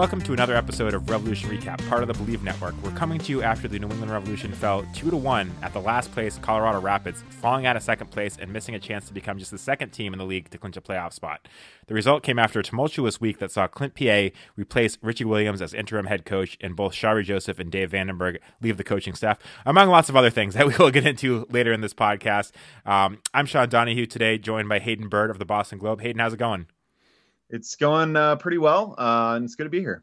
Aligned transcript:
Welcome 0.00 0.22
to 0.22 0.32
another 0.32 0.56
episode 0.56 0.94
of 0.94 1.10
Revolution 1.10 1.50
Recap, 1.50 1.86
part 1.86 2.02
of 2.02 2.08
the 2.08 2.14
Bleav 2.14 2.42
Network. 2.42 2.74
We're 2.82 2.90
coming 2.92 3.18
to 3.18 3.32
you 3.32 3.42
after 3.42 3.68
the 3.68 3.78
New 3.78 3.86
England 3.88 4.10
Revolution 4.10 4.50
fell 4.50 4.82
2 4.94 5.10
to 5.10 5.16
1 5.16 5.52
at 5.60 5.74
the 5.74 5.80
last 5.82 6.10
place 6.12 6.38
Colorado 6.38 6.80
Rapids, 6.80 7.22
falling 7.28 7.66
out 7.66 7.76
of 7.76 7.82
second 7.82 8.10
place 8.10 8.38
and 8.40 8.50
missing 8.50 8.74
a 8.74 8.78
chance 8.78 9.06
to 9.08 9.12
become 9.12 9.36
just 9.36 9.50
the 9.50 9.58
second 9.58 9.90
team 9.90 10.14
in 10.14 10.18
the 10.18 10.24
league 10.24 10.48
to 10.48 10.56
clinch 10.56 10.78
a 10.78 10.80
playoff 10.80 11.12
spot. 11.12 11.46
The 11.86 11.92
result 11.92 12.22
came 12.22 12.38
after 12.38 12.60
a 12.60 12.62
tumultuous 12.62 13.20
week 13.20 13.40
that 13.40 13.52
saw 13.52 13.66
Clint 13.66 13.92
Peay 13.92 14.32
replace 14.56 14.96
Richie 15.02 15.26
Williams 15.26 15.60
as 15.60 15.74
interim 15.74 16.06
head 16.06 16.24
coach 16.24 16.56
and 16.62 16.74
both 16.74 16.94
Shalrie 16.94 17.24
Joseph 17.24 17.58
and 17.58 17.70
Dave 17.70 17.90
van 17.90 18.06
den 18.06 18.16
Bergh 18.16 18.38
leave 18.62 18.78
the 18.78 18.84
coaching 18.84 19.14
staff, 19.14 19.38
among 19.66 19.90
lots 19.90 20.08
of 20.08 20.16
other 20.16 20.30
things 20.30 20.54
that 20.54 20.66
we 20.66 20.74
will 20.78 20.90
get 20.90 21.06
into 21.06 21.46
later 21.50 21.74
in 21.74 21.82
this 21.82 21.92
podcast. 21.92 22.52
Um, 22.86 23.18
I'm 23.34 23.44
Sean 23.44 23.68
Donahue 23.68 24.06
today, 24.06 24.38
joined 24.38 24.66
by 24.66 24.78
Hayden 24.78 25.10
Bird 25.10 25.28
of 25.28 25.38
the 25.38 25.44
Boston 25.44 25.76
Globe. 25.76 26.00
Hayden, 26.00 26.20
how's 26.20 26.32
it 26.32 26.38
going? 26.38 26.68
It's 27.50 27.76
going 27.76 28.16
uh, 28.16 28.36
pretty 28.36 28.58
well, 28.58 28.94
uh, 28.96 29.34
and 29.36 29.44
it's 29.44 29.54
good 29.54 29.64
to 29.64 29.70
be 29.70 29.80
here. 29.80 30.02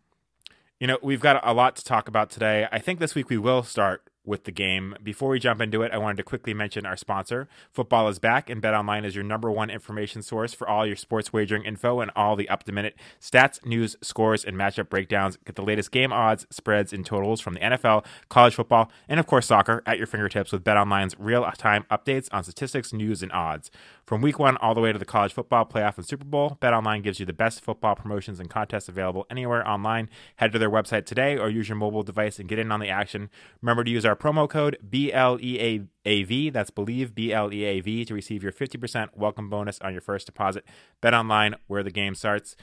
You 0.80 0.88
know, 0.88 1.00
we've 1.02 1.22
got 1.22 1.42
a 1.44 1.54
lot 1.54 1.76
to 1.78 1.84
talk 1.84 2.08
about 2.08 2.30
today. 2.30 2.68
I 2.72 2.80
think 2.80 3.00
this 3.00 3.16
week 3.16 3.30
we 3.30 3.38
will 3.38 3.64
start 3.64 4.08
with 4.28 4.44
the 4.44 4.52
game. 4.52 4.94
Before 5.02 5.30
we 5.30 5.40
jump 5.40 5.62
into 5.62 5.82
it, 5.82 5.92
I 5.92 5.98
wanted 5.98 6.18
to 6.18 6.24
quickly 6.24 6.54
mention 6.54 6.86
our 6.86 6.98
sponsor. 6.98 7.48
Football 7.72 8.10
is 8.10 8.20
back, 8.20 8.50
and 8.50 8.62
BetOnline 8.62 9.06
is 9.06 9.16
your 9.16 9.24
number 9.24 9.50
one 9.50 9.70
information 9.70 10.22
source 10.22 10.54
for 10.54 10.68
all 10.68 10.86
your 10.86 10.98
sports 10.98 11.32
wagering 11.32 11.64
info 11.64 12.02
and 12.02 12.12
all 12.16 12.36
the 12.36 12.50
up 12.50 12.64
to 12.64 12.72
minute 12.74 12.96
stats, 13.22 13.66
news, 13.66 13.96
scores, 14.04 14.44
and 14.44 14.58
matchup 14.58 14.90
breakdowns. 14.90 15.38
Get 15.46 15.56
the 15.56 15.64
latest 15.64 15.92
game 15.92 16.12
odds, 16.12 16.46
spreads, 16.50 16.92
and 16.92 17.06
totals 17.06 17.40
from 17.40 17.54
the 17.54 17.62
NFL, 17.62 18.06
college 18.28 18.56
football, 18.56 18.92
and 19.08 19.20
of 19.20 19.26
course 19.26 19.48
soccer 19.48 19.82
at 19.86 19.98
your 19.98 20.08
fingertips 20.08 20.52
with 20.52 20.64
BetOnline's 20.64 21.16
real 21.18 21.50
time 21.58 21.86
updates 21.90 22.28
on 22.32 22.44
statistics, 22.44 22.92
news, 22.92 23.24
and 23.24 23.32
odds. 23.32 23.72
From 24.08 24.22
week 24.22 24.40
one 24.40 24.56
all 24.58 24.74
the 24.74 24.80
way 24.80 24.94
to 24.94 24.98
the 24.98 25.04
college 25.04 25.34
football 25.34 25.66
playoff 25.66 25.98
and 25.98 26.08
Super 26.08 26.24
Bowl, 26.24 26.58
BetOnline 26.62 27.04
gives 27.04 27.20
you 27.20 27.26
the 27.26 27.34
best 27.34 27.62
football 27.62 27.94
promotions 27.94 28.40
and 28.40 28.50
contests 28.50 28.88
available 28.88 29.26
anywhere 29.30 29.68
online. 29.68 30.10
Head 30.38 30.54
to 30.54 30.60
their 30.60 30.70
website 30.70 31.06
today 31.06 31.38
or 31.38 31.50
use 31.50 31.68
your 31.68 31.76
mobile 31.76 32.04
device 32.04 32.40
and 32.40 32.48
get 32.48 32.58
in 32.58 32.72
on 32.72 32.80
the 32.80 32.88
action. 32.88 33.30
Remember 33.62 33.84
to 33.84 33.92
use 33.92 34.06
our 34.06 34.16
promo 34.16 34.50
code 34.50 34.78
BLEAV, 34.90 36.54
that's 36.54 36.70
Believe, 36.70 37.16
BLEAV, 37.16 38.08
to 38.08 38.14
receive 38.14 38.44
your 38.44 38.54
50% 38.54 39.10
welcome 39.14 39.50
bonus 39.50 39.78
on 39.82 39.92
your 39.92 40.02
first 40.02 40.26
deposit. 40.26 40.64
BetOnline, 41.04 41.56
where 41.68 41.84
the 41.84 41.92
game 41.92 42.16
starts. 42.16 42.56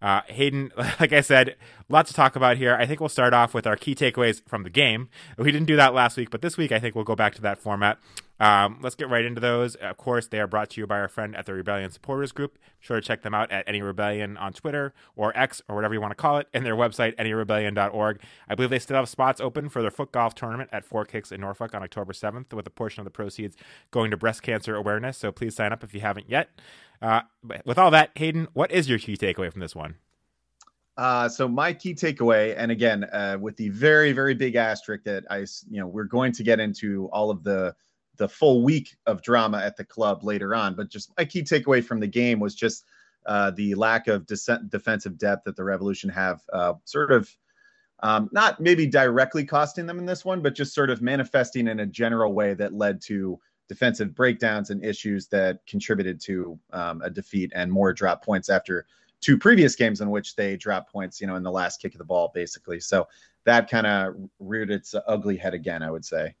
Uh, 0.00 0.20
Hayden, 0.28 0.70
like 1.00 1.12
I 1.12 1.20
said, 1.20 1.56
lots 1.88 2.10
to 2.10 2.14
talk 2.14 2.36
about 2.36 2.58
here. 2.58 2.76
I 2.76 2.86
think 2.86 3.00
we'll 3.00 3.08
start 3.08 3.34
off 3.34 3.54
with 3.54 3.66
our 3.66 3.76
key 3.76 3.96
takeaways 3.96 4.40
from 4.48 4.62
the 4.62 4.70
game. 4.70 5.08
We 5.36 5.50
didn't 5.50 5.66
do 5.66 5.76
that 5.76 5.94
last 5.94 6.16
week, 6.16 6.30
but 6.30 6.42
this 6.42 6.56
week 6.56 6.70
I 6.70 6.78
think 6.78 6.94
we'll 6.94 7.04
go 7.04 7.16
back 7.16 7.34
to 7.36 7.42
that 7.42 7.58
format. 7.58 7.98
Um, 8.42 8.80
let's 8.82 8.96
get 8.96 9.08
right 9.08 9.24
into 9.24 9.40
those. 9.40 9.76
Of 9.76 9.96
course, 9.98 10.26
they 10.26 10.40
are 10.40 10.48
brought 10.48 10.70
to 10.70 10.80
you 10.80 10.86
by 10.88 10.98
our 10.98 11.06
friend 11.06 11.36
at 11.36 11.46
the 11.46 11.54
Rebellion 11.54 11.92
Supporters 11.92 12.32
Group. 12.32 12.54
Be 12.54 12.60
sure 12.80 13.00
to 13.00 13.00
check 13.00 13.22
them 13.22 13.34
out 13.34 13.52
at 13.52 13.68
NE 13.68 13.82
Rebellion 13.82 14.36
on 14.36 14.52
Twitter 14.52 14.92
or 15.14 15.32
X 15.38 15.62
or 15.68 15.76
whatever 15.76 15.94
you 15.94 16.00
want 16.00 16.10
to 16.10 16.16
call 16.16 16.38
it, 16.38 16.48
and 16.52 16.66
their 16.66 16.74
website, 16.74 17.16
nerebellion.org. 17.18 18.20
I 18.48 18.54
believe 18.56 18.70
they 18.70 18.80
still 18.80 18.96
have 18.96 19.08
spots 19.08 19.40
open 19.40 19.68
for 19.68 19.80
their 19.80 19.92
foot 19.92 20.10
golf 20.10 20.34
tournament 20.34 20.70
at 20.72 20.84
Four 20.84 21.04
Kicks 21.04 21.30
in 21.30 21.40
Norfolk 21.40 21.72
on 21.72 21.84
October 21.84 22.12
7th, 22.12 22.52
with 22.52 22.66
a 22.66 22.70
portion 22.70 23.00
of 23.00 23.04
the 23.04 23.12
proceeds 23.12 23.56
going 23.92 24.10
to 24.10 24.16
breast 24.16 24.42
cancer 24.42 24.74
awareness. 24.74 25.18
So 25.18 25.30
please 25.30 25.54
sign 25.54 25.72
up 25.72 25.84
if 25.84 25.94
you 25.94 26.00
haven't 26.00 26.28
yet. 26.28 26.50
Uh, 27.00 27.20
with 27.64 27.78
all 27.78 27.92
that, 27.92 28.10
Hayden, 28.16 28.48
what 28.54 28.72
is 28.72 28.88
your 28.88 28.98
key 28.98 29.16
takeaway 29.16 29.52
from 29.52 29.60
this 29.60 29.76
one? 29.76 29.94
Uh, 30.96 31.28
so 31.28 31.46
my 31.46 31.72
key 31.72 31.94
takeaway, 31.94 32.54
and 32.58 32.72
again, 32.72 33.04
uh, 33.04 33.38
with 33.40 33.56
the 33.56 33.68
very, 33.68 34.10
very 34.10 34.34
big 34.34 34.56
asterisk 34.56 35.04
that 35.04 35.22
I, 35.30 35.38
you 35.70 35.78
know, 35.78 35.86
we're 35.86 36.04
going 36.04 36.32
to 36.32 36.42
get 36.42 36.58
into 36.58 37.08
all 37.12 37.30
of 37.30 37.44
the 37.44 37.74
the 38.16 38.28
full 38.28 38.62
week 38.62 38.96
of 39.06 39.22
drama 39.22 39.58
at 39.58 39.76
the 39.76 39.84
club 39.84 40.24
later 40.24 40.54
on. 40.54 40.74
But 40.74 40.90
just 40.90 41.12
my 41.18 41.24
key 41.24 41.42
takeaway 41.42 41.82
from 41.82 42.00
the 42.00 42.06
game 42.06 42.40
was 42.40 42.54
just 42.54 42.84
uh, 43.26 43.52
the 43.52 43.74
lack 43.74 44.08
of 44.08 44.26
de- 44.26 44.60
defensive 44.68 45.18
depth 45.18 45.44
that 45.44 45.56
the 45.56 45.64
Revolution 45.64 46.10
have, 46.10 46.40
uh, 46.52 46.74
sort 46.84 47.12
of 47.12 47.34
um, 48.02 48.28
not 48.32 48.60
maybe 48.60 48.86
directly 48.86 49.44
costing 49.44 49.86
them 49.86 49.98
in 49.98 50.06
this 50.06 50.24
one, 50.24 50.42
but 50.42 50.54
just 50.54 50.74
sort 50.74 50.90
of 50.90 51.00
manifesting 51.00 51.68
in 51.68 51.80
a 51.80 51.86
general 51.86 52.32
way 52.32 52.54
that 52.54 52.74
led 52.74 53.00
to 53.02 53.38
defensive 53.68 54.14
breakdowns 54.14 54.70
and 54.70 54.84
issues 54.84 55.28
that 55.28 55.64
contributed 55.66 56.20
to 56.20 56.58
um, 56.72 57.00
a 57.02 57.10
defeat 57.10 57.52
and 57.54 57.70
more 57.70 57.92
drop 57.92 58.24
points 58.24 58.50
after 58.50 58.86
two 59.20 59.38
previous 59.38 59.76
games 59.76 60.00
in 60.00 60.10
which 60.10 60.34
they 60.34 60.56
dropped 60.56 60.92
points, 60.92 61.20
you 61.20 61.28
know, 61.28 61.36
in 61.36 61.44
the 61.44 61.50
last 61.50 61.80
kick 61.80 61.94
of 61.94 61.98
the 61.98 62.04
ball, 62.04 62.32
basically. 62.34 62.80
So 62.80 63.06
that 63.44 63.70
kind 63.70 63.86
of 63.86 64.14
reared 64.40 64.70
its 64.70 64.94
ugly 65.06 65.36
head 65.36 65.54
again, 65.54 65.82
I 65.82 65.90
would 65.90 66.04
say. 66.04 66.34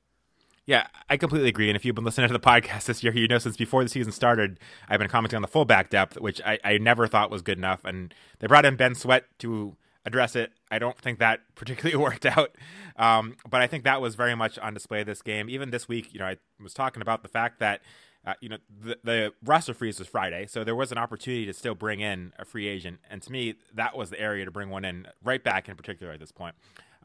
Yeah, 0.64 0.86
I 1.10 1.16
completely 1.16 1.48
agree. 1.48 1.68
And 1.68 1.76
if 1.76 1.84
you've 1.84 1.94
been 1.94 2.04
listening 2.04 2.28
to 2.28 2.32
the 2.32 2.40
podcast 2.40 2.84
this 2.84 3.02
year, 3.02 3.12
you 3.12 3.26
know 3.26 3.38
since 3.38 3.56
before 3.56 3.82
the 3.82 3.88
season 3.88 4.12
started, 4.12 4.60
I've 4.88 5.00
been 5.00 5.08
commenting 5.08 5.36
on 5.36 5.42
the 5.42 5.48
fullback 5.48 5.90
depth, 5.90 6.20
which 6.20 6.40
I, 6.42 6.58
I 6.62 6.78
never 6.78 7.08
thought 7.08 7.30
was 7.30 7.42
good 7.42 7.58
enough. 7.58 7.84
And 7.84 8.14
they 8.38 8.46
brought 8.46 8.64
in 8.64 8.76
Ben 8.76 8.94
Sweat 8.94 9.24
to 9.40 9.76
address 10.04 10.36
it. 10.36 10.52
I 10.70 10.78
don't 10.78 10.98
think 10.98 11.18
that 11.18 11.40
particularly 11.56 11.96
worked 11.96 12.26
out. 12.26 12.56
Um, 12.96 13.36
but 13.48 13.60
I 13.60 13.66
think 13.66 13.84
that 13.84 14.00
was 14.00 14.14
very 14.14 14.36
much 14.36 14.58
on 14.58 14.74
display 14.74 15.02
this 15.02 15.20
game. 15.20 15.50
Even 15.50 15.70
this 15.70 15.88
week, 15.88 16.12
you 16.12 16.20
know, 16.20 16.26
I 16.26 16.36
was 16.62 16.74
talking 16.74 17.02
about 17.02 17.22
the 17.22 17.28
fact 17.28 17.58
that, 17.58 17.80
uh, 18.24 18.34
you 18.40 18.48
know, 18.48 18.58
the, 18.68 18.98
the 19.02 19.32
roster 19.44 19.74
freeze 19.74 19.98
was 19.98 20.06
Friday. 20.06 20.46
So 20.46 20.62
there 20.62 20.76
was 20.76 20.92
an 20.92 20.98
opportunity 20.98 21.44
to 21.46 21.52
still 21.52 21.74
bring 21.74 21.98
in 21.98 22.32
a 22.38 22.44
free 22.44 22.68
agent. 22.68 23.00
And 23.10 23.20
to 23.22 23.32
me, 23.32 23.56
that 23.74 23.96
was 23.96 24.10
the 24.10 24.20
area 24.20 24.44
to 24.44 24.52
bring 24.52 24.70
one 24.70 24.84
in, 24.84 25.08
right 25.24 25.42
back 25.42 25.68
in 25.68 25.74
particular 25.74 26.12
at 26.12 26.20
this 26.20 26.30
point. 26.30 26.54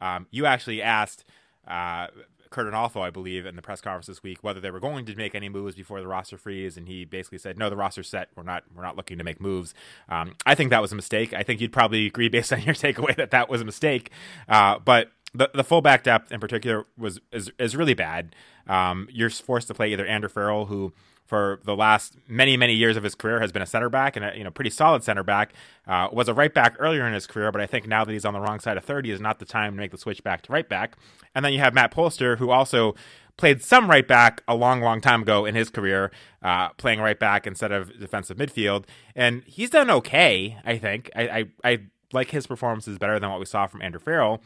Um, 0.00 0.28
you 0.30 0.46
actually 0.46 0.80
asked. 0.80 1.24
Uh, 1.66 2.06
Curt 2.50 2.72
Onalfo, 2.72 3.00
I 3.00 3.10
believe, 3.10 3.46
in 3.46 3.56
the 3.56 3.62
press 3.62 3.80
conference 3.80 4.06
this 4.06 4.22
week, 4.22 4.38
whether 4.42 4.60
they 4.60 4.70
were 4.70 4.80
going 4.80 5.06
to 5.06 5.14
make 5.14 5.34
any 5.34 5.48
moves 5.48 5.74
before 5.74 6.00
the 6.00 6.08
roster 6.08 6.36
freeze, 6.36 6.76
and 6.76 6.88
he 6.88 7.04
basically 7.04 7.38
said, 7.38 7.58
"No, 7.58 7.70
the 7.70 7.76
roster's 7.76 8.08
set. 8.08 8.28
We're 8.36 8.42
not. 8.42 8.64
We're 8.74 8.82
not 8.82 8.96
looking 8.96 9.18
to 9.18 9.24
make 9.24 9.40
moves." 9.40 9.74
Um, 10.08 10.34
I 10.46 10.54
think 10.54 10.70
that 10.70 10.82
was 10.82 10.92
a 10.92 10.96
mistake. 10.96 11.32
I 11.32 11.42
think 11.42 11.60
you'd 11.60 11.72
probably 11.72 12.06
agree, 12.06 12.28
based 12.28 12.52
on 12.52 12.62
your 12.62 12.74
takeaway, 12.74 13.16
that 13.16 13.30
that 13.30 13.48
was 13.48 13.60
a 13.60 13.64
mistake. 13.64 14.10
Uh, 14.48 14.78
but 14.78 15.12
the 15.34 15.50
the 15.54 15.64
fullback 15.64 16.02
depth 16.04 16.32
in 16.32 16.40
particular 16.40 16.86
was 16.96 17.20
is 17.32 17.50
is 17.58 17.76
really 17.76 17.94
bad. 17.94 18.34
Um, 18.66 19.08
you're 19.10 19.30
forced 19.30 19.68
to 19.68 19.74
play 19.74 19.92
either 19.92 20.06
Andrew 20.06 20.28
Farrell, 20.28 20.66
who 20.66 20.92
for 21.28 21.60
the 21.64 21.76
last 21.76 22.16
many 22.26 22.56
many 22.56 22.72
years 22.72 22.96
of 22.96 23.02
his 23.02 23.14
career 23.14 23.38
has 23.40 23.52
been 23.52 23.60
a 23.60 23.66
center 23.66 23.90
back 23.90 24.16
and 24.16 24.24
a 24.24 24.36
you 24.36 24.42
know 24.42 24.50
pretty 24.50 24.70
solid 24.70 25.04
center 25.04 25.22
back. 25.22 25.52
Uh, 25.86 26.08
was 26.10 26.26
a 26.26 26.34
right 26.34 26.52
back 26.52 26.74
earlier 26.78 27.06
in 27.06 27.12
his 27.12 27.26
career, 27.26 27.52
but 27.52 27.60
I 27.60 27.66
think 27.66 27.86
now 27.86 28.04
that 28.04 28.12
he's 28.12 28.24
on 28.24 28.32
the 28.32 28.40
wrong 28.40 28.58
side 28.58 28.78
of 28.78 28.84
thirty 28.84 29.10
is 29.10 29.20
not 29.20 29.38
the 29.38 29.44
time 29.44 29.74
to 29.74 29.76
make 29.78 29.90
the 29.90 29.98
switch 29.98 30.24
back 30.24 30.42
to 30.42 30.52
right 30.52 30.68
back. 30.68 30.96
And 31.34 31.44
then 31.44 31.52
you 31.52 31.58
have 31.60 31.74
Matt 31.74 31.92
Polster, 31.92 32.38
who 32.38 32.50
also 32.50 32.94
played 33.36 33.62
some 33.62 33.88
right 33.88 34.08
back 34.08 34.42
a 34.48 34.54
long, 34.54 34.80
long 34.80 35.00
time 35.00 35.22
ago 35.22 35.44
in 35.44 35.54
his 35.54 35.68
career, 35.70 36.10
uh, 36.42 36.70
playing 36.70 37.00
right 37.00 37.18
back 37.18 37.46
instead 37.46 37.72
of 37.72 38.00
defensive 38.00 38.38
midfield, 38.38 38.86
and 39.14 39.44
he's 39.44 39.70
done 39.70 39.90
okay. 39.90 40.56
I 40.64 40.78
think 40.78 41.10
I 41.14 41.28
I, 41.28 41.44
I 41.62 41.78
like 42.12 42.30
his 42.30 42.46
performances 42.46 42.98
better 42.98 43.20
than 43.20 43.28
what 43.28 43.38
we 43.38 43.44
saw 43.44 43.66
from 43.66 43.82
Andrew 43.82 44.00
Farrell. 44.00 44.42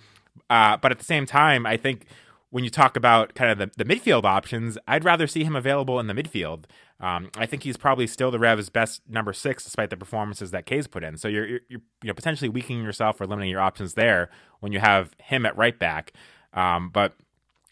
Uh, 0.50 0.76
but 0.76 0.90
at 0.90 0.98
the 0.98 1.04
same 1.04 1.26
time, 1.26 1.64
I 1.64 1.76
think 1.76 2.06
when 2.52 2.64
you 2.64 2.70
talk 2.70 2.98
about 2.98 3.34
kind 3.34 3.50
of 3.50 3.56
the, 3.56 3.82
the 3.82 3.94
midfield 3.94 4.24
options, 4.24 4.76
I'd 4.86 5.06
rather 5.06 5.26
see 5.26 5.42
him 5.42 5.56
available 5.56 5.98
in 5.98 6.06
the 6.06 6.12
midfield. 6.12 6.64
Um, 7.00 7.30
I 7.34 7.46
think 7.46 7.62
he's 7.62 7.78
probably 7.78 8.06
still 8.06 8.30
the 8.30 8.38
Revs' 8.38 8.68
best 8.68 9.00
number 9.08 9.32
six, 9.32 9.64
despite 9.64 9.88
the 9.88 9.96
performances 9.96 10.50
that 10.50 10.66
Kaye's 10.66 10.86
put 10.86 11.02
in. 11.02 11.16
So 11.16 11.28
you're, 11.28 11.46
you're, 11.46 11.60
you're 11.70 11.80
you 12.02 12.08
know 12.08 12.12
potentially 12.12 12.50
weakening 12.50 12.84
yourself 12.84 13.18
or 13.22 13.26
limiting 13.26 13.50
your 13.50 13.62
options 13.62 13.94
there 13.94 14.28
when 14.60 14.70
you 14.70 14.80
have 14.80 15.14
him 15.18 15.46
at 15.46 15.56
right 15.56 15.78
back. 15.78 16.12
Um, 16.52 16.90
but 16.90 17.14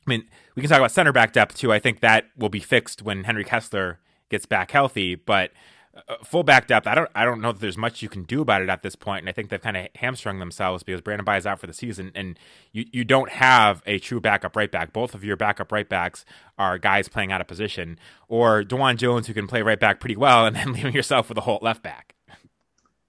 I 0.07 0.11
mean, 0.11 0.25
we 0.57 0.63
can 0.63 0.71
talk 0.71 0.79
about 0.79 0.93
center 0.93 1.13
back 1.13 1.35
depth 1.35 1.59
too. 1.59 1.71
I 1.71 1.79
think 1.79 2.01
that 2.01 2.25
will 2.39 2.49
be 2.49 2.61
fixed 2.61 3.03
when 3.03 3.25
Henry 3.25 3.45
Kessler 3.45 4.01
gets 4.31 4.47
back 4.47 4.71
healthy. 4.71 5.15
But 5.15 5.51
uh, 5.95 6.17
fullback 6.23 6.69
depth, 6.69 6.87
I 6.87 6.95
don't 6.95 7.11
I 7.15 7.25
don't 7.25 7.41
know 7.41 7.51
that 7.51 7.61
there's 7.61 7.77
much 7.77 8.01
you 8.01 8.09
can 8.09 8.23
do 8.23 8.43
about 8.43 8.63
it 8.63 8.69
at 8.69 8.83
this 8.83 8.95
point, 8.95 9.23
and 9.23 9.29
I 9.29 9.33
think 9.33 9.49
they've 9.49 9.61
kind 9.61 9.77
of 9.77 9.89
hamstrung 9.97 10.39
themselves 10.39 10.85
because 10.85 11.01
Brandon 11.01 11.25
Bye 11.25 11.37
is 11.37 11.47
out 11.47 11.59
for 11.59 11.67
the 11.67 11.73
season, 11.73 12.13
and 12.15 12.39
you 12.73 12.85
you 12.93 13.05
don't 13.05 13.31
have 13.31 13.83
a 13.87 13.99
true 13.99 14.21
backup 14.21 14.55
right 14.55 14.71
back. 14.71 14.93
Both 14.93 15.15
of 15.15 15.25
your 15.25 15.37
backup 15.37 15.73
right 15.73 15.89
backs 15.89 16.25
are 16.59 16.79
guys 16.79 17.09
playing 17.09 17.33
out 17.33 17.41
of 17.41 17.49
position, 17.49 17.99
or 18.29 18.63
DeJuan 18.63 18.97
Jones 18.99 19.27
who 19.27 19.35
can 19.35 19.49
play 19.49 19.63
right 19.63 19.81
back 19.81 19.99
pretty 19.99 20.17
well, 20.17 20.47
and 20.47 20.55
then 20.55 20.73
leaving 20.73 20.95
yourself 20.95 21.29
with 21.29 21.39
a 21.39 21.43
hole 21.43 21.59
left 21.61 21.83
back. 21.83 22.15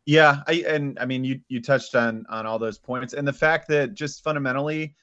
Yeah, 0.06 0.42
I 0.48 0.64
and 0.68 0.98
I 1.00 1.06
mean 1.06 1.24
you 1.24 1.40
you 1.50 1.62
touched 1.62 1.94
on 1.94 2.26
on 2.30 2.48
all 2.48 2.58
those 2.58 2.80
points, 2.80 3.14
and 3.14 3.28
the 3.28 3.34
fact 3.34 3.68
that 3.68 3.94
just 3.94 4.24
fundamentally 4.24 4.96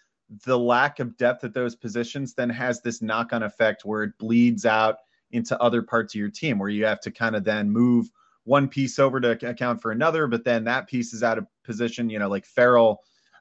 the 0.44 0.58
lack 0.58 0.98
of 0.98 1.16
depth 1.16 1.44
at 1.44 1.54
those 1.54 1.74
positions 1.76 2.34
then 2.34 2.50
has 2.50 2.80
this 2.80 3.00
knock 3.00 3.32
on 3.32 3.42
effect 3.42 3.84
where 3.84 4.02
it 4.02 4.18
bleeds 4.18 4.66
out 4.66 4.96
into 5.32 5.60
other 5.60 5.82
parts 5.82 6.14
of 6.14 6.18
your 6.18 6.30
team 6.30 6.58
where 6.58 6.68
you 6.68 6.84
have 6.84 7.00
to 7.00 7.10
kind 7.10 7.36
of 7.36 7.44
then 7.44 7.70
move 7.70 8.10
one 8.44 8.66
piece 8.66 8.98
over 8.98 9.20
to 9.20 9.32
account 9.48 9.82
for 9.82 9.90
another, 9.90 10.26
but 10.26 10.44
then 10.44 10.64
that 10.64 10.88
piece 10.88 11.12
is 11.12 11.22
out 11.22 11.38
of 11.38 11.46
position. 11.64 12.08
You 12.08 12.18
know, 12.18 12.28
like 12.28 12.46
Farrell 12.46 13.00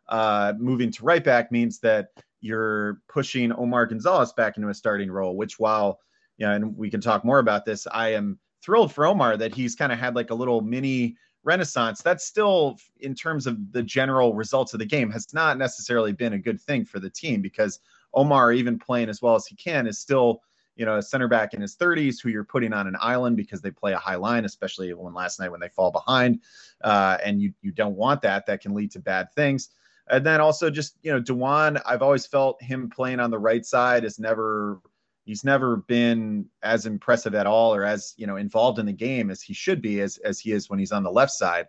uh, 0.10 0.54
moving 0.58 0.92
to 0.92 1.04
right 1.04 1.24
back 1.24 1.52
means 1.52 1.80
that 1.80 2.10
you're 2.42 3.02
pushing 3.08 3.52
Omar 3.54 3.86
Gonzalez 3.86 4.34
back 4.34 4.58
into 4.58 4.70
a 4.70 4.74
starting 4.74 5.10
role, 5.10 5.36
which 5.36 5.60
while, 5.60 6.00
you 6.38 6.46
know, 6.46 6.54
and 6.54 6.78
we 6.78 6.90
can 6.90 7.02
talk 7.02 7.26
more 7.26 7.40
about 7.40 7.66
this, 7.66 7.88
I 7.92 8.14
am 8.14 8.38
thrilled 8.62 8.94
for 8.94 9.06
Omar 9.06 9.38
that 9.38 9.56
he's 9.56 9.76
kind 9.76 9.92
of 9.92 10.00
had 10.00 10.16
like 10.16 10.30
a 10.30 10.36
little 10.36 10.62
mini 10.62 11.16
renaissance. 11.44 12.02
That's 12.02 12.26
still, 12.26 12.78
in 13.00 13.16
terms 13.16 13.48
of 13.48 13.72
the 13.72 13.82
general 13.82 14.34
results 14.34 14.74
of 14.74 14.80
the 14.80 14.86
game, 14.86 15.10
has 15.12 15.34
not 15.34 15.58
necessarily 15.58 16.12
been 16.12 16.34
a 16.34 16.40
good 16.40 16.60
thing 16.60 16.86
for 16.86 17.00
the 17.00 17.10
team 17.10 17.42
because 17.42 17.80
Omar, 18.14 18.52
even 18.52 18.78
playing 18.78 19.10
as 19.10 19.22
well 19.22 19.36
as 19.36 19.48
he 19.48 19.56
can, 19.56 19.88
is 19.88 20.00
still 20.00 20.42
you 20.78 20.86
know, 20.86 20.98
a 20.98 21.02
center 21.02 21.28
back 21.28 21.54
in 21.54 21.62
his 21.62 21.76
30s 21.76 22.22
who 22.22 22.30
you're 22.30 22.44
putting 22.44 22.72
on 22.72 22.88
an 22.88 22.96
island 23.02 23.36
because 23.36 23.62
they 23.62 23.72
play 23.72 23.94
a 23.94 23.98
high 23.98 24.16
line, 24.16 24.46
especially 24.46 24.94
when 24.94 25.14
last 25.14 25.40
night 25.40 25.52
when 25.52 25.60
they 25.60 25.70
fall 25.70 25.92
behind, 25.92 26.42
uh, 26.84 27.18
and 27.26 27.42
you 27.42 27.52
you 27.62 27.72
don't 27.72 27.96
want 27.96 28.22
that. 28.22 28.46
That 28.46 28.62
can 28.62 28.74
lead 28.74 28.92
to 28.92 29.00
bad 29.00 29.34
things. 29.34 29.70
And 30.10 30.26
then 30.26 30.40
also 30.40 30.70
just 30.70 30.96
you 31.02 31.12
know, 31.12 31.22
DeJuan, 31.22 31.82
I've 31.86 32.02
always 32.02 32.26
felt 32.26 32.62
him 32.62 32.90
playing 32.90 33.20
on 33.20 33.32
the 33.32 33.40
right 33.40 33.66
side 33.66 34.06
is 34.06 34.20
never 34.20 34.80
he's 35.26 35.44
never 35.44 35.78
been 35.78 36.46
as 36.64 36.86
impressive 36.86 37.36
at 37.36 37.48
all 37.48 37.74
or 37.74 37.84
as 37.84 38.14
you 38.16 38.28
know 38.28 38.38
involved 38.38 38.80
in 38.80 38.86
the 38.86 38.94
game 38.94 39.30
as 39.30 39.42
he 39.42 39.54
should 39.54 39.82
be 39.82 40.00
as 40.02 40.18
as 40.20 40.40
he 40.40 40.52
is 40.52 40.70
when 40.70 40.80
he's 40.80 40.92
on 40.92 41.04
the 41.04 41.12
left 41.12 41.32
side. 41.32 41.66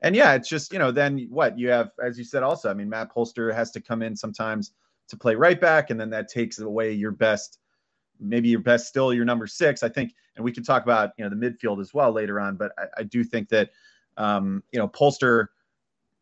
And 0.00 0.16
yeah, 0.16 0.32
it's 0.32 0.48
just 0.48 0.72
you 0.72 0.78
know 0.78 0.90
then 0.90 1.26
what 1.30 1.58
you 1.58 1.68
have 1.68 1.90
as 2.02 2.16
you 2.16 2.24
said 2.24 2.42
also. 2.42 2.70
I 2.70 2.74
mean, 2.74 2.88
Matt 2.88 3.14
Polster 3.14 3.54
has 3.54 3.70
to 3.72 3.82
come 3.82 4.02
in 4.02 4.16
sometimes 4.16 4.72
to 5.08 5.16
play 5.16 5.34
right 5.34 5.60
back, 5.60 5.90
and 5.90 6.00
then 6.00 6.10
that 6.10 6.28
takes 6.28 6.58
away 6.58 6.92
your 6.92 7.12
best 7.12 7.58
maybe 8.20 8.48
your 8.48 8.60
best 8.60 8.86
still 8.86 9.12
your 9.12 9.24
number 9.24 9.46
six. 9.46 9.82
I 9.82 9.88
think, 9.88 10.14
and 10.36 10.44
we 10.44 10.52
can 10.52 10.64
talk 10.64 10.82
about 10.82 11.10
you 11.16 11.24
know 11.24 11.30
the 11.30 11.36
midfield 11.36 11.80
as 11.80 11.94
well 11.94 12.12
later 12.12 12.40
on. 12.40 12.56
But 12.56 12.72
I, 12.78 12.84
I 12.98 13.02
do 13.02 13.24
think 13.24 13.48
that 13.50 13.70
um, 14.16 14.62
you 14.72 14.78
know 14.78 14.88
Polster, 14.88 15.48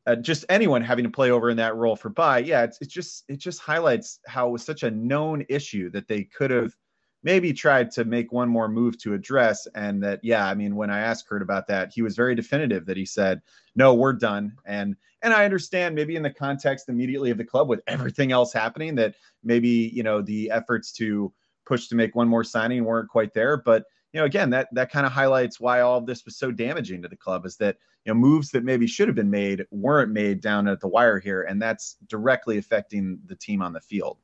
uh, 0.06 0.16
just 0.16 0.44
anyone 0.48 0.82
having 0.82 1.04
to 1.04 1.10
play 1.10 1.30
over 1.30 1.50
in 1.50 1.56
that 1.58 1.76
role 1.76 1.96
for 1.96 2.08
Bye, 2.10 2.38
yeah, 2.38 2.62
it's 2.62 2.78
it's 2.80 2.92
just 2.92 3.24
it 3.28 3.38
just 3.38 3.60
highlights 3.60 4.20
how 4.26 4.48
it 4.48 4.52
was 4.52 4.64
such 4.64 4.82
a 4.82 4.90
known 4.90 5.44
issue 5.48 5.90
that 5.90 6.08
they 6.08 6.24
could 6.24 6.50
have 6.50 6.74
maybe 7.24 7.54
tried 7.54 7.90
to 7.90 8.04
make 8.04 8.30
one 8.32 8.48
more 8.48 8.68
move 8.68 8.98
to 8.98 9.14
address. 9.14 9.66
And 9.74 10.02
that 10.02 10.20
yeah, 10.22 10.46
I 10.46 10.54
mean 10.54 10.76
when 10.76 10.90
I 10.90 11.00
asked 11.00 11.26
Curt 11.26 11.42
about 11.42 11.66
that, 11.68 11.92
he 11.92 12.02
was 12.02 12.14
very 12.14 12.34
definitive 12.34 12.86
that 12.86 12.96
he 12.96 13.06
said 13.06 13.40
no, 13.74 13.94
we're 13.94 14.12
done. 14.12 14.56
And 14.66 14.94
and 15.22 15.32
I 15.32 15.46
understand 15.46 15.94
maybe 15.94 16.16
in 16.16 16.22
the 16.22 16.30
context 16.30 16.88
immediately 16.88 17.30
of 17.30 17.38
the 17.38 17.44
club 17.44 17.68
with 17.68 17.80
everything 17.86 18.30
else 18.30 18.52
happening 18.52 18.94
that 18.96 19.14
maybe 19.42 19.68
you 19.68 20.02
know 20.02 20.22
the 20.22 20.50
efforts 20.50 20.92
to 20.92 21.32
push 21.66 21.88
to 21.88 21.94
make 21.94 22.14
one 22.14 22.28
more 22.28 22.44
signing 22.44 22.84
weren't 22.84 23.08
quite 23.08 23.34
there. 23.34 23.56
But 23.56 23.84
you 24.12 24.20
know, 24.20 24.26
again, 24.26 24.50
that 24.50 24.68
that 24.72 24.92
kind 24.92 25.06
of 25.06 25.12
highlights 25.12 25.58
why 25.58 25.80
all 25.80 25.98
of 25.98 26.06
this 26.06 26.24
was 26.24 26.36
so 26.36 26.52
damaging 26.52 27.02
to 27.02 27.08
the 27.08 27.16
club 27.16 27.44
is 27.44 27.56
that 27.56 27.76
you 28.04 28.12
know 28.12 28.18
moves 28.18 28.50
that 28.50 28.64
maybe 28.64 28.86
should 28.86 29.08
have 29.08 29.16
been 29.16 29.30
made 29.30 29.66
weren't 29.70 30.12
made 30.12 30.40
down 30.40 30.68
at 30.68 30.80
the 30.80 30.88
wire 30.88 31.18
here, 31.18 31.42
and 31.42 31.60
that's 31.60 31.96
directly 32.08 32.58
affecting 32.58 33.18
the 33.26 33.34
team 33.34 33.60
on 33.60 33.72
the 33.72 33.80
field. 33.80 34.18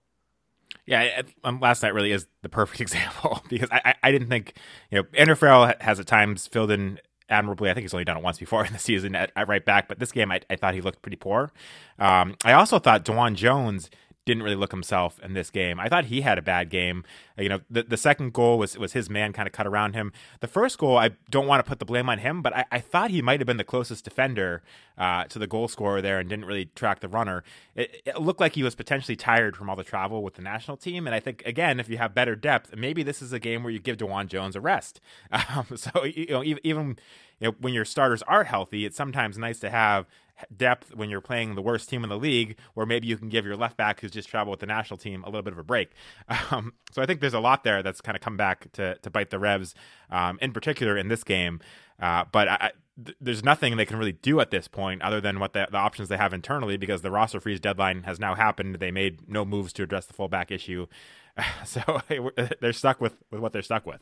Yeah, 0.86 1.22
um, 1.44 1.60
last 1.60 1.82
night 1.82 1.94
really 1.94 2.12
is 2.12 2.26
the 2.42 2.48
perfect 2.48 2.80
example 2.80 3.42
because 3.48 3.68
I, 3.70 3.80
I, 3.84 3.94
I 4.04 4.12
didn't 4.12 4.28
think 4.28 4.54
you 4.90 4.98
know 4.98 5.08
Andrew 5.14 5.34
Farrell 5.34 5.72
has 5.80 5.98
at 5.98 6.06
times 6.06 6.46
filled 6.46 6.70
in 6.70 7.00
admirably. 7.28 7.70
I 7.70 7.74
think 7.74 7.82
he's 7.82 7.94
only 7.94 8.04
done 8.04 8.16
it 8.16 8.22
once 8.22 8.38
before 8.38 8.64
in 8.66 8.72
the 8.72 8.78
season 8.78 9.14
at, 9.14 9.32
at 9.34 9.48
right 9.48 9.64
back, 9.64 9.88
but 9.88 9.98
this 9.98 10.12
game 10.12 10.30
I, 10.30 10.40
I 10.48 10.56
thought 10.56 10.74
he 10.74 10.80
looked 10.80 11.02
pretty 11.02 11.16
poor. 11.16 11.52
Um, 11.98 12.36
I 12.44 12.52
also 12.52 12.78
thought 12.78 13.04
DeJuan 13.04 13.34
Jones 13.34 13.90
didn't 14.26 14.42
really 14.42 14.56
look 14.56 14.70
himself 14.70 15.18
in 15.22 15.34
this 15.34 15.50
game. 15.50 15.80
I 15.80 15.88
thought 15.88 16.06
he 16.06 16.20
had 16.20 16.38
a 16.38 16.42
bad 16.42 16.68
game. 16.68 17.04
You 17.38 17.48
know, 17.48 17.60
the, 17.70 17.82
the 17.82 17.96
second 17.96 18.32
goal 18.32 18.58
was 18.58 18.76
was 18.76 18.92
his 18.92 19.08
man 19.08 19.32
kind 19.32 19.46
of 19.46 19.52
cut 19.52 19.66
around 19.66 19.94
him. 19.94 20.12
The 20.40 20.46
first 20.46 20.78
goal, 20.78 20.98
I 20.98 21.10
don't 21.30 21.46
want 21.46 21.64
to 21.64 21.68
put 21.68 21.78
the 21.78 21.84
blame 21.84 22.08
on 22.08 22.18
him, 22.18 22.42
but 22.42 22.54
I, 22.54 22.64
I 22.70 22.78
thought 22.80 23.10
he 23.10 23.22
might 23.22 23.40
have 23.40 23.46
been 23.46 23.56
the 23.56 23.64
closest 23.64 24.04
defender 24.04 24.62
uh, 25.00 25.24
to 25.24 25.38
the 25.38 25.46
goal 25.46 25.66
scorer 25.66 26.02
there 26.02 26.18
and 26.18 26.28
didn't 26.28 26.44
really 26.44 26.66
track 26.66 27.00
the 27.00 27.08
runner. 27.08 27.42
It, 27.74 28.02
it, 28.04 28.20
looked 28.20 28.38
like 28.38 28.54
he 28.54 28.62
was 28.62 28.74
potentially 28.74 29.16
tired 29.16 29.56
from 29.56 29.70
all 29.70 29.74
the 29.74 29.82
travel 29.82 30.22
with 30.22 30.34
the 30.34 30.42
national 30.42 30.76
team. 30.76 31.06
And 31.06 31.14
I 31.14 31.20
think 31.20 31.42
again, 31.46 31.80
if 31.80 31.88
you 31.88 31.96
have 31.96 32.14
better 32.14 32.36
depth, 32.36 32.76
maybe 32.76 33.02
this 33.02 33.22
is 33.22 33.32
a 33.32 33.38
game 33.38 33.62
where 33.62 33.72
you 33.72 33.78
give 33.78 33.96
DeJuan 33.96 34.28
Jones 34.28 34.54
a 34.54 34.60
rest. 34.60 35.00
Um, 35.50 35.76
so 35.76 36.04
you 36.04 36.26
know, 36.26 36.44
even, 36.44 36.60
even 36.64 36.98
you 37.40 37.48
know, 37.48 37.54
when 37.60 37.72
your 37.72 37.86
starters 37.86 38.22
are 38.22 38.44
healthy, 38.44 38.84
it's 38.84 38.96
sometimes 38.96 39.38
nice 39.38 39.58
to 39.60 39.70
have 39.70 40.06
depth 40.54 40.94
when 40.94 41.08
you're 41.08 41.20
playing 41.20 41.54
the 41.54 41.62
worst 41.62 41.88
team 41.88 42.04
in 42.04 42.10
the 42.10 42.18
league, 42.18 42.56
where 42.74 42.86
maybe 42.86 43.06
you 43.06 43.16
can 43.16 43.28
give 43.28 43.46
your 43.46 43.56
left 43.56 43.76
back 43.76 44.00
who's 44.00 44.10
just 44.10 44.28
traveled 44.28 44.52
with 44.52 44.60
the 44.60 44.66
national 44.66 44.98
team 44.98 45.24
a 45.24 45.26
little 45.26 45.42
bit 45.42 45.52
of 45.52 45.58
a 45.58 45.64
break. 45.64 45.90
Um, 46.50 46.74
so 46.90 47.00
I 47.00 47.06
think 47.06 47.20
there's 47.20 47.34
a 47.34 47.40
lot 47.40 47.64
there 47.64 47.82
that's 47.82 48.00
kind 48.00 48.16
of 48.16 48.22
come 48.22 48.36
back 48.36 48.70
to 48.72 48.96
to 48.96 49.10
bite 49.10 49.30
the 49.30 49.38
Revs, 49.38 49.74
um, 50.10 50.38
in 50.42 50.52
particular 50.52 50.96
in 50.96 51.08
this 51.08 51.22
game. 51.22 51.60
Uh, 52.00 52.24
but 52.30 52.48
I, 52.48 52.72
th- 53.04 53.16
there's 53.20 53.44
nothing 53.44 53.76
they 53.76 53.86
can 53.86 53.98
really 53.98 54.12
do 54.12 54.40
at 54.40 54.50
this 54.50 54.68
point 54.68 55.02
other 55.02 55.20
than 55.20 55.38
what 55.38 55.52
the, 55.52 55.66
the, 55.70 55.76
options 55.76 56.08
they 56.08 56.16
have 56.16 56.32
internally 56.32 56.76
because 56.76 57.02
the 57.02 57.10
roster 57.10 57.40
freeze 57.40 57.60
deadline 57.60 58.02
has 58.04 58.18
now 58.18 58.34
happened. 58.34 58.76
They 58.76 58.90
made 58.90 59.28
no 59.28 59.44
moves 59.44 59.72
to 59.74 59.82
address 59.82 60.06
the 60.06 60.14
fullback 60.14 60.50
issue, 60.50 60.86
so 61.64 62.00
they're 62.60 62.72
stuck 62.72 63.00
with 63.00 63.16
with 63.30 63.40
what 63.40 63.52
they're 63.52 63.62
stuck 63.62 63.86
with. 63.86 64.00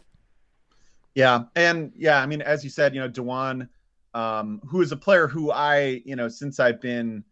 Yeah, 1.14 1.44
and 1.56 1.92
yeah, 1.96 2.20
I 2.20 2.26
mean, 2.26 2.42
as 2.42 2.62
you 2.62 2.70
said, 2.70 2.94
you 2.94 3.00
know, 3.00 3.08
DeJuan 3.08 3.68
um, 4.14 4.60
who 4.66 4.80
is 4.80 4.92
a 4.92 4.96
player 4.96 5.28
who 5.28 5.50
I, 5.52 6.02
you 6.04 6.16
know, 6.16 6.28
since 6.28 6.60
I've 6.60 6.80
been, 6.80 7.24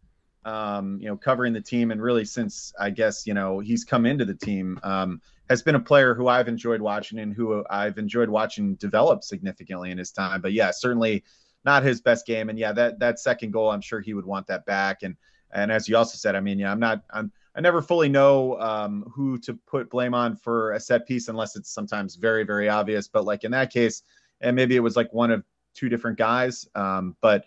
um, 0.45 0.99
you 1.01 1.09
know, 1.09 1.17
covering 1.17 1.53
the 1.53 1.61
team 1.61 1.91
and 1.91 2.01
really 2.01 2.25
since 2.25 2.73
I 2.79 2.91
guess, 2.91 3.27
you 3.27 3.35
know, 3.35 3.59
he's 3.59 3.85
come 3.85 4.07
into 4.07 4.25
the 4.25 4.35
team, 4.35 4.79
um, 4.83 5.21
has 5.49 5.63
been 5.63 5.75
a 5.75 5.81
player 5.81 6.15
who 6.15 6.29
I've 6.29 6.49
enjoyed 6.49 6.81
watching 6.81 7.19
and 7.19 7.35
who 7.35 7.65
I've 7.71 7.99
enjoyed 7.99 8.29
watching 8.29 8.75
develop 8.77 9.25
significantly 9.25 9.91
in 9.91 9.99
his 9.99 10.13
time. 10.13 10.41
But 10.41 10.53
yeah, 10.53 10.71
certainly 10.71 11.25
not 11.67 11.83
his 11.83 12.01
best 12.01 12.27
game. 12.27 12.49
And 12.49 12.59
yeah, 12.59 12.73
that 12.73 12.99
that 13.01 13.19
second 13.19 13.53
goal, 13.53 13.71
I'm 13.71 13.83
sure 13.83 14.01
he 14.01 14.15
would 14.15 14.25
want 14.25 14.47
that 14.47 14.65
back. 14.65 15.03
And 15.03 15.17
and 15.53 15.71
as 15.71 15.89
you 15.89 15.97
also 15.97 16.17
said, 16.17 16.35
I 16.35 16.41
mean, 16.41 16.59
yeah, 16.59 16.73
I'm 16.73 16.81
not, 16.81 17.03
I'm, 17.11 17.31
I 17.55 17.61
never 17.61 17.83
fully 17.83 18.09
know 18.09 18.59
um, 18.61 19.05
who 19.15 19.39
to 19.39 19.55
put 19.67 19.91
blame 19.91 20.15
on 20.15 20.37
for 20.37 20.73
a 20.73 20.81
set 20.81 21.07
piece 21.07 21.29
unless 21.29 21.57
it's 21.57 21.71
sometimes 21.71 22.17
very, 22.17 22.45
very 22.45 22.69
obvious. 22.69 23.09
But 23.09 23.25
like 23.25 23.45
in 23.45 23.51
that 23.53 23.73
case, 23.73 24.03
and 24.41 24.55
maybe 24.55 24.77
it 24.77 24.81
was 24.81 24.97
like 24.97 25.13
one 25.13 25.31
of 25.31 25.45
two 25.75 25.89
different 25.89 26.19
guys. 26.19 26.69
Um, 26.75 27.17
but 27.21 27.45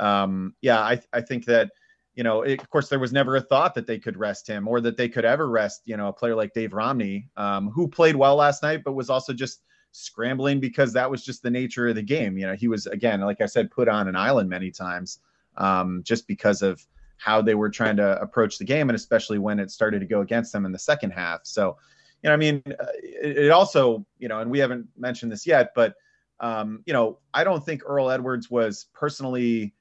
um, 0.00 0.54
yeah, 0.60 0.80
I, 0.80 1.00
I 1.12 1.20
think 1.20 1.44
that, 1.44 1.70
you 2.16 2.24
know, 2.24 2.42
it, 2.42 2.60
of 2.60 2.68
course, 2.70 2.88
there 2.88 2.98
was 2.98 3.12
never 3.12 3.36
a 3.36 3.40
thought 3.40 3.74
that 3.74 3.86
they 3.86 3.98
could 3.98 4.16
rest 4.16 4.48
him 4.48 4.66
or 4.66 4.80
that 4.80 4.96
they 4.96 5.08
could 5.08 5.24
ever 5.24 5.48
rest, 5.48 5.82
you 5.84 5.96
know, 5.96 6.08
a 6.08 6.12
player 6.12 6.34
like 6.34 6.54
Dave 6.54 6.72
Romney, 6.72 7.28
um, 7.36 7.70
who 7.70 7.86
played 7.86 8.16
well 8.16 8.36
last 8.36 8.62
night, 8.62 8.82
but 8.84 8.94
was 8.94 9.10
also 9.10 9.32
just 9.32 9.62
scrambling 9.94 10.58
because 10.58 10.92
that 10.92 11.08
was 11.08 11.24
just 11.24 11.42
the 11.42 11.50
nature 11.50 11.88
of 11.88 11.94
the 11.94 12.02
game. 12.02 12.36
You 12.36 12.48
know, 12.48 12.54
he 12.54 12.66
was, 12.68 12.86
again, 12.86 13.20
like 13.20 13.40
I 13.40 13.46
said, 13.46 13.70
put 13.70 13.88
on 13.88 14.08
an 14.08 14.16
island 14.16 14.50
many 14.50 14.70
times 14.70 15.20
um, 15.56 16.02
just 16.04 16.26
because 16.26 16.62
of 16.62 16.84
how 17.16 17.40
they 17.40 17.54
were 17.54 17.70
trying 17.70 17.96
to 17.96 18.20
approach 18.20 18.58
the 18.58 18.64
game 18.64 18.90
and 18.90 18.96
especially 18.96 19.38
when 19.38 19.60
it 19.60 19.70
started 19.70 20.00
to 20.00 20.06
go 20.06 20.20
against 20.20 20.52
them 20.52 20.66
in 20.66 20.72
the 20.72 20.78
second 20.78 21.12
half. 21.12 21.40
So, 21.44 21.78
you 22.22 22.28
know, 22.28 22.34
I 22.34 22.36
mean, 22.36 22.62
uh, 22.66 22.86
it, 23.02 23.50
also, 23.50 24.04
you 24.18 24.28
know, 24.28 24.40
and 24.40 24.50
we 24.50 24.58
haven't 24.58 24.88
mentioned 24.96 25.30
this 25.30 25.46
yet, 25.46 25.72
but 25.76 25.94
um, 26.40 26.82
you 26.86 26.92
know, 26.92 27.18
I 27.32 27.44
don't 27.44 27.64
think 27.64 27.82
Earl 27.86 28.10
Edwards 28.10 28.50
was 28.50 28.86
personally 28.92 29.74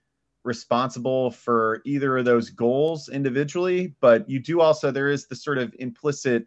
responsible 0.43 1.31
for 1.31 1.81
either 1.85 2.17
of 2.17 2.25
those 2.25 2.51
goals 2.51 3.09
individually, 3.09 3.95
but 3.99 4.29
you 4.29 4.39
do 4.39 4.61
also, 4.61 4.91
there 4.91 5.09
is 5.09 5.25
the 5.25 5.35
sort 5.35 5.57
of 5.57 5.73
implicit 5.79 6.45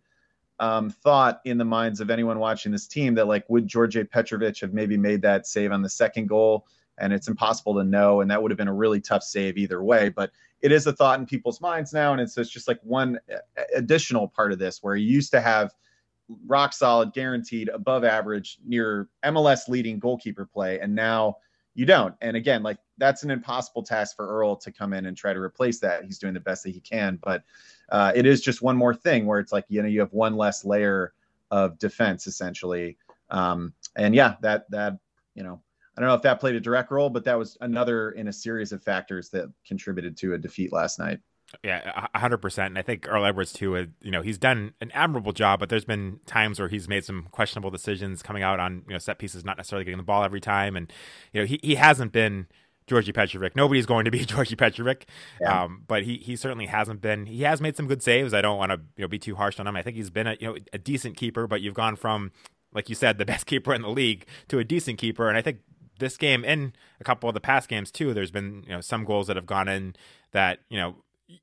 um, 0.59 0.91
thought 0.91 1.41
in 1.45 1.59
the 1.59 1.65
minds 1.65 2.01
of 2.01 2.11
anyone 2.11 2.39
watching 2.39 2.73
this 2.73 2.87
team 2.87 3.15
that, 3.15 3.27
like, 3.27 3.45
would 3.49 3.67
Djordje 3.67 4.11
Petrovic 4.11 4.61
have 4.61 4.73
maybe 4.73 4.97
made 4.97 5.23
that 5.23 5.47
save 5.47 5.73
on 5.73 5.83
the 5.83 5.89
second 5.89 6.29
goal? 6.29 6.67
And 6.99 7.13
it's 7.13 7.29
impossible 7.29 7.75
to 7.75 7.85
know. 7.85 8.23
And 8.23 8.31
that 8.31 8.41
would 8.41 8.51
have 8.51 8.57
been 8.57 8.69
a 8.69 8.75
really 8.75 9.01
tough 9.01 9.23
save 9.23 9.59
either 9.59 9.83
way. 9.83 10.09
But 10.09 10.31
it 10.63 10.73
is 10.73 10.87
a 10.87 10.93
thought 10.93 11.21
in 11.21 11.27
people's 11.27 11.61
minds 11.61 11.93
now. 11.93 12.13
And 12.13 12.21
it's, 12.21 12.39
it's 12.39 12.51
just 12.51 12.69
like 12.69 12.81
one 12.83 13.19
additional 13.75 14.29
part 14.29 14.53
of 14.53 14.59
this 14.59 14.83
where 14.83 14.97
you 14.97 15.07
used 15.07 15.31
to 15.33 15.41
have 15.41 15.75
rock 16.47 16.73
solid, 16.73 17.13
guaranteed, 17.13 17.69
above 17.69 18.05
average, 18.05 18.59
near 18.65 19.09
MLS 19.25 19.69
leading 19.69 19.99
goalkeeper 19.99 20.47
play, 20.47 20.81
and 20.81 20.95
now 20.95 21.37
you 21.75 21.87
don't. 21.87 22.15
And 22.21 22.37
again, 22.37 22.63
like 22.63 22.79
that's 22.99 23.23
an 23.23 23.31
impossible 23.31 23.83
task 23.83 24.17
for 24.17 24.27
Earl 24.27 24.57
to 24.57 24.73
come 24.73 24.93
in 24.93 25.07
and 25.07 25.17
try 25.17 25.33
to 25.33 25.41
replace 25.41 25.79
that. 25.81 26.05
He's 26.05 26.19
doing 26.19 26.35
the 26.35 26.41
best 26.41 26.65
that 26.65 26.71
he 26.71 26.81
can, 26.81 27.19
but 27.23 27.45
uh, 27.91 28.13
it 28.15 28.27
is 28.27 28.41
just 28.41 28.63
one 28.63 28.77
more 28.77 28.95
thing 28.95 29.27
where 29.27 29.39
it's 29.39 29.53
like 29.53 29.65
you 29.69 29.83
know 29.83 29.89
you 29.89 30.01
have 30.01 30.13
one 30.13 30.37
less 30.37 30.65
layer 30.65 31.13
of 31.51 31.79
defense 31.79 32.27
essentially. 32.27 32.97
Um, 33.31 33.73
and 33.97 34.15
yeah, 34.15 34.37
that 34.43 34.71
that 34.71 34.99
you 35.35 35.43
know 35.43 35.61
I 35.97 36.01
don't 36.01 36.09
know 36.09 36.15
if 36.15 36.23
that 36.23 36.41
played 36.41 36.55
a 36.55 36.61
direct 36.61 36.91
role, 36.91 37.11
but 37.11 37.25
that 37.25 37.39
was 37.39 37.57
another 37.61 38.11
in 38.11 38.29
a 38.29 38.33
series 38.33 38.73
of 38.73 38.83
factors 38.83 39.31
that 39.31 39.51
contributed 39.67 40.17
to 40.19 40.35
a 40.35 40.39
defeat 40.39 40.73
last 40.73 40.99
night. 40.99 41.21
Yeah, 41.63 42.07
hundred 42.15 42.39
percent. 42.39 42.73
And 42.73 42.79
I 42.79 42.83
think 42.83 43.07
Earl 43.09 43.25
Edwards 43.25 43.53
too. 43.53 43.77
Uh, 43.77 43.85
you 44.03 44.11
know, 44.11 44.21
he's 44.21 44.37
done 44.37 44.75
an 44.81 44.91
admirable 44.93 45.33
job, 45.33 45.61
but 45.61 45.69
there's 45.69 45.85
been 45.85 46.19
times 46.27 46.59
where 46.59 46.69
he's 46.69 46.89
made 46.89 47.05
some 47.05 47.29
questionable 47.31 47.71
decisions 47.71 48.23
coming 48.23 48.43
out 48.43 48.59
on 48.59 48.83
you 48.89 48.95
know 48.95 48.99
set 48.99 49.19
pieces, 49.19 49.45
not 49.45 49.57
necessarily 49.57 49.85
getting 49.85 49.99
the 49.99 50.05
ball 50.05 50.25
every 50.25 50.41
time, 50.41 50.77
and 50.77 50.93
you 51.33 51.41
know 51.41 51.47
he 51.47 51.61
he 51.63 51.77
hasn't 51.77 52.13
been 52.13 52.49
Djordje 52.87 53.13
Petrovic. 53.13 53.57
Nobody's 53.57 53.87
going 53.87 54.05
to 54.05 54.11
be 54.11 54.21
Djordje 54.27 54.57
Petrovic, 54.57 55.07
yeah. 55.41 55.65
um, 55.65 55.83
but 55.87 56.05
he 56.05 56.17
he 56.19 56.37
certainly 56.37 56.67
hasn't 56.67 57.01
been. 57.01 57.27
He 57.27 57.43
has 57.43 57.61
made 57.61 57.77
some 57.77 57.87
good 57.87 58.03
saves. 58.03 58.33
I 58.33 58.41
don't 58.41 58.59
want 58.59 58.73
to 58.73 58.81
you 58.97 59.03
know 59.03 59.09
be 59.09 59.19
too 59.19 59.37
harsh 59.37 59.59
on 59.59 59.67
him. 59.67 59.77
I 59.77 59.83
think 59.83 59.97
he's 59.97 60.11
been 60.11 60.27
a 60.27 60.37
you 60.41 60.49
know 60.49 60.57
a 60.73 60.79
decent 60.79 61.17
keeper, 61.17 61.47
but 61.47 61.61
you've 61.61 61.75
gone 61.75 61.97
from 61.97 62.33
like 62.73 62.89
you 62.89 62.95
said 62.95 63.19
the 63.19 63.25
best 63.33 63.47
keeper 63.47 63.75
in 63.75 63.83
the 63.83 63.91
league 63.91 64.27
to 64.49 64.59
a 64.59 64.65
decent 64.65 64.99
keeper, 64.99 65.29
and 65.29 65.37
I 65.37 65.43
think 65.43 65.61
this 65.99 66.17
game 66.17 66.45
and 66.45 66.77
a 67.01 67.05
couple 67.05 67.29
of 67.29 67.35
the 67.35 67.41
past 67.41 67.69
games 67.69 67.91
too. 67.91 68.15
There's 68.15 68.31
been 68.31 68.65
you 68.67 68.73
know 68.73 68.81
some 68.81 69.05
goals 69.05 69.27
that 69.27 69.37
have 69.37 69.47
gone 69.47 69.69
in 69.69 69.97
that 70.33 70.61
you 70.69 70.79
know 70.79 70.97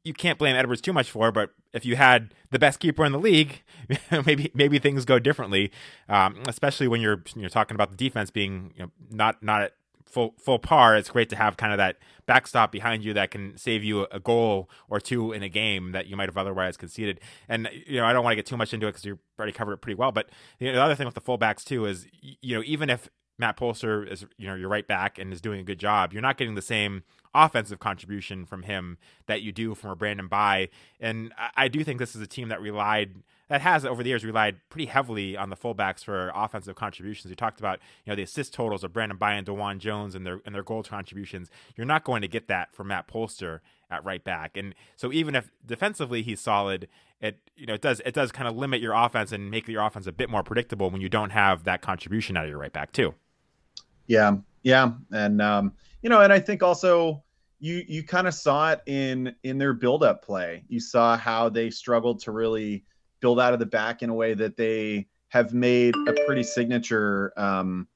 you 0.04 0.14
can't 0.14 0.40
blame 0.40 0.56
Edwards 0.56 0.82
too 0.82 0.94
much 0.94 1.12
for, 1.12 1.32
but 1.32 1.52
if 1.74 1.86
you 1.86 1.96
had 1.96 2.34
the 2.52 2.60
best 2.60 2.80
keeper 2.80 3.04
in 3.04 3.12
the 3.12 3.20
league, 3.20 3.64
maybe 4.26 4.52
maybe 4.54 4.80
things 4.80 5.06
go 5.06 5.20
differently. 5.20 5.72
Um, 6.08 6.42
especially 6.48 6.88
when 6.88 7.02
you're 7.02 7.24
you're 7.36 7.50
talking 7.50 7.76
about 7.76 7.90
the 7.90 7.98
defense 7.98 8.32
being 8.32 8.74
you 8.78 8.84
know, 8.84 8.92
not 9.12 9.44
not 9.44 9.62
at 9.64 9.74
full 10.06 10.36
full 10.38 10.60
par. 10.60 10.96
It's 10.96 11.10
great 11.10 11.30
to 11.30 11.36
have 11.36 11.58
kind 11.58 11.72
of 11.72 11.78
that 11.78 11.98
backstop 12.26 12.72
behind 12.72 13.04
you 13.04 13.14
that 13.14 13.32
can 13.32 13.58
save 13.58 13.84
you 13.84 14.06
a 14.12 14.20
goal 14.20 14.70
or 14.90 15.00
two 15.00 15.32
in 15.32 15.44
a 15.44 15.50
game 15.50 15.92
that 15.92 16.08
you 16.08 16.16
might 16.16 16.30
have 16.30 16.38
otherwise 16.38 16.78
conceded. 16.78 17.20
And 17.50 17.70
you 17.86 17.98
know, 17.98 18.06
I 18.06 18.14
don't 18.14 18.24
want 18.24 18.34
to 18.34 18.36
get 18.36 18.46
too 18.46 18.58
much 18.58 18.74
into 18.74 18.88
it 18.88 18.92
because 18.92 19.06
you 19.06 19.20
already 19.38 19.54
covered 19.54 19.74
it 19.74 19.82
pretty 19.82 19.96
well. 19.96 20.12
But 20.12 20.30
you 20.60 20.68
know, 20.68 20.76
the 20.76 20.82
other 20.82 20.96
thing 20.96 21.06
with 21.06 21.16
the 21.16 21.22
fullbacks 21.22 21.64
too 21.64 21.86
is 21.86 22.08
you 22.22 22.56
know 22.56 22.64
even 22.66 22.90
if 22.90 23.10
Matt 23.38 23.58
Polster 23.58 24.10
is 24.10 24.26
you 24.38 24.48
know 24.48 24.56
your 24.56 24.70
right 24.70 24.88
back 24.88 25.18
and 25.18 25.34
is 25.34 25.42
doing 25.42 25.60
a 25.60 25.64
good 25.64 25.80
job, 25.80 26.14
you're 26.14 26.22
not 26.22 26.38
getting 26.38 26.56
the 26.56 26.62
same 26.62 27.04
offensive 27.34 27.80
contribution 27.80 28.46
from 28.46 28.64
him 28.64 28.98
that 29.26 29.42
you 29.42 29.52
do 29.52 29.74
from 29.74 29.90
a 29.90 29.96
Brandon 29.96 30.28
Bye. 30.28 30.70
And 31.00 31.34
I, 31.38 31.66
I 31.66 31.68
do 31.68 31.84
think 31.84 32.00
this 32.00 32.16
is 32.16 32.22
a 32.22 32.28
team 32.28 32.50
that 32.50 32.62
relied 32.62 33.16
that 33.50 33.62
has 33.62 33.86
over 33.86 34.04
the 34.04 34.10
years 34.10 34.24
relied 34.24 34.58
pretty 34.70 34.86
heavily 34.86 35.36
on 35.38 35.50
the 35.50 35.56
fullbacks 35.56 36.04
for 36.04 36.32
offensive 36.34 36.76
contributions. 36.76 37.30
You 37.30 37.36
talked 37.36 37.60
about 37.60 37.80
you 38.06 38.12
know 38.12 38.16
the 38.16 38.24
assist 38.24 38.54
totals 38.54 38.84
of 38.84 38.94
Brandon 38.94 39.18
Bye 39.18 39.34
and 39.34 39.46
DeJuan 39.46 39.80
Jones 39.80 40.16
and 40.16 40.26
their 40.26 40.40
and 40.46 40.56
their 40.56 40.64
goal 40.64 40.84
contributions. 40.84 41.50
You're 41.76 41.86
not 41.86 42.04
going 42.04 42.22
to 42.22 42.28
get 42.28 42.48
that 42.48 42.74
from 42.74 42.88
Matt 42.88 43.08
Polster 43.08 43.60
at 43.90 44.04
right 44.04 44.24
back. 44.24 44.58
And 44.58 44.74
so 44.96 45.12
even 45.12 45.36
if 45.36 45.52
defensively 45.66 46.24
he's 46.24 46.40
solid, 46.40 46.88
it 47.22 47.40
you 47.56 47.66
know 47.66 47.74
it 47.74 47.82
does 47.82 48.02
it 48.06 48.14
does 48.14 48.32
kind 48.32 48.48
of 48.48 48.56
limit 48.56 48.82
your 48.82 48.94
offense 48.94 49.32
and 49.32 49.50
make 49.50 49.68
your 49.68 49.86
offense 49.86 50.08
a 50.08 50.12
bit 50.12 50.30
more 50.30 50.44
predictable 50.44 50.90
when 50.90 51.02
you 51.02 51.10
don't 51.10 51.32
have 51.32 51.64
that 51.64 51.82
contribution 51.82 52.36
out 52.38 52.46
of 52.46 52.50
your 52.50 52.60
right 52.60 52.74
back 52.74 52.92
too. 52.92 53.14
Yeah, 54.08 54.38
yeah, 54.64 54.92
and 55.12 55.42
um, 55.42 55.74
you 56.02 56.10
know, 56.10 56.22
and 56.22 56.34
I 56.34 56.40
think 56.40 56.62
also 56.62 57.24
you 57.60 57.84
you 57.88 58.04
kind 58.04 58.28
of 58.28 58.34
saw 58.34 58.72
it 58.72 58.82
in 58.86 59.34
in 59.44 59.58
their 59.58 59.74
build 59.74 60.04
up 60.04 60.24
play. 60.24 60.66
You 60.68 60.80
saw 60.80 61.16
how 61.18 61.50
they 61.50 61.70
struggled 61.70 62.20
to 62.22 62.32
really 62.32 62.84
build 63.24 63.40
out 63.40 63.54
of 63.54 63.60
the 63.60 63.66
back 63.66 64.04
in 64.04 64.10
a 64.10 64.14
way 64.14 64.34
that 64.34 64.58
they 64.58 65.08
have 65.30 65.54
made 65.54 65.96
a 65.96 66.14
pretty 66.26 66.44
signature, 66.44 67.32
um, 67.38 67.88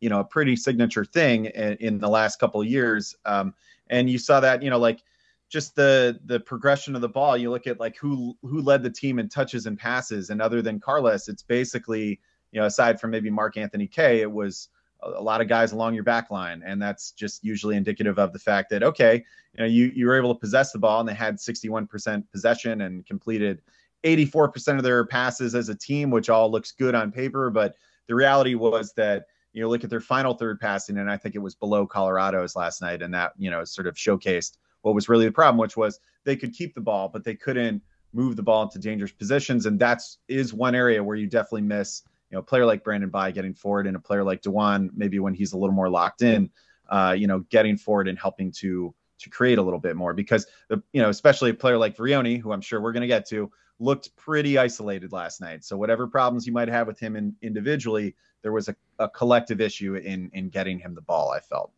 you 0.00 0.08
know, 0.08 0.20
a 0.20 0.24
pretty 0.24 0.56
signature 0.56 1.04
thing 1.04 1.44
in, 1.44 1.74
in 1.74 1.98
the 1.98 2.08
last 2.08 2.40
couple 2.40 2.58
of 2.58 2.66
years. 2.66 3.14
Um, 3.26 3.52
and 3.90 4.08
you 4.08 4.16
saw 4.16 4.40
that, 4.40 4.62
you 4.62 4.70
know, 4.70 4.78
like 4.78 5.02
just 5.50 5.76
the 5.76 6.18
the 6.24 6.40
progression 6.40 6.94
of 6.94 7.02
the 7.02 7.08
ball. 7.10 7.36
You 7.36 7.50
look 7.50 7.66
at 7.66 7.78
like 7.78 7.98
who 7.98 8.34
who 8.40 8.62
led 8.62 8.82
the 8.82 8.88
team 8.88 9.18
in 9.18 9.28
touches 9.28 9.66
and 9.66 9.78
passes, 9.78 10.30
and 10.30 10.40
other 10.40 10.62
than 10.62 10.80
Carles, 10.80 11.28
it's 11.28 11.42
basically 11.42 12.18
you 12.50 12.58
know 12.58 12.64
aside 12.64 12.98
from 12.98 13.10
maybe 13.10 13.28
Mark 13.28 13.58
Anthony 13.58 13.86
Kaye, 13.86 14.22
it 14.22 14.32
was 14.32 14.70
a 15.02 15.20
lot 15.20 15.40
of 15.42 15.48
guys 15.48 15.72
along 15.72 15.94
your 15.94 16.04
back 16.04 16.30
line. 16.30 16.62
And 16.64 16.80
that's 16.80 17.12
just 17.12 17.44
usually 17.44 17.76
indicative 17.76 18.18
of 18.18 18.32
the 18.32 18.38
fact 18.38 18.70
that, 18.70 18.82
okay, 18.82 19.24
you 19.54 19.60
know, 19.60 19.66
you, 19.66 19.92
you 19.94 20.06
were 20.06 20.16
able 20.16 20.34
to 20.34 20.38
possess 20.38 20.72
the 20.72 20.78
ball 20.78 21.00
and 21.00 21.08
they 21.08 21.14
had 21.14 21.36
61% 21.38 22.24
possession 22.30 22.82
and 22.82 23.04
completed 23.04 23.62
84% 24.04 24.76
of 24.76 24.82
their 24.82 25.04
passes 25.04 25.54
as 25.54 25.68
a 25.68 25.74
team, 25.74 26.10
which 26.10 26.30
all 26.30 26.50
looks 26.50 26.72
good 26.72 26.94
on 26.94 27.12
paper. 27.12 27.50
But 27.50 27.76
the 28.06 28.14
reality 28.14 28.54
was 28.54 28.92
that, 28.94 29.26
you 29.52 29.62
know, 29.62 29.68
look 29.68 29.84
at 29.84 29.90
their 29.90 30.00
final 30.00 30.34
third 30.34 30.60
passing, 30.60 30.98
and 30.98 31.10
I 31.10 31.16
think 31.16 31.34
it 31.34 31.40
was 31.40 31.54
below 31.54 31.86
Colorado's 31.86 32.56
last 32.56 32.80
night. 32.80 33.02
And 33.02 33.12
that, 33.14 33.32
you 33.36 33.50
know, 33.50 33.64
sort 33.64 33.86
of 33.86 33.94
showcased 33.94 34.56
what 34.82 34.94
was 34.94 35.08
really 35.08 35.26
the 35.26 35.32
problem, 35.32 35.58
which 35.58 35.76
was 35.76 36.00
they 36.24 36.36
could 36.36 36.52
keep 36.52 36.74
the 36.74 36.80
ball, 36.80 37.08
but 37.08 37.24
they 37.24 37.34
couldn't 37.34 37.82
move 38.12 38.36
the 38.36 38.42
ball 38.42 38.62
into 38.62 38.78
dangerous 38.78 39.12
positions. 39.12 39.66
And 39.66 39.78
that's 39.78 40.18
is 40.28 40.52
one 40.52 40.74
area 40.74 41.02
where 41.02 41.16
you 41.16 41.26
definitely 41.26 41.62
miss 41.62 42.02
you 42.30 42.36
know, 42.36 42.40
a 42.40 42.42
player 42.42 42.64
like 42.64 42.82
Brandon 42.82 43.10
Bye 43.10 43.30
getting 43.30 43.54
forward 43.54 43.86
and 43.86 43.94
a 43.94 44.00
player 44.00 44.24
like 44.24 44.42
DeJuan, 44.42 44.90
maybe 44.94 45.18
when 45.18 45.34
he's 45.34 45.52
a 45.52 45.58
little 45.58 45.74
more 45.74 45.90
locked 45.90 46.22
in, 46.22 46.50
uh, 46.88 47.14
you 47.16 47.26
know, 47.26 47.40
getting 47.50 47.76
forward 47.76 48.08
and 48.08 48.18
helping 48.18 48.50
to 48.52 48.94
to 49.18 49.30
create 49.30 49.58
a 49.58 49.62
little 49.62 49.78
bit 49.78 49.94
more 49.94 50.14
because 50.14 50.46
the 50.68 50.82
you 50.92 51.00
know, 51.00 51.08
especially 51.08 51.50
a 51.50 51.54
player 51.54 51.78
like 51.78 51.96
Vrioni, 51.96 52.40
who 52.40 52.52
I'm 52.52 52.60
sure 52.60 52.80
we're 52.80 52.92
to 52.92 53.06
get 53.06 53.28
to, 53.28 53.52
looked 53.78 54.14
pretty 54.16 54.58
isolated 54.58 55.12
last 55.12 55.40
night. 55.40 55.64
So 55.64 55.76
whatever 55.76 56.06
problems 56.06 56.46
you 56.46 56.52
might 56.52 56.68
have 56.68 56.86
with 56.86 56.98
him 56.98 57.16
in, 57.16 57.34
individually, 57.42 58.14
there 58.42 58.52
was 58.52 58.68
a, 58.68 58.76
a 58.98 59.08
collective 59.08 59.60
issue 59.60 59.96
in 59.96 60.30
in 60.32 60.48
getting 60.48 60.78
him 60.78 60.94
the 60.94 61.00
ball. 61.02 61.30
I 61.30 61.40
felt 61.40 61.72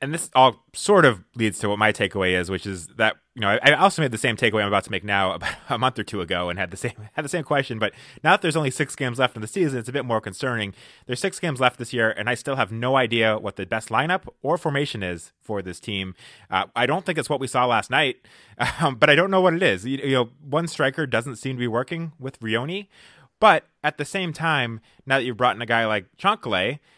and 0.00 0.14
this 0.14 0.30
all 0.34 0.64
sort 0.72 1.04
of 1.04 1.22
leads 1.34 1.58
to 1.58 1.68
what 1.68 1.78
my 1.78 1.92
takeaway 1.92 2.38
is, 2.38 2.50
which 2.50 2.66
is 2.66 2.86
that 2.96 3.16
you 3.34 3.42
know 3.42 3.58
I 3.62 3.72
also 3.72 4.00
made 4.00 4.12
the 4.12 4.18
same 4.18 4.36
takeaway 4.36 4.62
I'm 4.62 4.68
about 4.68 4.84
to 4.84 4.90
make 4.90 5.04
now 5.04 5.32
about 5.34 5.54
a 5.68 5.78
month 5.78 5.98
or 5.98 6.04
two 6.04 6.20
ago, 6.20 6.48
and 6.48 6.58
had 6.58 6.70
the 6.70 6.76
same 6.76 6.94
had 7.12 7.24
the 7.24 7.28
same 7.28 7.44
question. 7.44 7.78
But 7.78 7.92
now 8.22 8.32
that 8.32 8.42
there's 8.42 8.56
only 8.56 8.70
six 8.70 8.96
games 8.96 9.18
left 9.18 9.36
in 9.36 9.42
the 9.42 9.48
season, 9.48 9.78
it's 9.78 9.88
a 9.88 9.92
bit 9.92 10.04
more 10.04 10.20
concerning. 10.20 10.74
There's 11.06 11.20
six 11.20 11.38
games 11.38 11.60
left 11.60 11.78
this 11.78 11.92
year, 11.92 12.10
and 12.10 12.30
I 12.30 12.34
still 12.34 12.56
have 12.56 12.72
no 12.72 12.96
idea 12.96 13.38
what 13.38 13.56
the 13.56 13.66
best 13.66 13.90
lineup 13.90 14.26
or 14.42 14.56
formation 14.56 15.02
is 15.02 15.32
for 15.40 15.60
this 15.60 15.80
team. 15.80 16.14
Uh, 16.50 16.64
I 16.74 16.86
don't 16.86 17.04
think 17.04 17.18
it's 17.18 17.28
what 17.28 17.40
we 17.40 17.46
saw 17.46 17.66
last 17.66 17.90
night, 17.90 18.26
um, 18.80 18.96
but 18.96 19.10
I 19.10 19.14
don't 19.14 19.30
know 19.30 19.42
what 19.42 19.54
it 19.54 19.62
is. 19.62 19.84
You, 19.84 19.98
you 19.98 20.14
know, 20.14 20.30
one 20.40 20.66
striker 20.66 21.06
doesn't 21.06 21.36
seem 21.36 21.56
to 21.56 21.60
be 21.60 21.68
working 21.68 22.12
with 22.18 22.40
Vrioni, 22.40 22.88
but 23.38 23.66
at 23.82 23.98
the 23.98 24.04
same 24.06 24.32
time, 24.32 24.80
now 25.04 25.18
that 25.18 25.24
you've 25.24 25.36
brought 25.36 25.56
in 25.56 25.62
a 25.62 25.66
guy 25.66 25.84
like 25.86 26.06
Chancalay– 26.16 26.78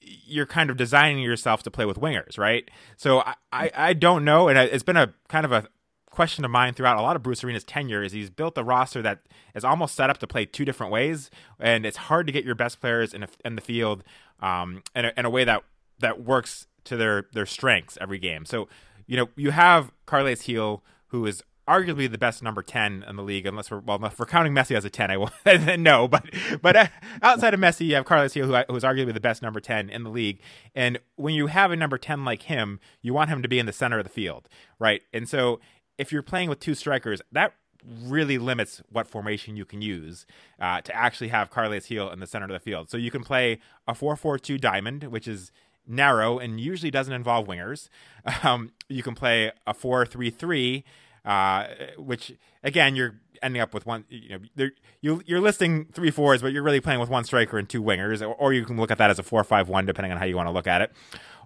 you're 0.00 0.46
kind 0.46 0.70
of 0.70 0.76
designing 0.76 1.22
yourself 1.22 1.62
to 1.62 1.70
play 1.70 1.84
with 1.84 2.00
wingers, 2.00 2.38
right? 2.38 2.68
So 2.96 3.20
I, 3.20 3.34
I, 3.52 3.70
I, 3.74 3.92
don't 3.92 4.24
know, 4.24 4.48
and 4.48 4.58
it's 4.58 4.82
been 4.82 4.96
a 4.96 5.14
kind 5.28 5.44
of 5.44 5.52
a 5.52 5.68
question 6.10 6.44
of 6.44 6.50
mine 6.50 6.74
throughout 6.74 6.96
a 6.96 7.02
lot 7.02 7.14
of 7.16 7.22
Bruce 7.22 7.44
Arena's 7.44 7.64
tenure 7.64 8.02
is 8.02 8.12
he's 8.12 8.30
built 8.30 8.58
a 8.58 8.64
roster 8.64 9.00
that 9.02 9.20
is 9.54 9.64
almost 9.64 9.94
set 9.94 10.10
up 10.10 10.18
to 10.18 10.26
play 10.26 10.44
two 10.44 10.64
different 10.64 10.92
ways, 10.92 11.30
and 11.58 11.86
it's 11.86 11.96
hard 11.96 12.26
to 12.26 12.32
get 12.32 12.44
your 12.44 12.54
best 12.54 12.80
players 12.80 13.14
in, 13.14 13.22
a, 13.22 13.28
in 13.44 13.54
the 13.54 13.60
field 13.60 14.02
um, 14.40 14.82
in, 14.94 15.04
a, 15.04 15.12
in 15.16 15.24
a 15.24 15.30
way 15.30 15.44
that 15.44 15.62
that 16.00 16.24
works 16.24 16.66
to 16.84 16.96
their 16.96 17.26
their 17.32 17.46
strengths 17.46 17.96
every 18.00 18.18
game. 18.18 18.44
So 18.44 18.68
you 19.06 19.16
know 19.16 19.28
you 19.36 19.50
have 19.50 19.92
Carles 20.06 20.42
Gil, 20.42 20.82
who 21.08 21.26
is 21.26 21.42
arguably 21.70 22.10
the 22.10 22.18
best 22.18 22.42
number 22.42 22.62
10 22.62 23.04
in 23.08 23.16
the 23.16 23.22
league, 23.22 23.46
unless 23.46 23.70
we're, 23.70 23.78
well, 23.78 24.04
if 24.04 24.18
we're 24.18 24.26
counting 24.26 24.52
Messi 24.52 24.76
as 24.76 24.84
a 24.84 24.90
10, 24.90 25.10
I 25.10 25.16
will, 25.16 25.30
no, 25.78 26.08
but, 26.08 26.24
but 26.60 26.74
uh, 26.74 26.86
outside 27.22 27.54
of 27.54 27.60
Messi, 27.60 27.86
you 27.86 27.94
have 27.94 28.04
Carles 28.04 28.34
Gil, 28.34 28.46
who, 28.46 28.56
who 28.68 28.76
is 28.76 28.82
arguably 28.82 29.14
the 29.14 29.20
best 29.20 29.40
number 29.40 29.60
10 29.60 29.88
in 29.88 30.02
the 30.02 30.10
league. 30.10 30.40
And 30.74 30.98
when 31.14 31.34
you 31.34 31.46
have 31.46 31.70
a 31.70 31.76
number 31.76 31.96
10 31.96 32.24
like 32.24 32.42
him, 32.42 32.80
you 33.02 33.14
want 33.14 33.30
him 33.30 33.40
to 33.42 33.48
be 33.48 33.60
in 33.60 33.66
the 33.66 33.72
center 33.72 33.98
of 33.98 34.04
the 34.04 34.10
field, 34.10 34.48
right? 34.80 35.02
And 35.12 35.28
so 35.28 35.60
if 35.96 36.10
you're 36.10 36.22
playing 36.22 36.48
with 36.48 36.58
two 36.58 36.74
strikers, 36.74 37.22
that 37.30 37.54
really 38.02 38.36
limits 38.36 38.82
what 38.90 39.06
formation 39.06 39.56
you 39.56 39.64
can 39.64 39.80
use 39.80 40.26
uh, 40.60 40.80
to 40.82 40.94
actually 40.94 41.28
have 41.28 41.50
Carles 41.50 41.86
Gil 41.86 42.10
in 42.10 42.18
the 42.18 42.26
center 42.26 42.46
of 42.46 42.52
the 42.52 42.60
field. 42.60 42.90
So 42.90 42.96
you 42.96 43.10
can 43.10 43.22
play 43.22 43.60
a 43.86 43.94
4 43.94 44.16
4 44.16 44.38
2 44.38 44.58
diamond, 44.58 45.04
which 45.04 45.28
is 45.28 45.52
narrow 45.86 46.38
and 46.38 46.60
usually 46.60 46.90
doesn't 46.90 47.14
involve 47.14 47.46
wingers. 47.46 47.88
Um, 48.42 48.72
you 48.88 49.02
can 49.02 49.14
play 49.14 49.50
a 49.66 49.72
4 49.72 50.04
3 50.04 50.28
3 50.30 50.84
uh, 51.24 51.66
which 51.96 52.32
again 52.62 52.96
you're 52.96 53.20
ending 53.42 53.62
up 53.62 53.74
with 53.74 53.86
one. 53.86 54.04
You 54.08 54.40
know, 54.56 54.68
you 55.00 55.22
you're 55.26 55.40
listing 55.40 55.86
three 55.92 56.10
fours, 56.10 56.42
but 56.42 56.52
you're 56.52 56.62
really 56.62 56.80
playing 56.80 57.00
with 57.00 57.08
one 57.08 57.24
striker 57.24 57.58
and 57.58 57.68
two 57.68 57.82
wingers, 57.82 58.22
or, 58.22 58.34
or 58.34 58.52
you 58.52 58.64
can 58.64 58.76
look 58.76 58.90
at 58.90 58.98
that 58.98 59.10
as 59.10 59.18
a 59.18 59.22
four 59.22 59.44
five 59.44 59.68
one, 59.68 59.86
depending 59.86 60.12
on 60.12 60.18
how 60.18 60.24
you 60.24 60.36
want 60.36 60.48
to 60.48 60.52
look 60.52 60.66
at 60.66 60.82
it. 60.82 60.92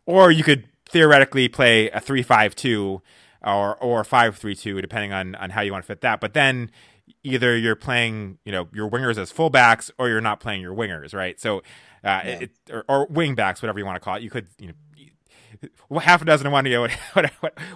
Or 0.06 0.30
you 0.30 0.44
could 0.44 0.66
theoretically 0.88 1.48
play 1.48 1.90
a 1.90 2.00
three 2.00 2.22
five 2.22 2.54
two 2.54 3.02
or 3.42 3.76
or 3.76 4.04
five 4.04 4.36
three 4.36 4.54
two, 4.54 4.80
depending 4.80 5.12
on 5.12 5.34
on 5.36 5.50
how 5.50 5.60
you 5.60 5.72
want 5.72 5.84
to 5.84 5.86
fit 5.86 6.00
that. 6.02 6.20
But 6.20 6.34
then 6.34 6.70
either 7.22 7.56
you're 7.56 7.76
playing 7.76 8.38
you 8.44 8.52
know 8.52 8.68
your 8.72 8.90
wingers 8.90 9.18
as 9.18 9.32
fullbacks 9.32 9.90
or 9.98 10.08
you're 10.08 10.20
not 10.20 10.40
playing 10.40 10.60
your 10.60 10.74
wingers, 10.74 11.14
right? 11.14 11.40
So 11.40 11.58
uh, 11.58 12.20
yeah. 12.24 12.38
it, 12.40 12.50
or, 12.70 12.84
or 12.88 13.06
wing 13.06 13.34
backs, 13.34 13.62
whatever 13.62 13.78
you 13.78 13.86
want 13.86 13.96
to 13.96 14.00
call 14.00 14.16
it. 14.16 14.22
You 14.22 14.30
could 14.30 14.46
you 14.58 14.68
know 14.68 14.74
half 16.00 16.22
a 16.22 16.24
dozen 16.24 16.50
one, 16.50 16.66
you 16.66 16.72
know, 16.88 16.88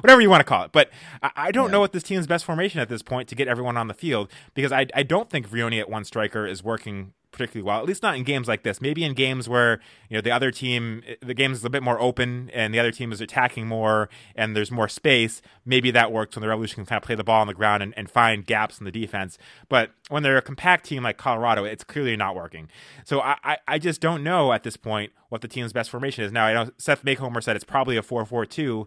whatever 0.01 0.21
you 0.21 0.31
want 0.31 0.41
to 0.41 0.45
call 0.45 0.65
it. 0.65 0.73
But 0.73 0.91
I, 1.23 1.51
don't 1.51 1.67
yeah. 1.67 1.73
know 1.73 1.81
what 1.81 1.93
this 1.93 2.03
team's 2.03 2.27
best 2.27 2.45
formation 2.45 2.81
at 2.81 2.89
this 2.89 3.03
point 3.03 3.29
to 3.29 3.35
get 3.35 3.49
everyone 3.49 3.77
on 3.77 3.89
the 3.89 3.95
field 3.95 4.31
because 4.55 4.73
I, 4.73 4.87
I 4.95 5.03
don't 5.03 5.31
think 5.31 5.49
Vrioni 5.49 5.81
at 5.81 5.89
one 5.89 6.05
striker 6.05 6.47
is 6.47 6.63
working 6.63 7.13
particularly 7.39 7.65
well. 7.65 7.79
At 7.79 7.87
least 7.87 8.03
not 8.03 8.17
in 8.17 8.25
games 8.25 8.49
like 8.49 8.65
this. 8.65 8.81
Maybe 8.81 9.05
in 9.05 9.15
games 9.15 9.49
where 9.49 9.81
you 10.09 10.17
know 10.17 10.21
the 10.21 10.31
other 10.31 10.51
team, 10.51 11.03
the 11.23 11.35
game 11.35 11.53
is 11.53 11.65
a 11.65 11.71
bit 11.71 11.83
more 11.83 12.01
open 12.01 12.51
and 12.53 12.75
the 12.75 12.81
other 12.81 12.91
team 12.91 13.13
is 13.13 13.21
attacking 13.21 13.67
more 13.67 14.09
and 14.35 14.55
there's 14.55 14.71
more 14.71 14.89
space. 14.89 15.41
Maybe 15.65 15.91
that 15.93 16.13
works 16.13 16.37
when 16.37 16.43
the 16.43 16.49
Revolution 16.49 16.77
can 16.77 16.87
kind 16.87 17.03
of 17.03 17.07
play 17.07 17.15
the 17.15 17.25
ball 17.25 17.41
on 17.41 17.47
the 17.47 17.55
ground 17.55 17.83
and, 17.83 17.95
and 17.97 18.11
find 18.11 18.45
gaps 18.45 18.79
in 18.79 18.85
the 18.85 18.91
defense. 18.91 19.39
But 19.69 19.93
when 20.09 20.23
they're 20.23 20.37
a 20.37 20.43
compact 20.43 20.85
team 20.85 21.05
like 21.05 21.17
Colorado, 21.17 21.65
it's 21.65 21.85
clearly 21.85 22.17
not 22.17 22.35
working. 22.35 22.69
So 23.05 23.21
I, 23.21 23.37
I, 23.45 23.59
I 23.67 23.79
just 23.79 24.01
don't 24.01 24.23
know 24.23 24.53
at 24.53 24.65
this 24.65 24.77
point 24.77 25.13
what 25.29 25.41
the 25.41 25.49
team's 25.49 25.73
best 25.73 25.91
formation 25.91 26.25
is. 26.25 26.33
Now 26.33 26.47
I 26.47 26.53
know 26.53 26.71
Seth 26.77 27.05
Macomber 27.05 27.41
said 27.41 27.57
it's 27.57 27.65
probably 27.65 27.97
a 27.97 28.03
four 28.03 28.25
four 28.27 28.45
two. 28.45 28.87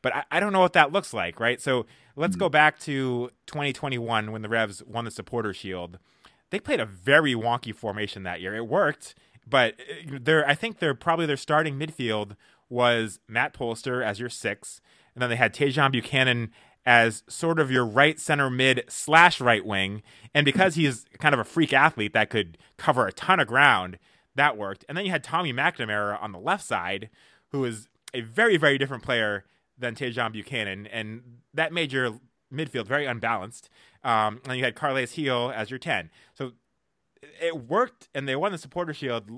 But 0.00 0.14
I, 0.14 0.24
I 0.30 0.40
don't 0.40 0.52
know 0.52 0.60
what 0.60 0.74
that 0.74 0.92
looks 0.92 1.12
like, 1.12 1.40
right? 1.40 1.60
So 1.60 1.86
let's 2.14 2.34
mm-hmm. 2.34 2.40
go 2.40 2.48
back 2.48 2.78
to 2.80 3.30
2021 3.46 4.30
when 4.30 4.42
the 4.42 4.48
Revs 4.48 4.80
won 4.84 5.04
the 5.04 5.10
Supporter 5.10 5.52
Shield 5.52 5.98
they 6.50 6.60
played 6.60 6.80
a 6.80 6.86
very 6.86 7.34
wonky 7.34 7.74
formation 7.74 8.22
that 8.22 8.40
year. 8.40 8.54
It 8.54 8.66
worked, 8.66 9.14
but 9.48 9.74
uh, 9.80 10.18
they're 10.20 10.46
I 10.48 10.54
think 10.54 10.78
they're 10.78 10.94
probably 10.94 11.26
their 11.26 11.36
starting 11.36 11.78
midfield 11.78 12.36
was 12.68 13.20
Matt 13.28 13.54
Polster 13.54 14.04
as 14.04 14.20
your 14.20 14.28
six, 14.28 14.80
and 15.14 15.22
then 15.22 15.30
they 15.30 15.36
had 15.36 15.54
Tajon 15.54 15.92
Buchanan 15.92 16.50
as 16.88 17.22
sort 17.28 17.58
of 17.58 17.70
your 17.70 17.84
right 17.84 18.18
center 18.18 18.48
mid 18.48 18.82
slash 18.88 19.40
right 19.40 19.64
wing. 19.64 20.02
And 20.34 20.44
because 20.44 20.74
he's 20.74 21.04
kind 21.18 21.34
of 21.34 21.38
a 21.38 21.44
freak 21.44 21.72
athlete 21.72 22.14
that 22.14 22.30
could 22.30 22.56
cover 22.78 23.06
a 23.06 23.12
ton 23.12 23.40
of 23.40 23.46
ground, 23.46 23.98
that 24.36 24.56
worked. 24.56 24.86
And 24.88 24.96
then 24.96 25.04
you 25.04 25.10
had 25.10 25.22
Tommy 25.22 25.52
McNamara 25.52 26.20
on 26.22 26.32
the 26.32 26.38
left 26.38 26.64
side, 26.64 27.10
who 27.50 27.62
is 27.64 27.88
a 28.14 28.22
very, 28.22 28.56
very 28.56 28.78
different 28.78 29.02
player 29.02 29.44
than 29.76 29.94
Tajon 29.94 30.32
Buchanan. 30.32 30.86
And 30.86 31.40
that 31.52 31.72
made 31.72 31.92
your 31.92 32.20
midfield 32.50 32.86
very 32.86 33.04
unbalanced. 33.04 33.68
Um, 34.08 34.40
and 34.48 34.56
you 34.56 34.64
had 34.64 34.74
Carles 34.74 35.12
Gil 35.12 35.52
as 35.54 35.70
your 35.70 35.78
10. 35.78 36.08
So 36.32 36.52
it 37.42 37.68
worked, 37.68 38.08
and 38.14 38.26
they 38.26 38.36
won 38.36 38.52
the 38.52 38.58
supporter 38.58 38.94
shield, 38.94 39.28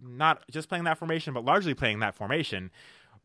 not 0.00 0.44
just 0.48 0.68
playing 0.68 0.84
that 0.84 0.96
formation, 0.96 1.34
but 1.34 1.44
largely 1.44 1.74
playing 1.74 1.98
that 2.00 2.14
formation. 2.14 2.70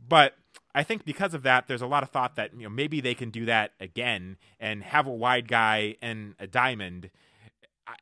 But 0.06 0.34
I 0.74 0.82
think 0.82 1.06
because 1.06 1.36
of 1.36 1.44
that, 1.44 1.68
there's 1.68 1.84
a 1.84 1.88
lot 1.88 2.02
of 2.02 2.10
thought 2.10 2.36
that 2.38 2.52
you 2.54 2.64
know 2.64 2.70
maybe 2.70 3.00
they 3.00 3.14
can 3.14 3.30
do 3.30 3.46
that 3.46 3.74
again 3.80 4.38
and 4.60 4.84
have 4.84 5.06
a 5.06 5.12
wide 5.12 5.48
guy 5.48 5.98
and 6.02 6.34
a 6.40 6.48
diamond. 6.48 7.12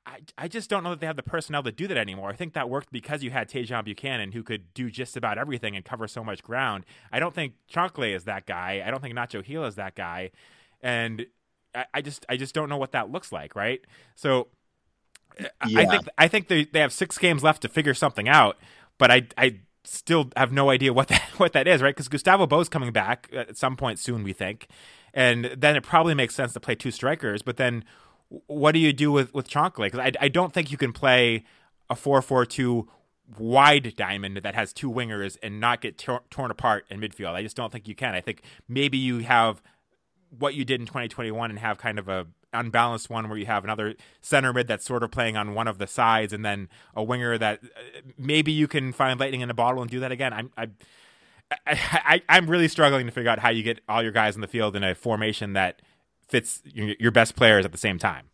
I, 0.06 0.20
I 0.38 0.48
just 0.48 0.70
don't 0.70 0.84
know 0.84 0.92
that 0.92 1.02
they 1.02 1.06
have 1.06 1.18
the 1.18 1.24
personnel 1.24 1.64
to 1.64 1.74
do 1.74 1.88
that 1.88 1.98
anymore. 1.98 2.30
I 2.30 2.34
think 2.34 2.54
that 2.54 2.70
worked 2.70 2.94
because 2.94 3.24
you 3.24 3.30
had 3.30 3.50
Tajon 3.50 3.84
Buchanan 3.84 4.32
who 4.32 4.42
could 4.42 4.74
do 4.74 4.90
just 4.90 5.18
about 5.18 5.38
everything 5.38 5.76
and 5.76 5.84
cover 5.84 6.08
so 6.08 6.24
much 6.24 6.42
ground. 6.42 6.86
I 7.12 7.20
don't 7.20 7.36
think 7.36 7.56
Chancalay 7.72 8.16
is 8.16 8.24
that 8.24 8.46
guy. 8.46 8.82
I 8.86 8.90
don't 8.90 9.02
think 9.02 9.16
Nacho 9.16 9.46
Gil 9.46 9.66
is 9.66 9.76
that 9.76 9.96
guy. 9.96 10.32
And 10.82 11.28
I, 11.76 11.86
I 11.96 12.02
just 12.02 12.26
I 12.30 12.38
just 12.38 12.56
don't 12.56 12.70
know 12.70 12.78
what 12.78 12.94
that 12.94 13.12
looks 13.12 13.32
like, 13.32 13.56
right? 13.56 13.82
So 14.16 14.48
yeah. 15.40 15.80
I 15.80 15.86
think 15.86 16.08
I 16.18 16.28
think 16.28 16.48
they, 16.48 16.66
they 16.66 16.80
have 16.80 16.94
six 16.94 17.18
games 17.18 17.44
left 17.44 17.62
to 17.64 17.70
figure 17.70 17.94
something 17.94 18.28
out, 18.28 18.58
but 18.98 19.12
I 19.12 19.28
I 19.38 19.60
still 19.84 20.30
have 20.36 20.52
no 20.52 20.70
idea 20.70 20.94
what 20.94 21.08
that 21.10 21.22
what 21.38 21.54
that 21.54 21.68
is, 21.68 21.82
right? 21.82 21.96
Because 21.96 22.08
Gustavo 22.08 22.48
Bou's 22.48 22.70
coming 22.70 22.92
back 22.92 23.30
at 23.34 23.58
some 23.58 23.76
point 23.76 24.00
soon, 24.00 24.24
we 24.24 24.34
think, 24.34 24.68
and 25.14 25.46
then 25.58 25.76
it 25.76 25.84
probably 25.84 26.14
makes 26.14 26.36
sense 26.36 26.54
to 26.54 26.60
play 26.60 26.76
two 26.76 26.92
strikers. 26.92 27.42
But 27.42 27.58
then, 27.58 27.84
what 28.48 28.72
do 28.72 28.80
you 28.80 28.94
do 28.94 29.12
with 29.12 29.34
with 29.34 29.50
Chancalay? 29.50 29.92
Because 29.92 30.00
I 30.00 30.12
I 30.20 30.28
don't 30.28 30.54
think 30.54 30.72
you 30.72 30.78
can 30.78 30.94
play 30.94 31.44
a 31.90 31.96
four 31.96 32.22
four 32.22 32.46
two 32.46 32.88
wide 33.38 33.96
diamond 33.96 34.38
that 34.38 34.54
has 34.56 34.72
two 34.72 34.92
wingers 34.92 35.38
and 35.42 35.60
not 35.60 35.82
get 35.82 35.98
tor- 35.98 36.22
torn 36.30 36.52
apart 36.52 36.86
in 36.90 37.00
midfield. 37.00 37.34
I 37.34 37.42
just 37.42 37.56
don't 37.56 37.72
think 37.72 37.88
you 37.88 37.96
can. 37.96 38.14
I 38.14 38.22
think 38.22 38.44
maybe 38.68 38.98
you 38.98 39.20
have 39.20 39.62
what 40.40 40.54
you 40.54 40.66
did 40.66 40.80
in 40.80 40.88
2021 40.88 41.50
and 41.50 41.60
have 41.60 41.78
kind 41.78 42.00
of 42.00 42.08
a 42.08 42.28
unbalanced 42.54 43.10
one 43.10 43.28
where 43.28 43.38
you 43.38 43.46
have 43.46 43.64
another 43.64 43.96
center 44.22 44.54
mid 44.54 44.68
that's 44.68 44.86
sort 44.86 45.04
of 45.04 45.12
playing 45.12 45.36
on 45.36 45.54
one 45.54 45.68
of 45.68 45.78
the 45.78 45.88
sides 45.88 46.32
and 46.32 46.46
then 46.46 46.70
a 46.96 47.04
winger 47.04 47.38
that 47.38 47.60
uh, 47.64 48.02
maybe 48.18 48.52
you 48.52 48.68
can 48.68 48.94
find 48.94 49.20
lightning 49.20 49.42
in 49.42 49.50
a 49.50 49.54
bottle 49.54 49.82
and 49.82 49.92
do 49.92 50.00
that 50.00 50.12
again. 50.12 50.34
I'm 50.34 50.52
I, 50.58 50.68
I, 51.68 52.22
I'm 52.30 52.48
really 52.50 52.68
struggling 52.68 53.06
to 53.06 53.12
figure 53.12 53.30
out 53.30 53.40
how 53.40 53.50
you 53.50 53.64
get 53.64 53.82
all 53.88 54.02
your 54.02 54.12
guys 54.12 54.36
in 54.36 54.42
the 54.42 54.48
field 54.48 54.76
in 54.76 54.84
a 54.84 54.96
formation 54.96 55.54
that 55.54 55.82
fits 56.28 56.62
your, 56.66 56.96
your 57.00 57.12
best 57.12 57.36
players 57.36 57.66
at 57.66 57.72
the 57.72 57.78
same 57.78 58.00
time. 58.00 58.30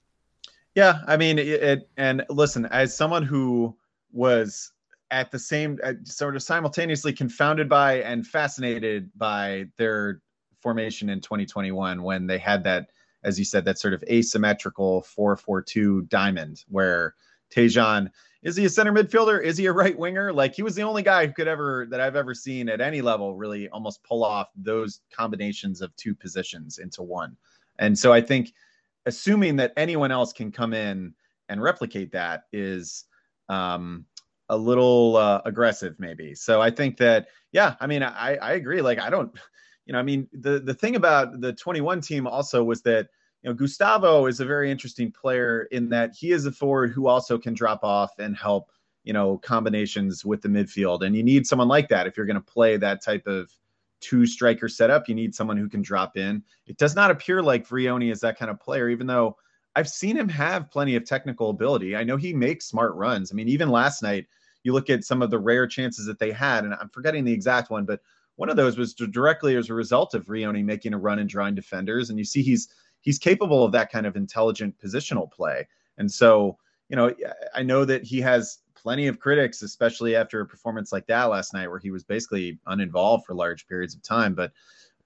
Yeah, 0.76 1.02
I 1.06 1.18
mean, 1.18 1.38
it, 1.38 1.48
it, 1.48 1.90
and 1.98 2.24
listen, 2.30 2.66
as 2.68 2.96
someone 2.96 3.24
who 3.24 3.76
was 4.14 4.72
at 5.10 5.32
the 5.32 5.40
same, 5.40 5.78
uh, 5.84 5.94
sort 6.06 6.38
of 6.38 6.44
simultaneously 6.44 7.12
confounded 7.12 7.68
by 7.68 7.96
and 8.02 8.26
fascinated 8.26 9.12
by 9.18 9.66
their 9.78 10.22
formation 10.62 11.10
in 11.10 11.22
2021 11.22 12.02
when 12.04 12.28
they 12.28 12.38
had 12.38 12.64
that, 12.64 12.90
as 13.24 13.38
you 13.38 13.46
said, 13.46 13.66
that 13.66 13.80
sort 13.80 13.94
of 13.94 14.04
asymmetrical 14.04 15.06
4-4-2 15.18 16.08
diamond 16.10 16.64
where 16.70 17.16
Tajon 17.54 18.10
is 18.44 18.56
he 18.56 18.66
a 18.66 18.70
center 18.70 18.92
midfielder? 18.92 19.42
Is 19.42 19.58
he 19.58 19.68
a 19.68 19.72
right 19.72 19.98
winger? 19.98 20.34
Like 20.34 20.56
he 20.56 20.64
was 20.64 20.74
the 20.74 20.82
only 20.82 21.04
guy 21.04 21.28
who 21.28 21.34
could 21.34 21.48
ever 21.48 21.86
that 21.92 22.02
I've 22.02 22.16
ever 22.16 22.34
seen 22.34 22.70
at 22.70 22.82
any 22.82 23.02
level 23.02 23.36
really 23.36 23.70
almost 23.70 24.04
pull 24.04 24.24
off 24.24 24.50
those 24.56 25.02
combinations 25.16 25.82
of 25.82 25.96
two 25.96 26.16
positions 26.16 26.80
into 26.80 27.04
one. 27.04 27.38
And 27.78 27.98
so 27.98 28.12
I 28.12 28.22
think 28.22 28.54
assuming 29.06 29.56
that 29.58 29.74
anyone 29.78 30.12
else 30.12 30.34
can 30.34 30.52
come 30.52 30.74
in 30.74 31.14
and 31.50 31.62
replicate 31.62 32.12
that 32.14 32.46
is 32.52 33.06
um, 33.50 34.06
a 34.50 34.58
little 34.58 35.18
uh, 35.18 35.42
aggressive, 35.46 35.96
maybe. 36.00 36.34
So 36.34 36.62
I 36.62 36.72
think 36.72 36.98
that, 36.98 37.28
yeah, 37.52 37.76
I 37.80 37.88
mean, 37.88 38.04
I, 38.04 38.36
I 38.38 38.54
agree. 38.54 38.82
Like, 38.82 39.00
I 39.00 39.10
don't, 39.10 39.32
you 39.86 39.94
know, 39.94 40.00
I 40.00 40.04
mean, 40.04 40.28
the 40.34 40.60
the 40.60 40.74
thing 40.74 40.96
about 40.96 41.42
the 41.42 41.54
21 41.54 42.02
team 42.02 42.28
also 42.28 42.64
was 42.64 42.82
that 42.84 43.08
you 43.42 43.50
know 43.50 43.54
Gustavo 43.54 44.28
is 44.28 44.40
a 44.40 44.46
very 44.46 44.72
interesting 44.72 45.12
player 45.12 45.64
in 45.72 45.90
that 45.90 46.14
he 46.16 46.32
is 46.32 46.46
a 46.46 46.52
forward 46.52 46.92
who 46.92 47.08
also 47.08 47.38
can 47.38 47.54
drop 47.54 47.84
off 47.84 48.12
and 48.20 48.36
help 48.36 48.72
you 49.04 49.14
know 49.14 49.38
combinations 49.40 50.24
with 50.24 50.42
the 50.42 50.50
midfield, 50.50 51.06
and 51.06 51.16
you 51.16 51.24
need 51.24 51.48
someone 51.48 51.68
like 51.68 51.90
that 51.90 52.08
if 52.08 52.18
you're 52.18 52.26
going 52.26 52.36
to 52.36 52.42
play 52.42 52.78
that 52.78 53.04
type 53.04 53.28
of 53.28 53.52
two 54.02 54.26
striker 54.26 54.68
setup. 54.68 55.08
You 55.08 55.16
need 55.16 55.34
someone 55.34 55.58
who 55.58 55.70
can 55.70 55.82
drop 55.82 56.18
in. 56.18 56.44
It 56.68 56.78
does 56.78 56.96
not 56.96 57.12
appear 57.12 57.42
like 57.42 57.68
Vrioni 57.68 58.12
is 58.12 58.20
that 58.22 58.38
kind 58.38 58.52
of 58.52 58.60
player, 58.60 58.90
even 58.90 59.08
though 59.08 59.38
I've 59.76 59.88
seen 59.88 60.18
him 60.18 60.28
have 60.30 60.70
plenty 60.70 60.96
of 60.96 61.06
technical 61.06 61.50
ability. 61.50 61.96
I 61.96 62.04
know 62.04 62.18
he 62.18 62.34
makes 62.34 62.66
smart 62.66 62.94
runs. 62.96 63.32
I 63.32 63.36
mean, 63.36 63.48
even 63.48 63.70
last 63.70 64.04
night, 64.04 64.28
you 64.64 64.74
look 64.74 64.90
at 64.90 65.06
some 65.06 65.22
of 65.22 65.30
the 65.30 65.40
rare 65.40 65.66
chances 65.66 66.06
that 66.06 66.20
they 66.20 66.32
had, 66.32 66.66
and 66.66 66.74
I'm 66.74 66.90
forgetting 66.90 67.24
the 67.24 67.32
exact 67.32 67.70
one, 67.70 67.86
but 67.86 68.02
one 68.42 68.50
of 68.50 68.56
those 68.56 68.76
was 68.76 68.96
directly 68.96 69.56
as 69.56 69.70
a 69.70 69.74
result 69.76 70.16
of 70.16 70.26
Vrioni 70.26 70.66
making 70.66 70.96
a 70.96 70.98
run 70.98 71.20
and 71.20 71.30
drawing 71.30 71.54
defenders. 71.54 72.10
And 72.10 72.18
you 72.18 72.26
see 72.26 72.42
he's 72.42 72.70
he's 73.02 73.20
capable 73.20 73.64
of 73.64 73.72
that 73.74 73.92
kind 73.92 74.08
of 74.08 74.16
intelligent 74.16 74.76
positional 74.84 75.32
play. 75.32 75.68
And 76.00 76.12
so, 76.12 76.58
you 76.90 76.96
know, 76.96 77.14
I 77.54 77.62
know 77.62 77.86
that 77.86 78.04
he 78.04 78.20
has 78.22 78.58
plenty 78.74 79.06
of 79.06 79.20
critics, 79.20 79.62
especially 79.62 80.16
after 80.16 80.42
a 80.42 80.48
performance 80.48 80.92
like 80.92 81.06
that 81.06 81.26
last 81.26 81.54
night, 81.54 81.68
where 81.68 81.78
he 81.78 81.92
was 81.92 82.04
basically 82.04 82.58
uninvolved 82.66 83.28
for 83.28 83.36
large 83.36 83.68
periods 83.68 83.94
of 83.94 84.02
time. 84.02 84.34
But 84.34 84.54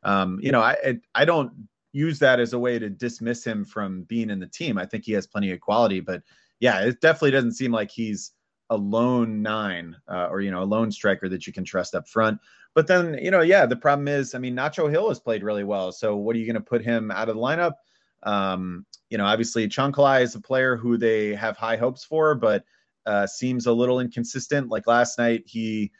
um, 0.04 0.40
you 0.42 0.54
know, 0.54 0.62
I 0.62 0.98
I 1.14 1.26
don't 1.26 1.52
use 1.92 2.20
that 2.20 2.40
as 2.40 2.54
a 2.54 2.60
way 2.60 2.80
to 2.80 2.90
dismiss 2.90 3.44
him 3.44 3.66
from 3.66 4.04
being 4.04 4.30
in 4.30 4.40
the 4.40 4.48
team. 4.48 4.78
I 4.78 4.86
think 4.86 5.04
he 5.04 5.12
has 5.12 5.28
plenty 5.28 5.52
of 5.52 5.60
quality, 5.60 6.00
but 6.00 6.24
yeah, 6.62 6.86
it 6.86 7.02
definitely 7.02 7.32
doesn't 7.32 7.52
seem 7.52 7.74
like 7.74 7.92
he's 7.92 8.32
a 8.70 8.78
lone 8.78 9.42
nine 9.42 9.96
uh, 10.08 10.28
or 10.30 10.42
you 10.42 10.52
know 10.52 10.64
a 10.64 10.66
lone 10.66 10.92
striker 10.92 11.30
that 11.30 11.48
you 11.48 11.54
can 11.54 11.64
trust 11.64 11.96
up 11.96 12.08
front. 12.08 12.40
But 12.76 12.88
then, 12.88 13.18
you 13.22 13.32
know, 13.32 13.42
yeah, 13.42 13.66
the 13.66 13.78
problem 13.78 14.10
is, 14.10 14.36
I 14.36 14.38
mean, 14.38 14.54
Nacho 14.54 14.92
Gil 14.92 15.08
has 15.08 15.20
played 15.20 15.44
really 15.44 15.64
well. 15.64 15.94
So 15.94 16.18
what 16.18 16.36
are 16.36 16.40
you 16.40 16.46
going 16.46 16.62
to 16.62 16.70
put 16.70 16.84
him 16.84 17.10
out 17.10 17.30
of 17.30 17.36
the 17.36 17.42
lineup? 17.42 17.76
Um, 18.24 18.86
you 19.10 19.18
know, 19.18 19.26
obviously 19.26 19.68
Chancalay 19.70 20.24
is 20.24 20.36
a 20.36 20.42
player 20.42 20.76
who 20.76 20.98
they 20.98 21.34
have 21.36 21.56
high 21.56 21.78
hopes 21.78 22.04
for, 22.04 22.36
but 22.36 22.66
uh, 23.06 23.28
seems 23.28 23.66
a 23.66 23.72
little 23.72 24.02
inconsistent. 24.02 24.70
Like 24.70 24.88
last 24.88 25.18
night, 25.18 25.44
he 25.46 25.92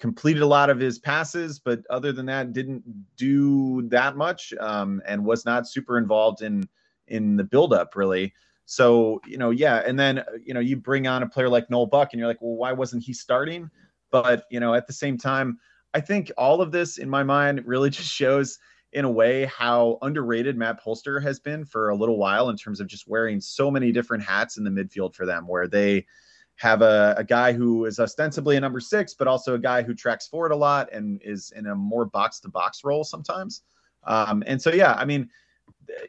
completed 0.00 0.42
a 0.42 0.46
lot 0.46 0.70
of 0.70 0.80
his 0.80 0.98
passes, 0.98 1.60
but 1.60 1.82
other 1.88 2.10
than 2.10 2.26
that, 2.26 2.52
didn't 2.52 2.82
do 3.16 3.82
that 3.88 4.16
much 4.16 4.52
um, 4.58 5.00
and 5.06 5.24
was 5.24 5.44
not 5.44 5.68
super 5.68 5.98
involved 5.98 6.42
in 6.42 6.68
in 7.06 7.36
the 7.36 7.44
buildup 7.44 7.96
really. 7.96 8.34
So 8.70 9.22
you 9.26 9.38
know, 9.38 9.48
yeah, 9.48 9.82
and 9.86 9.98
then 9.98 10.22
you 10.44 10.52
know 10.52 10.60
you 10.60 10.76
bring 10.76 11.06
on 11.06 11.22
a 11.22 11.26
player 11.26 11.48
like 11.48 11.70
Noel 11.70 11.86
Buck, 11.86 12.12
and 12.12 12.20
you're 12.20 12.28
like, 12.28 12.42
well, 12.42 12.54
why 12.54 12.70
wasn't 12.72 13.02
he 13.02 13.14
starting? 13.14 13.70
But 14.10 14.44
you 14.50 14.60
know, 14.60 14.74
at 14.74 14.86
the 14.86 14.92
same 14.92 15.16
time, 15.16 15.58
I 15.94 16.00
think 16.00 16.30
all 16.36 16.60
of 16.60 16.70
this 16.70 16.98
in 16.98 17.08
my 17.08 17.22
mind 17.22 17.62
really 17.64 17.88
just 17.98 18.12
shows 18.12 18.58
in 18.92 19.06
a 19.06 19.10
way 19.10 19.46
how 19.46 19.96
underrated 20.02 20.58
Matt 20.58 20.84
Polster 20.84 21.18
has 21.22 21.40
been 21.40 21.64
for 21.64 21.88
a 21.88 21.96
little 21.96 22.18
while 22.18 22.50
in 22.50 22.58
terms 22.58 22.78
of 22.78 22.88
just 22.88 23.08
wearing 23.08 23.40
so 23.40 23.70
many 23.70 23.90
different 23.90 24.22
hats 24.22 24.58
in 24.58 24.64
the 24.64 24.70
midfield 24.70 25.14
for 25.14 25.24
them, 25.24 25.48
where 25.48 25.66
they 25.66 26.04
have 26.56 26.82
a, 26.82 27.14
a 27.16 27.24
guy 27.24 27.54
who 27.54 27.86
is 27.86 27.98
ostensibly 27.98 28.58
a 28.58 28.60
number 28.60 28.80
six, 28.80 29.14
but 29.14 29.26
also 29.26 29.54
a 29.54 29.58
guy 29.58 29.80
who 29.80 29.94
tracks 29.94 30.26
forward 30.26 30.52
a 30.52 30.56
lot 30.56 30.92
and 30.92 31.22
is 31.24 31.52
in 31.56 31.68
a 31.68 31.74
more 31.74 32.04
box 32.04 32.38
to 32.40 32.50
box 32.50 32.84
role 32.84 33.02
sometimes. 33.02 33.62
Um, 34.04 34.42
and 34.46 34.60
so, 34.60 34.72
yeah, 34.72 34.92
I 34.92 35.06
mean, 35.06 35.30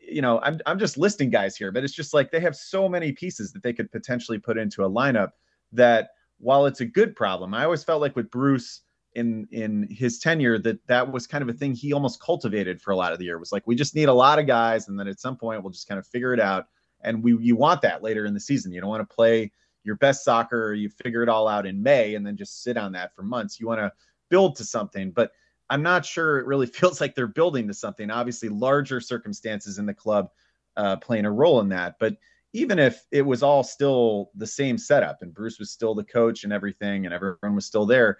you 0.02 0.22
know, 0.22 0.39
I'm, 0.42 0.60
I'm 0.65 0.80
just 0.80 0.98
listing 0.98 1.30
guys 1.30 1.56
here, 1.56 1.72
but 1.72 1.84
it's 1.84 1.94
just 1.94 2.13
like 2.13 2.32
they 2.32 2.39
have 2.39 2.56
so 2.56 2.89
many 2.89 3.12
pieces 3.12 3.52
that 3.54 3.63
they 3.63 3.74
could 3.74 3.92
potentially 3.92 4.39
put 4.39 4.58
into 4.58 4.84
a 4.84 4.89
lineup 4.89 5.32
that 5.72 6.10
while 6.39 6.65
it's 6.65 6.82
a 6.82 6.86
good 6.86 7.15
problem, 7.15 7.54
I 7.54 7.63
always 7.63 7.84
felt 7.84 8.02
like 8.02 8.15
with 8.15 8.32
Bruce, 8.32 8.82
in 9.15 9.48
in 9.52 9.88
his 9.89 10.20
tenure 10.20 10.60
that 10.60 10.86
that 10.88 11.12
was 11.12 11.26
kind 11.26 11.42
of 11.42 11.50
a 11.50 11.54
thing 11.54 11.74
he 11.74 11.94
almost 11.94 12.22
cultivated 12.22 12.82
for 12.82 12.92
a 12.92 12.96
lot 12.96 13.12
of 13.12 13.20
the 13.20 13.26
year. 13.26 13.36
It 13.36 13.39
was 13.39 13.52
like 13.52 13.65
we 13.65 13.76
just 13.76 13.96
need 13.96 14.10
a 14.10 14.13
lot 14.13 14.39
of 14.39 14.48
guys, 14.48 14.88
and 14.88 15.00
then 15.00 15.08
at 15.08 15.20
some 15.20 15.36
point 15.36 15.63
we'll 15.63 15.72
just 15.72 15.88
kind 15.88 16.00
of 16.00 16.08
figure 16.08 16.34
it 16.34 16.39
out. 16.39 16.68
And 17.02 17.24
we 17.24 17.38
you 17.38 17.56
want 17.56 17.82
that 17.82 18.04
later 18.04 18.26
in 18.26 18.34
the 18.34 18.39
season. 18.39 18.72
You 18.72 18.82
don't 18.82 18.89
want 18.89 19.08
to 19.08 19.15
play 19.15 19.52
your 19.84 19.96
best 19.96 20.24
soccer, 20.24 20.74
you 20.74 20.89
figure 20.89 21.24
it 21.24 21.30
all 21.30 21.48
out 21.48 21.65
in 21.65 21.82
May, 21.82 22.15
and 22.15 22.26
then 22.26 22.38
just 22.38 22.63
sit 22.63 22.78
on 22.78 22.92
that 22.92 23.15
for 23.15 23.24
months. 23.24 23.60
You 23.60 23.68
want 23.68 23.80
to 23.80 23.92
build 24.30 24.56
to 24.58 24.63
something, 24.63 25.12
but 25.12 25.32
I'm 25.69 25.84
not 25.84 26.05
sure 26.05 26.39
it 26.39 26.45
really 26.45 26.65
feels 26.67 27.01
like 27.01 27.15
they're 27.15 27.27
building 27.27 27.67
to 27.67 27.73
something. 27.73 28.10
Obviously, 28.10 28.49
larger 28.49 28.99
circumstances 28.99 29.77
in 29.77 29.86
the 29.86 29.93
club 29.93 30.29
uh, 30.77 30.97
playing 30.97 31.25
a 31.25 31.32
role 31.32 31.60
in 31.60 31.69
that, 31.69 31.95
but 31.99 32.17
even 32.53 32.79
if 32.79 33.05
it 33.12 33.21
was 33.21 33.43
all 33.43 33.63
still 33.63 34.32
the 34.36 34.47
same 34.47 34.77
setup 34.77 35.21
and 35.21 35.34
Bruce 35.34 35.60
was 35.60 35.71
still 35.71 35.93
the 35.93 36.03
coach 36.03 36.43
and 36.43 36.53
everything 36.53 37.05
and 37.05 37.13
everyone 37.13 37.53
was 37.53 37.65
still 37.65 37.86
there, 37.86 38.17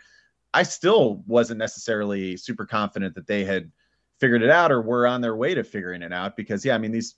I 0.54 0.64
still 0.64 1.24
wasn't 1.26 1.60
necessarily 1.60 2.38
super 2.38 2.66
confident 2.66 3.16
that 3.16 3.28
they 3.28 3.44
had 3.44 3.72
figured 4.20 4.44
it 4.44 4.50
out 4.50 4.72
or 4.72 4.82
were 4.82 5.08
on 5.08 5.22
their 5.22 5.36
way 5.36 5.56
to 5.56 5.64
figuring 5.64 6.02
it 6.02 6.14
out 6.14 6.36
because 6.36 6.64
yeah, 6.64 6.76
I 6.76 6.78
mean 6.78 6.92
these 6.92 7.16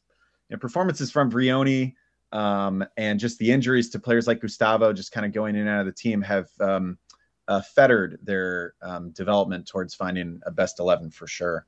you 0.50 0.56
know, 0.56 0.60
performances 0.60 1.12
from 1.12 1.32
Vrioni 1.32 1.96
um, 2.32 2.86
and 2.98 3.20
just 3.20 3.40
the 3.40 3.52
injuries 3.52 3.90
to 3.90 4.00
players 4.00 4.28
like 4.28 4.40
Gustavo 4.40 4.94
just 4.94 5.12
kind 5.12 5.26
of 5.26 5.34
going 5.34 5.56
in 5.56 5.62
and 5.62 5.70
out 5.70 5.82
of 5.82 5.86
the 5.88 5.92
team 5.92 6.22
have 6.22 6.48
um, 6.60 6.98
uh, 7.52 7.62
fettered 7.62 8.18
their 8.24 8.76
um, 8.82 9.12
development 9.12 9.68
towards 9.68 9.94
finding 9.94 10.42
a 10.46 10.52
best 10.52 10.80
11 10.80 11.12
for 11.12 11.28
sure. 11.28 11.66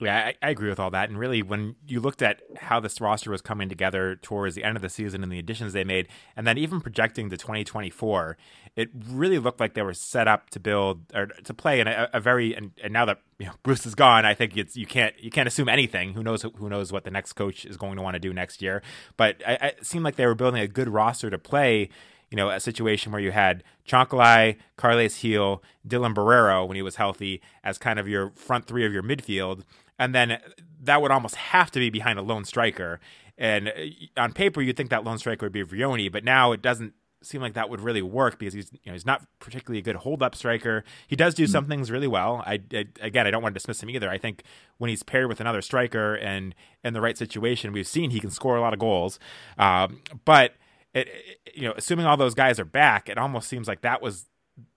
Yeah, 0.00 0.32
I, 0.42 0.46
I, 0.46 0.50
agree 0.50 0.70
with 0.70 0.80
all 0.80 0.90
that. 0.92 1.10
And 1.10 1.18
really, 1.18 1.42
when 1.42 1.76
you 1.86 2.00
looked 2.00 2.22
at 2.22 2.40
how 2.56 2.80
this 2.80 3.02
roster 3.02 3.30
was 3.30 3.42
coming 3.42 3.68
together 3.68 4.16
towards 4.16 4.54
the 4.54 4.64
end 4.64 4.76
of 4.76 4.82
the 4.82 4.88
season 4.88 5.22
and 5.22 5.30
the 5.30 5.38
additions 5.38 5.74
they 5.74 5.84
made, 5.84 6.08
and 6.34 6.46
then 6.46 6.56
even 6.56 6.80
projecting 6.80 7.28
to 7.28 7.36
2024, 7.36 8.38
it 8.76 8.88
really 9.08 9.38
looked 9.38 9.60
like 9.60 9.74
they 9.74 9.82
were 9.82 9.92
set 9.92 10.26
up 10.26 10.48
to 10.50 10.58
build 10.58 11.02
or 11.14 11.26
to 11.26 11.52
play 11.52 11.80
in 11.80 11.86
a, 11.86 12.08
a 12.14 12.18
very. 12.18 12.54
And, 12.54 12.70
and, 12.82 12.94
now 12.94 13.04
that 13.04 13.20
you 13.38 13.44
know, 13.44 13.52
Bruce 13.62 13.84
is 13.84 13.94
gone, 13.94 14.24
I 14.24 14.32
think 14.32 14.56
it's 14.56 14.74
you 14.74 14.86
can't 14.86 15.14
you 15.22 15.30
can't 15.30 15.46
assume 15.46 15.68
anything. 15.68 16.14
Who 16.14 16.22
knows 16.22 16.42
who 16.42 16.70
knows 16.70 16.90
what 16.90 17.04
the 17.04 17.10
next 17.10 17.34
coach 17.34 17.66
is 17.66 17.76
going 17.76 17.96
to 17.96 18.02
want 18.02 18.14
to 18.14 18.20
do 18.20 18.32
next 18.32 18.62
year? 18.62 18.82
But 19.18 19.42
I, 19.46 19.52
I, 19.52 19.66
it 19.66 19.86
seemed 19.86 20.04
like 20.04 20.16
they 20.16 20.26
were 20.26 20.34
building 20.34 20.62
a 20.62 20.68
good 20.68 20.88
roster 20.88 21.28
to 21.28 21.38
play 21.38 21.90
you 22.30 22.36
know, 22.36 22.48
a 22.50 22.60
situation 22.60 23.12
where 23.12 23.20
you 23.20 23.32
had 23.32 23.64
Chancalay, 23.88 24.56
Carles 24.76 25.20
Gil, 25.20 25.62
Dylan 25.86 26.14
Borrero 26.14 26.66
when 26.66 26.76
he 26.76 26.82
was 26.82 26.96
healthy 26.96 27.40
as 27.64 27.76
kind 27.76 27.98
of 27.98 28.08
your 28.08 28.30
front 28.36 28.66
three 28.66 28.86
of 28.86 28.92
your 28.92 29.02
midfield 29.02 29.64
and 30.00 30.14
then 30.14 30.38
that 30.82 31.02
would 31.02 31.12
almost 31.12 31.36
have 31.36 31.70
to 31.70 31.78
be 31.78 31.90
behind 31.90 32.18
a 32.18 32.22
lone 32.22 32.44
striker. 32.46 32.98
And 33.36 33.68
uh, 33.68 33.72
on 34.16 34.32
paper, 34.32 34.62
you'd 34.62 34.76
think 34.76 34.88
that 34.90 35.04
lone 35.04 35.18
striker 35.18 35.44
would 35.44 35.52
be 35.52 35.62
Vrioni, 35.62 36.10
but 36.10 36.24
now 36.24 36.52
it 36.52 36.62
doesn't 36.62 36.94
seem 37.22 37.42
like 37.42 37.52
that 37.52 37.68
would 37.68 37.82
really 37.82 38.00
work 38.00 38.38
because 38.38 38.54
he's 38.54 38.72
you 38.72 38.80
know 38.86 38.92
he's 38.94 39.04
not 39.04 39.22
particularly 39.40 39.78
a 39.78 39.82
good 39.82 39.96
hold 39.96 40.22
up 40.22 40.34
striker. 40.34 40.84
He 41.06 41.16
does 41.16 41.34
do 41.34 41.44
mm-hmm. 41.44 41.52
some 41.52 41.66
things 41.66 41.90
really 41.90 42.06
well. 42.06 42.42
I, 42.46 42.60
I, 42.72 42.86
again 43.02 43.26
I 43.26 43.30
don't 43.30 43.42
want 43.42 43.54
to 43.54 43.58
dismiss 43.58 43.82
him 43.82 43.90
either. 43.90 44.08
I 44.08 44.16
think 44.16 44.42
when 44.78 44.88
he's 44.88 45.02
paired 45.02 45.28
with 45.28 45.38
another 45.38 45.60
striker 45.60 46.14
and 46.14 46.54
in 46.82 46.94
the 46.94 47.02
right 47.02 47.18
situation, 47.18 47.72
we've 47.72 47.86
seen 47.86 48.10
he 48.10 48.20
can 48.20 48.30
score 48.30 48.56
a 48.56 48.62
lot 48.62 48.72
of 48.72 48.78
goals. 48.78 49.18
Um, 49.58 50.00
but 50.24 50.54
it, 50.94 51.08
it, 51.08 51.38
you 51.54 51.62
know, 51.62 51.74
assuming 51.76 52.06
all 52.06 52.16
those 52.16 52.34
guys 52.34 52.58
are 52.58 52.64
back, 52.64 53.08
it 53.08 53.18
almost 53.18 53.48
seems 53.48 53.68
like 53.68 53.82
that 53.82 54.02
was 54.02 54.26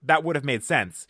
that 0.02 0.24
would 0.24 0.36
have 0.36 0.44
made 0.44 0.64
sense. 0.64 1.06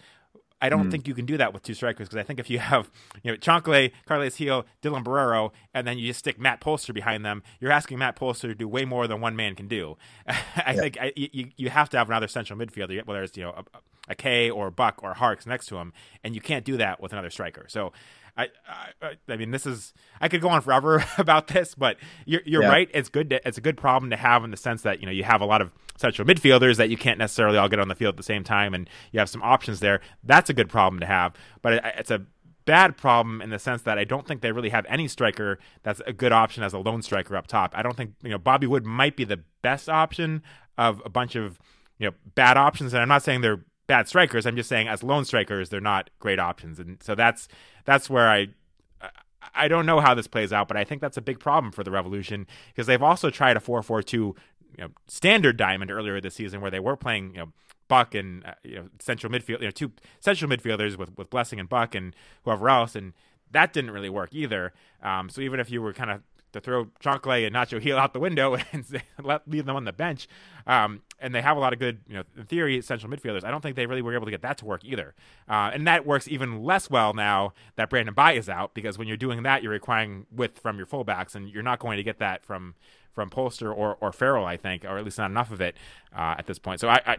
I 0.62 0.70
don't 0.70 0.88
mm. 0.88 0.90
think 0.90 1.06
you 1.06 1.14
can 1.14 1.26
do 1.26 1.36
that 1.36 1.52
with 1.52 1.62
two 1.62 1.74
strikers 1.74 2.08
because 2.08 2.18
I 2.18 2.22
think 2.22 2.38
if 2.38 2.48
you 2.48 2.58
have, 2.58 2.90
you 3.22 3.30
know, 3.30 3.36
Chancalay, 3.36 3.92
Carles 4.06 4.36
Gil, 4.36 4.64
Dylan 4.82 5.04
Borrero, 5.04 5.50
and 5.74 5.86
then 5.86 5.98
you 5.98 6.06
just 6.06 6.20
stick 6.20 6.40
Matt 6.40 6.62
Polster 6.62 6.94
behind 6.94 7.22
them, 7.22 7.42
you're 7.60 7.72
asking 7.72 7.98
Matt 7.98 8.16
Polster 8.16 8.42
to 8.42 8.54
do 8.54 8.66
way 8.66 8.86
more 8.86 9.06
than 9.06 9.20
one 9.20 9.36
man 9.36 9.56
can 9.56 9.68
do. 9.68 9.98
I 10.26 10.34
yeah. 10.56 10.72
think 10.72 10.98
I, 10.98 11.12
you 11.16 11.50
you 11.56 11.68
have 11.68 11.90
to 11.90 11.98
have 11.98 12.08
another 12.08 12.28
central 12.28 12.58
midfielder, 12.58 13.04
whether 13.04 13.22
it's 13.22 13.36
you 13.36 13.42
know 13.42 13.50
a, 13.50 13.64
a 14.08 14.14
Kaye 14.14 14.48
or 14.48 14.70
Buck 14.70 15.00
or 15.02 15.12
Harkes 15.12 15.46
next 15.46 15.66
to 15.66 15.76
him, 15.76 15.92
and 16.22 16.34
you 16.34 16.40
can't 16.40 16.64
do 16.64 16.78
that 16.78 16.98
with 16.98 17.12
another 17.12 17.30
striker. 17.30 17.66
So 17.68 17.92
I, 18.36 18.48
I, 19.00 19.12
I 19.28 19.36
mean, 19.36 19.52
this 19.52 19.64
is 19.64 19.92
I 20.20 20.28
could 20.28 20.40
go 20.40 20.48
on 20.48 20.60
forever 20.60 21.04
about 21.18 21.48
this, 21.48 21.74
but 21.74 21.96
you're, 22.24 22.42
you're 22.44 22.62
yeah. 22.62 22.68
right. 22.68 22.90
It's 22.92 23.08
good. 23.08 23.30
To, 23.30 23.46
it's 23.46 23.58
a 23.58 23.60
good 23.60 23.76
problem 23.76 24.10
to 24.10 24.16
have 24.16 24.44
in 24.44 24.50
the 24.50 24.56
sense 24.56 24.82
that 24.82 25.00
you 25.00 25.06
know 25.06 25.12
you 25.12 25.24
have 25.24 25.40
a 25.40 25.46
lot 25.46 25.62
of 25.62 25.70
central 25.96 26.26
midfielders 26.26 26.76
that 26.76 26.90
you 26.90 26.96
can't 26.96 27.18
necessarily 27.18 27.58
all 27.58 27.68
get 27.68 27.78
on 27.78 27.88
the 27.88 27.94
field 27.94 28.14
at 28.14 28.16
the 28.16 28.24
same 28.24 28.44
time, 28.44 28.74
and 28.74 28.88
you 29.12 29.20
have 29.20 29.28
some 29.28 29.42
options 29.42 29.80
there. 29.80 30.00
That's 30.24 30.50
a 30.50 30.54
good 30.54 30.68
problem 30.68 31.00
to 31.00 31.06
have, 31.06 31.34
but 31.62 31.74
it, 31.74 31.84
it's 31.98 32.10
a 32.10 32.22
bad 32.64 32.96
problem 32.96 33.42
in 33.42 33.50
the 33.50 33.58
sense 33.58 33.82
that 33.82 33.98
I 33.98 34.04
don't 34.04 34.26
think 34.26 34.40
they 34.40 34.52
really 34.52 34.70
have 34.70 34.86
any 34.88 35.06
striker 35.06 35.58
that's 35.82 36.00
a 36.06 36.12
good 36.12 36.32
option 36.32 36.62
as 36.62 36.72
a 36.72 36.78
lone 36.78 37.02
striker 37.02 37.36
up 37.36 37.46
top. 37.46 37.74
I 37.76 37.82
don't 37.82 37.96
think 37.96 38.14
you 38.22 38.30
know 38.30 38.38
Bobby 38.38 38.66
Wood 38.66 38.84
might 38.84 39.16
be 39.16 39.24
the 39.24 39.40
best 39.62 39.88
option 39.88 40.42
of 40.76 41.00
a 41.04 41.08
bunch 41.08 41.36
of 41.36 41.58
you 41.98 42.08
know 42.08 42.14
bad 42.34 42.56
options, 42.56 42.92
and 42.94 43.02
I'm 43.02 43.08
not 43.08 43.22
saying 43.22 43.42
they're 43.42 43.64
bad 43.86 44.08
strikers. 44.08 44.46
I'm 44.46 44.56
just 44.56 44.68
saying 44.68 44.88
as 44.88 45.02
lone 45.02 45.24
strikers, 45.24 45.68
they're 45.70 45.80
not 45.80 46.10
great 46.18 46.38
options, 46.38 46.78
and 46.78 47.02
so 47.02 47.14
that's 47.14 47.48
that's 47.84 48.08
where 48.08 48.28
I 48.28 48.48
I 49.54 49.68
don't 49.68 49.86
know 49.86 50.00
how 50.00 50.14
this 50.14 50.26
plays 50.26 50.52
out, 50.52 50.68
but 50.68 50.76
I 50.76 50.84
think 50.84 51.00
that's 51.00 51.16
a 51.16 51.22
big 51.22 51.40
problem 51.40 51.72
for 51.72 51.84
the 51.84 51.90
Revolution 51.90 52.46
because 52.68 52.86
they've 52.86 53.02
also 53.02 53.30
tried 53.30 53.56
a 53.56 53.60
four 53.60 53.82
four 53.82 54.02
two 54.02 54.34
you 54.76 54.84
know, 54.84 54.88
standard 55.06 55.56
diamond 55.56 55.90
earlier 55.90 56.20
this 56.20 56.34
season 56.34 56.60
where 56.60 56.70
they 56.70 56.80
were 56.80 56.96
playing 56.96 57.32
you 57.34 57.40
know 57.40 57.52
Buck 57.88 58.14
and 58.14 58.44
uh, 58.44 58.54
you 58.62 58.76
know 58.76 58.88
central 59.00 59.32
midfield 59.32 59.60
you 59.60 59.66
know 59.66 59.70
two 59.70 59.92
central 60.20 60.50
midfielders 60.50 60.96
with 60.96 61.16
with 61.16 61.30
Blessing 61.30 61.60
and 61.60 61.68
Buck 61.68 61.94
and 61.94 62.14
whoever 62.44 62.68
else 62.68 62.94
and 62.94 63.12
that 63.50 63.72
didn't 63.72 63.92
really 63.92 64.10
work 64.10 64.30
either. 64.32 64.72
Um, 65.02 65.28
so 65.28 65.40
even 65.40 65.60
if 65.60 65.70
you 65.70 65.80
were 65.80 65.92
kind 65.92 66.10
of 66.10 66.22
to 66.54 66.60
throw 66.60 66.86
Chancalay 67.02 67.46
and 67.46 67.54
Nacho 67.54 67.82
Gil 67.82 67.98
out 67.98 68.12
the 68.12 68.20
window 68.20 68.56
and 68.72 68.84
leave 69.46 69.66
them 69.66 69.76
on 69.76 69.84
the 69.84 69.92
bench. 69.92 70.26
Um, 70.66 71.02
and 71.20 71.34
they 71.34 71.42
have 71.42 71.56
a 71.56 71.60
lot 71.60 71.72
of 71.72 71.78
good, 71.78 72.00
you 72.08 72.14
know, 72.14 72.22
in 72.36 72.44
theory, 72.44 72.80
central 72.80 73.12
midfielders. 73.12 73.44
I 73.44 73.50
don't 73.50 73.60
think 73.60 73.76
they 73.76 73.86
really 73.86 74.02
were 74.02 74.14
able 74.14 74.24
to 74.24 74.30
get 74.30 74.42
that 74.42 74.58
to 74.58 74.64
work 74.64 74.84
either. 74.84 75.14
Uh, 75.48 75.70
and 75.72 75.86
that 75.86 76.06
works 76.06 76.26
even 76.28 76.62
less 76.62 76.88
well 76.88 77.12
now 77.12 77.52
that 77.76 77.90
Brandon 77.90 78.14
Bye 78.14 78.32
is 78.32 78.48
out 78.48 78.74
because 78.74 78.96
when 78.96 79.08
you're 79.08 79.16
doing 79.16 79.42
that, 79.42 79.62
you're 79.62 79.72
requiring 79.72 80.26
width 80.30 80.58
from 80.58 80.78
your 80.78 80.86
fullbacks, 80.86 81.34
and 81.34 81.48
you're 81.50 81.62
not 81.62 81.78
going 81.78 81.96
to 81.98 82.02
get 82.02 82.18
that 82.18 82.44
from 82.44 82.74
from 83.12 83.30
Polster 83.30 83.72
or 83.72 83.96
or 84.00 84.12
Farrell, 84.12 84.44
I 84.44 84.56
think, 84.56 84.84
or 84.84 84.96
at 84.96 85.04
least 85.04 85.18
not 85.18 85.30
enough 85.30 85.50
of 85.50 85.60
it 85.60 85.76
uh, 86.16 86.34
at 86.38 86.46
this 86.46 86.58
point. 86.58 86.80
So 86.80 86.88
I, 86.88 87.00
I, 87.06 87.16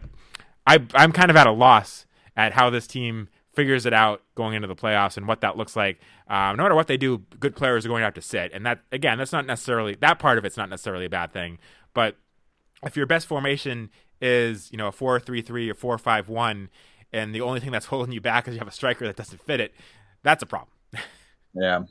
I 0.65 0.85
I'm 0.93 1.11
kind 1.11 1.29
of 1.29 1.37
at 1.37 1.47
a 1.47 1.51
loss 1.51 2.05
at 2.35 2.53
how 2.53 2.69
this 2.69 2.87
team 2.87 3.29
figures 3.55 3.85
it 3.85 3.93
out 3.93 4.21
going 4.35 4.53
into 4.53 4.67
the 4.67 4.75
playoffs 4.75 5.17
and 5.17 5.27
what 5.27 5.41
that 5.41 5.57
looks 5.57 5.75
like. 5.75 5.99
Um, 6.27 6.57
no 6.57 6.63
matter 6.63 6.75
what 6.75 6.87
they 6.87 6.97
do, 6.97 7.19
good 7.39 7.55
players 7.55 7.85
are 7.85 7.89
going 7.89 8.01
to 8.01 8.05
have 8.05 8.13
to 8.15 8.21
sit, 8.21 8.51
and 8.53 8.65
that 8.65 8.81
again, 8.91 9.17
that's 9.17 9.31
not 9.31 9.45
necessarily 9.45 9.95
that 10.01 10.19
part 10.19 10.37
of 10.37 10.45
it's 10.45 10.57
not 10.57 10.69
necessarily 10.69 11.05
a 11.05 11.09
bad 11.09 11.31
thing. 11.31 11.57
But 11.93 12.17
if 12.83 12.97
your 12.97 13.05
best 13.05 13.27
formation 13.27 13.89
is 14.21 14.71
you 14.71 14.77
know 14.77 14.87
a 14.87 14.91
four 14.91 15.19
three 15.19 15.41
three 15.41 15.69
or 15.69 15.73
four 15.73 15.97
five 15.97 16.29
one, 16.29 16.69
and 17.13 17.33
the 17.33 17.41
only 17.41 17.59
thing 17.59 17.71
that's 17.71 17.85
holding 17.87 18.13
you 18.13 18.21
back 18.21 18.47
is 18.47 18.53
you 18.53 18.59
have 18.59 18.67
a 18.67 18.71
striker 18.71 19.05
that 19.07 19.15
doesn't 19.15 19.41
fit 19.41 19.59
it, 19.59 19.73
that's 20.23 20.43
a 20.43 20.45
problem. 20.45 20.71
yeah, 21.53 21.83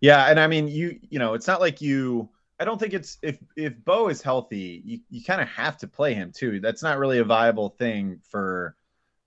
yeah, 0.00 0.30
and 0.30 0.40
I 0.40 0.46
mean 0.46 0.68
you 0.68 0.98
you 1.08 1.18
know 1.18 1.34
it's 1.34 1.46
not 1.46 1.60
like 1.60 1.80
you. 1.80 2.28
I 2.58 2.64
don't 2.64 2.78
think 2.78 2.92
it's 2.92 3.18
if 3.22 3.38
if 3.56 3.74
Bou 3.84 4.08
is 4.08 4.20
healthy, 4.22 4.82
you, 4.84 5.00
you 5.08 5.24
kind 5.24 5.40
of 5.40 5.48
have 5.48 5.78
to 5.78 5.88
play 5.88 6.14
him 6.14 6.30
too. 6.30 6.60
That's 6.60 6.82
not 6.82 6.98
really 6.98 7.18
a 7.18 7.24
viable 7.24 7.70
thing 7.70 8.20
for 8.28 8.76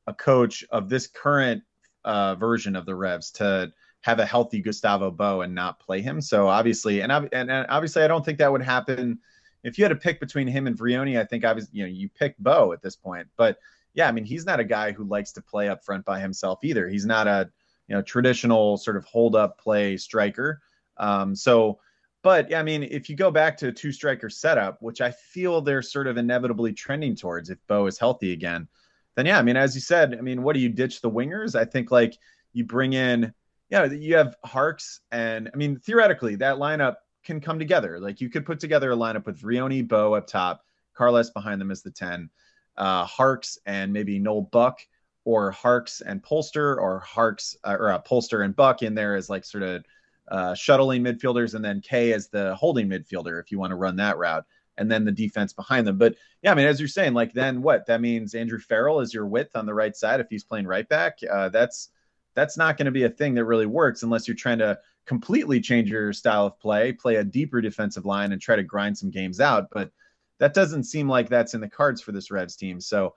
a 0.07 0.13
coach 0.13 0.63
of 0.69 0.89
this 0.89 1.07
current 1.07 1.63
uh, 2.05 2.35
version 2.35 2.75
of 2.75 2.85
the 2.85 2.95
Revs 2.95 3.31
to 3.31 3.71
have 4.01 4.19
a 4.19 4.25
healthy 4.25 4.59
Gustavo 4.59 5.11
Bou 5.11 5.41
and 5.41 5.55
not 5.55 5.79
play 5.79 6.01
him. 6.01 6.19
So 6.19 6.47
obviously, 6.47 7.01
and, 7.01 7.11
and, 7.11 7.29
and 7.31 7.65
obviously, 7.69 8.03
I 8.03 8.07
don't 8.07 8.23
think 8.23 8.37
that 8.39 8.51
would 8.51 8.61
happen. 8.61 9.19
If 9.63 9.77
you 9.77 9.85
had 9.85 9.89
to 9.89 9.95
pick 9.95 10.19
between 10.19 10.47
him 10.47 10.67
and 10.67 10.77
Vrioni, 10.77 11.17
I 11.17 11.23
think 11.23 11.45
I 11.45 11.53
was, 11.53 11.69
you 11.71 11.83
know, 11.83 11.89
you 11.89 12.09
pick 12.09 12.37
Bou 12.37 12.73
at 12.73 12.81
this 12.81 12.97
point. 12.97 13.27
But 13.37 13.59
yeah, 13.93 14.07
I 14.09 14.11
mean, 14.11 14.25
he's 14.25 14.45
not 14.45 14.59
a 14.59 14.65
guy 14.65 14.91
who 14.91 15.05
likes 15.05 15.31
to 15.33 15.41
play 15.41 15.69
up 15.69 15.85
front 15.85 16.03
by 16.03 16.19
himself 16.19 16.59
either. 16.63 16.89
He's 16.89 17.05
not 17.05 17.27
a, 17.27 17.49
you 17.87 17.95
know, 17.95 18.01
traditional 18.01 18.75
sort 18.77 18.97
of 18.97 19.05
hold 19.05 19.35
up 19.35 19.57
play 19.57 19.95
striker. 19.95 20.61
Um, 20.97 21.35
so, 21.35 21.79
but 22.23 22.49
yeah, 22.49 22.59
I 22.59 22.63
mean, 22.63 22.83
if 22.83 23.09
you 23.09 23.15
go 23.15 23.31
back 23.31 23.57
to 23.57 23.67
a 23.67 23.71
two 23.71 23.91
striker 23.91 24.29
setup, 24.29 24.81
which 24.81 24.99
I 24.99 25.11
feel 25.11 25.61
they're 25.61 25.81
sort 25.81 26.07
of 26.07 26.17
inevitably 26.17 26.73
trending 26.73 27.15
towards 27.15 27.49
if 27.49 27.57
Bou 27.67 27.85
is 27.87 27.97
healthy 27.97 28.33
again, 28.33 28.67
then 29.15 29.25
yeah, 29.25 29.37
I 29.37 29.41
mean, 29.41 29.57
as 29.57 29.75
you 29.75 29.81
said, 29.81 30.15
I 30.17 30.21
mean, 30.21 30.43
what 30.43 30.53
do 30.53 30.59
you 30.59 30.69
ditch 30.69 31.01
the 31.01 31.11
wingers? 31.11 31.55
I 31.55 31.65
think 31.65 31.91
like 31.91 32.17
you 32.53 32.65
bring 32.65 32.93
in, 32.93 33.33
yeah, 33.69 33.85
you 33.85 34.15
have 34.15 34.35
Harkes, 34.43 35.01
and 35.11 35.49
I 35.53 35.57
mean, 35.57 35.79
theoretically, 35.79 36.35
that 36.35 36.57
lineup 36.57 36.95
can 37.23 37.39
come 37.39 37.59
together. 37.59 37.99
Like 37.99 38.21
you 38.21 38.29
could 38.29 38.45
put 38.45 38.59
together 38.59 38.91
a 38.91 38.95
lineup 38.95 39.25
with 39.25 39.41
Vrioni, 39.41 39.87
Bou 39.87 40.13
up 40.13 40.27
top, 40.27 40.63
Carles 40.93 41.31
behind 41.31 41.59
them 41.59 41.71
as 41.71 41.81
the 41.81 41.91
10, 41.91 42.29
uh, 42.77 43.05
Harkes 43.05 43.57
and 43.65 43.93
maybe 43.93 44.19
Noel 44.19 44.41
Buck, 44.41 44.79
or 45.25 45.51
Harkes 45.51 46.01
and 46.01 46.21
Polster, 46.21 46.77
or 46.77 46.99
Harkes 46.99 47.55
uh, 47.63 47.77
or 47.79 47.91
uh, 47.91 48.01
Polster 48.01 48.43
and 48.43 48.55
Buck 48.55 48.81
in 48.81 48.93
there 48.93 49.15
as 49.15 49.29
like 49.29 49.45
sort 49.45 49.63
of 49.63 49.85
uh, 50.29 50.53
shuttling 50.53 51.03
midfielders, 51.03 51.53
and 51.53 51.63
then 51.63 51.81
Kaye 51.81 52.13
as 52.13 52.27
the 52.29 52.55
holding 52.55 52.87
midfielder 52.87 53.39
if 53.39 53.51
you 53.51 53.59
want 53.59 53.71
to 53.71 53.75
run 53.75 53.95
that 53.97 54.17
route 54.17 54.45
and 54.77 54.91
then 54.91 55.05
the 55.05 55.11
defense 55.11 55.53
behind 55.53 55.85
them. 55.87 55.97
But 55.97 56.15
yeah, 56.41 56.51
I 56.51 56.55
mean, 56.55 56.67
as 56.67 56.79
you're 56.79 56.87
saying, 56.87 57.13
like 57.13 57.33
then 57.33 57.61
what? 57.61 57.85
That 57.87 58.01
means 58.01 58.35
Andrew 58.35 58.59
Farrell 58.59 58.99
is 58.99 59.13
your 59.13 59.25
width 59.25 59.55
on 59.55 59.65
the 59.65 59.73
right 59.73 59.95
side 59.95 60.19
if 60.19 60.27
he's 60.29 60.43
playing 60.43 60.67
right 60.67 60.87
back. 60.87 61.19
Uh, 61.29 61.49
that's 61.49 61.89
that's 62.35 62.57
not 62.57 62.77
going 62.77 62.85
to 62.85 62.91
be 62.91 63.03
a 63.03 63.09
thing 63.09 63.35
that 63.35 63.45
really 63.45 63.65
works 63.65 64.03
unless 64.03 64.27
you're 64.27 64.35
trying 64.35 64.59
to 64.59 64.79
completely 65.05 65.59
change 65.61 65.89
your 65.89 66.13
style 66.13 66.47
of 66.47 66.59
play, 66.59 66.91
play 66.91 67.15
a 67.15 67.23
deeper 67.23 67.61
defensive 67.61 68.05
line, 68.05 68.31
and 68.31 68.41
try 68.41 68.55
to 68.55 68.63
grind 68.63 68.97
some 68.97 69.11
games 69.11 69.39
out. 69.39 69.67
But 69.71 69.91
that 70.39 70.53
doesn't 70.53 70.85
seem 70.85 71.07
like 71.07 71.29
that's 71.29 71.53
in 71.53 71.61
the 71.61 71.69
cards 71.69 72.01
for 72.01 72.11
this 72.11 72.31
Revs 72.31 72.55
team. 72.55 72.79
So 72.79 73.13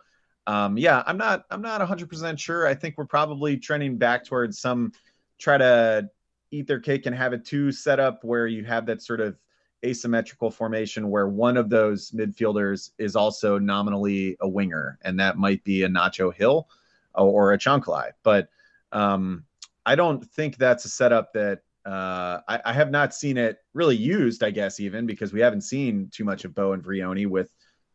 um, 0.46 0.78
yeah, 0.78 1.02
I'm 1.06 1.16
not 1.16 1.44
I'm 1.50 1.62
not 1.62 1.80
100 1.80 2.08
percent 2.08 2.38
sure. 2.38 2.66
I 2.66 2.74
think 2.74 2.96
we're 2.96 3.06
probably 3.06 3.56
trending 3.56 3.98
back 3.98 4.24
towards 4.24 4.60
some 4.60 4.92
try 5.38 5.58
to 5.58 6.08
eat 6.50 6.66
their 6.66 6.80
cake 6.80 7.06
and 7.06 7.16
have 7.16 7.32
it 7.32 7.44
too 7.44 7.72
set 7.72 7.98
up 7.98 8.22
where 8.22 8.46
you 8.46 8.64
have 8.64 8.86
that 8.86 9.02
sort 9.02 9.20
of 9.20 9.36
asymmetrical 9.84 10.50
formation 10.50 11.10
where 11.10 11.28
one 11.28 11.56
of 11.56 11.70
those 11.70 12.10
midfielders 12.10 12.90
is 12.98 13.16
also 13.16 13.58
nominally 13.58 14.36
a 14.40 14.48
winger, 14.48 14.98
and 15.02 15.18
that 15.20 15.38
might 15.38 15.62
be 15.64 15.82
a 15.82 15.88
Nacho 15.88 16.36
Gil 16.36 16.68
or 17.14 17.52
a 17.52 17.58
Chancalay. 17.58 18.10
But 18.22 18.48
um, 18.92 19.44
I 19.84 19.94
don't 19.94 20.24
think 20.24 20.56
that's 20.56 20.84
a 20.84 20.88
setup 20.88 21.32
that 21.34 21.60
uh, 21.84 22.40
I, 22.48 22.60
I, 22.64 22.72
have 22.72 22.90
not 22.90 23.14
seen 23.14 23.36
it 23.36 23.58
really 23.72 23.96
used, 23.96 24.42
I 24.42 24.50
guess, 24.50 24.80
even 24.80 25.06
because 25.06 25.32
we 25.32 25.40
haven't 25.40 25.60
seen 25.60 26.10
too 26.12 26.24
much 26.24 26.44
of 26.44 26.52
Bou 26.52 26.72
and 26.72 26.82
Vrioni 26.82 27.28
with 27.28 27.52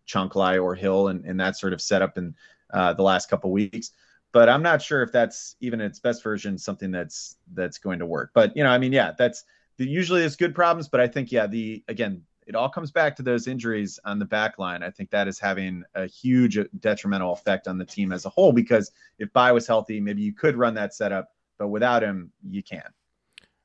Chancalay 0.08 0.64
or 0.64 0.76
Gil 0.76 1.10
and, 1.10 1.26
and 1.26 1.38
that 1.42 1.58
sort 1.58 1.74
of 1.74 1.82
setup 1.82 2.18
in 2.18 2.34
uh, 2.74 2.94
the 2.94 3.04
last 3.04 3.30
couple 3.30 3.52
weeks. 3.52 3.92
But 4.32 4.48
I'm 4.48 4.64
not 4.64 4.82
sure 4.82 5.04
if 5.04 5.12
that's 5.12 5.58
even 5.60 5.82
its 5.82 6.00
best 6.00 6.24
version 6.24 6.58
something 6.58 6.90
that's 6.90 7.36
that's 7.54 7.80
going 7.80 8.00
to 8.00 8.06
work. 8.06 8.32
But 8.34 8.56
you 8.56 8.64
know, 8.64 8.70
I 8.70 8.78
mean, 8.78 8.94
yeah, 8.94 9.12
that's 9.18 9.44
usually 9.84 10.22
there's 10.22 10.36
good 10.36 10.56
problems, 10.56 10.88
but 10.88 11.00
I 11.00 11.08
think 11.08 11.32
yeah, 11.32 11.48
the 11.48 11.84
again, 11.88 12.24
it 12.48 12.56
all 12.56 12.70
comes 12.70 12.92
back 12.92 13.16
to 13.18 13.24
those 13.24 13.48
injuries 13.48 14.00
on 14.06 14.20
the 14.20 14.26
back 14.26 14.58
line. 14.60 14.84
I 14.84 14.90
think 14.90 15.10
that 15.12 15.28
is 15.28 15.40
having 15.40 15.84
a 15.96 16.08
huge 16.08 16.58
detrimental 16.80 17.34
effect 17.34 17.68
on 17.68 17.78
the 17.78 17.86
team 17.86 18.12
as 18.12 18.26
a 18.26 18.30
whole 18.30 18.52
because 18.52 18.92
if 19.20 19.32
Bye 19.34 19.52
was 19.52 19.68
healthy, 19.68 20.00
maybe 20.00 20.22
you 20.22 20.34
could 20.34 20.58
run 20.58 20.74
that 20.76 20.94
setup, 20.94 21.30
but 21.58 21.70
without 21.70 22.04
him, 22.04 22.32
you 22.50 22.64
can't. 22.64 22.94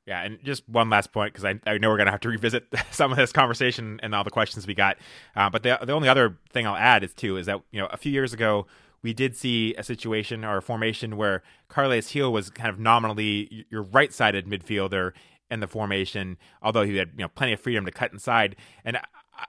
Yeah, 0.05 0.23
and 0.23 0.39
just 0.41 0.67
one 0.69 0.89
last 0.89 1.11
point 1.11 1.33
because 1.33 1.43
I, 1.43 1.59
I 1.69 1.77
know 1.79 1.89
we're 1.89 1.97
going 1.97 2.05
to 2.05 2.11
have 2.11 2.21
to 2.21 2.29
revisit 2.29 2.65
some 2.91 3.11
of 3.11 3.17
this 3.17 3.31
conversation 3.31 3.99
and 4.01 4.15
all 4.15 4.23
the 4.23 4.31
questions 4.31 4.65
we 4.65 4.73
got. 4.73 4.97
Uh, 5.35 5.49
but 5.49 5.63
the 5.63 5.77
the 5.83 5.93
only 5.93 6.07
other 6.07 6.37
thing 6.51 6.65
I'll 6.65 6.75
add 6.75 7.03
is 7.03 7.13
too 7.13 7.37
is 7.37 7.45
that 7.47 7.61
you 7.71 7.79
know 7.79 7.87
a 7.87 7.97
few 7.97 8.11
years 8.11 8.33
ago 8.33 8.67
we 9.03 9.13
did 9.13 9.35
see 9.35 9.75
a 9.75 9.83
situation 9.83 10.43
or 10.43 10.57
a 10.57 10.61
formation 10.61 11.17
where 11.17 11.43
Carles 11.67 12.11
Gil 12.11 12.31
was 12.31 12.49
kind 12.49 12.69
of 12.69 12.79
nominally 12.79 13.65
your 13.69 13.83
right 13.83 14.11
sided 14.11 14.47
midfielder 14.47 15.11
in 15.49 15.59
the 15.59 15.67
formation, 15.67 16.37
although 16.61 16.83
he 16.83 16.97
had 16.97 17.11
you 17.17 17.23
know 17.23 17.29
plenty 17.29 17.53
of 17.53 17.59
freedom 17.59 17.85
to 17.85 17.91
cut 17.91 18.11
inside. 18.11 18.55
And 18.83 18.97
I, 18.97 19.03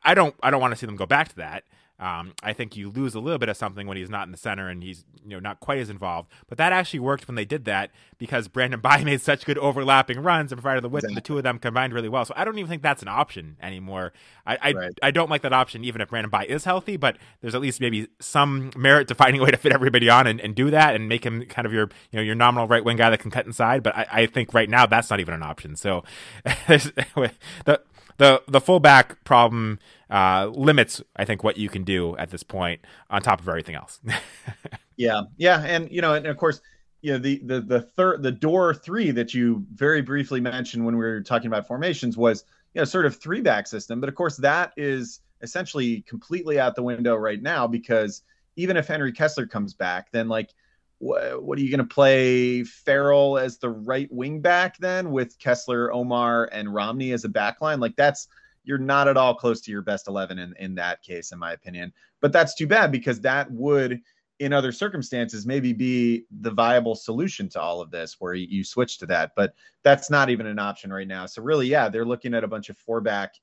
I 0.04 0.14
don't 0.14 0.34
I 0.42 0.50
don't 0.50 0.60
want 0.60 0.72
to 0.72 0.76
see 0.76 0.86
them 0.86 0.96
go 0.96 1.06
back 1.06 1.28
to 1.28 1.36
that. 1.36 1.64
Um, 2.00 2.32
I 2.42 2.52
think 2.52 2.76
you 2.76 2.90
lose 2.90 3.14
a 3.14 3.20
little 3.20 3.38
bit 3.38 3.48
of 3.48 3.56
something 3.56 3.86
when 3.86 3.96
he's 3.96 4.10
not 4.10 4.26
in 4.26 4.32
the 4.32 4.38
center 4.38 4.68
and 4.68 4.82
he's 4.82 5.04
you 5.24 5.30
know 5.30 5.40
not 5.40 5.58
quite 5.58 5.78
as 5.78 5.90
involved. 5.90 6.30
But 6.48 6.58
that 6.58 6.72
actually 6.72 7.00
worked 7.00 7.26
when 7.26 7.34
they 7.34 7.44
did 7.44 7.64
that 7.64 7.90
because 8.18 8.46
Brandon 8.46 8.80
Bye 8.88 9.02
made 9.02 9.20
such 9.20 9.44
good 9.44 9.58
overlapping 9.58 10.20
runs 10.20 10.52
and 10.52 10.60
provided 10.60 10.84
the 10.84 10.88
width, 10.88 11.04
exactly. 11.04 11.12
and 11.12 11.16
the 11.16 11.26
two 11.26 11.36
of 11.38 11.42
them 11.42 11.58
combined 11.58 11.92
really 11.92 12.08
well. 12.08 12.24
So 12.24 12.34
I 12.36 12.44
don't 12.44 12.56
even 12.58 12.68
think 12.68 12.82
that's 12.82 13.02
an 13.02 13.08
option 13.08 13.56
anymore. 13.60 14.12
I 14.46 14.58
I, 14.60 14.72
right. 14.72 14.98
I 15.02 15.10
don't 15.10 15.30
like 15.30 15.42
that 15.42 15.52
option 15.52 15.84
even 15.84 16.00
if 16.00 16.08
Brandon 16.08 16.30
Bye 16.30 16.46
is 16.46 16.64
healthy, 16.64 16.96
but 16.96 17.16
there's 17.40 17.54
at 17.54 17.60
least 17.60 17.80
maybe 17.80 18.08
some 18.20 18.70
merit 18.76 19.08
to 19.08 19.14
finding 19.14 19.40
a 19.40 19.44
way 19.44 19.50
to 19.50 19.56
fit 19.56 19.72
everybody 19.72 20.08
on 20.08 20.26
and, 20.26 20.40
and 20.40 20.54
do 20.54 20.70
that 20.70 20.94
and 20.94 21.08
make 21.08 21.24
him 21.24 21.44
kind 21.46 21.66
of 21.66 21.72
your 21.72 21.90
you 22.10 22.18
know 22.18 22.22
your 22.22 22.34
nominal 22.34 22.68
right 22.68 22.84
wing 22.84 22.96
guy 22.96 23.10
that 23.10 23.20
can 23.20 23.30
cut 23.30 23.46
inside. 23.46 23.82
But 23.82 23.96
I, 23.96 24.06
I 24.10 24.26
think 24.26 24.54
right 24.54 24.70
now 24.70 24.86
that's 24.86 25.10
not 25.10 25.20
even 25.20 25.34
an 25.34 25.42
option. 25.42 25.74
So 25.74 26.04
the 26.68 27.80
the 28.18 28.42
the 28.46 28.60
fullback 28.60 29.24
problem 29.24 29.78
uh, 30.10 30.50
limits, 30.52 31.02
I 31.16 31.24
think, 31.24 31.42
what 31.42 31.56
you 31.56 31.68
can 31.68 31.84
do 31.84 32.16
at 32.16 32.30
this 32.30 32.42
point 32.42 32.82
on 33.10 33.22
top 33.22 33.40
of 33.40 33.48
everything 33.48 33.74
else. 33.74 34.00
yeah, 34.96 35.22
yeah, 35.36 35.64
and 35.64 35.90
you 35.90 36.00
know, 36.00 36.14
and 36.14 36.26
of 36.26 36.36
course, 36.36 36.60
you 37.00 37.12
know, 37.12 37.18
the 37.18 37.40
the 37.44 37.60
the 37.60 37.80
third 37.80 38.22
the 38.22 38.32
door 38.32 38.74
three 38.74 39.10
that 39.12 39.34
you 39.34 39.64
very 39.72 40.02
briefly 40.02 40.40
mentioned 40.40 40.84
when 40.84 40.96
we 40.96 41.04
were 41.04 41.22
talking 41.22 41.46
about 41.46 41.66
formations 41.66 42.16
was 42.16 42.44
you 42.74 42.80
know 42.80 42.84
sort 42.84 43.06
of 43.06 43.16
three 43.16 43.40
back 43.40 43.66
system, 43.66 44.00
but 44.00 44.08
of 44.08 44.14
course 44.14 44.36
that 44.38 44.72
is 44.76 45.20
essentially 45.40 46.02
completely 46.02 46.58
out 46.58 46.74
the 46.74 46.82
window 46.82 47.14
right 47.14 47.40
now 47.40 47.66
because 47.66 48.22
even 48.56 48.76
if 48.76 48.88
Henry 48.88 49.12
Kessler 49.12 49.46
comes 49.46 49.72
back, 49.72 50.10
then 50.10 50.28
like 50.28 50.52
what, 50.98 51.58
are 51.58 51.62
you 51.62 51.70
going 51.70 51.86
to 51.86 51.94
play 51.94 52.64
Farrell 52.64 53.38
as 53.38 53.58
the 53.58 53.70
right 53.70 54.08
wing 54.10 54.40
back 54.40 54.76
then 54.78 55.10
with 55.10 55.38
Kessler, 55.38 55.92
Omar, 55.92 56.48
and 56.52 56.72
Romney 56.72 57.12
as 57.12 57.24
a 57.24 57.28
back 57.28 57.60
line? 57.60 57.80
Like 57.80 57.96
that's 57.96 58.28
you're 58.64 58.78
not 58.78 59.08
at 59.08 59.16
all 59.16 59.34
close 59.34 59.60
to 59.62 59.70
your 59.70 59.82
best 59.82 60.08
11 60.08 60.38
in, 60.38 60.54
in 60.58 60.74
that 60.74 61.02
case, 61.02 61.32
in 61.32 61.38
my 61.38 61.52
opinion. 61.52 61.92
But 62.20 62.32
that's 62.32 62.54
too 62.54 62.66
bad 62.66 62.92
because 62.92 63.20
that 63.22 63.50
would, 63.50 64.02
in 64.40 64.52
other 64.52 64.72
circumstances, 64.72 65.46
maybe 65.46 65.72
be 65.72 66.24
the 66.40 66.50
viable 66.50 66.94
solution 66.94 67.48
to 67.50 67.60
all 67.60 67.80
of 67.80 67.90
this 67.90 68.16
where 68.18 68.34
you 68.34 68.62
switch 68.62 68.98
to 68.98 69.06
that. 69.06 69.32
But 69.36 69.54
that's 69.84 70.10
not 70.10 70.28
even 70.28 70.46
an 70.46 70.58
option 70.58 70.92
right 70.92 71.08
now. 71.08 71.24
So, 71.24 71.42
really, 71.42 71.66
yeah, 71.66 71.88
they're 71.88 72.04
looking 72.04 72.34
at 72.34 72.44
a 72.44 72.48
bunch 72.48 72.68
of 72.68 72.76
four 72.76 73.00
back 73.00 73.34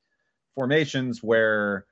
formations 0.53 1.23
where 1.23 1.85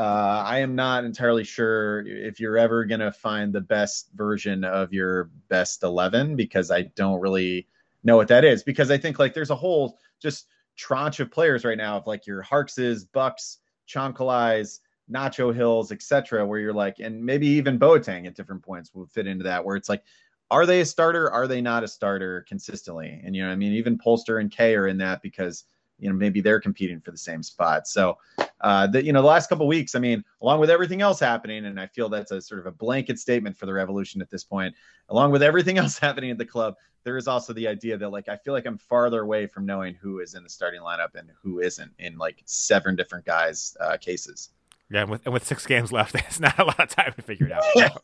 uh, 0.00 0.42
I 0.46 0.60
am 0.60 0.74
not 0.74 1.04
entirely 1.04 1.44
sure 1.44 2.06
if 2.06 2.40
you're 2.40 2.56
ever 2.56 2.86
going 2.86 3.00
to 3.00 3.12
find 3.12 3.52
the 3.52 3.60
best 3.60 4.08
version 4.14 4.64
of 4.64 4.94
your 4.94 5.24
best 5.50 5.82
11 5.82 6.36
because 6.36 6.70
I 6.70 6.84
don't 6.96 7.20
really 7.20 7.68
know 8.02 8.16
what 8.16 8.28
that 8.28 8.42
is. 8.42 8.62
Because 8.62 8.90
I 8.90 8.96
think 8.96 9.18
like 9.18 9.34
there's 9.34 9.50
a 9.50 9.54
whole 9.56 9.98
just 10.18 10.46
tranche 10.74 11.20
of 11.20 11.30
players 11.30 11.66
right 11.66 11.76
now 11.76 11.98
of 11.98 12.06
like 12.06 12.26
your 12.26 12.40
Harkses, 12.40 13.04
Bucks, 13.04 13.58
Chancalays, 13.86 14.78
Nacho 15.12 15.54
Gils, 15.54 15.92
etc., 15.92 16.46
where 16.46 16.60
you're 16.60 16.72
like, 16.72 16.98
and 16.98 17.22
maybe 17.22 17.48
even 17.48 17.78
Boateng 17.78 18.26
at 18.26 18.34
different 18.34 18.62
points 18.62 18.94
will 18.94 19.04
fit 19.04 19.26
into 19.26 19.44
that, 19.44 19.62
where 19.62 19.76
it's 19.76 19.90
like, 19.90 20.02
are 20.50 20.64
they 20.64 20.80
a 20.80 20.86
starter? 20.86 21.30
Are 21.30 21.46
they 21.46 21.60
not 21.60 21.84
a 21.84 21.88
starter 21.88 22.46
consistently? 22.48 23.20
And 23.22 23.36
you 23.36 23.42
know, 23.42 23.50
I 23.50 23.56
mean, 23.56 23.74
even 23.74 23.98
Polster 23.98 24.40
and 24.40 24.50
Kaye 24.50 24.76
are 24.76 24.86
in 24.86 24.96
that 24.96 25.20
because 25.20 25.64
you 26.00 26.08
know 26.08 26.14
maybe 26.14 26.40
they're 26.40 26.60
competing 26.60 27.00
for 27.00 27.10
the 27.10 27.18
same 27.18 27.42
spot. 27.42 27.86
So 27.86 28.18
uh, 28.60 28.86
the 28.86 29.04
you 29.04 29.12
know 29.12 29.22
the 29.22 29.28
last 29.28 29.48
couple 29.48 29.66
weeks, 29.66 29.94
I 29.94 29.98
mean, 29.98 30.24
along 30.42 30.60
with 30.60 30.70
everything 30.70 31.02
else 31.02 31.20
happening, 31.20 31.66
and 31.66 31.80
I 31.80 31.86
feel 31.86 32.08
that's 32.08 32.30
a 32.30 32.40
sort 32.40 32.60
of 32.60 32.66
a 32.66 32.72
blanket 32.72 33.18
statement 33.18 33.56
for 33.56 33.66
the 33.66 33.72
Revolution 33.72 34.20
at 34.20 34.30
this 34.30 34.44
point. 34.44 34.74
Along 35.08 35.30
with 35.30 35.42
everything 35.42 35.78
else 35.82 35.98
happening 35.98 36.30
at 36.30 36.38
the 36.38 36.46
club, 36.46 36.74
there 37.04 37.16
is 37.16 37.28
also 37.28 37.52
the 37.52 37.66
idea 37.66 37.96
that 37.96 38.08
like 38.10 38.28
I 38.28 38.36
feel 38.36 38.54
like 38.54 38.66
I'm 38.66 38.78
farther 38.78 39.22
away 39.22 39.46
from 39.46 39.66
knowing 39.66 39.94
who 39.94 40.20
is 40.20 40.34
in 40.34 40.42
the 40.42 40.50
starting 40.50 40.80
lineup 40.80 41.14
and 41.14 41.30
who 41.42 41.60
isn't 41.60 41.92
in 41.98 42.18
like 42.18 42.42
seven 42.44 42.96
different 42.96 43.24
guys' 43.24 43.76
uh, 43.80 43.96
cases. 43.96 44.50
Yeah, 44.90 45.02
and 45.02 45.10
with, 45.10 45.24
and 45.24 45.32
with 45.32 45.46
six 45.46 45.66
games 45.66 45.92
left, 45.92 46.14
it's 46.16 46.40
not 46.40 46.58
a 46.58 46.64
lot 46.64 46.80
of 46.80 46.88
time 46.88 47.12
to 47.14 47.22
figure 47.22 47.46
it 47.46 47.52
out. 47.52 48.02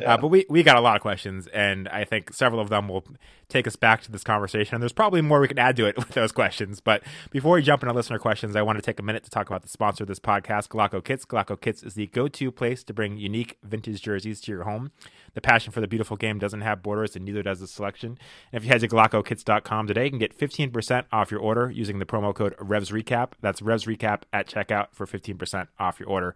Yeah. 0.00 0.14
uh, 0.14 0.16
but 0.18 0.28
we, 0.28 0.46
we 0.48 0.62
got 0.62 0.76
a 0.76 0.80
lot 0.80 0.96
of 0.96 1.02
questions, 1.02 1.46
and 1.48 1.88
I 1.88 2.04
think 2.04 2.32
several 2.32 2.60
of 2.60 2.68
them 2.68 2.88
will 2.88 3.04
take 3.48 3.66
us 3.66 3.76
back 3.76 4.02
to 4.02 4.12
this 4.12 4.24
conversation. 4.24 4.74
And 4.74 4.82
there's 4.82 4.92
probably 4.92 5.20
more 5.22 5.40
we 5.40 5.48
can 5.48 5.58
add 5.58 5.76
to 5.76 5.86
it 5.86 5.96
with 5.98 6.08
those 6.10 6.32
questions. 6.32 6.80
But 6.80 7.02
before 7.30 7.54
we 7.54 7.62
jump 7.62 7.82
into 7.82 7.94
listener 7.94 8.18
questions, 8.18 8.56
I 8.56 8.62
want 8.62 8.78
to 8.78 8.82
take 8.82 8.98
a 8.98 9.02
minute 9.02 9.24
to 9.24 9.30
talk 9.30 9.48
about 9.48 9.62
the 9.62 9.68
sponsor 9.68 10.04
of 10.04 10.08
this 10.08 10.20
podcast, 10.20 10.68
Golaco 10.68 11.02
Kits. 11.02 11.24
Golaco 11.24 11.60
Kits 11.60 11.82
is 11.82 11.94
the 11.94 12.06
go 12.08 12.28
to 12.28 12.50
place 12.50 12.84
to 12.84 12.94
bring 12.94 13.16
unique 13.16 13.58
vintage 13.62 14.02
jerseys 14.02 14.40
to 14.42 14.52
your 14.52 14.64
home. 14.64 14.92
The 15.34 15.40
passion 15.40 15.72
for 15.72 15.80
the 15.80 15.88
beautiful 15.88 16.16
game 16.16 16.38
doesn't 16.38 16.62
have 16.62 16.82
borders, 16.82 17.16
and 17.16 17.24
neither 17.24 17.42
does 17.42 17.60
the 17.60 17.66
selection. 17.66 18.18
And 18.52 18.62
if 18.62 18.64
you 18.64 18.70
head 18.70 18.80
to 18.80 18.88
GolacoKits.com 18.88 19.86
today, 19.86 20.04
you 20.04 20.10
can 20.10 20.18
get 20.18 20.36
15% 20.36 21.04
off 21.12 21.30
your 21.30 21.40
order 21.40 21.70
using 21.70 21.98
the 21.98 22.06
promo 22.06 22.34
code 22.34 22.56
RevsRecap. 22.56 23.32
That's 23.40 23.60
RevsRecap 23.60 24.22
at 24.32 24.46
checkout 24.46 24.88
for 24.92 25.06
15% 25.06 25.68
off 25.78 26.00
your 26.00 26.08
order. 26.08 26.34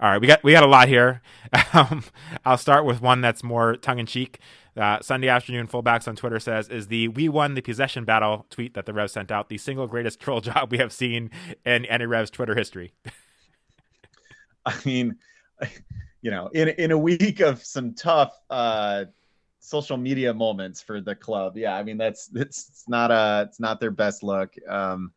All 0.00 0.10
right, 0.10 0.20
we 0.20 0.26
got 0.26 0.42
we 0.42 0.52
got 0.52 0.62
a 0.62 0.68
lot 0.68 0.88
here. 0.88 1.22
Um, 1.72 2.02
I'll 2.44 2.58
start 2.58 2.84
with 2.84 3.00
one 3.00 3.20
that's 3.20 3.44
more 3.44 3.76
tongue 3.76 4.00
in 4.00 4.06
cheek. 4.06 4.40
Uh, 4.76 5.00
Sunday 5.00 5.28
afternoon 5.28 5.68
fullbacks 5.68 6.08
on 6.08 6.16
Twitter 6.16 6.40
says 6.40 6.68
is 6.68 6.88
the 6.88 7.06
"We 7.08 7.28
won 7.28 7.54
the 7.54 7.60
possession 7.60 8.04
battle" 8.04 8.46
tweet 8.50 8.74
that 8.74 8.86
the 8.86 8.92
Revs 8.92 9.12
sent 9.12 9.30
out 9.30 9.48
the 9.48 9.58
single 9.58 9.86
greatest 9.86 10.18
troll 10.18 10.40
job 10.40 10.72
we 10.72 10.78
have 10.78 10.92
seen 10.92 11.30
in 11.64 11.84
any 11.86 12.06
Revs 12.06 12.30
Twitter 12.30 12.54
history. 12.56 12.92
I 14.66 14.74
mean, 14.84 15.16
you 16.22 16.30
know, 16.30 16.48
in 16.48 16.68
in 16.68 16.90
a 16.90 16.98
week 16.98 17.40
of 17.40 17.64
some 17.64 17.94
tough 17.94 18.38
uh, 18.50 19.04
social 19.58 19.96
media 19.96 20.34
moments 20.34 20.80
for 20.80 21.00
the 21.00 21.14
club. 21.14 21.56
Yeah, 21.56 21.76
I 21.76 21.82
mean 21.82 21.98
that's 21.98 22.30
it's, 22.34 22.68
it's 22.68 22.88
not 22.88 23.10
a 23.10 23.46
it's 23.48 23.60
not 23.60 23.80
their 23.80 23.90
best 23.90 24.22
look. 24.22 24.54
Um, 24.68 25.12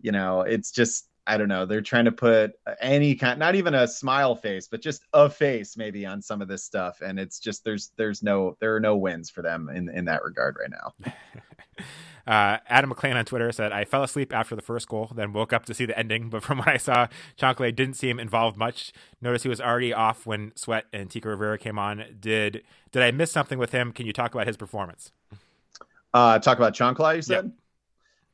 you 0.00 0.12
know, 0.12 0.42
it's 0.42 0.70
just 0.70 1.08
I 1.26 1.36
don't 1.36 1.48
know. 1.48 1.66
They're 1.66 1.80
trying 1.80 2.04
to 2.04 2.12
put 2.12 2.52
any 2.80 3.14
kind, 3.14 3.38
not 3.38 3.54
even 3.54 3.74
a 3.74 3.88
smile 3.88 4.34
face, 4.34 4.68
but 4.68 4.80
just 4.80 5.02
a 5.12 5.28
face 5.28 5.76
maybe 5.76 6.06
on 6.06 6.22
some 6.22 6.40
of 6.40 6.48
this 6.48 6.64
stuff, 6.64 7.00
and 7.00 7.18
it's 7.18 7.38
just 7.38 7.64
there's 7.64 7.90
there's 7.96 8.22
no 8.22 8.56
there 8.60 8.74
are 8.74 8.80
no 8.80 8.96
wins 8.96 9.30
for 9.30 9.42
them 9.42 9.68
in 9.68 9.88
in 9.88 10.04
that 10.06 10.22
regard 10.24 10.56
right 10.60 10.70
now. 10.70 11.12
Uh, 12.26 12.58
Adam 12.68 12.88
McLean 12.88 13.16
on 13.16 13.24
Twitter 13.24 13.52
said, 13.52 13.70
I 13.70 13.84
fell 13.84 14.02
asleep 14.02 14.34
after 14.34 14.56
the 14.56 14.62
first 14.62 14.88
goal, 14.88 15.12
then 15.14 15.32
woke 15.32 15.52
up 15.52 15.64
to 15.66 15.74
see 15.74 15.86
the 15.86 15.96
ending. 15.96 16.28
But 16.28 16.42
from 16.42 16.58
what 16.58 16.68
I 16.68 16.76
saw, 16.76 17.06
Chancalay 17.38 17.74
didn't 17.74 17.94
seem 17.94 18.18
involved 18.18 18.56
much. 18.56 18.92
Notice 19.20 19.44
he 19.44 19.48
was 19.48 19.60
already 19.60 19.92
off 19.92 20.26
when 20.26 20.50
Sweat 20.56 20.86
and 20.92 21.08
Tico 21.08 21.28
Rivera 21.28 21.56
came 21.56 21.78
on. 21.78 22.04
Did 22.18 22.64
did 22.90 23.02
I 23.02 23.12
miss 23.12 23.30
something 23.30 23.58
with 23.58 23.70
him? 23.70 23.92
Can 23.92 24.06
you 24.06 24.12
talk 24.12 24.34
about 24.34 24.46
his 24.46 24.56
performance? 24.56 25.12
Uh, 26.12 26.38
talk 26.38 26.58
about 26.58 26.74
Chancalay, 26.74 27.16
you 27.16 27.22
said? 27.22 27.44
Yep. 27.44 27.52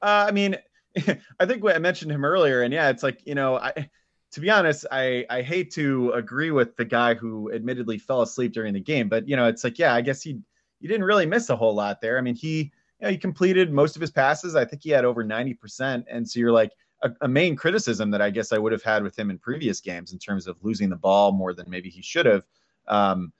Uh, 0.00 0.24
I 0.28 0.30
mean, 0.30 0.56
I 1.40 1.46
think 1.46 1.64
I 1.64 1.78
mentioned 1.78 2.12
him 2.12 2.24
earlier, 2.24 2.62
and 2.62 2.72
yeah, 2.72 2.90
it's 2.90 3.02
like, 3.02 3.26
you 3.26 3.34
know, 3.34 3.56
I 3.56 3.88
to 4.32 4.40
be 4.40 4.50
honest, 4.50 4.86
I, 4.90 5.26
I 5.28 5.42
hate 5.42 5.70
to 5.72 6.12
agree 6.12 6.50
with 6.50 6.74
the 6.76 6.86
guy 6.86 7.12
who 7.12 7.52
admittedly 7.52 7.98
fell 7.98 8.22
asleep 8.22 8.52
during 8.52 8.72
the 8.72 8.80
game, 8.80 9.08
but 9.08 9.28
you 9.28 9.36
know, 9.36 9.46
it's 9.46 9.62
like, 9.62 9.78
yeah, 9.78 9.94
I 9.94 10.00
guess 10.00 10.22
he 10.22 10.38
he 10.80 10.88
didn't 10.88 11.04
really 11.04 11.26
miss 11.26 11.50
a 11.50 11.56
whole 11.56 11.74
lot 11.74 12.00
there. 12.00 12.18
I 12.18 12.22
mean, 12.22 12.34
he 12.34 12.72
you 13.00 13.06
know, 13.06 13.10
he 13.10 13.18
completed 13.18 13.72
most 13.72 13.94
of 13.94 14.00
his 14.00 14.10
passes. 14.10 14.56
I 14.56 14.64
think 14.64 14.82
he 14.82 14.90
had 14.90 15.04
over 15.04 15.24
90%. 15.24 16.04
And 16.08 16.28
so 16.28 16.40
you're 16.40 16.52
like, 16.52 16.72
a, 17.02 17.10
a, 17.22 17.28
main 17.28 17.56
criticism 17.56 18.10
that 18.12 18.22
I 18.22 18.30
guess 18.30 18.52
I 18.52 18.58
would 18.58 18.72
have 18.72 18.82
had 18.82 19.02
with 19.02 19.18
him 19.18 19.30
in 19.30 19.38
previous 19.38 19.80
games 19.80 20.12
in 20.12 20.18
terms 20.18 20.46
of 20.46 20.56
losing 20.62 20.88
the 20.88 20.96
ball 20.96 21.32
more 21.32 21.52
than 21.52 21.68
maybe 21.68 21.90
he 21.90 22.00
should 22.00 22.26
have. 22.26 22.44
Um, 22.86 23.32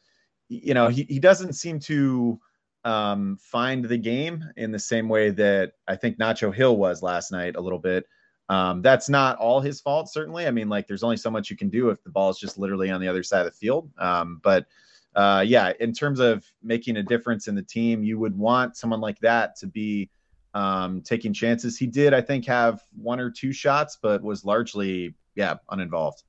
you 0.49 0.75
know, 0.75 0.89
he, 0.89 1.05
he 1.05 1.19
doesn't 1.19 1.55
seem 1.55 1.79
to 1.81 2.41
um, 2.85 3.39
find 3.41 3.85
the 3.85 3.99
game 3.99 4.45
in 4.57 4.73
the 4.73 4.79
same 4.79 5.09
way 5.09 5.31
that 5.31 5.73
I 5.87 5.97
think 5.97 6.19
Nacho 6.19 6.55
Gil 6.55 6.77
was 6.77 7.03
last 7.03 7.33
night 7.33 7.57
a 7.57 7.61
little 7.61 7.79
bit. 7.79 8.07
Um, 8.49 8.83
that's 8.83 9.09
not 9.09 9.39
all 9.39 9.61
his 9.61 9.81
fault, 9.81 10.13
certainly. 10.13 10.47
I 10.47 10.51
mean, 10.51 10.69
like, 10.69 10.87
there's 10.87 11.03
only 11.03 11.17
so 11.17 11.31
much 11.31 11.49
you 11.49 11.57
can 11.57 11.71
do 11.71 11.91
if 11.91 12.03
the 12.03 12.11
ball 12.11 12.31
is 12.31 12.39
just 12.39 12.59
literally 12.59 12.91
on 12.91 13.01
the 13.01 13.09
other 13.09 13.23
side 13.23 13.47
of 13.47 13.53
the 13.53 13.59
field. 13.59 13.91
Um, 13.99 14.41
but 14.43 14.67
uh, 15.15 15.45
yeah, 15.47 15.73
in 15.81 15.93
terms 15.93 16.21
of 16.21 16.45
making 16.63 16.97
a 16.97 17.03
difference 17.03 17.49
in 17.49 17.55
the 17.55 17.63
team, 17.63 18.03
you 18.03 18.19
would 18.19 18.37
want 18.37 18.77
someone 18.77 19.01
like 19.01 19.19
that 19.21 19.57
to 19.57 19.67
be 19.67 20.11
um, 20.55 21.03
taking 21.03 21.33
chances. 21.33 21.79
He 21.79 21.87
did, 21.87 22.13
I 22.13 22.21
think, 22.21 22.45
have 22.47 22.83
one 23.01 23.21
or 23.21 23.31
two 23.31 23.53
shots, 23.53 23.99
but 24.01 24.23
was 24.23 24.45
largely, 24.45 25.15
yeah, 25.35 25.55
uninvolved. 25.71 26.25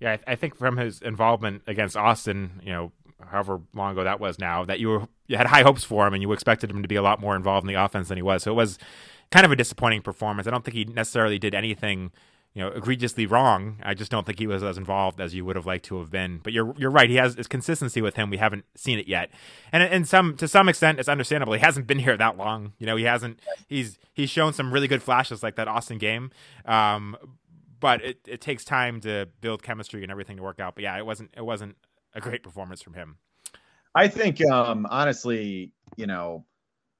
Yeah, 0.00 0.12
I, 0.12 0.16
th- 0.16 0.28
I 0.28 0.34
think 0.36 0.56
from 0.56 0.76
his 0.78 1.00
involvement 1.00 1.62
against 1.66 1.96
Austin, 1.96 2.60
you 2.64 2.72
know, 2.72 2.92
however 3.30 3.60
long 3.74 3.92
ago 3.92 4.04
that 4.04 4.20
was 4.20 4.38
now, 4.38 4.64
that 4.64 4.80
you 4.80 4.88
were 4.88 5.08
you 5.26 5.36
had 5.36 5.46
high 5.46 5.62
hopes 5.62 5.84
for 5.84 6.06
him 6.06 6.14
and 6.14 6.22
you 6.22 6.32
expected 6.32 6.70
him 6.70 6.82
to 6.82 6.88
be 6.88 6.96
a 6.96 7.02
lot 7.02 7.20
more 7.20 7.34
involved 7.36 7.64
in 7.64 7.68
the 7.68 7.82
offense 7.82 8.08
than 8.08 8.18
he 8.18 8.22
was. 8.22 8.42
So 8.42 8.52
it 8.52 8.54
was 8.54 8.78
kind 9.30 9.46
of 9.46 9.52
a 9.52 9.56
disappointing 9.56 10.02
performance. 10.02 10.46
I 10.46 10.50
don't 10.50 10.64
think 10.64 10.76
he 10.76 10.84
necessarily 10.84 11.38
did 11.38 11.54
anything, 11.54 12.12
you 12.52 12.62
know, 12.62 12.68
egregiously 12.68 13.24
wrong. 13.24 13.78
I 13.82 13.94
just 13.94 14.10
don't 14.10 14.26
think 14.26 14.38
he 14.38 14.46
was 14.46 14.62
as 14.62 14.76
involved 14.76 15.20
as 15.20 15.34
you 15.34 15.44
would 15.44 15.56
have 15.56 15.64
liked 15.64 15.86
to 15.86 15.98
have 15.98 16.10
been. 16.10 16.40
But 16.42 16.52
you're 16.52 16.74
you're 16.76 16.90
right. 16.90 17.08
He 17.08 17.16
has 17.16 17.36
this 17.36 17.46
consistency 17.46 18.02
with 18.02 18.16
him. 18.16 18.30
We 18.30 18.36
haven't 18.36 18.64
seen 18.76 18.98
it 18.98 19.08
yet, 19.08 19.30
and 19.72 19.82
and 19.82 20.06
some 20.06 20.36
to 20.36 20.46
some 20.46 20.68
extent, 20.68 21.00
it's 21.00 21.08
understandable. 21.08 21.54
He 21.54 21.60
hasn't 21.60 21.86
been 21.86 21.98
here 21.98 22.16
that 22.16 22.36
long. 22.36 22.74
You 22.78 22.86
know, 22.86 22.96
he 22.96 23.04
hasn't. 23.04 23.40
He's 23.66 23.98
he's 24.12 24.30
shown 24.30 24.52
some 24.52 24.72
really 24.72 24.88
good 24.88 25.02
flashes 25.02 25.42
like 25.42 25.56
that 25.56 25.68
Austin 25.68 25.98
game. 25.98 26.30
Um, 26.66 27.16
but 27.80 28.00
it, 28.04 28.18
it 28.28 28.40
takes 28.40 28.64
time 28.64 29.00
to 29.00 29.28
build 29.40 29.60
chemistry 29.64 30.04
and 30.04 30.12
everything 30.12 30.36
to 30.36 30.42
work 30.42 30.60
out. 30.60 30.76
But 30.76 30.84
yeah, 30.84 30.96
it 30.96 31.04
wasn't 31.04 31.30
it 31.36 31.44
wasn't 31.44 31.76
a 32.14 32.20
great 32.20 32.42
performance 32.42 32.82
from 32.82 32.94
him. 32.94 33.16
I 33.94 34.08
think 34.08 34.44
um 34.50 34.86
honestly, 34.90 35.72
you 35.96 36.06
know, 36.06 36.46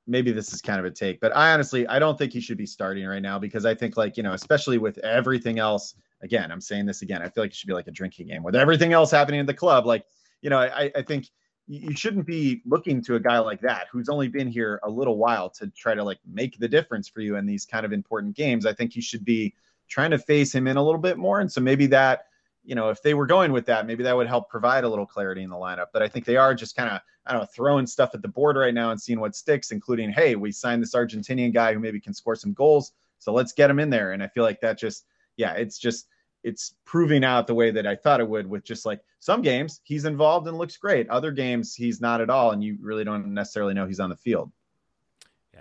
maybe 0.07 0.33
this 0.33 0.53
is 0.53 0.61
kind 0.61 0.79
of 0.79 0.85
a 0.85 0.90
take, 0.90 1.20
but 1.20 1.35
I 1.37 1.53
honestly 1.53 1.87
I 1.87 1.98
don't 1.98 2.18
think 2.18 2.33
he 2.33 2.40
should 2.40 2.59
be 2.59 2.66
starting 2.66 3.07
right 3.07 3.22
now 3.22 3.38
because 3.38 3.64
I 3.64 3.75
think 3.75 3.96
like, 3.96 4.16
you 4.16 4.22
know, 4.22 4.33
especially 4.33 4.79
with 4.79 4.98
everything 4.98 5.59
else, 5.59 5.94
again, 6.22 6.51
I'm 6.51 6.61
saying 6.61 6.87
this 6.87 7.03
again, 7.03 7.22
I 7.22 7.29
feel 7.29 7.44
like 7.44 7.51
it 7.51 7.57
should 7.57 7.68
be 7.68 7.75
like 7.75 7.88
a 7.88 7.92
drinking 7.92 8.29
game 8.29 8.42
with 8.42 8.57
everything 8.57 8.92
else 8.92 9.11
happening 9.11 9.40
in 9.40 9.46
the 9.46 9.55
club. 9.55 9.87
Like, 9.87 10.05
you 10.40 10.51
know, 10.51 10.59
I, 10.59 10.90
I 10.94 11.03
think 11.03 11.29
you 11.68 11.94
shouldn't 11.94 12.27
be 12.27 12.61
looking 12.66 13.03
to 13.05 13.14
a 13.14 13.20
guy 13.20 13.38
like 13.38 13.61
that 13.61 13.87
who's 13.90 14.09
only 14.09 14.29
been 14.29 14.48
here 14.48 14.81
a 14.83 14.90
little 14.90 15.16
while 15.16 15.48
to 15.48 15.68
try 15.68 15.94
to 15.94 16.03
like 16.03 16.18
make 16.27 16.59
the 16.59 16.68
difference 16.68 17.09
for 17.09 17.20
you 17.20 17.37
in 17.37 17.46
these 17.46 17.64
kind 17.64 17.87
of 17.87 17.92
important 17.92 18.37
games. 18.37 18.66
I 18.66 18.72
think 18.72 18.96
you 18.96 19.03
should 19.03 19.25
be 19.25 19.55
trying 19.88 20.11
to 20.11 20.18
face 20.18 20.55
him 20.55 20.66
in 20.66 20.77
a 20.77 20.83
little 20.83 21.01
bit 21.01 21.18
more. 21.18 21.40
And 21.40 21.51
so 21.51 21.61
maybe 21.61 21.87
that 21.87 22.27
you 22.64 22.75
know, 22.75 22.90
if 22.90 23.03
they 23.03 23.14
were 23.14 23.27
going 23.27 23.53
with 23.53 23.66
that, 23.66 23.87
maybe 23.87 24.03
that 24.05 24.16
would 24.16 24.27
help 24.27 24.48
provide 24.48 24.85
a 24.85 24.88
little 24.88 25.07
clarity 25.07 25.42
in 25.42 25.51
the 25.51 25.57
lineup. 25.57 25.87
But 25.92 26.03
I 26.03 26.09
think 26.09 26.25
they 26.25 26.37
are 26.37 26.55
just 26.55 26.77
kind 26.77 26.90
of, 26.90 27.01
I 27.27 27.33
don't 27.33 27.42
know, 27.42 27.48
throwing 27.55 27.87
stuff 27.87 28.14
at 28.14 28.22
the 28.22 28.29
board 28.29 28.57
right 28.57 28.75
now 28.75 28.90
and 28.90 29.01
seeing 29.01 29.20
what 29.20 29.35
sticks, 29.35 29.70
including, 29.70 30.11
hey, 30.11 30.37
we 30.37 30.53
signed 30.53 30.83
this 30.83 30.94
Argentinian 30.94 31.53
guy 31.53 31.72
who 31.72 31.81
maybe 31.81 32.01
can 32.01 32.14
score 32.14 32.37
some 32.37 32.53
goals. 32.53 32.92
So 33.18 33.33
let's 33.33 33.53
get 33.53 33.70
him 33.70 33.79
in 33.79 33.90
there. 33.90 34.12
And 34.12 34.22
I 34.22 34.29
feel 34.29 34.44
like 34.44 34.61
that 34.61 34.79
just, 34.79 35.07
yeah, 35.37 35.53
it's 35.53 35.79
just, 35.79 36.09
it's 36.44 36.75
proving 36.85 37.25
out 37.25 37.46
the 37.46 37.55
way 37.55 37.70
that 37.70 37.87
I 37.87 37.94
thought 37.94 38.20
it 38.20 38.29
would 38.29 38.48
with 38.48 38.64
just 38.64 38.85
like 38.85 39.01
some 39.20 39.42
games 39.42 39.81
he's 39.85 40.05
involved 40.05 40.48
and 40.48 40.59
looks 40.59 40.77
great. 40.77 41.09
Other 41.09 41.31
games 41.31 41.75
he's 41.75 42.01
not 42.01 42.20
at 42.20 42.31
all. 42.31 42.51
And 42.51 42.62
you 42.64 42.79
really 42.81 43.05
don't 43.05 43.33
necessarily 43.33 43.75
know 43.75 43.87
he's 43.87 44.01
on 44.01 44.11
the 44.11 44.16
field. 44.16 44.51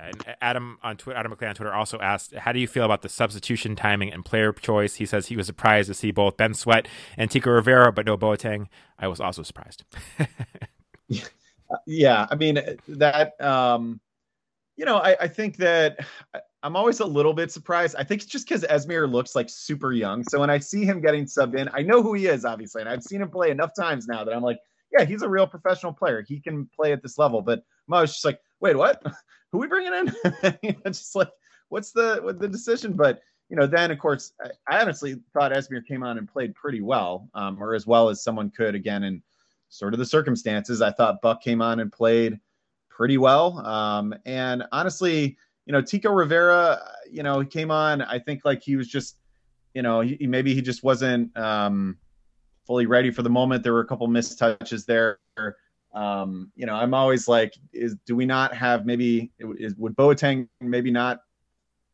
And 0.01 0.35
Adam 0.41 0.79
on 0.81 0.97
Twitter, 0.97 1.19
Adam 1.19 1.29
McLean 1.29 1.49
on 1.49 1.55
Twitter 1.55 1.73
also 1.73 1.99
asked, 1.99 2.33
"How 2.33 2.51
do 2.51 2.59
you 2.59 2.67
feel 2.67 2.83
about 2.83 3.01
the 3.01 3.09
substitution 3.09 3.75
timing 3.75 4.11
and 4.11 4.25
player 4.25 4.51
choice?" 4.51 4.95
He 4.95 5.05
says 5.05 5.27
he 5.27 5.37
was 5.37 5.45
surprised 5.45 5.87
to 5.89 5.93
see 5.93 6.11
both 6.11 6.37
Ben 6.37 6.53
Sweat 6.53 6.87
and 7.17 7.29
Tico 7.29 7.51
Rivera, 7.51 7.91
but 7.91 8.05
no 8.05 8.17
Boateng. 8.17 8.67
I 8.97 9.07
was 9.07 9.19
also 9.19 9.43
surprised. 9.43 9.83
yeah, 11.85 12.27
I 12.29 12.35
mean 12.35 12.59
that. 12.87 13.39
Um, 13.41 13.99
you 14.77 14.85
know, 14.85 14.97
I, 14.97 15.15
I 15.21 15.27
think 15.27 15.57
that 15.57 15.99
I'm 16.63 16.75
always 16.75 16.99
a 16.99 17.05
little 17.05 17.33
bit 17.33 17.51
surprised. 17.51 17.95
I 17.97 18.03
think 18.03 18.21
it's 18.21 18.31
just 18.31 18.47
because 18.47 18.63
Esmir 18.63 19.11
looks 19.11 19.35
like 19.35 19.49
super 19.49 19.91
young. 19.91 20.23
So 20.23 20.39
when 20.39 20.49
I 20.49 20.59
see 20.59 20.85
him 20.85 21.01
getting 21.01 21.25
subbed 21.25 21.55
in, 21.55 21.69
I 21.73 21.81
know 21.81 22.01
who 22.01 22.13
he 22.13 22.27
is, 22.27 22.45
obviously, 22.45 22.81
and 22.81 22.89
I've 22.89 23.03
seen 23.03 23.21
him 23.21 23.29
play 23.29 23.51
enough 23.51 23.71
times 23.77 24.07
now 24.07 24.23
that 24.23 24.33
I'm 24.33 24.41
like, 24.41 24.57
yeah, 24.91 25.05
he's 25.05 25.21
a 25.21 25.29
real 25.29 25.47
professional 25.47 25.93
player. 25.93 26.23
He 26.27 26.39
can 26.39 26.67
play 26.75 26.91
at 26.91 27.01
this 27.01 27.17
level. 27.17 27.41
But 27.41 27.63
I 27.93 28.01
was 28.01 28.13
just 28.13 28.25
like, 28.25 28.39
wait, 28.59 28.75
what? 28.75 29.01
who 29.51 29.57
we 29.59 29.67
bringing 29.67 29.93
in? 29.93 30.75
just 30.85 31.15
like, 31.15 31.29
what's 31.69 31.91
the 31.91 32.19
what 32.21 32.39
the 32.39 32.47
decision? 32.47 32.93
But 32.93 33.21
you 33.49 33.57
know, 33.57 33.67
then 33.67 33.91
of 33.91 33.99
course, 33.99 34.33
I, 34.41 34.77
I 34.77 34.81
honestly 34.81 35.17
thought 35.33 35.51
Esmir 35.51 35.85
came 35.85 36.03
on 36.03 36.17
and 36.17 36.27
played 36.27 36.55
pretty 36.55 36.81
well, 36.81 37.29
um, 37.33 37.61
or 37.61 37.75
as 37.75 37.85
well 37.85 38.09
as 38.09 38.23
someone 38.23 38.49
could 38.49 38.75
again 38.75 39.03
in 39.03 39.21
sort 39.69 39.93
of 39.93 39.99
the 39.99 40.05
circumstances. 40.05 40.81
I 40.81 40.91
thought 40.91 41.21
Buck 41.21 41.41
came 41.41 41.61
on 41.61 41.79
and 41.79 41.91
played 41.91 42.39
pretty 42.89 43.17
well. 43.17 43.65
Um, 43.65 44.13
and 44.25 44.63
honestly, 44.71 45.37
you 45.65 45.73
know, 45.73 45.81
Tico 45.81 46.11
Rivera, 46.11 46.79
you 47.09 47.23
know, 47.23 47.39
he 47.39 47.47
came 47.47 47.71
on. 47.71 48.01
I 48.01 48.19
think 48.19 48.45
like 48.45 48.61
he 48.61 48.75
was 48.75 48.87
just, 48.87 49.17
you 49.73 49.81
know, 49.81 50.01
he, 50.01 50.27
maybe 50.27 50.53
he 50.53 50.61
just 50.61 50.83
wasn't 50.83 51.35
um, 51.37 51.97
fully 52.65 52.85
ready 52.85 53.11
for 53.11 53.21
the 53.21 53.29
moment. 53.29 53.63
There 53.63 53.73
were 53.73 53.79
a 53.79 53.87
couple 53.87 54.07
missed 54.07 54.37
touches 54.37 54.85
there. 54.85 55.19
Um, 55.93 56.51
you 56.55 56.65
know, 56.65 56.75
I'm 56.75 56.93
always 56.93 57.27
like, 57.27 57.53
is 57.73 57.95
do 58.05 58.15
we 58.15 58.25
not 58.25 58.55
have 58.55 58.85
maybe 58.85 59.31
is 59.39 59.75
would 59.75 59.95
Boateng 59.95 60.47
maybe 60.59 60.91
not 60.91 61.19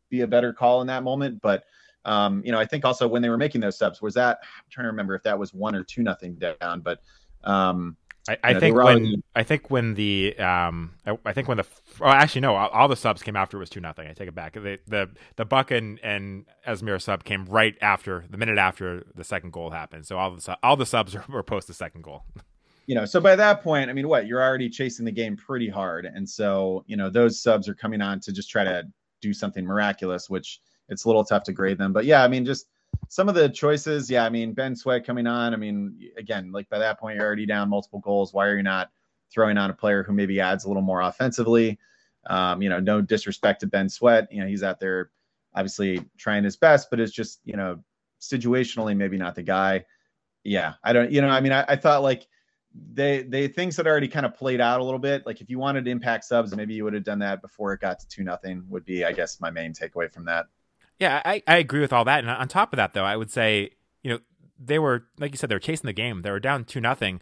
be 0.10 0.22
a 0.22 0.28
better 0.28 0.54
call 0.54 0.82
in 0.82 0.88
that 0.88 1.04
moment? 1.04 1.42
But 1.42 1.64
um, 2.06 2.42
you 2.46 2.52
know, 2.52 2.60
I 2.60 2.66
think 2.66 2.86
also 2.86 3.08
when 3.08 3.22
they 3.22 3.30
were 3.30 3.38
making 3.38 3.62
those 3.62 3.78
subs, 3.78 4.02
was 4.02 4.14
that 4.14 4.40
I'm 4.42 4.70
trying 4.70 4.86
to 4.86 4.90
remember 4.90 5.16
if 5.16 5.24
that 5.24 5.38
was 5.38 5.54
one 5.54 5.76
or 5.76 5.84
two 5.84 6.04
nothing 6.04 6.36
down, 6.36 6.82
but 6.82 7.00
um, 7.44 7.98
I, 8.30 8.38
I 8.44 8.60
think 8.60 8.76
when 8.76 8.86
already... 8.86 9.24
I 9.36 9.44
think 9.44 9.70
when 9.72 9.94
the 9.94 10.38
um 10.38 10.94
I, 11.06 11.18
I, 11.26 11.34
think 11.34 11.48
when 11.48 11.58
the 11.58 11.66
oh 12.02 12.08
actually 12.08 12.42
no 12.42 12.56
all, 12.56 12.70
all, 12.70 12.88
the 12.88 12.96
subs 12.96 13.24
came 13.24 13.36
after 13.36 13.58
it 13.58 13.62
was 13.62 13.70
two 13.70 13.80
nothing. 13.80 14.08
I 14.08 14.14
take 14.14 14.28
it 14.28 14.36
back. 14.36 14.54
The 14.54 14.80
the 14.88 15.10
the 15.38 15.46
Buck 15.46 15.72
and, 15.72 16.00
and 16.04 16.46
Esmir 16.68 17.02
sub 17.02 17.24
came 17.24 17.46
right 17.46 17.76
after 17.82 18.26
the 18.30 18.38
minute 18.38 18.58
after 18.58 19.06
the 19.16 19.24
second 19.24 19.54
goal 19.54 19.72
happened. 19.72 20.06
So 20.06 20.18
all 20.18 20.36
the 20.36 20.58
all 20.62 20.76
the 20.76 20.86
subs 20.86 21.16
were, 21.16 21.24
were 21.30 21.44
post 21.44 21.68
the 21.68 21.74
second 21.74 22.04
goal 22.04 22.26
you 22.88 22.96
know, 22.96 23.06
so 23.06 23.20
by 23.20 23.36
that 23.36 23.62
point, 23.62 23.90
I 23.90 23.94
mean, 23.94 24.08
what 24.08 24.28
you're 24.28 24.42
already 24.42 24.70
chasing 24.70 25.06
the 25.06 25.12
game 25.12 25.36
pretty 25.36 25.70
hard, 25.70 26.06
and 26.06 26.28
so 26.28 26.84
you 26.88 26.96
know 26.96 27.10
those 27.10 27.40
subs 27.40 27.68
are 27.68 27.76
coming 27.76 28.02
on 28.02 28.22
to 28.22 28.32
just 28.32 28.50
try 28.50 28.64
to 28.64 28.88
do 29.22 29.34
something 29.34 29.66
miraculous, 29.66 30.30
which 30.30 30.62
it's 30.88 31.04
a 31.04 31.08
little 31.08 31.26
tough 31.26 31.44
to 31.44 31.54
grade 31.54 31.78
them. 31.78 31.92
But 31.92 32.06
yeah, 32.06 32.24
I 32.24 32.30
mean, 32.30 32.46
just 32.46 32.68
some 33.10 33.28
of 33.28 33.36
the 33.36 33.50
choices. 33.50 34.10
Yeah, 34.10 34.24
I 34.24 34.30
mean, 34.30 34.54
Ben 34.54 34.74
Sweat 34.74 35.06
coming 35.06 35.28
on. 35.28 35.54
I 35.54 35.58
mean, 35.58 36.00
again, 36.18 36.54
like 36.54 36.70
by 36.70 36.80
that 36.80 36.98
point, 36.98 37.18
you're 37.18 37.26
already 37.26 37.46
down 37.46 37.70
multiple 37.70 38.00
goals. 38.00 38.34
Why 38.34 38.48
are 38.48 38.56
you 38.56 38.64
not 38.64 38.90
throwing 39.34 39.58
on 39.58 39.70
a 39.70 39.74
player 39.74 40.02
who 40.02 40.14
maybe 40.14 40.40
adds 40.40 40.64
a 40.64 40.70
little 40.70 40.82
more 40.82 41.02
offensively? 41.02 41.78
Um, 42.30 42.62
you 42.62 42.70
know, 42.70 42.80
no 42.80 43.02
disrespect 43.02 43.60
to 43.62 43.68
Ben 43.68 43.90
Sweat. 43.90 44.32
You 44.32 44.42
know, 44.42 44.48
he's 44.48 44.64
out 44.64 44.80
there 44.80 45.12
obviously 45.54 46.06
trying 46.18 46.46
his 46.46 46.56
best, 46.56 46.90
but 46.90 47.02
it's 47.02 47.12
just 47.12 47.42
you 47.44 47.58
know 47.58 47.84
situationally 48.22 48.96
maybe 48.96 49.18
not 49.18 49.36
the 49.36 49.44
guy. 49.44 49.84
Yeah, 50.46 50.76
I 50.86 50.94
don't. 50.94 51.12
You 51.12 51.20
know, 51.20 51.28
I 51.28 51.42
mean, 51.42 51.52
I, 51.52 51.66
I 51.68 51.76
thought 51.76 52.02
like 52.02 52.28
they 52.94 53.24
they 53.24 53.48
things 53.48 53.76
that 53.76 53.88
already 53.88 54.08
kind 54.08 54.26
of 54.26 54.36
played 54.36 54.62
out 54.62 54.80
a 54.80 54.84
little 54.84 55.00
bit. 55.00 55.26
Like 55.26 55.42
if 55.42 55.50
you 55.50 55.60
wanted 55.60 55.88
impact 55.88 56.26
subs, 56.26 56.56
maybe 56.56 56.74
you 56.74 56.84
would 56.84 56.94
have 56.94 57.04
done 57.04 57.20
that 57.20 57.42
before 57.42 57.74
it 57.74 57.80
got 57.80 58.00
to 58.00 58.08
two 58.08 58.24
nothing. 58.24 58.64
Would 58.70 58.86
be, 58.86 59.06
I 59.06 59.12
guess, 59.12 59.40
my 59.40 59.50
main 59.50 59.74
takeaway 59.74 60.12
from 60.12 60.26
that. 60.26 60.48
Yeah, 61.00 61.22
I, 61.24 61.44
I 61.48 61.58
agree 61.58 61.80
with 61.80 61.94
all 61.94 62.06
that. 62.06 62.20
And 62.20 62.30
on 62.30 62.48
top 62.48 62.74
of 62.74 62.78
that, 62.78 62.94
though, 62.94 63.04
I 63.04 63.16
would 63.16 63.32
say 63.32 63.72
you 64.04 64.12
know 64.12 64.20
they 64.60 64.80
were 64.80 65.06
like 65.20 65.32
you 65.32 65.38
said 65.38 65.50
they 65.50 65.56
were 65.56 65.60
chasing 65.60 65.88
the 65.88 65.94
game. 65.94 66.22
They 66.22 66.32
were 66.32 66.40
down 66.40 66.66
two 66.66 66.82
nothing. 66.82 67.20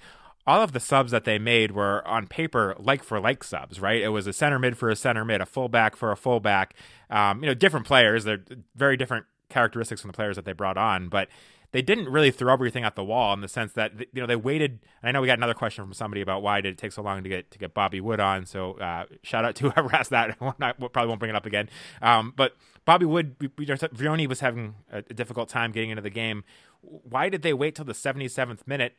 All 0.47 0.61
of 0.61 0.73
the 0.73 0.79
subs 0.79 1.11
that 1.11 1.23
they 1.23 1.39
made 1.39 1.71
were 1.71 2.07
on 2.07 2.27
paper 2.27 2.75
like 2.77 3.03
for 3.03 3.19
like 3.19 3.43
subs, 3.43 3.79
right? 3.79 4.01
It 4.01 4.09
was 4.09 4.27
a 4.27 4.33
center 4.33 4.59
mid 4.59 4.77
for 4.77 4.89
a 4.89 4.95
center 4.95 5.25
mid, 5.25 5.41
a 5.41 5.45
fullback 5.45 5.95
for 5.95 6.11
a 6.11 6.17
fullback. 6.17 6.75
Um, 7.09 7.41
you 7.43 7.47
know, 7.47 7.55
different 7.55 7.87
players. 7.87 8.23
They're 8.23 8.43
very 8.75 8.95
different 8.95 9.25
characteristics 9.49 10.01
from 10.01 10.09
the 10.09 10.15
players 10.15 10.35
that 10.35 10.45
they 10.45 10.53
brought 10.53 10.77
on, 10.77 11.09
but 11.09 11.29
they 11.75 11.81
didn't 11.81 12.07
really 12.07 12.31
throw 12.31 12.53
everything 12.53 12.85
at 12.85 12.95
the 12.95 13.03
wall 13.03 13.33
in 13.33 13.41
the 13.41 13.49
sense 13.49 13.73
that 13.73 13.91
you 13.99 14.21
know 14.21 14.25
they 14.25 14.37
waited. 14.37 14.79
I 15.03 15.11
know 15.11 15.19
we 15.19 15.27
got 15.27 15.37
another 15.37 15.53
question 15.53 15.83
from 15.83 15.91
somebody 15.91 16.21
about 16.21 16.41
why 16.41 16.61
did 16.61 16.75
it 16.75 16.77
take 16.77 16.93
so 16.93 17.01
long 17.01 17.21
to 17.21 17.27
get 17.27 17.51
to 17.51 17.59
get 17.59 17.73
Bobby 17.73 17.99
Wood 17.99 18.21
on. 18.21 18.45
So 18.45 18.75
uh, 18.75 19.07
shout 19.23 19.43
out 19.43 19.55
to 19.55 19.69
whoever 19.71 19.93
asked 19.93 20.11
that. 20.11 20.37
I 20.41 20.71
probably 20.71 21.07
won't 21.07 21.19
bring 21.19 21.31
it 21.31 21.35
up 21.35 21.45
again. 21.45 21.67
Um, 22.01 22.31
but 22.33 22.55
Bobby 22.85 23.05
Wood, 23.05 23.37
Vrioni 23.39 24.25
was 24.25 24.39
having 24.39 24.75
a 24.89 25.01
difficult 25.01 25.49
time 25.49 25.73
getting 25.73 25.89
into 25.89 26.01
the 26.01 26.09
game. 26.09 26.45
Why 26.79 27.27
did 27.27 27.41
they 27.41 27.53
wait 27.53 27.75
till 27.75 27.83
the 27.83 27.91
77th 27.91 28.65
minute 28.65 28.93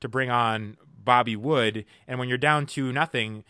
to 0.00 0.08
bring 0.08 0.30
on 0.30 0.78
Bobby 1.04 1.36
Wood? 1.36 1.84
And 2.08 2.18
when 2.18 2.30
you're 2.30 2.38
down 2.38 2.64
to 2.68 2.92
nothing 2.92 3.44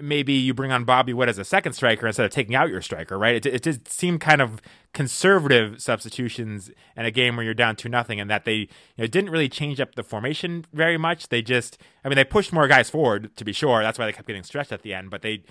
maybe 0.00 0.32
you 0.32 0.54
bring 0.54 0.72
on 0.72 0.84
Bobby 0.84 1.12
Wood 1.12 1.28
as 1.28 1.38
a 1.38 1.44
second 1.44 1.72
striker 1.72 2.06
instead 2.06 2.26
of 2.26 2.32
taking 2.32 2.54
out 2.54 2.68
your 2.68 2.80
striker, 2.80 3.18
right? 3.18 3.34
It, 3.34 3.46
it 3.46 3.62
just 3.62 3.88
seemed 3.88 4.20
kind 4.20 4.40
of 4.40 4.60
conservative 4.92 5.80
substitutions 5.82 6.70
in 6.96 7.04
a 7.04 7.10
game 7.10 7.36
where 7.36 7.44
you're 7.44 7.54
down 7.54 7.76
to 7.76 7.88
nothing, 7.88 8.20
and 8.20 8.30
that 8.30 8.44
they 8.44 8.54
you 8.54 8.68
know, 8.98 9.06
didn't 9.06 9.30
really 9.30 9.48
change 9.48 9.80
up 9.80 9.94
the 9.94 10.02
formation 10.02 10.64
very 10.72 10.98
much. 10.98 11.28
They 11.28 11.42
just, 11.42 11.78
I 12.04 12.08
mean, 12.08 12.16
they 12.16 12.24
pushed 12.24 12.52
more 12.52 12.68
guys 12.68 12.90
forward 12.90 13.34
to 13.36 13.44
be 13.44 13.52
sure. 13.52 13.82
That's 13.82 13.98
why 13.98 14.06
they 14.06 14.12
kept 14.12 14.26
getting 14.26 14.42
stretched 14.42 14.72
at 14.72 14.82
the 14.82 14.94
end. 14.94 15.10
But 15.10 15.22
they, 15.22 15.44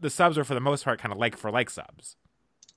the 0.00 0.10
subs 0.10 0.36
were 0.36 0.44
for 0.44 0.54
the 0.54 0.60
most 0.60 0.84
part 0.84 1.00
kind 1.00 1.12
of 1.12 1.18
like 1.18 1.36
for 1.36 1.50
like 1.50 1.70
subs. 1.70 2.16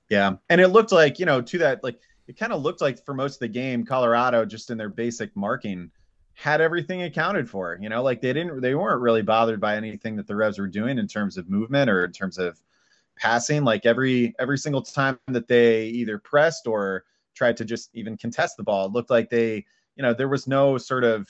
Yeah, 0.08 0.36
and 0.48 0.60
it 0.60 0.68
looked 0.68 0.92
like 0.92 1.18
you 1.18 1.26
know 1.26 1.42
to 1.42 1.58
that 1.58 1.82
like 1.82 1.98
it 2.28 2.38
kind 2.38 2.52
of 2.52 2.62
looked 2.62 2.80
like 2.80 3.04
for 3.04 3.14
most 3.14 3.34
of 3.34 3.40
the 3.40 3.48
game, 3.48 3.84
Colorado 3.84 4.44
just 4.44 4.70
in 4.70 4.78
their 4.78 4.88
basic 4.88 5.34
marking 5.36 5.90
had 6.36 6.60
everything 6.60 7.02
accounted 7.02 7.48
for. 7.48 7.78
You 7.80 7.88
know, 7.88 8.02
like 8.02 8.20
they 8.20 8.32
didn't, 8.34 8.60
they 8.60 8.74
weren't 8.74 9.00
really 9.00 9.22
bothered 9.22 9.60
by 9.60 9.74
anything 9.74 10.16
that 10.16 10.26
the 10.26 10.36
Revs 10.36 10.58
were 10.58 10.68
doing 10.68 10.98
in 10.98 11.08
terms 11.08 11.38
of 11.38 11.48
movement 11.48 11.88
or 11.88 12.04
in 12.04 12.12
terms 12.12 12.36
of 12.36 12.60
passing. 13.16 13.64
Like 13.64 13.86
every 13.86 14.34
every 14.38 14.58
single 14.58 14.82
time 14.82 15.18
that 15.28 15.48
they 15.48 15.86
either 15.86 16.18
pressed 16.18 16.66
or 16.66 17.04
tried 17.34 17.56
to 17.56 17.64
just 17.64 17.88
even 17.94 18.18
contest 18.18 18.58
the 18.58 18.62
ball, 18.62 18.86
it 18.86 18.92
looked 18.92 19.08
like 19.08 19.30
they, 19.30 19.64
you 19.96 20.02
know, 20.02 20.12
there 20.12 20.28
was 20.28 20.46
no 20.46 20.76
sort 20.76 21.04
of, 21.04 21.26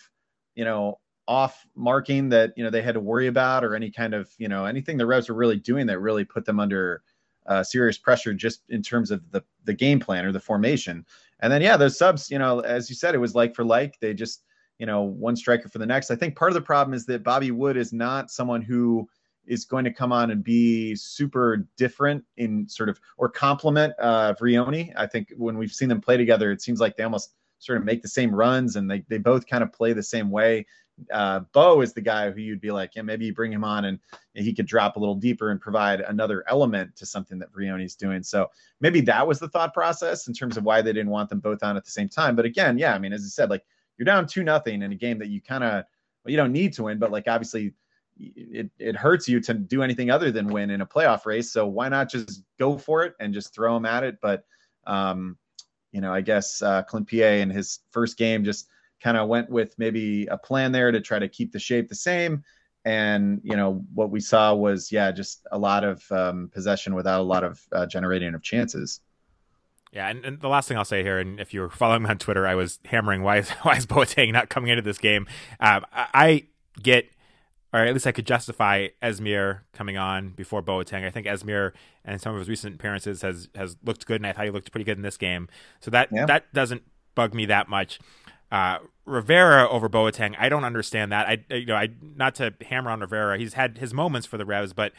you 0.57 0.65
know, 0.65 0.99
off 1.29 1.65
marking 1.77 2.29
that 2.29 2.53
you 2.57 2.65
know 2.65 2.71
they 2.71 2.83
had 2.83 2.95
to 2.95 3.01
worry 3.01 3.29
about 3.29 3.65
or 3.65 3.75
any 3.75 3.91
kind 3.91 4.15
of 4.15 4.31
you 4.39 4.49
know 4.49 4.65
anything 4.65 4.97
the 4.97 5.07
Revs 5.07 5.29
were 5.29 5.35
really 5.35 5.59
doing 5.59 5.87
that 5.87 5.99
really 6.01 6.25
put 6.25 6.45
them 6.45 6.61
under 6.61 7.03
uh, 7.47 7.63
serious 7.63 7.99
pressure 7.99 8.35
just 8.35 8.63
in 8.69 8.83
terms 8.83 9.13
of 9.13 9.29
the 9.31 9.43
the 9.65 9.75
game 9.75 10.01
plan 10.01 10.25
or 10.25 10.33
the 10.33 10.41
formation. 10.41 11.07
And 11.41 11.53
then 11.53 11.63
yeah, 11.63 11.77
those 11.77 11.97
subs, 11.97 12.31
you 12.31 12.39
know, 12.39 12.61
as 12.61 12.89
you 12.91 12.97
said, 12.97 13.15
it 13.15 13.19
was 13.19 13.35
like 13.37 13.55
for 13.55 13.65
like. 13.65 14.01
They 14.01 14.15
just 14.15 14.43
you 14.79 14.87
know 14.87 15.03
one 15.03 15.37
striker 15.37 15.69
for 15.69 15.79
the 15.79 15.87
next. 15.87 16.11
I 16.11 16.17
think 16.17 16.37
part 16.37 16.51
of 16.51 16.55
the 16.55 16.61
problem 16.61 16.95
is 16.95 17.07
that 17.07 17.23
Bobby 17.23 17.51
Wood 17.51 17.77
is 17.77 17.93
not 17.93 18.31
someone 18.31 18.63
who 18.63 19.09
is 19.47 19.65
going 19.65 19.85
to 19.85 19.93
come 19.93 20.13
on 20.13 20.31
and 20.31 20.43
be 20.43 20.95
super 20.97 21.69
different 21.77 22.25
in 22.37 22.69
sort 22.69 22.89
of 22.89 23.01
or 23.17 23.29
complement 23.29 23.95
uh, 24.01 24.35
Vrioni. 24.35 24.93
I 24.97 25.07
think 25.07 25.33
when 25.37 25.57
we've 25.57 25.73
seen 25.73 25.89
them 25.89 26.01
play 26.01 26.17
together, 26.17 26.51
it 26.51 26.63
seems 26.63 26.81
like 26.81 26.97
they 26.97 27.05
almost 27.05 27.33
sort 27.59 27.79
of 27.79 27.85
make 27.85 28.03
the 28.03 28.09
same 28.09 28.35
runs 28.35 28.77
and 28.77 28.91
they, 28.91 29.05
they 29.09 29.19
both 29.19 29.47
kind 29.47 29.63
of 29.63 29.73
play 29.73 29.93
the 29.93 30.03
same 30.03 30.31
way 30.31 30.67
uh, 31.13 31.41
Bou 31.53 31.81
is 31.81 31.93
the 31.93 32.01
guy 32.01 32.31
who 32.31 32.41
you'd 32.41 32.61
be 32.61 32.71
like, 32.71 32.95
yeah, 32.95 33.03
maybe 33.03 33.27
you 33.27 33.35
bring 33.35 33.53
him 33.53 33.65
on 33.65 33.85
and, 33.87 33.99
he 34.39 34.53
could 34.53 34.67
drop 34.67 34.97
a 34.97 34.99
little 34.99 35.15
deeper 35.15 35.51
and 35.51 35.59
provide 35.59 36.03
another 36.03 36.45
element 36.47 36.95
to 36.95 37.07
something 37.07 37.39
that 37.39 37.51
Vrioni's 37.51 37.95
doing. 37.95 38.23
So 38.23 38.51
maybe 38.83 39.01
that 39.01 39.27
was 39.27 39.39
the 39.39 39.49
thought 39.49 39.73
process 39.73 40.29
in 40.29 40.35
terms 40.35 40.59
of 40.59 40.65
why 40.65 40.83
they 40.83 40.93
didn't 40.93 41.11
want 41.11 41.31
them 41.31 41.41
both 41.41 41.63
on 41.63 41.75
at 41.75 41.87
the 41.87 41.91
same 41.91 42.11
time. 42.11 42.37
But 42.37 42.45
again, 42.45 42.77
yeah, 42.77 42.95
I 42.95 42.99
mean, 42.99 43.15
as 43.15 43.23
I 43.23 43.29
said, 43.29 43.49
like 43.49 43.65
you're 43.99 44.05
down 44.05 44.27
two 44.27 44.45
nothing 44.45 44.83
in 44.83 44.93
a 44.93 44.97
game 44.97 45.19
that 45.19 45.29
you 45.29 45.41
kind 45.41 45.65
of 45.65 45.85
well, 46.25 46.31
you 46.31 46.37
don't 46.37 46.53
need 46.53 46.73
to 46.75 46.85
win, 46.85 46.99
but 46.99 47.11
like 47.11 47.29
obviously 47.29 47.75
it 48.19 48.71
it 48.79 48.97
hurts 48.97 49.29
you 49.29 49.41
to 49.41 49.55
do 49.55 49.83
anything 49.83 50.11
other 50.11 50.31
than 50.31 50.49
win 50.49 50.71
in 50.71 50.81
a 50.81 50.87
playoff 50.87 51.27
race. 51.27 51.53
So 51.53 51.67
why 51.67 51.89
not 51.89 52.11
just 52.11 52.43
go 52.59 52.79
for 52.79 53.05
it 53.05 53.15
and 53.21 53.35
just 53.35 53.55
throw 53.55 53.75
them 53.75 53.87
at 53.87 54.05
it? 54.05 54.19
But 54.21 54.45
um, 54.87 55.37
you 55.93 56.01
know, 56.01 56.13
I 56.13 56.21
guess 56.21 56.63
uh, 56.63 56.83
Clint 56.83 57.09
Peay 57.09 57.41
in 57.41 57.51
his 57.51 57.81
first 57.91 58.17
game 58.17 58.45
just 58.45 58.69
kind 59.03 59.17
of 59.17 59.29
went 59.29 59.51
with 59.51 59.75
maybe 59.79 60.27
a 60.27 60.39
plan 60.39 60.73
there 60.73 60.91
to 60.91 61.01
try 61.01 61.19
to 61.19 61.29
keep 61.29 61.53
the 61.53 61.59
shape 61.59 61.89
the 61.89 61.95
same. 61.95 62.43
And 62.85 63.41
you 63.43 63.57
know 63.57 63.85
what 63.95 64.11
we 64.11 64.21
saw 64.21 64.55
was 64.55 64.93
yeah, 64.93 65.11
just 65.11 65.47
a 65.53 65.59
lot 65.59 65.85
of 65.85 66.11
um, 66.13 66.51
possession 66.53 66.95
without 66.95 67.21
a 67.21 67.25
lot 67.25 67.45
of 67.45 67.61
uh, 67.73 67.87
generating 67.87 68.35
of 68.35 68.43
chances. 68.43 69.01
Yeah, 69.97 70.11
and, 70.11 70.27
and, 70.27 70.41
the 70.43 70.49
last 70.49 70.69
thing 70.69 70.77
I'll 70.77 70.85
say 70.85 71.03
here, 71.03 71.19
and 71.19 71.41
if 71.41 71.55
you 71.55 71.63
were 71.63 71.71
following 71.71 72.03
me 72.03 72.11
on 72.11 72.19
Twitter, 72.19 72.47
I 72.47 72.55
was 72.55 72.81
hammering 72.85 73.23
why 73.23 73.39
is 73.39 73.51
why 73.63 73.77
is 73.77 73.87
Boateng 73.87 74.31
not 74.31 74.51
coming 74.51 74.69
into 74.69 74.83
this 74.83 74.99
game? 74.99 75.27
Um, 75.59 75.87
I, 75.91 76.07
I, 76.13 76.43
get, 76.83 77.11
or 77.73 77.81
at 77.81 77.95
least 77.95 78.07
I 78.07 78.13
could 78.13 78.27
justify 78.27 78.89
Esmir 79.03 79.61
coming 79.73 79.97
on 79.97 80.33
before 80.33 80.63
Boateng. 80.63 81.03
I 81.07 81.11
think 81.11 81.27
Esmir 81.27 81.73
and 82.05 82.21
some 82.21 82.35
of 82.35 82.41
his 82.41 82.49
recent 82.51 82.75
appearances 82.75 83.23
has 83.23 83.49
has 83.55 83.79
looked 83.85 84.05
good, 84.05 84.17
and 84.17 84.27
I 84.27 84.35
thought 84.35 84.45
he 84.45 84.51
looked 84.51 84.71
pretty 84.71 84.85
good 84.85 84.99
in 84.99 85.03
this 85.03 85.17
game. 85.17 85.49
So 85.81 85.91
that 85.93 86.11
yeah. 86.13 86.27
that 86.27 86.53
doesn't 86.53 86.83
bug 87.15 87.33
me 87.33 87.47
that 87.47 87.71
much. 87.71 87.99
Uh, 88.53 88.81
Rivera 89.07 89.69
over 89.69 89.89
Boateng, 89.89 90.35
I 90.39 90.49
don't 90.49 90.65
understand 90.65 91.13
that. 91.13 91.27
I 91.29 91.55
you 91.55 91.67
know 91.67 91.77
I 91.77 91.91
not 92.17 92.35
to 92.37 92.53
hammer 92.63 92.91
on 92.91 93.01
Rivera. 93.01 93.39
He's 93.39 93.55
had 93.55 93.79
his 93.79 93.95
moments 93.95 94.27
for 94.27 94.37
the 94.37 94.45
Revs, 94.45 94.73
but 94.73 94.93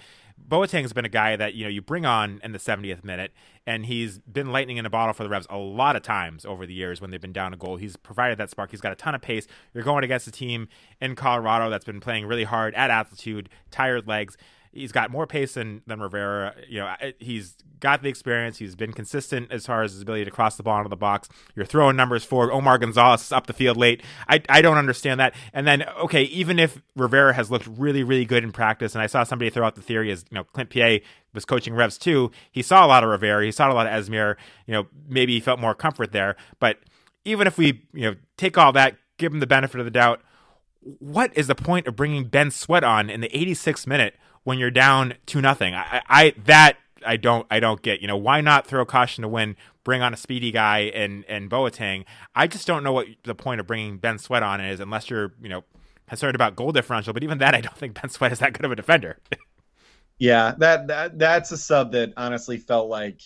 Boateng's 0.49 0.93
been 0.93 1.03
a 1.03 1.09
guy 1.09 1.35
that 1.35 1.55
you 1.55 1.65
know 1.65 1.69
you 1.69 1.81
bring 1.81 2.05
on 2.05 2.39
in 2.41 2.53
the 2.53 2.57
70th 2.57 3.03
minute, 3.03 3.33
and 3.65 3.85
he's 3.85 4.19
been 4.19 4.51
lightning 4.53 4.77
in 4.77 4.85
a 4.85 4.89
bottle 4.89 5.13
for 5.13 5.23
the 5.23 5.29
Revs 5.29 5.45
a 5.49 5.57
lot 5.57 5.97
of 5.97 6.03
times 6.03 6.45
over 6.45 6.65
the 6.65 6.73
years 6.73 7.01
when 7.01 7.11
they've 7.11 7.19
been 7.19 7.33
down 7.33 7.53
a 7.53 7.57
goal. 7.57 7.75
He's 7.75 7.97
provided 7.97 8.37
that 8.37 8.49
spark. 8.49 8.71
He's 8.71 8.81
got 8.81 8.93
a 8.93 8.95
ton 8.95 9.13
of 9.13 9.21
pace. 9.21 9.45
You're 9.73 9.83
going 9.83 10.05
against 10.05 10.25
a 10.25 10.31
team 10.31 10.69
in 11.01 11.15
Colorado 11.15 11.69
that's 11.69 11.85
been 11.85 11.99
playing 11.99 12.27
really 12.27 12.45
hard 12.45 12.75
at 12.75 12.89
altitude, 12.89 13.49
tired 13.71 14.07
legs 14.07 14.37
he's 14.77 14.91
got 14.91 15.11
more 15.11 15.27
pace 15.27 15.55
than 15.55 15.81
than 15.87 15.99
Rivera. 15.99 16.53
You 16.69 16.79
know, 16.79 16.95
he's 17.19 17.55
got 17.79 18.03
the 18.03 18.09
experience. 18.09 18.57
He's 18.57 18.75
been 18.75 18.93
consistent 18.93 19.51
as 19.51 19.65
far 19.65 19.83
as 19.83 19.93
his 19.93 20.01
ability 20.01 20.25
to 20.25 20.31
cross 20.31 20.55
the 20.55 20.63
ball 20.63 20.77
into 20.77 20.89
the 20.89 20.95
box. 20.95 21.29
You're 21.55 21.65
throwing 21.65 21.95
numbers 21.95 22.23
for 22.23 22.51
Omar 22.51 22.77
Gonzalez 22.77 23.31
up 23.31 23.47
the 23.47 23.53
field 23.53 23.77
late. 23.77 24.01
I 24.27 24.41
I 24.49 24.61
don't 24.61 24.77
understand 24.77 25.19
that. 25.19 25.33
And 25.53 25.67
then 25.67 25.83
okay, 25.83 26.23
even 26.23 26.59
if 26.59 26.81
Rivera 26.95 27.33
has 27.33 27.51
looked 27.51 27.67
really 27.67 28.03
really 28.03 28.25
good 28.25 28.43
in 28.43 28.51
practice, 28.51 28.93
and 28.95 29.01
I 29.01 29.07
saw 29.07 29.23
somebody 29.23 29.49
throw 29.49 29.65
out 29.65 29.75
the 29.75 29.81
theory 29.81 30.11
as 30.11 30.25
you 30.29 30.35
know 30.35 30.43
Clint 30.43 30.69
Peay 30.69 31.01
was 31.33 31.45
coaching 31.45 31.73
Revs 31.73 31.97
too. 31.97 32.31
He 32.51 32.61
saw 32.61 32.85
a 32.85 32.87
lot 32.87 33.03
of 33.03 33.09
Rivera. 33.09 33.43
He 33.43 33.51
saw 33.51 33.71
a 33.71 33.73
lot 33.73 33.87
of 33.87 33.93
Esmir. 33.93 34.35
You 34.65 34.73
know, 34.73 34.87
maybe 35.07 35.33
he 35.33 35.39
felt 35.39 35.59
more 35.59 35.75
comfort 35.75 36.11
there. 36.11 36.35
But 36.59 36.79
even 37.25 37.47
if 37.47 37.57
we 37.57 37.83
you 37.93 38.11
know 38.11 38.15
take 38.37 38.57
all 38.57 38.71
that, 38.73 38.95
give 39.17 39.33
him 39.33 39.39
the 39.39 39.47
benefit 39.47 39.79
of 39.79 39.85
the 39.85 39.91
doubt. 39.91 40.21
What 40.99 41.35
is 41.35 41.47
the 41.47 41.55
point 41.55 41.85
of 41.85 41.97
bringing 41.97 42.25
Ben 42.25 42.49
Sweat 42.49 42.83
on 42.83 43.09
in 43.09 43.19
the 43.19 43.27
86th 43.29 43.85
minute 43.87 44.15
when 44.47 44.59
you're 44.59 44.71
down 44.71 45.13
two 45.25 45.41
nothing. 45.41 45.75
I, 45.75 46.01
I 46.07 46.33
that 46.45 46.77
I 47.05 47.17
don't 47.17 47.45
I 47.51 47.59
don't 47.59 47.81
get. 47.81 47.99
You 47.99 48.07
know, 48.07 48.15
why 48.15 48.39
not 48.39 48.65
throw 48.65 48.85
caution 48.85 49.23
to 49.23 49.27
win? 49.27 49.57
Bring 49.83 50.01
on 50.01 50.13
a 50.13 50.17
speedy 50.17 50.51
guy 50.51 50.83
and 50.95 51.25
and 51.27 51.49
Boateng. 51.51 52.05
I 52.33 52.47
just 52.47 52.65
don't 52.65 52.81
know 52.81 52.93
what 52.93 53.07
the 53.25 53.35
point 53.35 53.59
of 53.59 53.67
bringing 53.67 53.97
Ben 53.97 54.17
Sweat 54.17 54.43
on 54.43 54.61
is, 54.61 54.79
unless 54.79 55.09
you're 55.09 55.33
you 55.41 55.49
know 55.49 55.65
concerned 56.07 56.33
about 56.33 56.55
goal 56.55 56.71
differential. 56.71 57.11
But 57.11 57.23
even 57.23 57.39
that, 57.39 57.55
I 57.55 57.59
don't 57.59 57.75
think 57.75 57.99
Ben 58.01 58.09
Sweat 58.09 58.31
is 58.31 58.39
that 58.39 58.53
good 58.53 58.63
of 58.63 58.71
a 58.71 58.77
defender. 58.77 59.17
yeah, 60.17 60.55
that 60.59 60.87
that 60.87 61.19
that's 61.19 61.51
a 61.51 61.57
sub 61.57 61.91
that 61.91 62.13
honestly 62.15 62.57
felt 62.57 62.87
like. 62.87 63.19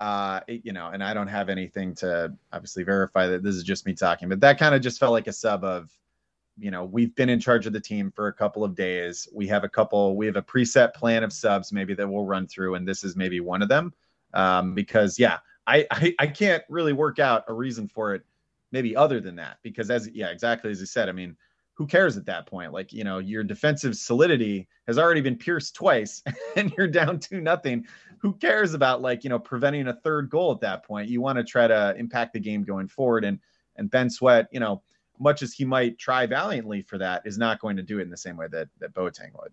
Uh, 0.00 0.40
you 0.48 0.72
know, 0.72 0.88
and 0.88 1.04
I 1.04 1.14
don't 1.14 1.28
have 1.28 1.48
anything 1.50 1.94
to 1.96 2.32
obviously 2.52 2.82
verify 2.84 3.28
that 3.28 3.42
this 3.44 3.54
is 3.54 3.62
just 3.62 3.86
me 3.86 3.92
talking, 3.92 4.30
but 4.30 4.40
that 4.40 4.58
kind 4.58 4.74
of 4.74 4.80
just 4.80 4.98
felt 4.98 5.12
like 5.12 5.28
a 5.28 5.32
sub 5.32 5.62
of, 5.62 5.92
you 6.58 6.70
know, 6.70 6.84
we've 6.84 7.14
been 7.14 7.28
in 7.28 7.40
charge 7.40 7.66
of 7.66 7.72
the 7.72 7.80
team 7.80 8.10
for 8.10 8.28
a 8.28 8.32
couple 8.32 8.64
of 8.64 8.74
days. 8.74 9.28
We 9.32 9.46
have 9.48 9.64
a 9.64 9.68
couple, 9.68 10.16
we 10.16 10.26
have 10.26 10.36
a 10.36 10.42
preset 10.42 10.94
plan 10.94 11.24
of 11.24 11.32
subs 11.32 11.72
maybe 11.72 11.94
that 11.94 12.08
we'll 12.08 12.24
run 12.24 12.46
through, 12.46 12.74
and 12.74 12.86
this 12.86 13.04
is 13.04 13.16
maybe 13.16 13.40
one 13.40 13.62
of 13.62 13.68
them. 13.68 13.92
Um, 14.34 14.74
because 14.74 15.18
yeah, 15.18 15.38
I, 15.66 15.86
I 15.90 16.14
I 16.18 16.26
can't 16.26 16.62
really 16.68 16.92
work 16.92 17.18
out 17.18 17.44
a 17.48 17.52
reason 17.52 17.88
for 17.88 18.14
it, 18.14 18.22
maybe 18.70 18.96
other 18.96 19.20
than 19.20 19.36
that. 19.36 19.58
Because 19.62 19.90
as 19.90 20.08
yeah, 20.12 20.28
exactly 20.28 20.70
as 20.70 20.80
you 20.80 20.86
said, 20.86 21.08
I 21.08 21.12
mean, 21.12 21.36
who 21.74 21.86
cares 21.86 22.16
at 22.16 22.26
that 22.26 22.46
point? 22.46 22.72
Like, 22.72 22.92
you 22.92 23.04
know, 23.04 23.18
your 23.18 23.42
defensive 23.42 23.96
solidity 23.96 24.68
has 24.86 24.98
already 24.98 25.20
been 25.20 25.36
pierced 25.36 25.74
twice 25.74 26.22
and 26.56 26.72
you're 26.76 26.88
down 26.88 27.18
to 27.20 27.40
nothing. 27.40 27.86
Who 28.18 28.34
cares 28.34 28.74
about 28.74 29.02
like, 29.02 29.24
you 29.24 29.30
know, 29.30 29.38
preventing 29.38 29.88
a 29.88 29.94
third 29.94 30.30
goal 30.30 30.52
at 30.52 30.60
that 30.60 30.84
point? 30.84 31.08
You 31.08 31.20
want 31.20 31.38
to 31.38 31.44
try 31.44 31.66
to 31.66 31.94
impact 31.96 32.34
the 32.34 32.40
game 32.40 32.62
going 32.62 32.88
forward. 32.88 33.24
And 33.24 33.38
and 33.76 33.90
Ben 33.90 34.10
Sweat, 34.10 34.48
you 34.52 34.60
know, 34.60 34.82
much 35.22 35.42
as 35.42 35.52
he 35.52 35.64
might 35.64 35.98
try 35.98 36.26
valiantly 36.26 36.82
for 36.82 36.98
that, 36.98 37.22
is 37.24 37.38
not 37.38 37.60
going 37.60 37.76
to 37.76 37.82
do 37.82 37.98
it 37.98 38.02
in 38.02 38.10
the 38.10 38.16
same 38.16 38.36
way 38.36 38.46
that 38.50 38.68
that 38.80 38.92
Boateng 38.94 39.32
would. 39.34 39.52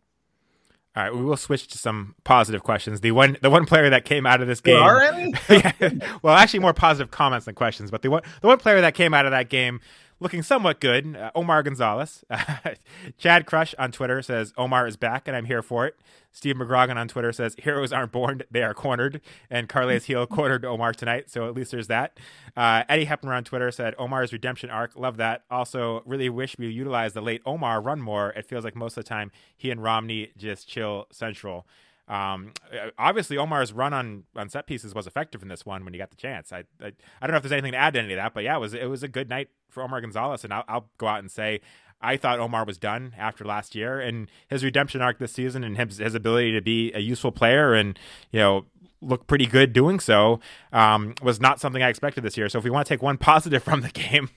All 0.95 1.03
right, 1.03 1.15
we 1.15 1.21
will 1.21 1.37
switch 1.37 1.67
to 1.67 1.77
some 1.77 2.15
positive 2.23 2.63
questions. 2.63 3.01
The 3.01 3.11
one, 3.11 3.37
the 3.41 3.49
one 3.49 3.65
player 3.65 3.91
that 3.91 4.05
came 4.05 4.25
out 4.25 4.41
of 4.41 4.47
this 4.47 4.59
game. 4.59 4.75
There 4.75 4.83
are 4.83 5.01
any? 5.01 5.33
yeah, 5.49 6.17
well, 6.23 6.35
actually, 6.35 6.59
more 6.59 6.73
positive 6.73 7.11
comments 7.11 7.45
than 7.45 7.53
questions. 7.53 7.91
But 7.91 8.01
the 8.01 8.09
one, 8.09 8.23
the 8.41 8.47
one 8.47 8.57
player 8.57 8.81
that 8.81 8.95
came 8.95 9.13
out 9.13 9.25
of 9.25 9.31
that 9.31 9.49
game 9.49 9.81
looking 10.19 10.43
somewhat 10.43 10.79
good. 10.79 11.15
Uh, 11.15 11.31
Omar 11.35 11.63
Gonzalez. 11.63 12.23
Chad 13.17 13.45
Crush 13.45 13.73
on 13.77 13.91
Twitter 13.91 14.21
says 14.21 14.53
Omar 14.57 14.87
is 14.87 14.97
back 14.97 15.27
and 15.27 15.35
I'm 15.35 15.45
here 15.45 15.61
for 15.61 15.87
it. 15.87 15.95
Steve 16.31 16.55
McGrogan 16.55 16.95
on 16.95 17.07
Twitter 17.07 17.31
says 17.31 17.55
heroes 17.59 17.91
aren't 17.91 18.11
born, 18.11 18.43
they 18.51 18.63
are 18.63 18.73
cornered. 18.73 19.21
And 19.49 19.67
Carles 19.67 20.05
Gil 20.05 20.27
cornered 20.27 20.65
Omar 20.65 20.93
tonight, 20.93 21.29
so 21.29 21.47
at 21.47 21.55
least 21.55 21.71
there's 21.71 21.87
that. 21.87 22.19
Uh, 22.55 22.83
Eddie 22.87 23.07
Hepner 23.07 23.35
on 23.35 23.43
Twitter 23.43 23.71
said 23.71 23.95
Omar's 23.97 24.31
redemption 24.31 24.69
arc, 24.69 24.95
love 24.95 25.17
that. 25.17 25.43
Also, 25.49 26.03
really 26.05 26.29
wish 26.29 26.57
we 26.57 26.67
utilized 26.67 27.15
the 27.15 27.21
late 27.21 27.41
Omar 27.45 27.81
run 27.81 28.01
more. 28.01 28.31
It 28.31 28.45
feels 28.45 28.63
like 28.63 28.75
most 28.75 28.97
of 28.97 29.03
the 29.03 29.09
time 29.09 29.31
he 29.57 29.71
and 29.71 29.81
Romney 29.81 30.31
just 30.37 30.67
chill 30.67 31.07
central. 31.11 31.65
Um, 32.07 32.53
obviously, 32.97 33.37
Omar's 33.37 33.71
run 33.71 33.93
on, 33.93 34.23
on 34.35 34.49
set 34.49 34.65
pieces 34.65 34.95
was 34.95 35.05
effective 35.05 35.43
in 35.43 35.47
this 35.47 35.63
one 35.65 35.83
when 35.85 35.93
he 35.93 35.99
got 35.99 36.09
the 36.09 36.15
chance. 36.15 36.51
I, 36.51 36.63
I, 36.81 36.87
I 37.21 37.27
don't 37.27 37.31
know 37.31 37.37
if 37.37 37.43
there's 37.43 37.51
anything 37.51 37.73
to 37.73 37.77
add 37.77 37.93
to 37.93 37.99
any 37.99 38.13
of 38.13 38.17
that, 38.17 38.33
but 38.33 38.43
yeah, 38.43 38.55
it 38.55 38.59
was 38.59 38.73
it 38.73 38.89
was 38.89 39.03
a 39.03 39.07
good 39.07 39.29
night 39.29 39.49
for 39.69 39.83
Omar 39.83 40.01
Gonzalez, 40.01 40.43
and 40.43 40.51
I'll, 40.51 40.63
I'll 40.67 40.89
go 40.97 41.07
out 41.07 41.19
and 41.19 41.29
say 41.29 41.61
I 42.01 42.17
thought 42.17 42.39
Omar 42.39 42.65
was 42.65 42.77
done 42.77 43.13
after 43.17 43.43
last 43.43 43.75
year, 43.75 43.99
and 43.99 44.29
his 44.47 44.63
redemption 44.63 45.01
arc 45.01 45.19
this 45.19 45.33
season, 45.33 45.63
and 45.63 45.77
his, 45.77 45.97
his 45.97 46.15
ability 46.15 46.53
to 46.53 46.61
be 46.61 46.91
a 46.93 46.99
useful 46.99 47.31
player, 47.31 47.73
and 47.73 47.97
you 48.31 48.39
know 48.39 48.65
look 49.01 49.27
pretty 49.27 49.45
good 49.45 49.71
doing 49.71 49.99
so, 49.99 50.41
um, 50.73 51.15
was 51.21 51.39
not 51.39 51.59
something 51.59 51.81
I 51.81 51.87
expected 51.87 52.21
this 52.21 52.35
year. 52.35 52.49
So 52.49 52.57
if 52.57 52.65
we 52.65 52.69
want 52.69 52.85
to 52.87 52.93
take 52.93 53.01
one 53.01 53.17
positive 53.19 53.63
from 53.63 53.81
the 53.81 53.89
game, 53.89 54.29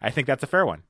I 0.00 0.10
think 0.10 0.26
that's 0.26 0.42
a 0.42 0.46
fair 0.46 0.66
one. 0.66 0.82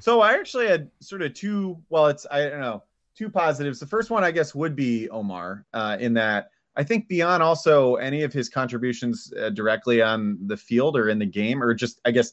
So 0.00 0.20
I 0.20 0.34
actually 0.34 0.66
had 0.66 0.90
sort 1.00 1.22
of 1.22 1.34
two. 1.34 1.78
Well, 1.88 2.06
it's 2.06 2.26
I 2.30 2.48
don't 2.48 2.60
know 2.60 2.82
two 3.16 3.30
positives. 3.30 3.80
The 3.80 3.86
first 3.86 4.10
one, 4.10 4.24
I 4.24 4.30
guess, 4.30 4.54
would 4.54 4.76
be 4.76 5.08
Omar, 5.08 5.64
uh, 5.72 5.96
in 5.98 6.14
that 6.14 6.50
I 6.76 6.84
think 6.84 7.08
beyond 7.08 7.42
also 7.42 7.96
any 7.96 8.22
of 8.22 8.32
his 8.32 8.48
contributions 8.48 9.32
uh, 9.40 9.48
directly 9.50 10.02
on 10.02 10.38
the 10.46 10.56
field 10.56 10.96
or 10.96 11.08
in 11.08 11.18
the 11.18 11.26
game, 11.26 11.62
or 11.62 11.74
just, 11.74 12.00
I 12.04 12.10
guess, 12.10 12.32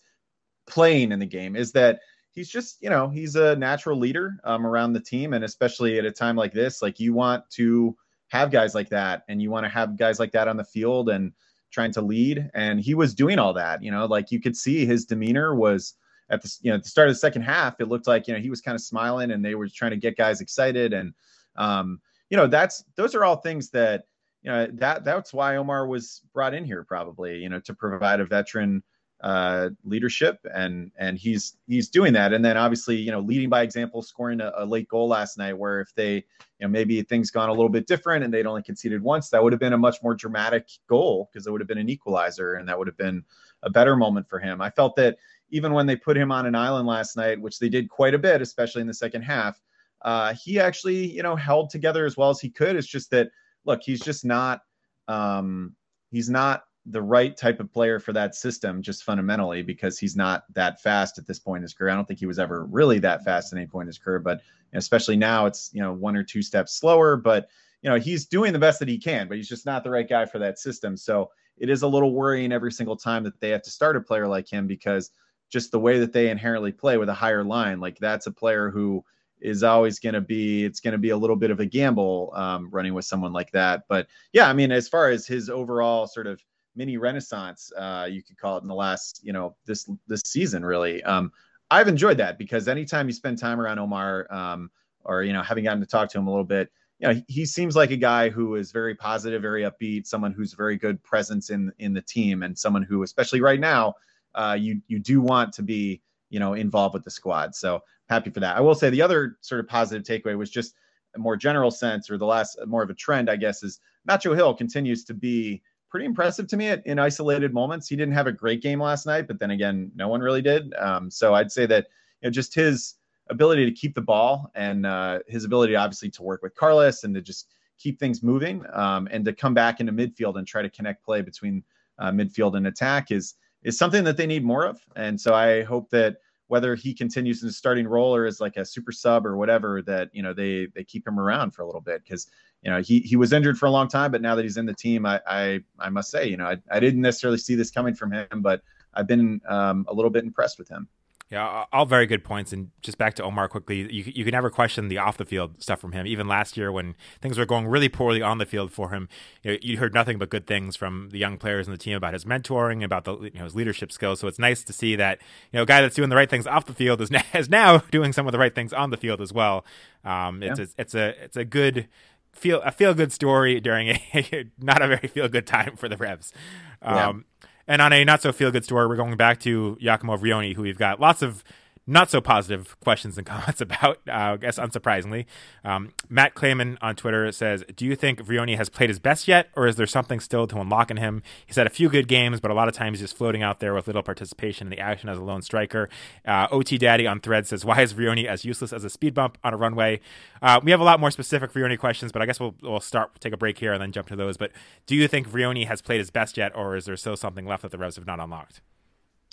playing 0.68 1.12
in 1.12 1.20
the 1.20 1.26
game, 1.26 1.56
is 1.56 1.72
that 1.72 2.02
he's 2.34 2.50
just, 2.50 2.82
you 2.82 2.90
know, 2.90 3.08
he's 3.10 3.36
a 3.36 3.56
natural 3.56 3.98
leader 3.98 4.38
um, 4.44 4.66
around 4.66 4.94
the 4.94 5.00
team. 5.00 5.34
And 5.34 5.44
especially 5.44 6.00
at 6.00 6.06
a 6.06 6.12
time 6.12 6.36
like 6.36 6.52
this, 6.52 6.82
like 6.82 7.00
you 7.00 7.14
want 7.14 7.50
to 7.52 7.96
have 8.30 8.52
guys 8.52 8.74
like 8.74 8.90
that 8.90 9.24
and 9.30 9.42
you 9.42 9.52
want 9.52 9.66
to 9.66 9.70
have 9.70 9.98
guys 9.98 10.20
like 10.20 10.32
that 10.32 10.48
on 10.48 10.58
the 10.58 10.64
field 10.64 11.10
and 11.10 11.32
trying 11.72 11.92
to 11.94 12.02
lead. 12.02 12.50
And 12.54 12.80
he 12.80 12.96
was 12.96 13.14
doing 13.14 13.40
all 13.40 13.54
that, 13.54 13.84
you 13.84 13.92
know, 13.92 14.06
like 14.06 14.32
you 14.32 14.42
could 14.42 14.58
see 14.58 14.86
his 14.86 15.06
demeanor 15.06 15.56
was 15.56 15.94
at 16.30 16.42
the 16.42 16.58
you 16.62 16.72
know 16.72 16.76
at 16.76 16.84
the 16.84 16.90
start 16.90 17.10
of 17.10 17.16
the 17.16 17.20
second 17.20 17.44
half, 17.44 17.80
it 17.80 17.88
looked 17.88 18.08
like 18.08 18.28
you 18.28 18.34
know 18.34 18.40
he 18.40 18.50
was 18.50 18.62
kind 18.62 18.76
of 18.76 18.82
smiling 18.82 19.32
and 19.32 19.44
they 19.44 19.56
were 19.56 19.68
trying 19.68 19.92
to 19.92 19.98
get 19.98 20.18
guys 20.18 20.42
excited 20.42 20.94
and 20.94 21.14
um, 21.56 22.00
you 22.30 22.38
know 22.38 22.48
that's 22.48 22.84
those 22.96 23.14
are 23.14 23.24
all 23.24 23.36
things 23.36 23.70
that 23.70 24.06
you 24.42 24.50
know 24.50 24.68
that 24.74 25.04
that's 25.04 25.34
why 25.34 25.58
Omar 25.58 25.86
was 25.86 26.22
brought 26.34 26.54
in 26.54 26.66
here 26.66 26.84
probably 26.84 27.38
you 27.38 27.50
know 27.50 27.60
to 27.60 27.74
provide 27.74 28.20
a 28.20 28.26
veteran 28.26 28.82
uh, 29.24 29.70
leadership 29.86 30.38
and 30.54 30.92
and 30.98 31.18
he's 31.18 31.58
he's 31.66 31.90
doing 31.90 32.14
that. 32.14 32.34
And 32.34 32.44
then 32.44 32.58
obviously 32.58 32.98
you 32.98 33.12
know 33.12 33.22
leading 33.22 33.50
by 33.50 33.64
example 33.64 34.02
scoring 34.02 34.42
a, 34.42 34.52
a, 34.58 34.66
late 34.66 34.88
goal 34.90 35.08
last 35.08 35.38
night 35.38 35.58
where 35.58 35.80
if 35.80 35.96
they 35.96 36.16
you 36.16 36.24
know 36.62 36.68
maybe 36.68 37.02
things 37.02 37.32
gone 37.32 37.50
a 37.50 37.54
little 37.54 37.70
bit 37.70 37.88
different 37.88 38.24
and 38.24 38.34
they'd 38.34 38.46
only 38.46 38.64
conceded 38.64 39.02
once 39.02 39.30
that 39.30 39.42
would 39.42 39.54
have 39.54 39.62
been 39.62 39.74
a 39.74 39.78
much 39.78 40.04
more 40.04 40.14
dramatic 40.14 40.68
goal 40.88 41.30
because 41.32 41.48
it 41.48 41.52
would 41.52 41.62
have 41.62 41.70
been 41.70 41.78
an 41.78 41.90
equalizer 41.90 42.56
and 42.56 42.68
that 42.68 42.78
would 42.78 42.88
have 42.88 42.98
been 42.98 43.24
a 43.64 43.70
better 43.70 43.96
moment 43.96 44.28
for 44.28 44.40
him. 44.40 44.62
I 44.62 44.70
felt 44.70 44.96
that 44.98 45.18
even 45.50 45.72
when 45.72 45.86
they 45.86 45.96
put 45.96 46.18
him 46.18 46.32
on 46.32 46.46
an 46.46 46.56
island 46.56 46.86
last 46.86 47.16
night 47.16 47.40
which 47.40 47.60
they 47.60 47.70
did 47.70 47.90
quite 47.90 48.14
a 48.14 48.20
bit 48.20 48.42
especially 48.42 48.82
in 48.82 48.88
the 48.88 48.94
second 48.94 49.22
half 49.22 49.60
uh, 50.04 50.34
he 50.34 50.60
actually 50.60 51.12
you 51.12 51.24
know 51.24 51.36
held 51.36 51.70
together 51.70 52.06
as 52.06 52.18
well 52.18 52.30
as 52.30 52.40
he 52.40 52.50
could. 52.50 52.76
It's 52.76 52.88
just 52.88 53.10
that 53.12 53.30
look 53.66 53.82
he's 53.84 54.02
just 54.02 54.26
not 54.26 54.62
um, 55.08 55.76
he's 56.12 56.30
not 56.30 56.64
the 56.86 57.02
right 57.02 57.38
type 57.38 57.60
of 57.60 57.72
player 57.72 58.00
for 58.00 58.12
that 58.14 58.36
system 58.36 58.82
just 58.82 59.04
fundamentally 59.04 59.62
because 59.62 59.98
he's 59.98 60.16
not 60.16 60.44
that 60.54 60.82
fast 60.82 61.18
at 61.18 61.26
this 61.26 61.40
point 61.40 61.60
in 61.60 61.64
his 61.64 61.74
career. 61.74 61.92
I 61.92 61.96
don't 61.96 62.06
think 62.08 62.20
he 62.20 62.26
was 62.26 62.40
ever 62.40 62.66
really 62.66 63.00
that 63.00 63.24
fast 63.24 63.54
at 63.54 63.58
any 63.58 63.68
point 63.68 63.84
in 63.84 63.88
his 63.88 63.98
career, 63.98 64.20
but 64.20 64.42
especially 64.74 65.16
now 65.16 65.46
it's, 65.46 65.70
you 65.74 65.82
know, 65.82 65.94
one 65.94 66.16
or 66.16 66.24
two 66.24 66.42
steps 66.42 66.76
slower, 66.76 67.16
but 67.16 67.48
you 67.82 67.90
know, 67.90 67.98
he's 67.98 68.26
doing 68.26 68.54
the 68.54 68.60
best 68.60 68.80
that 68.80 68.88
he 68.88 68.98
can, 68.98 69.28
but 69.28 69.38
he's 69.38 69.48
just 69.48 69.66
not 69.66 69.84
the 69.84 69.90
right 69.90 70.08
guy 70.08 70.26
for 70.26 70.40
that 70.40 70.60
system. 70.60 70.98
So 70.98 71.30
it 71.58 71.70
is 71.70 71.84
a 71.84 71.88
little 71.88 72.14
worrying 72.14 72.52
every 72.52 72.72
single 72.72 72.96
time 72.96 73.24
that 73.24 73.40
they 73.40 73.50
have 73.50 73.62
to 73.64 73.72
start 73.72 73.96
a 73.96 74.02
player 74.02 74.28
like 74.28 74.50
him 74.52 74.68
because 74.68 75.12
just 75.50 75.72
the 75.72 75.80
way 75.80 76.00
that 76.00 76.12
they 76.12 76.30
inherently 76.30 76.72
play 76.72 76.98
with 76.98 77.10
a 77.10 77.14
higher 77.14 77.44
line, 77.44 77.80
like 77.80 77.98
that's 78.00 78.26
a 78.28 78.32
player 78.32 78.70
who 78.70 79.04
is 79.44 79.62
always 79.62 80.00
going 80.00 80.14
to 80.16 80.22
be 80.22 80.64
it's 80.64 80.80
going 80.80 80.94
to 80.94 80.98
be 80.98 81.10
a 81.10 81.18
little 81.18 81.36
bit 81.36 81.52
of 81.52 81.60
a 81.60 81.66
gamble 81.66 82.32
um, 82.34 82.70
running 82.72 82.94
with 82.94 83.04
someone 83.04 83.34
like 83.34 83.52
that 83.52 83.84
but 83.90 84.08
yeah 84.32 84.48
i 84.48 84.54
mean 84.54 84.72
as 84.72 84.88
far 84.88 85.10
as 85.10 85.28
his 85.28 85.50
overall 85.50 86.08
sort 86.08 86.28
of 86.28 86.42
mini 86.76 86.98
renaissance, 86.98 87.72
uh, 87.78 88.08
you 88.10 88.24
could 88.24 88.38
call 88.38 88.58
it 88.58 88.62
in 88.62 88.68
the 88.68 88.76
last, 88.76 89.22
you 89.24 89.34
know, 89.34 89.56
this 89.66 89.90
this 90.08 90.22
season 90.26 90.66
really. 90.66 91.04
Um, 91.04 91.32
I've 91.72 91.88
enjoyed 91.88 92.18
that 92.18 92.38
because 92.38 92.68
anytime 92.68 93.08
you 93.08 93.14
spend 93.14 93.40
time 93.40 93.60
around 93.60 93.80
Omar, 93.80 94.28
um, 94.32 94.70
or 95.06 95.24
you 95.24 95.34
know, 95.34 95.42
having 95.42 95.64
gotten 95.64 95.80
to 95.82 95.88
talk 95.88 96.10
to 96.10 96.18
him 96.18 96.28
a 96.28 96.30
little 96.30 96.46
bit, 96.46 96.72
you 97.00 97.08
know, 97.08 97.14
he, 97.16 97.24
he 97.28 97.46
seems 97.46 97.76
like 97.76 97.92
a 97.92 97.98
guy 97.98 98.30
who 98.30 98.56
is 98.56 98.72
very 98.72 98.96
positive, 98.96 99.42
very 99.42 99.64
upbeat, 99.64 100.06
someone 100.06 100.34
who's 100.34 100.54
very 100.54 100.78
good 100.78 101.02
presence 101.04 101.50
in 101.50 101.72
in 101.80 101.94
the 101.94 102.02
team, 102.02 102.44
and 102.44 102.58
someone 102.58 102.84
who, 102.84 103.04
especially 103.04 103.42
right 103.42 103.60
now, 103.60 103.94
uh, 104.36 104.58
you 104.60 104.82
you 104.88 105.00
do 105.00 105.22
want 105.22 105.54
to 105.54 105.64
be, 105.64 106.02
you 106.30 106.40
know, 106.40 106.54
involved 106.54 106.94
with 106.94 107.04
the 107.04 107.12
squad. 107.12 107.56
So 107.56 107.82
happy 108.08 108.30
for 108.30 108.40
that. 108.42 108.56
I 108.56 108.62
will 108.62 108.76
say 108.76 108.90
the 108.90 109.02
other 109.02 109.38
sort 109.42 109.60
of 109.60 109.68
positive 109.68 110.04
takeaway 110.04 110.38
was 110.38 110.50
just 110.50 110.76
a 111.16 111.20
more 111.20 111.36
general 111.36 111.72
sense, 111.72 112.10
or 112.10 112.18
the 112.18 112.26
last 112.26 112.58
more 112.66 112.84
of 112.84 112.90
a 112.90 112.94
trend, 112.94 113.30
I 113.30 113.36
guess, 113.36 113.64
is 113.64 113.80
Nacho 114.10 114.36
Gil 114.36 114.54
continues 114.54 115.04
to 115.06 115.14
be 115.14 115.62
pretty 115.94 116.08
impressive 116.08 116.48
to 116.48 116.58
me 116.58 116.70
at, 116.70 116.84
in 116.88 116.98
isolated 116.98 117.54
moments. 117.54 117.88
He 117.88 117.96
didn't 117.96 118.16
have 118.16 118.26
a 118.26 118.32
great 118.32 118.64
game 118.64 118.82
last 118.82 119.06
night, 119.06 119.28
but 119.28 119.38
then 119.38 119.52
again, 119.52 119.92
no 119.94 120.08
one 120.08 120.22
really 120.22 120.42
did. 120.42 120.74
Um, 120.80 121.12
so 121.12 121.36
I'd 121.36 121.52
say 121.52 121.68
that 121.68 121.86
you 122.22 122.28
know 122.28 122.32
just 122.32 122.56
his 122.56 122.96
ability 123.30 123.64
to 123.66 123.72
keep 123.72 123.94
the 123.94 124.02
ball 124.02 124.52
and 124.56 124.88
uh, 124.88 125.20
his 125.28 125.46
ability 125.46 125.76
obviously 125.76 126.10
to 126.10 126.24
work 126.24 126.42
with 126.42 126.56
Carlos 126.56 127.04
and 127.04 127.14
to 127.14 127.22
just 127.22 127.54
keep 127.78 128.00
things 128.00 128.24
moving 128.24 128.66
um, 128.74 129.08
and 129.12 129.24
to 129.26 129.34
come 129.34 129.54
back 129.54 129.80
into 129.80 129.94
midfield 129.94 130.40
and 130.40 130.48
try 130.48 130.64
to 130.64 130.70
connect 130.70 131.06
play 131.06 131.22
between 131.22 131.64
uh, 132.00 132.10
midfield 132.10 132.58
and 132.58 132.66
attack 132.66 133.12
is 133.12 133.36
is 133.62 133.78
something 133.78 134.04
that 134.04 134.18
they 134.18 134.26
need 134.26 134.44
more 134.44 134.66
of. 134.66 134.82
And 134.96 135.22
so 135.22 135.36
I 135.36 135.62
hope 135.62 135.92
that 135.92 136.18
whether 136.48 136.74
he 136.74 136.96
continues 136.96 137.44
in 137.44 137.48
the 137.50 137.54
starting 137.54 137.88
role 137.88 138.16
or 138.16 138.26
is 138.26 138.42
like 138.42 138.58
a 138.58 138.66
super 138.66 138.92
sub 138.92 139.28
or 139.28 139.38
whatever, 139.38 139.84
that 139.84 140.10
you 140.12 140.24
know 140.24 140.34
they 140.34 140.70
they 140.74 140.84
keep 140.84 141.08
him 141.08 141.20
around 141.20 141.52
for 141.52 141.62
a 141.62 141.68
little 141.68 141.82
bit 141.82 142.04
because 142.04 142.32
you 142.64 142.72
know, 142.72 142.82
he 142.82 143.00
he 143.00 143.16
was 143.16 143.34
injured 143.34 143.58
for 143.58 143.66
a 143.66 143.72
long 143.72 143.88
time, 143.88 144.12
but 144.12 144.22
now 144.22 144.36
that 144.36 144.44
he's 144.44 144.58
in 144.58 144.66
the 144.66 144.74
team, 144.74 145.06
I 145.06 145.20
I, 145.28 145.60
I 145.80 145.90
must 145.90 146.10
say, 146.10 146.28
you 146.28 146.38
know, 146.38 146.46
I, 146.46 146.58
I 146.72 146.80
didn't 146.80 147.02
necessarily 147.02 147.38
see 147.38 147.56
this 147.56 147.70
coming 147.72 147.94
from 147.94 148.12
him, 148.12 148.28
but 148.38 148.62
I've 148.94 149.08
been 149.08 149.42
um, 149.48 149.86
a 149.90 149.94
little 149.94 150.12
bit 150.12 150.24
impressed 150.24 150.58
with 150.58 150.70
him. 150.70 150.88
Yeah, 151.34 151.66
all 151.74 151.88
very 151.88 152.06
good 152.06 152.24
points. 152.24 152.54
And 152.54 152.70
just 152.84 153.00
back 153.00 153.16
to 153.16 153.24
Omar 153.24 153.48
quickly, 153.48 153.92
you 153.92 154.04
you 154.06 154.24
can 154.24 154.34
never 154.34 154.52
question 154.52 154.88
the 154.88 155.00
off 155.00 155.18
the 155.18 155.26
field 155.26 155.64
stuff 155.64 155.82
from 155.82 155.92
him. 155.92 156.06
Even 156.06 156.28
last 156.28 156.58
year, 156.58 156.72
when 156.72 156.94
things 157.22 157.40
were 157.40 157.46
going 157.48 157.66
really 157.66 157.90
poorly 157.90 158.22
on 158.22 158.38
the 158.38 158.46
field 158.46 158.72
for 158.72 158.90
him, 158.90 159.10
you, 159.42 159.54
know, 159.54 159.58
you 159.60 159.78
heard 159.80 159.96
nothing 159.96 160.20
but 160.20 160.30
good 160.30 160.46
things 160.46 160.76
from 160.76 161.10
the 161.12 161.18
young 161.18 161.40
players 161.40 161.66
in 161.66 161.72
the 161.72 161.78
team 161.78 161.98
about 161.98 162.14
his 162.14 162.24
mentoring, 162.24 162.84
about 162.84 163.06
the 163.06 163.18
you 163.18 163.32
know 163.34 163.46
his 163.46 163.56
leadership 163.56 163.92
skills. 163.92 164.20
So 164.20 164.28
it's 164.28 164.38
nice 164.38 164.64
to 164.66 164.74
see 164.74 164.96
that 164.98 165.22
you 165.52 165.58
know 165.58 165.64
a 165.64 165.66
guy 165.66 165.82
that's 165.82 165.96
doing 165.96 166.10
the 166.10 166.16
right 166.16 166.30
things 166.30 166.46
off 166.46 166.68
the 166.68 166.74
field 166.74 167.02
is 167.02 167.10
now, 167.12 167.24
is 167.34 167.50
now 167.50 167.80
doing 167.90 168.14
some 168.14 168.28
of 168.28 168.32
the 168.32 168.38
right 168.38 168.54
things 168.54 168.72
on 168.72 168.92
the 168.92 168.98
field 168.98 169.20
as 169.20 169.34
well. 169.34 169.66
Um, 170.06 170.44
it's 170.44 170.60
yeah. 170.60 170.66
a, 170.66 170.82
it's 170.82 170.94
a 170.94 171.24
it's 171.24 171.38
a 171.38 171.46
good 171.46 171.88
feel 172.34 172.62
a 172.62 172.72
feel 172.72 172.94
good 172.94 173.12
story 173.12 173.60
during 173.60 173.90
a 173.90 174.46
not 174.60 174.82
a 174.82 174.88
very 174.88 175.08
feel 175.08 175.30
good 175.30 175.48
time 175.48 175.76
for 175.76 175.88
the 175.88 175.98
Revs. 175.98 176.34
Um, 176.82 177.26
yeah. 177.42 177.48
And 177.66 177.82
on 177.82 177.94
a 177.94 178.04
not 178.04 178.22
so 178.22 178.34
feel 178.34 178.52
good 178.52 178.66
story, 178.66 178.88
we're 178.88 178.98
going 178.98 179.16
back 179.16 179.40
to 179.42 179.78
Giacomo 179.80 180.18
Vrioni, 180.18 180.54
who 180.56 180.64
we've 180.64 180.78
got 180.78 181.00
lots 181.00 181.22
of 181.22 181.44
not 181.86 182.10
so 182.10 182.22
positive 182.22 182.80
questions 182.80 183.18
and 183.18 183.28
comments 183.28 183.62
about, 183.62 183.98
uh, 184.08 184.12
I 184.34 184.38
guess 184.38 184.58
unsurprisingly. 184.58 185.26
Um, 185.64 185.94
Matt 186.10 186.36
Clayman 186.36 186.78
on 186.82 186.96
Twitter 186.96 187.32
says, 187.32 187.64
Do 187.76 187.86
you 187.86 187.96
think 187.96 188.24
Vrioni 188.24 188.58
has 188.58 188.70
played 188.70 188.90
his 188.90 189.00
best 189.00 189.28
yet, 189.28 189.50
or 189.56 189.68
is 189.68 189.76
there 189.76 189.88
something 189.88 190.20
still 190.20 190.48
to 190.48 190.60
unlock 190.60 190.92
in 190.92 190.98
him? 190.98 191.24
He's 191.46 191.56
had 191.56 191.68
a 191.68 191.72
few 191.72 191.90
good 191.90 192.08
games, 192.08 192.40
but 192.40 192.52
a 192.52 192.54
lot 192.54 192.68
of 192.68 192.74
times 192.74 193.00
he's 193.00 193.10
just 193.10 193.18
floating 193.18 193.44
out 193.44 193.60
there 193.60 193.74
with 193.74 193.88
little 193.88 194.04
participation 194.04 194.68
in 194.68 194.72
the 194.72 194.80
action 194.80 195.10
as 195.10 195.18
a 195.18 195.24
lone 195.24 195.42
striker. 195.42 195.90
Uh, 196.26 196.48
OT 196.52 196.78
Daddy 196.78 197.06
on 197.06 197.20
Thread 197.20 197.48
says, 197.48 197.66
Why 197.66 197.82
is 197.82 197.94
Vrioni 197.94 198.26
as 198.26 198.46
useless 198.46 198.72
as 198.72 198.84
a 198.84 198.90
speed 198.90 199.14
bump 199.14 199.38
on 199.44 199.54
a 199.54 199.58
runway? 199.58 200.00
Uh, 200.42 200.60
we 200.64 200.72
have 200.72 200.80
a 200.80 200.86
lot 200.86 201.00
more 201.00 201.12
specific 201.12 201.52
Vrioni 201.52 201.78
questions, 201.78 202.12
but 202.12 202.22
I 202.22 202.26
guess 202.26 202.40
we'll, 202.40 202.56
we'll 202.62 202.80
start, 202.80 203.20
take 203.20 203.34
a 203.34 203.38
break 203.38 203.58
here 203.58 203.74
and 203.74 203.82
then 203.82 203.92
jump 203.92 204.08
to 204.08 204.16
those. 204.16 204.38
But 204.38 204.52
do 204.86 204.96
you 204.96 205.08
think 205.08 205.30
Vrioni 205.30 205.68
has 205.68 205.82
played 205.82 206.00
his 206.00 206.12
best 206.12 206.38
yet, 206.38 206.56
or 206.56 206.76
is 206.76 206.86
there 206.86 206.96
still 206.98 207.18
something 207.18 207.46
left 207.46 207.64
that 207.64 207.72
the 207.72 207.78
Revs 207.78 207.96
have 207.96 208.08
not 208.08 208.20
unlocked? 208.20 208.62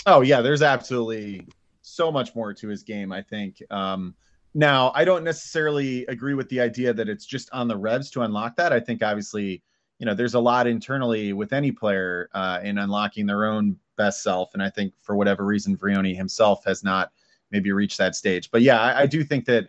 Oh, 0.07 0.23
yeah, 0.23 0.41
there's 0.41 0.63
absolutely 0.63 1.47
so 1.83 2.11
much 2.11 2.35
more 2.35 2.53
to 2.55 2.69
his 2.69 2.83
game, 2.83 3.13
I 3.13 3.23
think. 3.23 3.63
Um, 3.71 4.15
now, 4.55 4.93
I 4.95 5.05
don't 5.05 5.25
necessarily 5.25 6.05
agree 6.07 6.35
with 6.35 6.49
the 6.49 6.61
idea 6.61 6.93
that 6.93 7.09
it's 7.09 7.25
just 7.25 7.49
on 7.53 7.69
the 7.69 7.77
Revs 7.77 8.11
to 8.13 8.23
unlock 8.23 8.57
that. 8.57 8.73
I 8.73 8.81
think 8.81 9.03
obviously, 9.03 9.63
you 9.99 10.07
know, 10.07 10.15
there's 10.15 10.35
a 10.35 10.41
lot 10.41 10.67
internally 10.67 11.33
with 11.33 11.53
any 11.53 11.71
player 11.71 12.29
uh, 12.35 12.61
in 12.63 12.79
unlocking 12.79 13.27
their 13.27 13.45
own 13.45 13.77
best 13.97 14.23
self, 14.23 14.51
and 14.55 14.63
I 14.63 14.71
think 14.71 14.95
for 15.03 15.15
whatever 15.15 15.45
reason, 15.45 15.77
Vrioni 15.77 16.17
himself 16.17 16.65
has 16.65 16.83
not 16.83 17.13
maybe 17.51 17.71
reached 17.71 17.99
that 17.99 18.15
stage. 18.15 18.51
But 18.51 18.63
yeah, 18.63 18.81
I, 18.81 19.03
I 19.03 19.07
do 19.07 19.23
think 19.23 19.45
that 19.47 19.69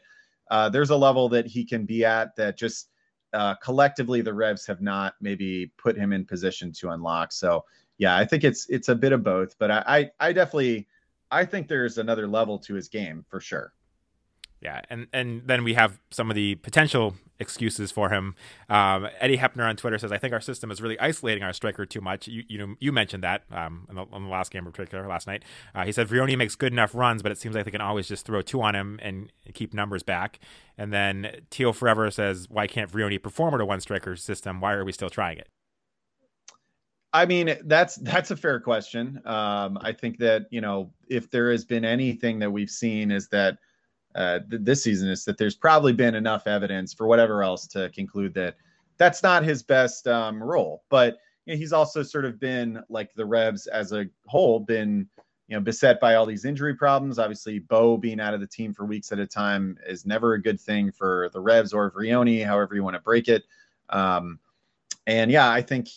uh, 0.50 0.70
there's 0.70 0.90
a 0.90 0.96
level 0.96 1.30
that 1.30 1.46
he 1.46 1.64
can 1.64 1.86
be 1.86 2.04
at 2.06 2.36
that 2.38 2.58
just 2.58 2.90
uh, 3.34 3.56
collectively 3.56 4.22
the 4.22 4.34
Revs 4.34 4.66
have 4.66 4.82
not 4.82 5.14
maybe 5.22 5.72
put 5.78 5.98
him 5.98 6.12
in 6.12 6.26
position 6.26 6.72
to 6.74 6.90
unlock. 6.90 7.32
So 7.32 7.66
yeah, 7.98 8.18
I 8.18 8.26
think 8.26 8.44
it's 8.44 8.68
it's 8.70 8.90
a 8.90 8.96
bit 8.96 9.14
of 9.14 9.24
both, 9.24 9.58
but 9.60 9.70
I 9.70 9.84
I, 10.20 10.30
I 10.30 10.34
definitely 10.34 10.88
I 11.32 11.46
think 11.46 11.68
there's 11.68 11.98
another 11.98 12.28
level 12.28 12.60
to 12.60 12.74
his 12.74 12.90
game 12.90 13.26
for 13.30 13.40
sure. 13.40 13.74
Yeah, 14.62 14.82
and 14.92 15.08
and 15.12 15.42
then 15.48 15.64
we 15.64 15.74
have 15.74 16.00
some 16.12 16.30
of 16.30 16.36
the 16.36 16.54
potential 16.56 17.16
excuses 17.40 17.92
for 17.92 18.10
him. 18.10 18.36
Um, 18.70 19.08
Eddie 19.20 19.38
Hepner 19.38 19.68
on 19.68 19.76
Twitter 19.76 19.98
says, 19.98 20.12
"I 20.12 20.20
think 20.20 20.34
our 20.34 20.40
system 20.40 20.70
is 20.70 20.80
really 20.80 21.00
isolating 21.00 21.42
our 21.42 21.52
striker 21.52 21.84
too 21.88 22.00
much." 22.00 22.28
You 22.28 22.44
you 22.48 22.78
you 22.80 22.92
mentioned 22.92 23.24
that 23.24 23.42
um, 23.52 23.88
in, 23.90 23.96
the, 23.96 24.06
the 24.06 24.20
last 24.20 24.52
game 24.52 24.68
in 24.68 24.72
particular 24.72 25.08
last 25.08 25.26
night. 25.26 25.44
Uh, 25.74 25.84
he 25.84 25.92
said 25.92 26.08
Vrioni 26.08 26.38
makes 26.38 26.54
good 26.56 26.72
enough 26.72 26.94
runs, 26.94 27.24
but 27.24 27.32
it 27.32 27.40
seems 27.40 27.56
like 27.56 27.66
they 27.66 27.72
can 27.72 27.82
always 27.82 28.08
just 28.08 28.24
throw 28.24 28.44
two 28.44 28.62
on 28.62 28.76
him 28.76 29.00
and 29.02 29.32
keep 29.56 29.74
numbers 29.74 30.04
back. 30.04 30.40
And 30.78 30.94
then 30.94 31.42
Teal 31.50 31.74
Forever 31.74 32.12
says, 32.12 32.48
"Why 32.48 32.68
can't 32.68 32.92
Vrioni 32.92 33.22
perform 33.22 33.56
at 33.56 33.62
a 33.62 33.66
one 33.66 33.82
striker 33.82 34.16
system? 34.16 34.62
Why 34.62 34.74
are 34.74 34.86
we 34.86 34.92
still 34.92 35.10
trying 35.10 35.40
it?" 35.40 35.48
I 37.14 37.26
mean, 37.26 37.58
that's 37.66 37.96
that's 37.98 38.32
a 38.32 38.38
fair 38.38 38.60
question. 38.60 39.22
Um, 39.26 39.78
I 39.82 39.92
think 39.92 40.18
that 40.20 40.48
you 40.50 40.62
know, 40.62 40.92
if 41.10 41.30
there 41.30 41.52
has 41.52 41.66
been 41.66 41.84
anything 41.84 42.40
that 42.40 42.52
we've 42.52 42.70
seen, 42.70 43.12
is 43.12 43.28
that 43.30 43.58
uh, 44.16 44.40
th- 44.50 44.62
this 44.64 44.84
season 44.84 45.10
is 45.10 45.26
that 45.26 45.38
there's 45.38 45.56
probably 45.56 45.94
been 45.94 46.16
enough 46.16 46.48
evidence 46.48 46.94
for 46.94 47.08
whatever 47.08 47.44
else 47.44 47.68
to 47.68 47.90
conclude 47.90 48.34
that 48.36 48.56
that's 48.98 49.24
not 49.24 49.44
his 49.44 49.62
best 49.62 50.08
um, 50.08 50.42
role. 50.42 50.84
But 50.90 51.18
you 51.46 51.54
know, 51.54 51.58
he's 51.58 51.74
also 51.74 52.02
sort 52.02 52.24
of 52.24 52.40
been 52.40 52.82
like 52.88 53.14
the 53.14 53.26
Revs 53.26 53.68
as 53.68 53.92
a 53.92 54.06
whole, 54.28 54.62
been 54.62 55.08
you 55.50 55.58
know 55.58 55.62
beset 55.62 56.00
by 56.00 56.16
all 56.16 56.26
these 56.26 56.46
injury 56.46 56.76
problems. 56.76 57.20
Obviously, 57.20 57.60
Bou 57.60 57.98
being 57.98 58.22
out 58.22 58.34
of 58.34 58.40
the 58.40 58.48
team 58.48 58.74
for 58.74 58.86
weeks 58.86 59.12
at 59.12 59.20
a 59.20 59.28
time 59.28 59.78
is 59.86 60.06
never 60.06 60.34
a 60.34 60.42
good 60.42 60.62
thing 60.62 60.94
for 60.94 61.30
the 61.34 61.42
Revs 61.42 61.74
or 61.74 61.92
Vrioni, 61.92 62.46
however 62.46 62.74
you 62.74 62.84
want 62.84 62.96
to 62.96 63.02
break 63.02 63.28
it. 63.28 63.44
Um, 63.90 64.40
and 65.08 65.30
yeah, 65.30 65.50
I 65.52 65.62
think 65.62 65.90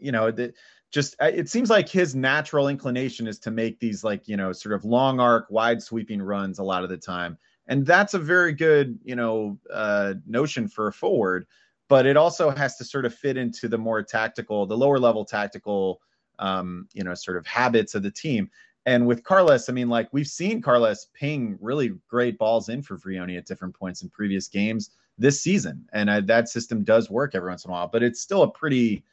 you 0.00 0.12
know, 0.12 0.30
the, 0.30 0.52
just 0.94 1.16
uh, 1.20 1.30
it 1.34 1.48
seems 1.48 1.70
like 1.70 1.88
his 1.88 2.14
natural 2.14 2.68
inclination 2.68 3.26
is 3.26 3.40
to 3.40 3.50
make 3.50 3.80
these 3.80 4.04
like 4.04 4.28
you 4.28 4.36
know 4.36 4.52
sort 4.52 4.74
of 4.74 4.84
long 4.84 5.18
arc, 5.18 5.46
wide 5.50 5.82
sweeping 5.82 6.22
runs 6.22 6.60
a 6.60 6.62
lot 6.62 6.84
of 6.84 6.88
the 6.88 6.96
time, 6.96 7.36
and 7.66 7.84
that's 7.84 8.14
a 8.14 8.18
very 8.18 8.52
good 8.52 8.98
you 9.04 9.16
know 9.16 9.58
uh, 9.72 10.14
notion 10.24 10.68
for 10.68 10.86
a 10.86 10.92
forward. 10.92 11.46
But 11.88 12.06
it 12.06 12.16
also 12.16 12.48
has 12.48 12.76
to 12.76 12.84
sort 12.84 13.04
of 13.04 13.14
fit 13.14 13.36
into 13.36 13.68
the 13.68 13.76
more 13.76 14.02
tactical, 14.02 14.66
the 14.66 14.76
lower 14.76 14.98
level 14.98 15.24
tactical, 15.24 16.00
um, 16.38 16.88
you 16.94 17.04
know, 17.04 17.12
sort 17.14 17.36
of 17.36 17.46
habits 17.46 17.94
of 17.94 18.02
the 18.02 18.10
team. 18.10 18.48
and 18.86 19.06
with 19.06 19.24
Carlos, 19.24 19.68
I 19.68 19.72
mean, 19.72 19.88
like 19.88 20.08
we've 20.12 20.26
seen 20.26 20.62
Carlos 20.62 21.08
ping 21.14 21.58
really 21.60 21.92
great 22.08 22.38
balls 22.38 22.68
in 22.68 22.82
for 22.82 22.96
Vrioni 22.96 23.36
at 23.36 23.46
different 23.46 23.74
points 23.74 24.02
in 24.02 24.10
previous 24.10 24.46
games 24.48 24.90
this 25.18 25.40
season, 25.40 25.86
and 25.92 26.08
uh, 26.08 26.20
that 26.20 26.48
system 26.48 26.84
does 26.84 27.10
work 27.10 27.34
every 27.34 27.48
once 27.48 27.64
in 27.64 27.70
a 27.70 27.72
while. 27.72 27.88
But 27.88 28.02
it's 28.02 28.20
still 28.20 28.42
a 28.42 28.50
pretty 28.50 29.04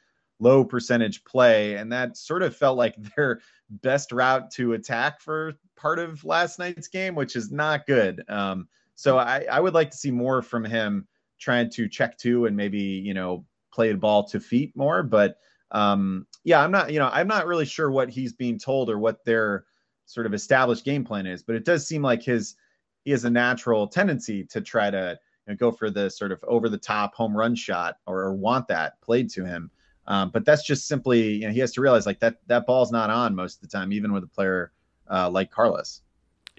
low 0.41 0.65
percentage 0.65 1.23
play, 1.23 1.75
and 1.75 1.91
that 1.91 2.17
sort 2.17 2.43
of 2.43 2.55
felt 2.55 2.77
like 2.77 2.95
their 3.15 3.39
best 3.69 4.11
route 4.11 4.51
to 4.51 4.73
attack 4.73 5.21
for 5.21 5.53
part 5.77 5.99
of 5.99 6.23
last 6.25 6.59
night's 6.59 6.87
game, 6.89 7.15
which 7.15 7.35
is 7.35 7.51
not 7.51 7.85
good. 7.87 8.23
Um, 8.27 8.67
so 8.95 9.17
I, 9.17 9.45
I 9.49 9.59
would 9.59 9.73
like 9.73 9.91
to 9.91 9.97
see 9.97 10.11
more 10.11 10.41
from 10.41 10.65
him 10.65 11.07
trying 11.39 11.69
to 11.71 11.87
check 11.87 12.17
two 12.17 12.45
and 12.45 12.55
maybe 12.55 12.79
you 12.79 13.13
know 13.13 13.45
play 13.73 13.91
the 13.91 13.97
ball 13.97 14.27
to 14.27 14.39
feet 14.39 14.75
more, 14.75 15.01
but 15.03 15.37
um, 15.71 16.27
yeah, 16.43 16.61
I'm 16.61 16.71
not, 16.71 16.91
you 16.91 16.99
know, 16.99 17.09
I'm 17.11 17.27
not 17.27 17.47
really 17.47 17.65
sure 17.65 17.89
what 17.89 18.09
he's 18.09 18.33
being 18.33 18.59
told 18.59 18.89
or 18.89 18.99
what 18.99 19.23
their 19.23 19.65
sort 20.05 20.25
of 20.25 20.33
established 20.33 20.83
game 20.83 21.05
plan 21.05 21.25
is, 21.25 21.43
but 21.43 21.55
it 21.55 21.63
does 21.63 21.87
seem 21.87 22.01
like 22.01 22.21
his 22.21 22.55
he 23.03 23.11
has 23.11 23.25
a 23.25 23.29
natural 23.29 23.87
tendency 23.87 24.43
to 24.45 24.61
try 24.61 24.91
to 24.91 25.17
go 25.57 25.71
for 25.71 25.89
the 25.89 26.09
sort 26.09 26.31
of 26.31 26.43
over 26.47 26.69
the 26.69 26.77
top 26.77 27.15
home 27.15 27.35
run 27.35 27.55
shot 27.55 27.95
or, 28.05 28.21
or 28.21 28.33
want 28.33 28.67
that 28.67 29.01
played 29.01 29.29
to 29.31 29.45
him. 29.45 29.71
Um, 30.08 30.30
but 30.32 30.45
that's 30.45 30.64
just 30.66 30.88
simply, 30.88 31.34
you 31.34 31.47
know, 31.47 31.54
he 31.54 31.60
has 31.60 31.72
to 31.74 31.82
realize 31.82 32.06
like 32.06 32.20
that 32.20 32.38
that 32.47 32.66
ball's 32.66 32.91
not 32.91 33.10
on 33.10 33.36
most 33.36 33.56
of 33.56 33.62
the 33.62 33.68
time, 33.68 33.93
even 33.93 34.12
with 34.12 34.24
a 34.24 34.28
player 34.28 34.72
uh, 35.10 35.30
like 35.30 35.52
Carlos. 35.52 36.02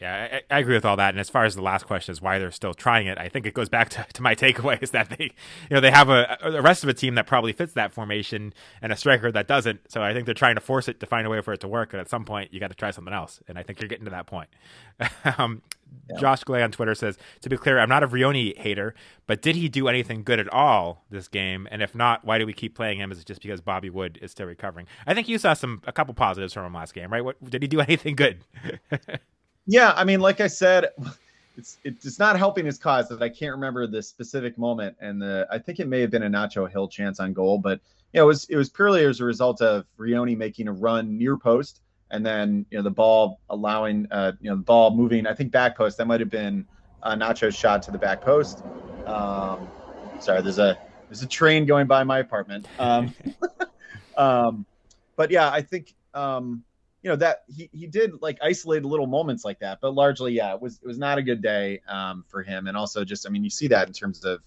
Yeah, 0.02 0.40
I, 0.50 0.56
I, 0.56 0.58
agree 0.58 0.74
with 0.74 0.84
all 0.84 0.96
that. 0.96 1.10
And 1.10 1.20
as 1.20 1.30
far 1.30 1.44
as 1.44 1.54
the 1.54 1.62
last 1.62 1.86
question 1.86 2.10
is 2.10 2.20
why 2.20 2.40
they're 2.40 2.50
still 2.50 2.74
trying 2.74 3.06
it, 3.06 3.18
I 3.18 3.28
think 3.28 3.46
it 3.46 3.54
goes 3.54 3.68
back 3.68 3.88
to, 3.90 4.04
to 4.14 4.20
my 4.20 4.34
takeaway 4.34 4.82
is 4.82 4.90
that 4.90 5.10
they, 5.10 5.26
you 5.26 5.30
know, 5.70 5.80
they 5.80 5.92
have 5.92 6.08
a, 6.08 6.38
a 6.42 6.50
the 6.50 6.60
rest 6.60 6.82
of 6.82 6.88
a 6.88 6.94
team 6.94 7.14
that 7.14 7.28
probably 7.28 7.52
fits 7.52 7.74
that 7.74 7.92
formation 7.92 8.52
and 8.82 8.92
a 8.92 8.96
striker 8.96 9.30
that 9.30 9.46
doesn't. 9.46 9.92
So 9.92 10.02
I 10.02 10.12
think 10.12 10.26
they're 10.26 10.34
trying 10.34 10.56
to 10.56 10.60
force 10.60 10.88
it 10.88 10.98
to 10.98 11.06
find 11.06 11.24
a 11.24 11.30
way 11.30 11.40
for 11.40 11.52
it 11.52 11.60
to 11.60 11.68
work. 11.68 11.92
And 11.92 12.00
at 12.00 12.10
some 12.10 12.24
point, 12.24 12.52
you 12.52 12.58
got 12.58 12.70
to 12.70 12.74
try 12.74 12.90
something 12.90 13.14
else. 13.14 13.40
And 13.46 13.56
I 13.56 13.62
think 13.62 13.80
you're 13.80 13.88
getting 13.88 14.06
to 14.06 14.10
that 14.10 14.26
point. 14.26 14.48
um, 15.38 15.62
yeah. 16.10 16.18
Josh 16.18 16.42
Glay 16.42 16.64
on 16.64 16.72
Twitter 16.72 16.96
says, 16.96 17.16
to 17.42 17.48
be 17.48 17.56
clear, 17.56 17.78
I'm 17.78 17.88
not 17.88 18.02
a 18.02 18.08
Vrioni 18.08 18.58
hater, 18.58 18.96
but 19.28 19.40
did 19.40 19.54
he 19.54 19.68
do 19.68 19.86
anything 19.86 20.24
good 20.24 20.40
at 20.40 20.52
all 20.52 21.04
this 21.10 21.28
game? 21.28 21.68
And 21.70 21.80
if 21.80 21.94
not, 21.94 22.24
why 22.24 22.38
do 22.38 22.46
we 22.46 22.54
keep 22.54 22.74
playing 22.74 22.98
him? 22.98 23.12
Is 23.12 23.20
it 23.20 23.26
just 23.26 23.40
because 23.40 23.60
Bobby 23.60 23.88
Wood 23.88 24.18
is 24.20 24.32
still 24.32 24.46
recovering? 24.46 24.88
I 25.06 25.14
think 25.14 25.28
you 25.28 25.38
saw 25.38 25.54
some 25.54 25.80
a 25.86 25.92
couple 25.92 26.12
positives 26.14 26.54
from 26.54 26.66
him 26.66 26.74
last 26.74 26.92
game, 26.92 27.12
right? 27.12 27.24
What 27.24 27.36
did 27.48 27.62
he 27.62 27.68
do 27.68 27.80
anything 27.88 28.16
good? 28.16 28.40
Yeah, 29.66 29.92
I 29.96 30.04
mean, 30.04 30.20
like 30.20 30.40
I 30.40 30.46
said, 30.46 30.90
it's 31.56 31.78
it's 31.84 32.18
not 32.18 32.36
helping 32.36 32.66
his 32.66 32.78
cause 32.78 33.08
that 33.08 33.22
I 33.22 33.28
can't 33.28 33.52
remember 33.52 33.86
the 33.86 34.02
specific 34.02 34.58
moment, 34.58 34.96
and 35.00 35.20
the 35.20 35.46
I 35.50 35.58
think 35.58 35.80
it 35.80 35.88
may 35.88 36.00
have 36.00 36.10
been 36.10 36.22
a 36.22 36.30
Nacho 36.30 36.70
Gil 36.72 36.88
chance 36.88 37.20
on 37.20 37.32
goal, 37.32 37.58
but 37.58 37.80
you 38.12 38.18
know, 38.20 38.24
it 38.24 38.26
was 38.26 38.44
it 38.46 38.56
was 38.56 38.70
purely 38.70 39.04
as 39.04 39.20
a 39.20 39.24
result 39.24 39.60
of 39.62 39.84
Vrioni 39.98 40.36
making 40.36 40.68
a 40.68 40.72
run 40.72 41.16
near 41.16 41.36
post, 41.36 41.80
and 42.10 42.24
then 42.24 42.66
you 42.70 42.78
know 42.78 42.82
the 42.82 42.90
ball 42.90 43.40
allowing 43.50 44.06
uh, 44.10 44.32
you 44.40 44.50
know 44.50 44.56
the 44.56 44.62
ball 44.62 44.94
moving. 44.94 45.26
I 45.26 45.34
think 45.34 45.52
back 45.52 45.76
post 45.76 45.98
that 45.98 46.06
might 46.06 46.20
have 46.20 46.30
been 46.30 46.66
Nacho's 47.04 47.54
shot 47.54 47.82
to 47.84 47.90
the 47.90 47.98
back 47.98 48.20
post. 48.20 48.62
Um, 49.06 49.68
sorry, 50.20 50.42
there's 50.42 50.58
a 50.58 50.78
there's 51.08 51.22
a 51.22 51.28
train 51.28 51.66
going 51.66 51.86
by 51.86 52.04
my 52.04 52.20
apartment. 52.20 52.66
Um, 52.78 53.14
um, 54.16 54.66
but 55.16 55.30
yeah, 55.30 55.50
I 55.50 55.62
think 55.62 55.94
um, 56.14 56.64
you 57.02 57.10
know 57.10 57.16
that 57.16 57.42
he 57.48 57.68
he 57.72 57.86
did 57.86 58.22
like 58.22 58.38
isolate 58.42 58.84
little 58.84 59.06
moments 59.06 59.44
like 59.44 59.58
that, 59.60 59.80
but 59.80 59.94
largely, 59.94 60.32
yeah, 60.32 60.54
it 60.54 60.62
was 60.62 60.78
it 60.82 60.86
was 60.86 60.98
not 60.98 61.18
a 61.18 61.22
good 61.22 61.42
day 61.42 61.80
um, 61.88 62.24
for 62.28 62.42
him. 62.42 62.66
And 62.68 62.76
also, 62.76 63.04
just 63.04 63.26
I 63.26 63.30
mean, 63.30 63.42
you 63.42 63.50
see 63.50 63.68
that 63.68 63.88
in 63.88 63.92
terms 63.92 64.24
of 64.24 64.40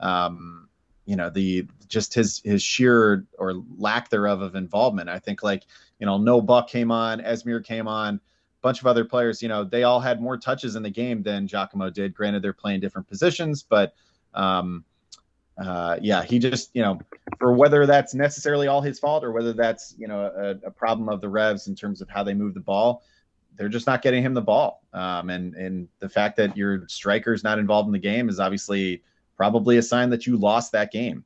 um, 0.00 0.68
you 1.04 1.16
know 1.16 1.28
the 1.28 1.66
just 1.86 2.14
his 2.14 2.40
his 2.44 2.62
sheer 2.62 3.26
or 3.38 3.62
lack 3.76 4.08
thereof 4.08 4.40
of 4.40 4.54
involvement. 4.54 5.10
I 5.10 5.18
think 5.18 5.42
like 5.42 5.64
you 5.98 6.06
know 6.06 6.16
no 6.16 6.40
Buck 6.40 6.68
came 6.68 6.90
on, 6.90 7.20
Esmir 7.20 7.62
came 7.62 7.86
on, 7.86 8.14
a 8.14 8.20
bunch 8.62 8.80
of 8.80 8.86
other 8.86 9.04
players. 9.04 9.42
You 9.42 9.48
know 9.48 9.64
they 9.64 9.82
all 9.82 10.00
had 10.00 10.20
more 10.20 10.38
touches 10.38 10.76
in 10.76 10.82
the 10.82 10.90
game 10.90 11.22
than 11.22 11.46
Giacomo 11.46 11.90
did. 11.90 12.14
Granted, 12.14 12.42
they're 12.42 12.54
playing 12.54 12.80
different 12.80 13.06
positions, 13.06 13.62
but 13.62 13.94
um, 14.32 14.84
uh, 15.58 15.98
yeah, 16.00 16.22
he 16.22 16.38
just, 16.38 16.70
you 16.74 16.82
know, 16.82 17.00
for 17.38 17.52
whether 17.52 17.84
that's 17.84 18.14
necessarily 18.14 18.68
all 18.68 18.80
his 18.80 18.98
fault 18.98 19.24
or 19.24 19.32
whether 19.32 19.52
that's, 19.52 19.94
you 19.98 20.06
know, 20.06 20.20
a, 20.24 20.66
a, 20.66 20.70
problem 20.70 21.08
of 21.08 21.20
the 21.20 21.28
Revs 21.28 21.66
in 21.66 21.74
terms 21.74 22.00
of 22.00 22.08
how 22.08 22.22
they 22.22 22.34
move 22.34 22.54
the 22.54 22.60
ball, 22.60 23.02
they're 23.56 23.68
just 23.68 23.86
not 23.86 24.00
getting 24.00 24.22
him 24.22 24.34
the 24.34 24.40
ball. 24.40 24.84
Um, 24.92 25.30
and 25.30 25.54
and 25.54 25.88
the 25.98 26.08
fact 26.08 26.36
that 26.36 26.56
your 26.56 26.86
striker 26.86 27.32
is 27.32 27.42
not 27.42 27.58
involved 27.58 27.88
in 27.88 27.92
the 27.92 27.98
game 27.98 28.28
is 28.28 28.38
obviously 28.38 29.02
probably 29.36 29.78
a 29.78 29.82
sign 29.82 30.10
that 30.10 30.26
you 30.26 30.36
lost 30.36 30.72
that 30.72 30.92
game. 30.92 31.24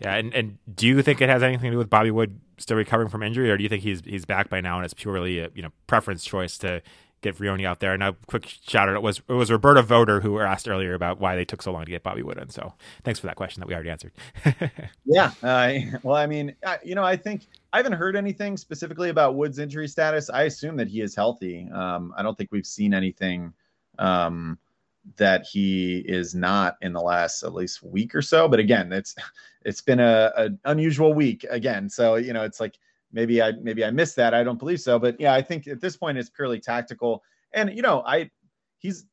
Yeah, 0.00 0.16
and, 0.16 0.34
and 0.34 0.58
do 0.74 0.86
you 0.86 1.00
think 1.02 1.20
it 1.20 1.28
has 1.28 1.42
anything 1.42 1.70
to 1.70 1.72
do 1.72 1.78
with 1.78 1.90
Bobby 1.90 2.10
Wood 2.10 2.40
still 2.58 2.76
recovering 2.76 3.08
from 3.08 3.22
injury, 3.22 3.50
or 3.50 3.56
do 3.56 3.62
you 3.62 3.68
think 3.70 3.82
he's 3.82 4.02
he's 4.04 4.26
back 4.26 4.50
by 4.50 4.60
now 4.60 4.76
and 4.76 4.84
it's 4.84 4.94
purely 4.94 5.38
a 5.38 5.50
you 5.54 5.62
know 5.62 5.70
preference 5.86 6.24
choice 6.24 6.58
to 6.58 6.82
get 7.22 7.36
Vrioni 7.36 7.64
out 7.64 7.80
there. 7.80 7.92
And 7.92 8.02
a 8.02 8.14
quick 8.26 8.46
shout 8.46 8.88
out 8.88 8.94
it 8.94 9.02
was 9.02 9.20
it 9.28 9.32
was 9.32 9.50
Roberta 9.50 9.82
Voter 9.82 10.20
who 10.20 10.38
asked 10.40 10.68
earlier 10.68 10.94
about 10.94 11.20
why 11.20 11.36
they 11.36 11.44
took 11.44 11.62
so 11.62 11.72
long 11.72 11.84
to 11.84 11.90
get 11.90 12.02
Bobby 12.02 12.22
Wood 12.22 12.38
in. 12.38 12.50
So 12.50 12.74
thanks 13.04 13.20
for 13.20 13.26
that 13.26 13.36
question 13.36 13.60
that 13.60 13.66
we 13.66 13.74
already 13.74 13.90
answered. 13.90 14.12
yeah, 15.04 15.32
uh, 15.42 15.72
well, 16.02 16.16
I 16.16 16.26
mean, 16.26 16.54
I, 16.64 16.78
you 16.82 16.94
know, 16.94 17.04
I 17.04 17.16
think 17.16 17.46
I 17.72 17.78
haven't 17.78 17.92
heard 17.92 18.16
anything 18.16 18.56
specifically 18.56 19.10
about 19.10 19.34
Wood's 19.36 19.58
injury 19.58 19.88
status. 19.88 20.30
I 20.30 20.44
assume 20.44 20.76
that 20.76 20.88
he 20.88 21.00
is 21.00 21.14
healthy. 21.14 21.68
Um, 21.72 22.12
I 22.16 22.22
don't 22.22 22.36
think 22.36 22.50
we've 22.52 22.66
seen 22.66 22.94
anything 22.94 23.52
um, 23.98 24.58
that 25.16 25.46
he 25.46 25.98
is 26.06 26.34
not 26.34 26.76
in 26.80 26.92
the 26.92 27.00
last 27.00 27.42
at 27.42 27.54
least 27.54 27.82
week 27.82 28.14
or 28.14 28.22
so. 28.22 28.48
But 28.48 28.60
again, 28.60 28.92
it's 28.92 29.14
it's 29.64 29.80
been 29.80 30.00
a, 30.00 30.32
a 30.36 30.50
unusual 30.64 31.12
week 31.12 31.44
again. 31.50 31.88
So 31.88 32.16
you 32.16 32.32
know, 32.32 32.44
it's 32.44 32.60
like 32.60 32.78
maybe 33.12 33.42
I 33.42 33.52
maybe 33.52 33.84
I 33.84 33.90
missed 33.90 34.16
that. 34.16 34.34
I 34.34 34.42
don't 34.42 34.58
believe 34.58 34.80
so, 34.80 34.98
but 34.98 35.20
yeah, 35.20 35.34
I 35.34 35.42
think 35.42 35.66
at 35.66 35.80
this 35.80 35.96
point 35.96 36.18
it's 36.18 36.30
purely 36.30 36.60
tactical. 36.60 37.22
And 37.52 37.74
you 37.74 37.82
know, 37.82 38.02
I 38.06 38.30
he's 38.78 39.06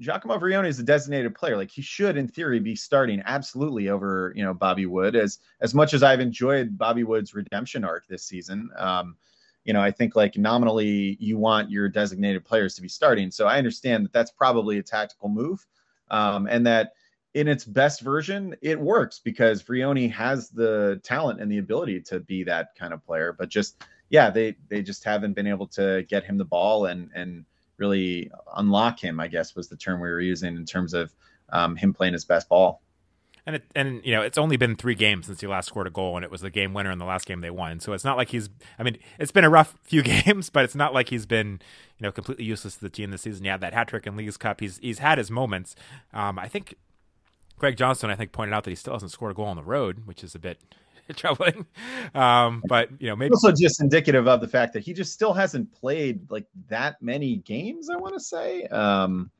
Giacomo 0.00 0.38
Vrioni 0.38 0.68
is 0.68 0.78
a 0.78 0.82
designated 0.82 1.34
player. 1.34 1.56
Like 1.56 1.70
he 1.70 1.82
should, 1.82 2.16
in 2.16 2.28
theory, 2.28 2.60
be 2.60 2.76
starting 2.76 3.22
absolutely 3.26 3.88
over 3.88 4.32
you 4.36 4.44
know 4.44 4.54
Bobby 4.54 4.86
Wood. 4.86 5.16
As 5.16 5.38
as 5.60 5.74
much 5.74 5.94
as 5.94 6.02
I've 6.02 6.20
enjoyed 6.20 6.78
Bobby 6.78 7.04
Wood's 7.04 7.34
redemption 7.34 7.84
arc 7.84 8.06
this 8.06 8.24
season, 8.24 8.70
um, 8.76 9.16
you 9.64 9.72
know, 9.72 9.80
I 9.80 9.90
think 9.90 10.14
like 10.14 10.36
nominally 10.36 11.16
you 11.18 11.38
want 11.38 11.70
your 11.70 11.88
designated 11.88 12.44
players 12.44 12.74
to 12.76 12.82
be 12.82 12.88
starting. 12.88 13.30
So 13.30 13.46
I 13.46 13.58
understand 13.58 14.04
that 14.04 14.12
that's 14.12 14.30
probably 14.30 14.78
a 14.78 14.82
tactical 14.82 15.28
move, 15.28 15.66
um, 16.10 16.46
and 16.46 16.66
that 16.66 16.92
in 17.34 17.48
its 17.48 17.64
best 17.64 18.00
version, 18.00 18.54
it 18.62 18.78
works 18.78 19.18
because 19.18 19.62
Vrioni 19.62 20.10
has 20.12 20.50
the 20.50 21.00
talent 21.02 21.40
and 21.40 21.50
the 21.50 21.58
ability 21.58 22.00
to 22.02 22.20
be 22.20 22.44
that 22.44 22.74
kind 22.78 22.94
of 22.94 23.04
player. 23.04 23.34
But 23.36 23.48
just 23.48 23.84
yeah, 24.08 24.30
they 24.30 24.56
they 24.68 24.82
just 24.82 25.04
haven't 25.04 25.34
been 25.34 25.48
able 25.48 25.66
to 25.68 26.04
get 26.08 26.24
him 26.24 26.38
the 26.38 26.44
ball 26.44 26.86
and 26.86 27.10
and 27.14 27.44
really 27.76 28.30
unlock 28.56 29.02
him. 29.02 29.18
I 29.18 29.26
guess 29.26 29.56
was 29.56 29.68
the 29.68 29.76
term 29.76 30.00
we 30.00 30.08
were 30.08 30.20
using 30.20 30.56
in 30.56 30.64
terms 30.64 30.94
of 30.94 31.12
um, 31.50 31.76
him 31.76 31.92
playing 31.92 32.12
his 32.12 32.24
best 32.24 32.48
ball. 32.48 32.80
And 33.46 33.56
it, 33.56 33.64
and 33.74 34.00
you 34.04 34.12
know 34.12 34.22
it's 34.22 34.38
only 34.38 34.56
been 34.56 34.74
three 34.74 34.94
games 34.94 35.26
since 35.26 35.40
he 35.40 35.46
last 35.46 35.66
scored 35.66 35.86
a 35.86 35.90
goal, 35.90 36.16
and 36.16 36.24
it 36.24 36.30
was 36.30 36.40
the 36.40 36.50
game 36.50 36.72
winner 36.72 36.90
in 36.90 36.98
the 36.98 37.04
last 37.04 37.26
game 37.26 37.40
they 37.40 37.50
won. 37.50 37.78
So 37.80 37.92
it's 37.92 38.04
not 38.04 38.16
like 38.16 38.28
he's. 38.30 38.48
I 38.78 38.84
mean, 38.84 38.96
it's 39.18 39.32
been 39.32 39.44
a 39.44 39.50
rough 39.50 39.74
few 39.82 40.02
games, 40.24 40.48
but 40.48 40.64
it's 40.64 40.74
not 40.74 40.94
like 40.94 41.10
he's 41.10 41.26
been 41.26 41.60
you 41.98 42.04
know 42.04 42.12
completely 42.12 42.44
useless 42.44 42.76
to 42.76 42.80
the 42.80 42.88
team 42.88 43.10
this 43.10 43.22
season. 43.22 43.44
He 43.44 43.50
had 43.50 43.60
that 43.60 43.74
hat 43.74 43.88
trick 43.88 44.06
in 44.06 44.16
Leagues 44.16 44.38
Cup, 44.38 44.60
he's 44.60 44.78
he's 44.78 45.00
had 45.00 45.18
his 45.18 45.30
moments. 45.30 45.76
Um, 46.14 46.38
I 46.38 46.48
think 46.48 46.74
Greg 47.58 47.76
Johnson, 47.76 48.10
I 48.10 48.16
think, 48.16 48.32
pointed 48.32 48.52
out 48.52 48.64
that 48.64 48.70
he 48.70 48.76
still 48.76 48.94
hasn't 48.94 49.12
scored 49.12 49.32
a 49.32 49.34
goal 49.34 49.46
on 49.46 49.56
the 49.56 49.62
road, 49.62 50.06
which 50.06 50.24
is 50.24 50.34
a 50.34 50.38
bit 50.38 50.60
troubling. 51.16 51.66
Um, 52.14 52.62
but 52.66 52.90
you 53.00 53.08
know, 53.08 53.16
maybe 53.16 53.32
also 53.32 53.52
just 53.52 53.80
indicative 53.80 54.26
of 54.26 54.40
the 54.40 54.48
fact 54.48 54.72
that 54.74 54.82
he 54.82 54.92
just 54.92 55.12
still 55.12 55.32
hasn't 55.32 55.72
played 55.72 56.30
like 56.30 56.46
that 56.68 57.00
many 57.02 57.36
games. 57.36 57.90
I 57.90 57.96
want 57.96 58.14
to 58.14 58.20
say. 58.20 58.64
Um, 58.64 59.30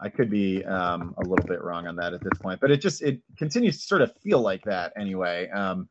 I 0.00 0.08
could 0.08 0.30
be 0.30 0.64
um, 0.64 1.14
a 1.18 1.22
little 1.28 1.46
bit 1.46 1.62
wrong 1.62 1.88
on 1.88 1.96
that 1.96 2.14
at 2.14 2.22
this 2.22 2.38
point, 2.40 2.60
but 2.60 2.70
it 2.70 2.80
just 2.80 3.02
it 3.02 3.20
continues 3.36 3.80
to 3.80 3.86
sort 3.86 4.02
of 4.02 4.16
feel 4.18 4.40
like 4.40 4.62
that 4.64 4.92
anyway. 4.96 5.48
Um, 5.50 5.88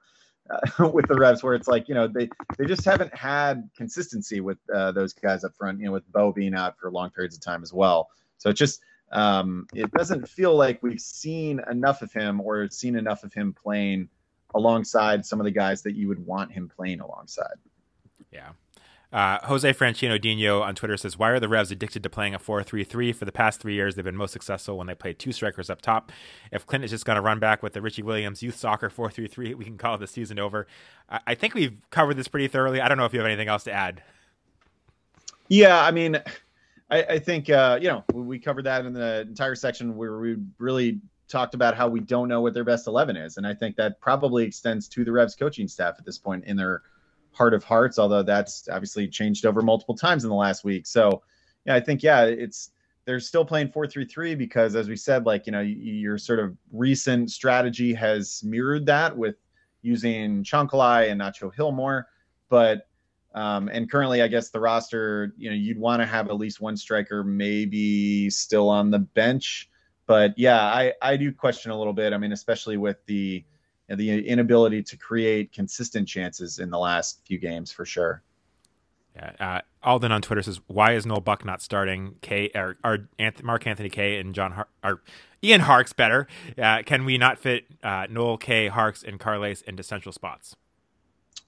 uh, 0.50 0.88
with 0.94 1.08
the 1.08 1.16
Revs, 1.16 1.44
where 1.44 1.56
it's 1.56 1.68
like 1.68 1.90
you 1.90 1.96
know 1.96 2.08
they 2.08 2.30
they 2.58 2.66
just 2.66 2.86
haven't 2.86 3.14
had 3.14 3.70
consistency 3.76 4.40
with 4.40 4.58
uh, 4.74 4.92
those 4.94 5.14
guys 5.14 5.44
up 5.44 5.54
front. 5.58 5.80
You 5.80 5.88
know, 5.88 5.92
with 5.92 6.10
Bou 6.12 6.32
being 6.32 6.54
out 6.54 6.78
for 6.80 6.90
long 6.90 7.10
periods 7.10 7.36
of 7.36 7.42
time 7.42 7.64
as 7.64 7.74
well. 7.74 8.10
So 8.38 8.50
it 8.50 8.54
just 8.54 8.82
um, 9.12 9.68
it 9.74 9.92
doesn't 9.92 10.28
feel 10.28 10.56
like 10.56 10.82
we've 10.84 11.02
seen 11.02 11.62
enough 11.70 12.02
of 12.02 12.12
him 12.12 12.42
or 12.42 12.70
seen 12.70 12.96
enough 12.96 13.24
of 13.24 13.34
him 13.34 13.54
playing 13.54 14.10
alongside 14.54 15.26
some 15.26 15.40
of 15.40 15.46
the 15.46 15.52
guys 15.52 15.82
that 15.84 15.96
you 15.96 16.08
would 16.08 16.26
want 16.26 16.52
him 16.52 16.70
playing 16.74 17.00
alongside. 17.00 17.56
Yeah. 18.32 18.50
Uh, 19.12 19.40
Jose 19.46 19.72
Franchino 19.72 20.20
Dino 20.20 20.62
on 20.62 20.76
Twitter 20.76 20.98
says, 20.98 21.18
Why 21.18 21.30
are 21.30 21.40
the 21.40 21.48
Revs 21.48 21.72
addicted 21.72 22.04
to 22.04 22.10
playing 22.10 22.36
a 22.36 22.40
4 22.40 22.62
3 22.62 22.84
3? 22.84 23.14
For 23.14 23.24
the 23.24 23.32
past 23.32 23.62
three 23.62 23.74
years, 23.74 23.96
they've 23.96 24.04
been 24.04 24.18
most 24.18 24.34
successful 24.34 24.78
when 24.78 24.88
they 24.88 24.96
play 24.96 25.14
two 25.14 25.32
strikers 25.32 25.70
up 25.70 25.82
top. 25.82 26.12
If 26.52 26.66
Clint 26.66 26.84
is 26.84 26.92
just 26.92 27.06
going 27.06 27.16
to 27.16 27.22
run 27.22 27.40
back 27.40 27.64
with 27.64 27.72
the 27.72 27.82
Richie 27.82 28.04
Williams 28.04 28.44
youth 28.44 28.58
soccer 28.58 28.90
4 28.90 29.10
3 29.10 29.28
3, 29.28 29.54
we 29.54 29.64
can 29.64 29.78
call 29.78 29.98
the 29.98 30.08
season 30.08 30.40
over. 30.40 30.68
I-, 31.10 31.22
I 31.28 31.36
think 31.36 31.54
we've 31.54 31.78
covered 31.90 32.18
this 32.18 32.28
pretty 32.28 32.50
thoroughly. 32.50 32.82
I 32.82 32.90
don't 32.90 32.98
know 32.98 33.06
if 33.06 33.14
you 33.14 33.20
have 33.20 33.28
anything 33.28 33.48
else 33.48 33.64
to 33.64 33.72
add. 33.72 34.04
Yeah, 35.48 35.82
I 35.82 35.92
mean, 35.92 36.22
I, 36.90 37.04
I 37.04 37.20
think 37.20 37.50
uh, 37.50 37.80
you 37.82 37.88
know 37.88 38.04
we 38.14 38.40
covered 38.40 38.66
that 38.66 38.86
in 38.86 38.94
the 38.94 39.22
entire 39.22 39.56
section 39.56 39.96
where 39.96 40.20
we 40.20 40.38
really 40.58 41.02
talked 41.28 41.54
about 41.54 41.76
how 41.76 41.88
we 41.90 42.00
don't 42.00 42.30
know 42.30 42.42
what 42.42 42.54
their 42.54 42.64
best 42.64 42.88
eleven 42.88 43.18
is, 43.18 43.38
and 43.38 43.46
I 43.46 43.54
think 43.54 43.76
that 43.76 44.00
probably 44.00 44.46
extends 44.46 44.88
to 44.90 45.04
the 45.04 45.12
Revs 45.12 45.36
coaching 45.36 45.68
staff 45.68 45.96
at 46.00 46.06
this 46.06 46.18
point 46.18 46.46
in 46.46 46.56
their 46.56 46.84
heart 47.32 47.54
of 47.54 47.64
hearts, 47.64 48.00
although 48.00 48.24
that's 48.24 48.68
obviously 48.70 49.08
changed 49.08 49.46
over 49.46 49.62
multiple 49.62 49.96
times 49.96 50.24
in 50.24 50.30
the 50.30 50.36
last 50.36 50.64
week. 50.64 50.88
So, 50.88 51.22
yeah, 51.66 51.76
I 51.76 51.80
think 51.80 52.02
yeah, 52.02 52.24
it's 52.24 52.72
they're 53.06 53.20
still 53.22 53.46
playing 53.46 53.70
4-3-3 53.70 54.38
because 54.38 54.76
as 54.76 54.90
we 54.90 54.98
said 54.98 55.26
like, 55.26 55.46
you 55.46 55.54
know, 55.54 55.62
your 55.62 56.18
sort 56.18 56.40
of 56.40 56.58
recent 56.74 57.32
strategy 57.32 57.94
has 57.94 58.44
mirrored 58.44 58.86
that 58.88 59.16
with 59.16 59.36
using 59.82 60.44
Chancalay 60.44 61.10
and 61.10 61.22
Nacho 61.22 61.56
Gil 61.56 61.72
more, 61.72 62.08
but 62.50 62.88
um, 63.38 63.70
and 63.72 63.90
currently, 63.90 64.24
I 64.24 64.28
guess 64.28 64.50
the 64.50 64.60
roster, 64.60 65.32
you 65.38 65.52
know, 65.52 65.56
you'd 65.56 65.78
want 65.78 66.02
to 66.02 66.08
have 66.08 66.28
at 66.28 66.38
least 66.38 66.60
one 66.60 66.76
striker, 66.76 67.24
maybe 67.24 68.32
still 68.32 68.68
on 68.68 68.90
the 68.90 68.98
bench. 68.98 69.70
But 70.08 70.34
yeah, 70.38 70.60
I, 70.60 70.94
I 71.04 71.18
do 71.18 71.32
question 71.32 71.70
a 71.70 71.78
little 71.78 71.94
bit. 71.94 72.14
I 72.14 72.18
mean, 72.18 72.32
especially 72.32 72.78
with 72.78 72.98
the 73.06 73.46
you 73.88 73.90
know, 73.90 73.96
the 73.96 74.28
inability 74.28 74.82
to 74.82 74.98
create 74.98 75.54
consistent 75.54 76.08
chances 76.08 76.58
in 76.58 76.72
the 76.72 76.80
last 76.80 77.22
few 77.28 77.38
games 77.38 77.72
for 77.72 77.86
sure. 77.86 78.24
Yeah, 79.16 79.32
uh, 79.40 79.62
Alden 79.84 80.12
on 80.12 80.24
Twitter 80.24 80.42
says, 80.42 80.60
"Why 80.66 80.94
is 80.94 81.06
Noel 81.06 81.22
Buck 81.22 81.46
not 81.46 81.62
starting? 81.62 82.16
Kaye 82.22 82.50
or, 82.56 82.78
or 82.84 83.08
Mark 83.44 83.68
Anthony 83.68 83.90
Kaye 83.90 84.20
and 84.20 84.34
John 84.34 84.54
Har- 84.54 84.70
or 84.84 85.04
Ian 85.44 85.62
Harkes 85.62 85.94
better? 85.94 86.26
Uh, 86.58 86.82
can 86.84 87.06
we 87.06 87.20
not 87.20 87.38
fit 87.38 87.66
uh, 87.84 88.08
Noel 88.10 88.38
Kaye, 88.38 88.70
Harkes, 88.70 89.04
and 89.04 89.20
Carles 89.20 89.62
into 89.62 89.84
central 89.84 90.12
spots?" 90.12 90.56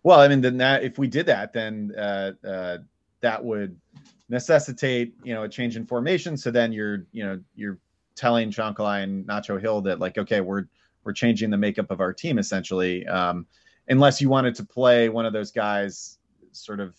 Well, 0.03 0.19
I 0.19 0.27
mean, 0.27 0.41
then 0.41 0.57
that 0.57 0.83
if 0.83 0.97
we 0.97 1.07
did 1.07 1.25
that, 1.25 1.53
then 1.53 1.93
uh, 1.97 2.31
uh, 2.45 2.77
that 3.21 3.43
would 3.43 3.79
necessitate 4.29 5.15
you 5.23 5.33
know 5.33 5.43
a 5.43 5.49
change 5.49 5.75
in 5.75 5.85
formation. 5.85 6.37
So 6.37 6.51
then 6.51 6.71
you're 6.71 7.05
you 7.11 7.25
know 7.25 7.39
you're 7.55 7.79
telling 8.15 8.51
Chancalay 8.51 9.03
and 9.03 9.25
Nacho 9.25 9.61
Gil 9.61 9.81
that 9.81 9.99
like 9.99 10.17
okay 10.17 10.41
we're 10.41 10.65
we're 11.03 11.13
changing 11.13 11.49
the 11.49 11.57
makeup 11.57 11.91
of 11.91 11.99
our 12.01 12.13
team 12.13 12.37
essentially, 12.37 13.05
um, 13.07 13.45
unless 13.87 14.21
you 14.21 14.29
wanted 14.29 14.55
to 14.55 14.65
play 14.65 15.09
one 15.09 15.25
of 15.25 15.33
those 15.33 15.51
guys 15.51 16.17
sort 16.51 16.79
of 16.79 16.95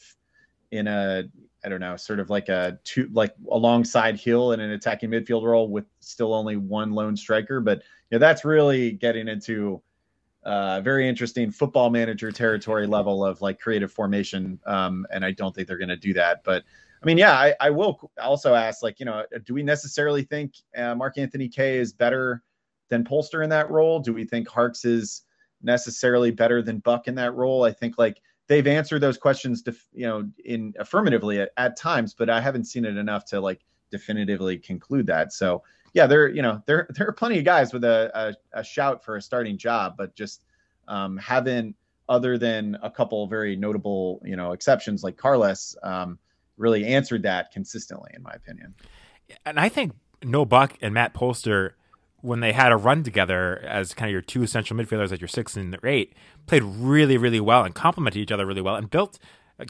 in 0.71 0.87
a 0.87 1.25
I 1.65 1.69
don't 1.69 1.81
know, 1.81 1.97
sort 1.97 2.21
of 2.21 2.31
like 2.31 2.49
a 2.49 2.79
two 2.85 3.09
like 3.13 3.35
alongside 3.51 4.19
Gil 4.19 4.53
in 4.53 4.61
an 4.61 4.71
attacking 4.71 5.11
midfield 5.11 5.45
role 5.45 5.69
with 5.69 5.85
still 6.01 6.33
only 6.33 6.57
one 6.57 6.93
lone 6.93 7.17
striker. 7.17 7.61
But 7.61 7.79
you 8.11 8.17
know, 8.17 8.19
that's 8.19 8.45
really 8.45 8.93
getting 8.93 9.29
into 9.29 9.83
uh, 10.45 10.81
very 10.81 11.09
interesting 11.09 11.51
football 11.51 11.91
manager 11.91 12.33
territory 12.33 12.87
level 12.87 13.25
of 13.25 13.41
like 13.43 13.61
creative 13.61 13.93
formation. 13.93 14.59
Um, 14.67 15.07
and 15.13 15.25
I 15.25 15.33
don't 15.33 15.55
think 15.55 15.69
they're 15.69 15.79
going 15.79 15.89
to 15.89 15.97
do 15.97 16.15
that. 16.15 16.43
But 16.45 16.65
I 17.03 17.07
mean, 17.07 17.19
yeah, 17.19 17.33
I, 17.33 17.55
I, 17.61 17.71
will 17.71 18.11
also 18.21 18.55
ask, 18.55 18.83
like, 18.83 19.01
you 19.01 19.07
know, 19.07 19.25
do 19.45 19.55
we 19.55 19.63
necessarily 19.63 20.23
think 20.23 20.55
uh, 20.77 20.95
Mark 20.95 21.17
Anthony 21.17 21.49
Kaye 21.49 21.79
is 21.79 21.93
better 21.93 22.43
than 22.89 23.05
Polster 23.05 23.43
in 23.43 23.51
that 23.51 23.71
role? 23.71 24.01
Do 24.01 24.13
we 24.13 24.25
think 24.25 24.49
Harkes 24.49 24.85
is 24.85 25.23
necessarily 25.63 26.31
better 26.31 26.61
than 26.63 26.79
Buck 26.79 27.09
in 27.09 27.15
that 27.15 27.35
role? 27.35 27.65
I 27.65 27.73
think 27.73 27.97
like 27.97 28.21
they've 28.49 28.67
answered 28.67 29.01
those 29.01 29.17
questions, 29.17 29.63
def- 29.63 29.89
you 29.93 30.07
know, 30.07 30.29
in 30.45 30.75
affirmatively 30.79 31.41
at, 31.41 31.51
at 31.57 31.77
times, 31.77 32.13
but 32.13 32.29
I 32.29 32.41
haven't 32.41 32.65
seen 32.65 32.85
it 32.85 32.97
enough 32.97 33.25
to 33.27 33.41
like 33.41 33.61
definitively 33.91 34.59
conclude 34.59 35.07
that. 35.07 35.33
So 35.33 35.63
yeah, 35.93 36.07
there 36.07 36.29
you 36.29 36.43
know 36.43 36.63
there 36.67 36.89
there 36.91 37.09
are 37.09 37.13
plenty 37.13 37.39
of 37.39 37.45
guys 37.45 37.73
with 37.73 37.85
a 37.85 38.11
a, 38.55 38.61
a 38.61 38.65
shout 38.65 39.05
for 39.05 39.17
a 39.17 39.23
starting 39.23 39.59
job, 39.59 39.95
but 39.97 40.15
just 40.15 40.45
um, 40.89 41.17
haven't 41.19 41.77
other 42.09 42.39
than 42.39 42.77
a 42.83 42.91
couple 42.91 43.27
very 43.27 43.57
notable 43.57 44.21
you 44.25 44.37
know 44.37 44.53
exceptions 44.53 45.03
like 45.03 45.17
Carles 45.17 45.77
um, 45.83 46.19
really 46.57 46.85
answered 46.85 47.23
that 47.23 47.53
consistently 47.53 48.11
in 48.15 48.23
my 48.23 48.33
opinion. 48.33 48.75
And 49.45 49.61
I 49.61 49.69
think 49.69 49.93
Noel 50.23 50.45
Buck 50.45 50.77
and 50.81 50.93
Matt 50.93 51.15
Polster 51.15 51.73
when 52.23 52.41
they 52.41 52.53
had 52.53 52.73
a 52.73 52.77
run 52.77 53.03
together 53.03 53.65
as 53.67 53.95
kind 53.95 54.09
of 54.09 54.13
your 54.13 54.21
two 54.21 54.47
central 54.47 54.79
midfielders 54.79 55.13
at 55.13 55.21
your 55.21 55.29
six 55.29 55.57
and 55.57 55.73
your 55.73 55.91
eight, 55.91 56.13
played 56.47 56.63
really, 56.63 57.17
really 57.17 57.41
well 57.41 57.65
and 57.65 57.75
complemented 57.75 58.21
each 58.21 58.33
other 58.33 58.45
really 58.45 58.61
well 58.61 58.77
and 58.77 58.91
built 58.91 59.19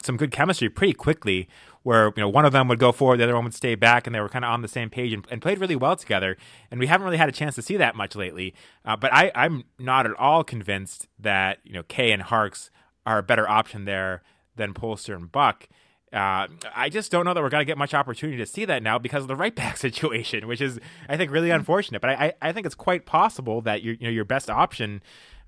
some 0.03 0.17
good 0.17 0.31
chemistry 0.31 0.69
pretty 0.69 0.93
quickly 0.93 1.47
where 1.83 2.07
you 2.15 2.21
know 2.21 2.29
one 2.29 2.45
of 2.45 2.51
them 2.51 2.67
would 2.67 2.79
go 2.79 2.91
forward 2.91 3.17
the 3.17 3.23
other 3.23 3.35
one 3.35 3.43
would 3.43 3.53
stay 3.53 3.75
back 3.75 4.05
and 4.05 4.15
they 4.15 4.19
were 4.19 4.29
kind 4.29 4.45
of 4.45 4.51
on 4.51 4.61
the 4.61 4.67
same 4.67 4.89
page 4.89 5.13
and, 5.13 5.25
and, 5.31 5.41
played 5.41 5.59
really 5.59 5.75
well 5.75 5.95
together. 5.95 6.37
And 6.69 6.79
we 6.79 6.87
haven't 6.87 7.05
really 7.05 7.17
had 7.17 7.29
a 7.29 7.33
chance 7.33 7.55
to 7.55 7.61
see 7.61 7.77
that 7.77 7.95
much 7.95 8.15
lately. 8.15 8.53
Uh, 8.85 8.95
but 8.95 9.13
I, 9.13 9.31
i'm 9.35 9.63
not 9.79 10.05
at 10.05 10.13
all 10.17 10.43
convinced 10.43 11.07
that 11.19 11.59
you 11.63 11.73
know 11.73 11.83
Kaye 11.83 12.11
and 12.11 12.21
harkes 12.21 12.69
are 13.05 13.17
a 13.17 13.23
better 13.23 13.49
option 13.49 13.85
there 13.85 14.21
than 14.55 14.73
polster 14.73 15.15
and 15.15 15.31
buck. 15.31 15.67
Uh, 16.13 16.47
I 16.75 16.89
just 16.89 17.09
don't 17.09 17.23
know 17.23 17.33
that 17.33 17.41
we're 17.41 17.49
going 17.49 17.61
to 17.61 17.65
get 17.65 17.77
much 17.77 17.93
opportunity 17.93 18.37
to 18.37 18.45
see 18.45 18.65
that 18.65 18.83
now 18.83 18.99
because 18.99 19.23
of 19.23 19.27
the 19.29 19.35
right 19.35 19.55
back 19.55 19.77
situation, 19.87 20.45
which 20.45 20.59
is, 20.59 20.79
I 21.07 21.15
think, 21.15 21.31
really 21.31 21.51
unfortunate. 21.51 22.01
But 22.01 22.11
I, 22.11 22.33
I 22.41 22.51
think 22.51 22.65
it's 22.65 22.75
quite 22.75 23.05
possible 23.05 23.61
that 23.61 23.81
your, 23.81 23.93
you 23.95 24.03
know, 24.03 24.09
your 24.09 24.25
best 24.25 24.49
option 24.49 25.01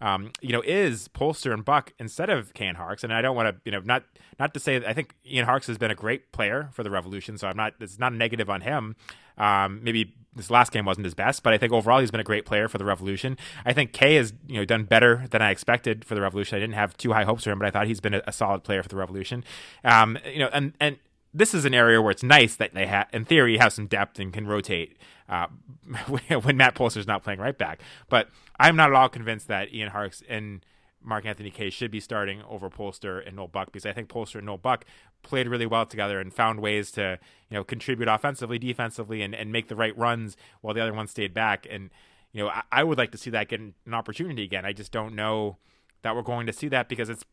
um, 0.03 0.33
you 0.41 0.51
know, 0.51 0.61
is 0.65 1.07
Polster 1.07 1.53
and 1.53 1.63
Buck 1.63 1.93
instead 1.97 2.29
of 2.29 2.53
Kaye 2.53 2.73
Harkes. 2.73 3.05
And 3.05 3.13
I 3.13 3.21
don't 3.21 3.37
want 3.37 3.55
to, 3.55 3.61
you 3.63 3.71
know, 3.71 3.79
not 3.79 4.03
not 4.37 4.53
to 4.53 4.59
say 4.59 4.75
I 4.85 4.93
think 4.93 5.15
Ian 5.25 5.45
Harkes 5.45 5.67
has 5.67 5.77
been 5.77 5.91
a 5.91 5.95
great 5.95 6.33
player 6.33 6.69
for 6.73 6.83
the 6.83 6.91
Revolution, 6.91 7.37
so 7.37 7.47
I'm 7.47 7.55
not. 7.55 7.73
It's 7.79 7.97
not 7.97 8.11
a 8.11 8.15
negative 8.15 8.49
on 8.49 8.61
him. 8.61 8.97
Um, 9.37 9.79
maybe 9.81 10.13
this 10.35 10.51
last 10.51 10.73
game 10.73 10.83
wasn't 10.83 11.05
his 11.05 11.13
best, 11.13 11.41
but 11.41 11.53
I 11.53 11.57
think 11.57 11.71
overall 11.71 12.01
he's 12.01 12.11
been 12.11 12.19
a 12.19 12.25
great 12.25 12.45
player 12.45 12.67
for 12.67 12.77
the 12.77 12.83
Revolution. 12.85 13.37
I 13.65 13.71
think 13.71 13.93
Kaye 13.93 14.15
has 14.15 14.33
you 14.45 14.57
know 14.57 14.65
done 14.65 14.83
better 14.83 15.25
than 15.31 15.41
I 15.41 15.51
expected 15.51 16.03
for 16.03 16.15
the 16.15 16.21
Revolution. 16.21 16.57
I 16.57 16.59
didn't 16.59 16.75
have 16.75 16.97
too 16.97 17.13
high 17.13 17.23
hopes 17.23 17.45
for 17.45 17.51
him, 17.51 17.59
but 17.59 17.67
I 17.69 17.71
thought 17.71 17.87
he's 17.87 18.01
been 18.01 18.15
a, 18.15 18.21
a 18.27 18.33
solid 18.33 18.65
player 18.65 18.83
for 18.83 18.89
the 18.89 18.97
Revolution. 18.97 19.45
Um, 19.85 20.17
you 20.29 20.39
know, 20.39 20.49
and 20.51 20.73
and 20.81 20.97
this 21.33 21.53
is 21.53 21.65
an 21.65 21.73
area 21.73 22.01
where 22.01 22.11
it's 22.11 22.23
nice 22.23 22.55
that 22.55 22.73
they 22.73 22.85
have, 22.85 23.07
in 23.11 23.25
theory, 23.25 23.57
have 23.57 23.73
some 23.73 23.87
depth 23.87 24.19
and 24.19 24.31
can 24.31 24.45
rotate 24.45 24.97
uh, 25.27 25.47
when 26.43 26.57
Matt 26.57 26.75
Polster's 26.75 27.07
not 27.07 27.23
playing 27.23 27.39
right 27.39 27.57
back. 27.57 27.81
But 28.09 28.29
I'm 28.59 28.75
not 28.75 28.89
at 28.89 28.95
all 28.95 29.09
convinced 29.09 29.47
that 29.47 29.73
Ian 29.73 29.89
Harkes 29.89 30.21
and 30.29 30.63
Mark 31.01 31.25
Anthony 31.25 31.49
Kaye 31.49 31.69
should 31.69 31.91
be 31.91 31.99
starting 31.99 32.41
over 32.49 32.69
Polster 32.69 33.25
and 33.25 33.35
Noel 33.35 33.47
Buck 33.47 33.67
because 33.67 33.85
I 33.85 33.93
think 33.93 34.09
Polster 34.09 34.35
and 34.35 34.45
Noel 34.45 34.57
Buck 34.57 34.85
played 35.21 35.47
really 35.47 35.65
well 35.65 35.85
together 35.85 36.19
and 36.19 36.33
found 36.33 36.59
ways 36.59 36.91
to 36.91 37.19
you 37.49 37.55
know 37.55 37.63
contribute 37.63 38.07
offensively, 38.07 38.59
defensively, 38.59 39.21
and, 39.21 39.35
and 39.35 39.51
make 39.51 39.67
the 39.67 39.75
right 39.75 39.97
runs 39.97 40.37
while 40.61 40.73
the 40.73 40.81
other 40.81 40.93
one 40.93 41.07
stayed 41.07 41.33
back. 41.33 41.67
And 41.69 41.89
you 42.31 42.43
know 42.43 42.49
I, 42.49 42.63
I 42.71 42.83
would 42.83 42.97
like 42.97 43.11
to 43.11 43.17
see 43.17 43.29
that 43.31 43.49
get 43.49 43.59
an 43.59 43.73
opportunity 43.91 44.43
again. 44.43 44.65
I 44.65 44.73
just 44.73 44.91
don't 44.91 45.15
know 45.15 45.57
that 46.03 46.15
we're 46.15 46.21
going 46.21 46.45
to 46.47 46.53
see 46.53 46.67
that 46.69 46.89
because 46.89 47.09
it's 47.09 47.25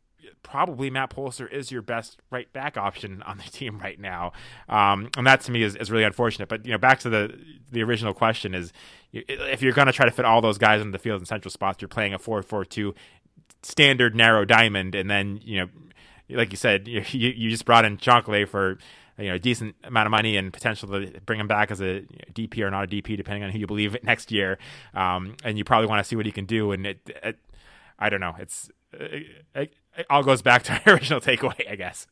probably 0.42 0.90
Matt 0.90 1.10
Polster 1.10 1.50
is 1.50 1.70
your 1.70 1.82
best 1.82 2.18
right 2.30 2.52
back 2.52 2.76
option 2.76 3.22
on 3.22 3.38
the 3.38 3.42
team 3.50 3.78
right 3.78 3.98
now, 3.98 4.32
um, 4.68 5.10
and 5.16 5.26
that 5.26 5.40
to 5.42 5.52
me 5.52 5.62
is, 5.62 5.76
is 5.76 5.90
really 5.90 6.04
unfortunate. 6.04 6.48
But 6.48 6.64
you 6.66 6.72
know, 6.72 6.78
back 6.78 7.00
to 7.00 7.10
the 7.10 7.38
the 7.70 7.82
original 7.82 8.14
question 8.14 8.54
is, 8.54 8.72
if 9.12 9.62
you're 9.62 9.72
going 9.72 9.86
to 9.86 9.92
try 9.92 10.06
to 10.06 10.12
fit 10.12 10.24
all 10.24 10.40
those 10.40 10.58
guys 10.58 10.80
in 10.80 10.90
the 10.90 10.98
field 10.98 11.20
in 11.20 11.26
central 11.26 11.50
spots, 11.50 11.80
you're 11.80 11.88
playing 11.88 12.14
a 12.14 12.18
four 12.18 12.42
four 12.42 12.64
two 12.64 12.94
standard 13.62 14.14
narrow 14.14 14.44
diamond, 14.44 14.94
and 14.94 15.10
then 15.10 15.40
you 15.42 15.60
know, 15.60 15.68
like 16.30 16.50
you 16.50 16.56
said, 16.56 16.88
you 16.88 17.02
you 17.12 17.50
just 17.50 17.64
brought 17.64 17.84
in 17.84 17.98
Chancalay 17.98 18.48
for 18.48 18.78
you 19.18 19.28
know 19.28 19.34
a 19.34 19.38
decent 19.38 19.74
amount 19.84 20.06
of 20.06 20.10
money 20.10 20.36
and 20.36 20.52
potential 20.52 20.88
to 20.88 21.20
bring 21.26 21.38
him 21.38 21.48
back 21.48 21.70
as 21.70 21.80
a 21.80 22.02
DP 22.32 22.58
or 22.60 22.70
not 22.70 22.84
a 22.84 22.86
DP, 22.86 23.16
depending 23.16 23.44
on 23.44 23.50
who 23.50 23.58
you 23.58 23.66
believe 23.66 23.96
next 24.02 24.32
year. 24.32 24.58
Um, 24.94 25.36
and 25.44 25.58
you 25.58 25.64
probably 25.64 25.88
want 25.88 26.00
to 26.00 26.08
see 26.08 26.16
what 26.16 26.26
he 26.26 26.32
can 26.32 26.46
do. 26.46 26.72
And 26.72 26.86
it, 26.86 26.98
it 27.22 27.38
I 27.98 28.08
don't 28.08 28.20
know. 28.20 28.34
It's 28.38 28.70
it, 28.92 29.26
it 29.54 29.74
all 30.08 30.22
goes 30.22 30.42
back 30.42 30.62
to 30.64 30.72
our 30.86 30.94
original 30.94 31.20
takeaway, 31.20 31.70
I 31.70 31.76
guess. 31.76 32.06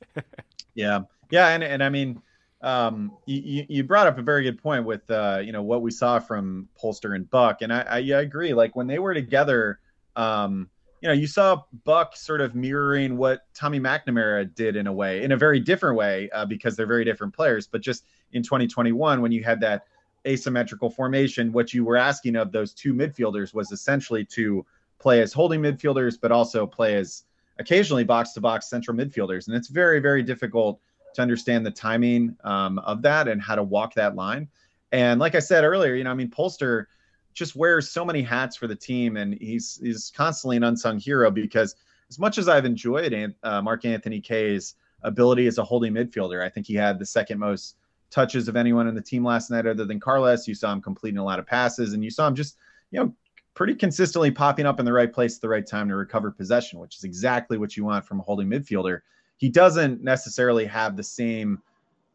yeah, 0.75 1.01
yeah, 1.31 1.49
and 1.49 1.63
and 1.63 1.83
I 1.83 1.89
mean, 1.89 2.23
um, 2.63 3.13
you 3.27 3.67
you 3.69 3.85
brought 3.85 4.07
up 4.07 4.19
a 4.19 4.23
very 4.23 4.43
good 4.43 4.63
point 4.63 4.85
with 4.85 5.09
uh, 5.11 5.41
you 5.43 5.53
know 5.53 5.63
what 5.63 5.83
we 5.83 5.91
saw 5.91 6.19
from 6.19 6.69
Polster 6.81 7.15
and 7.15 7.29
Buck, 7.31 7.63
and 7.63 7.73
I, 7.73 7.81
I, 7.83 7.97
I 7.97 8.21
agree. 8.21 8.55
Like 8.55 8.75
when 8.75 8.87
they 8.87 8.99
were 8.99 9.15
together, 9.15 9.79
um, 10.17 10.69
you 11.01 11.09
know, 11.09 11.15
you 11.15 11.27
saw 11.27 11.63
Buck 11.85 12.17
sort 12.17 12.41
of 12.41 12.55
mirroring 12.55 13.17
what 13.17 13.43
Tommy 13.55 13.79
McNamara 13.79 14.53
did 14.55 14.77
in 14.77 14.87
a 14.87 14.93
way, 14.93 15.23
in 15.23 15.33
a 15.33 15.37
very 15.37 15.61
different 15.61 15.97
way, 15.97 16.29
uh, 16.31 16.45
because 16.45 16.77
they're 16.77 16.87
very 16.87 17.05
different 17.05 17.35
players. 17.35 17.67
But 17.67 17.83
just 17.83 18.05
in 18.33 18.43
2021, 18.43 19.23
when 19.23 19.31
you 19.31 19.45
had 19.45 19.61
that 19.61 19.87
asymmetrical 20.27 20.91
formation, 20.91 21.53
what 21.53 21.73
you 21.73 21.85
were 21.85 21.97
asking 21.97 22.37
of 22.37 22.51
those 22.51 22.73
two 22.73 22.93
midfielders 22.93 23.55
was 23.55 23.71
essentially 23.71 24.25
to 24.25 24.67
play 24.99 25.23
as 25.23 25.33
holding 25.33 25.61
midfielders, 25.61 26.19
but 26.21 26.33
also 26.33 26.67
play 26.67 26.97
as 26.97 27.25
occasionally 27.59 28.05
box 28.05 28.33
to 28.33 28.41
box 28.41 28.69
central 28.69 28.97
midfielders. 28.97 29.49
And 29.49 29.57
it's 29.57 29.69
very, 29.69 30.01
very 30.01 30.23
difficult 30.23 30.81
to 31.15 31.23
understand 31.23 31.67
the 31.67 31.71
timing 31.71 32.37
um, 32.45 32.79
of 32.81 33.03
that 33.03 33.29
and 33.29 33.41
how 33.41 33.55
to 33.55 33.63
walk 33.63 33.95
that 33.95 34.15
line. 34.15 34.49
And 34.93 35.21
like 35.21 35.35
I 35.35 35.41
said 35.41 35.65
earlier, 35.65 35.95
you 35.95 36.05
know, 36.05 36.11
I 36.11 36.15
mean, 36.15 36.31
Polster 36.31 36.87
just 37.35 37.57
wears 37.57 37.91
so 37.91 38.05
many 38.05 38.23
hats 38.23 38.57
for 38.57 38.67
the 38.67 38.75
team, 38.75 39.17
and 39.17 39.35
he's 39.35 39.79
he's 39.83 40.13
constantly 40.15 40.57
an 40.57 40.65
unsung 40.65 40.99
hero 40.99 41.31
because 41.31 41.77
as 42.11 42.19
much 42.19 42.39
as 42.39 42.49
I've 42.49 42.65
enjoyed 42.65 43.35
uh, 43.43 43.63
Mark 43.63 43.85
Anthony 43.85 44.21
Kaye's 44.21 44.75
ability 45.03 45.47
as 45.47 45.59
a 45.59 45.65
holding 45.65 45.93
midfielder, 45.93 46.43
I 46.43 46.49
think 46.49 46.67
he 46.67 46.75
had 46.75 46.99
the 46.99 47.07
second 47.07 47.39
most 47.39 47.77
touches 48.11 48.49
of 48.49 48.57
anyone 48.57 48.89
in 48.89 48.95
the 48.95 49.03
team 49.03 49.25
last 49.25 49.51
night, 49.51 49.67
other 49.67 49.85
than 49.85 50.01
Carles. 50.01 50.49
You 50.49 50.55
saw 50.55 50.73
him 50.73 50.81
completing 50.81 51.19
a 51.19 51.25
lot 51.25 51.39
of 51.39 51.47
passes, 51.47 51.93
and 51.93 52.03
you 52.03 52.11
saw 52.11 52.27
him 52.27 52.35
just 52.35 52.57
you 52.91 53.01
know 53.01 53.15
pretty 53.59 53.75
consistently 53.75 54.31
popping 54.31 54.67
up 54.67 54.79
in 54.79 54.87
the 54.87 54.93
right 54.93 55.13
place 55.13 55.35
at 55.35 55.43
the 55.43 55.49
right 55.49 55.67
time 55.67 55.89
to 55.89 55.97
recover 55.97 56.31
possession, 56.31 56.79
which 56.79 56.95
is 56.95 57.03
exactly 57.03 57.59
what 57.59 57.77
you 57.77 57.85
want 57.85 58.07
from 58.07 58.21
a 58.21 58.23
holding 58.23 58.49
midfielder. 58.49 59.01
He 59.37 59.49
doesn't 59.49 60.01
necessarily 60.01 60.65
have 60.67 60.97
the 60.97 61.03
same 61.03 61.61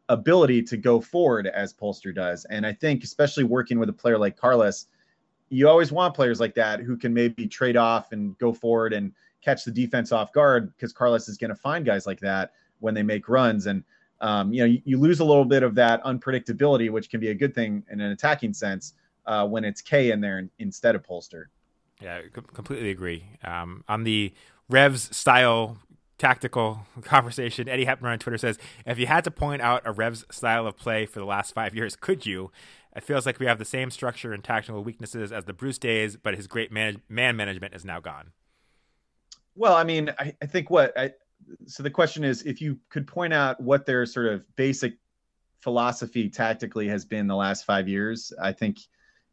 ability 0.08 0.62
to 0.62 0.78
go 0.78 1.02
forward 1.02 1.46
as 1.48 1.74
Polster 1.74 2.14
does. 2.14 2.46
And 2.46 2.66
I 2.66 2.72
think, 2.72 3.04
especially 3.04 3.44
working 3.44 3.78
with 3.78 3.90
a 3.90 3.92
player 3.92 4.16
like 4.16 4.38
Carlos, 4.38 4.86
you 5.50 5.68
always 5.68 5.92
want 5.92 6.14
players 6.14 6.40
like 6.40 6.54
that 6.54 6.80
who 6.80 6.96
can 6.96 7.12
maybe 7.12 7.46
trade 7.46 7.76
off 7.76 8.12
and 8.12 8.38
go 8.38 8.50
forward 8.50 8.94
and 8.94 9.12
catch 9.42 9.66
the 9.66 9.70
defense 9.70 10.12
off 10.12 10.32
guard 10.32 10.72
because 10.74 10.94
Carlos 10.94 11.28
is 11.28 11.36
going 11.36 11.50
to 11.50 11.54
find 11.54 11.84
guys 11.84 12.06
like 12.06 12.20
that 12.20 12.52
when 12.80 12.94
they 12.94 13.02
make 13.02 13.28
runs. 13.28 13.66
And, 13.66 13.84
um, 14.22 14.50
you 14.50 14.60
know, 14.60 14.66
you, 14.66 14.80
you, 14.86 14.98
lose 14.98 15.20
a 15.20 15.24
little 15.26 15.44
bit 15.44 15.62
of 15.62 15.74
that 15.74 16.02
unpredictability, 16.04 16.90
which 16.90 17.10
can 17.10 17.20
be 17.20 17.28
a 17.28 17.34
good 17.34 17.54
thing 17.54 17.84
in 17.90 18.00
an 18.00 18.12
attacking 18.12 18.54
sense 18.54 18.94
uh, 19.26 19.46
when 19.46 19.64
it's 19.64 19.80
Kaye 19.80 20.10
in 20.10 20.20
there 20.20 20.48
instead 20.58 20.94
of 20.94 21.02
Polster. 21.06 21.46
Yeah, 22.00 22.20
completely 22.52 22.90
agree. 22.90 23.24
Um, 23.42 23.84
on 23.88 24.04
the 24.04 24.32
Revs 24.68 25.14
style 25.16 25.78
tactical 26.18 26.86
conversation, 27.02 27.68
Eddie 27.68 27.86
Hepner 27.86 28.12
on 28.12 28.18
Twitter 28.18 28.38
says, 28.38 28.58
if 28.86 28.98
you 28.98 29.06
had 29.06 29.24
to 29.24 29.30
point 29.30 29.62
out 29.62 29.82
a 29.84 29.92
Revs 29.92 30.24
style 30.30 30.66
of 30.66 30.76
play 30.76 31.06
for 31.06 31.18
the 31.18 31.26
last 31.26 31.54
five 31.54 31.74
years, 31.76 31.96
could 31.96 32.26
you? 32.26 32.50
It 32.96 33.02
feels 33.02 33.26
like 33.26 33.40
we 33.40 33.46
have 33.46 33.58
the 33.58 33.64
same 33.64 33.90
structure 33.90 34.32
and 34.32 34.44
tactical 34.44 34.84
weaknesses 34.84 35.32
as 35.32 35.44
the 35.44 35.52
Bruce 35.52 35.78
days, 35.78 36.16
but 36.16 36.34
his 36.34 36.46
great 36.46 36.70
man, 36.70 37.02
man 37.08 37.36
management 37.36 37.74
is 37.74 37.84
now 37.84 38.00
gone. 38.00 38.30
Well, 39.56 39.74
I 39.74 39.84
mean, 39.84 40.10
I, 40.18 40.34
I 40.42 40.46
think 40.46 40.70
what 40.70 40.96
I, 40.98 41.12
so 41.66 41.82
the 41.82 41.90
question 41.90 42.24
is 42.24 42.42
if 42.42 42.60
you 42.60 42.78
could 42.90 43.06
point 43.06 43.32
out 43.32 43.60
what 43.60 43.86
their 43.86 44.06
sort 44.06 44.26
of 44.26 44.44
basic 44.56 44.94
philosophy 45.60 46.28
tactically 46.28 46.88
has 46.88 47.04
been 47.04 47.26
the 47.26 47.36
last 47.36 47.64
five 47.64 47.88
years, 47.88 48.32
I 48.40 48.52
think 48.52 48.78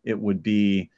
it 0.03 0.19
would 0.19 0.43
be 0.43 0.89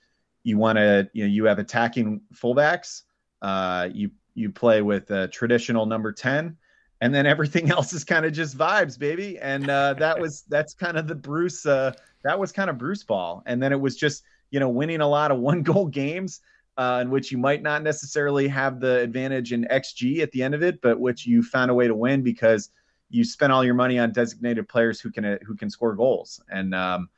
you 0.43 0.57
want 0.57 0.77
to 0.77 1.09
you 1.13 1.23
know 1.23 1.29
you 1.29 1.45
have 1.45 1.59
attacking 1.59 2.21
fullbacks, 2.33 3.03
uh, 3.41 3.89
you 3.93 4.11
you 4.35 4.49
play 4.49 4.81
with 4.81 5.09
a 5.11 5.27
traditional 5.27 5.85
number 5.85 6.11
ten, 6.11 6.57
and 7.01 7.13
then 7.13 7.25
everything 7.25 7.69
else 7.71 7.93
is 7.93 8.03
kind 8.03 8.25
of 8.25 8.33
just 8.33 8.57
vibes, 8.57 8.97
baby. 8.97 9.39
And 9.39 9.69
uh, 9.69 9.93
that 9.95 10.19
was 10.19 10.41
that's 10.49 10.73
kind 10.73 10.97
of 10.97 11.07
the 11.07 11.15
Bruce 11.15 11.65
uh, 11.65 11.93
that 12.23 12.37
was 12.39 12.51
kind 12.51 12.69
of 12.69 12.77
Bruce 12.77 13.03
ball, 13.03 13.43
and 13.45 13.61
then 13.61 13.71
it 13.71 13.79
was 13.79 13.95
just 13.95 14.23
you 14.51 14.59
know 14.59 14.69
winning 14.69 15.01
a 15.01 15.07
lot 15.07 15.31
of 15.31 15.39
one 15.51 15.63
goal 15.63 15.87
games 15.87 16.41
uh, 16.77 16.99
in 17.01 17.09
which 17.09 17.31
you 17.31 17.37
might 17.37 17.61
not 17.61 17.83
necessarily 17.83 18.47
have 18.47 18.79
the 18.79 18.99
advantage 18.99 19.53
in 19.53 19.65
XG 19.65 20.19
at 20.19 20.31
the 20.31 20.41
end 20.41 20.55
of 20.55 20.63
it, 20.63 20.81
but 20.81 20.99
which 20.99 21.25
you 21.25 21.43
found 21.43 21.69
a 21.69 21.73
way 21.73 21.87
to 21.87 21.95
win 21.95 22.23
because 22.23 22.69
you 23.09 23.23
spent 23.23 23.53
all 23.53 23.63
your 23.63 23.75
money 23.75 23.99
on 23.99 24.11
designated 24.11 24.67
players 24.67 24.99
who 24.99 25.11
can 25.11 25.37
who 25.45 25.55
can 25.55 25.69
score 25.69 25.95
goals. 25.95 26.41
And 26.49 26.73
um, 26.73 27.09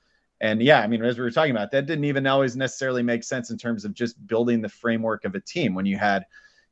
and 0.42 0.62
yeah, 0.62 0.82
I 0.82 0.88
mean, 0.88 1.04
as 1.04 1.18
we 1.18 1.24
were 1.24 1.32
talking 1.32 1.52
about, 1.52 1.72
that 1.72 1.86
didn't 1.86 2.06
even 2.06 2.28
always 2.28 2.56
necessarily 2.56 3.04
make 3.04 3.24
sense 3.24 3.50
in 3.50 3.58
terms 3.58 3.86
of 3.86 3.94
just 3.94 4.26
building 4.28 4.62
the 4.62 4.70
framework 4.70 5.26
of 5.26 5.36
a 5.36 5.40
team. 5.40 5.74
When 5.74 5.86
you 5.86 5.98
had, 5.98 6.26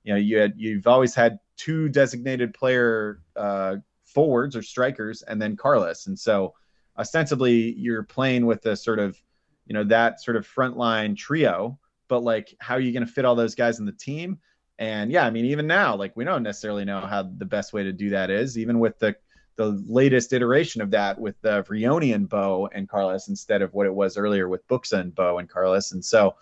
you 0.04 0.14
know, 0.14 0.20
you 0.20 0.38
had 0.38 0.54
you've 0.58 0.88
always 0.88 1.16
had 1.16 1.40
two 1.56 1.90
designated 1.90 2.54
player 2.54 3.22
uh, 3.36 3.78
forwards 4.06 4.56
or 4.56 4.62
strikers, 4.62 5.22
and 5.24 5.42
then 5.42 5.56
Carlos, 5.56 6.08
and 6.08 6.18
so 6.18 6.54
ostensibly 6.98 7.74
you're 7.74 8.04
playing 8.04 8.46
with 8.46 8.66
a 8.68 8.76
sort 8.76 9.00
of, 9.00 9.20
you 9.66 9.74
know, 9.74 9.84
that 9.84 10.22
sort 10.22 10.38
of 10.38 10.48
frontline 10.48 11.18
trio 11.18 11.80
but 12.14 12.24
like 12.24 12.56
how 12.60 12.76
are 12.76 12.80
you 12.80 12.92
going 12.92 13.06
to 13.06 13.12
fit 13.12 13.26
all 13.26 13.36
those 13.36 13.56
guys 13.56 13.80
in 13.80 13.86
the 13.86 13.92
team? 13.92 14.38
And 14.80 15.12
yeah, 15.12 15.26
I 15.26 15.32
mean, 15.32 15.46
even 15.46 15.66
now, 15.66 15.96
like 15.96 16.16
we 16.16 16.24
don't 16.24 16.44
necessarily 16.44 16.86
know 16.86 17.00
how 17.00 17.24
the 17.24 17.46
best 17.46 17.74
way 17.74 17.84
to 17.84 17.92
do 17.92 18.12
that 18.12 18.30
is, 18.30 18.58
even 18.58 18.80
with 18.80 19.00
the 19.00 19.16
the 19.56 19.84
latest 19.88 20.34
iteration 20.34 20.82
of 20.82 20.92
that 20.92 21.20
with 21.20 21.40
the 21.42 21.58
uh, 21.58 21.64
Vrioni 21.64 22.14
and 22.16 22.28
Bou 22.28 22.68
and 22.68 22.90
Carlos 22.90 23.28
instead 23.28 23.62
of 23.62 23.74
what 23.74 23.86
it 23.86 23.94
was 23.94 24.18
earlier 24.18 24.50
with 24.50 24.68
Buksa 24.68 25.00
and 25.00 25.14
Bou 25.14 25.38
and 25.38 25.50
Carlos. 25.50 25.92
And 25.92 26.04
so, 26.04 26.36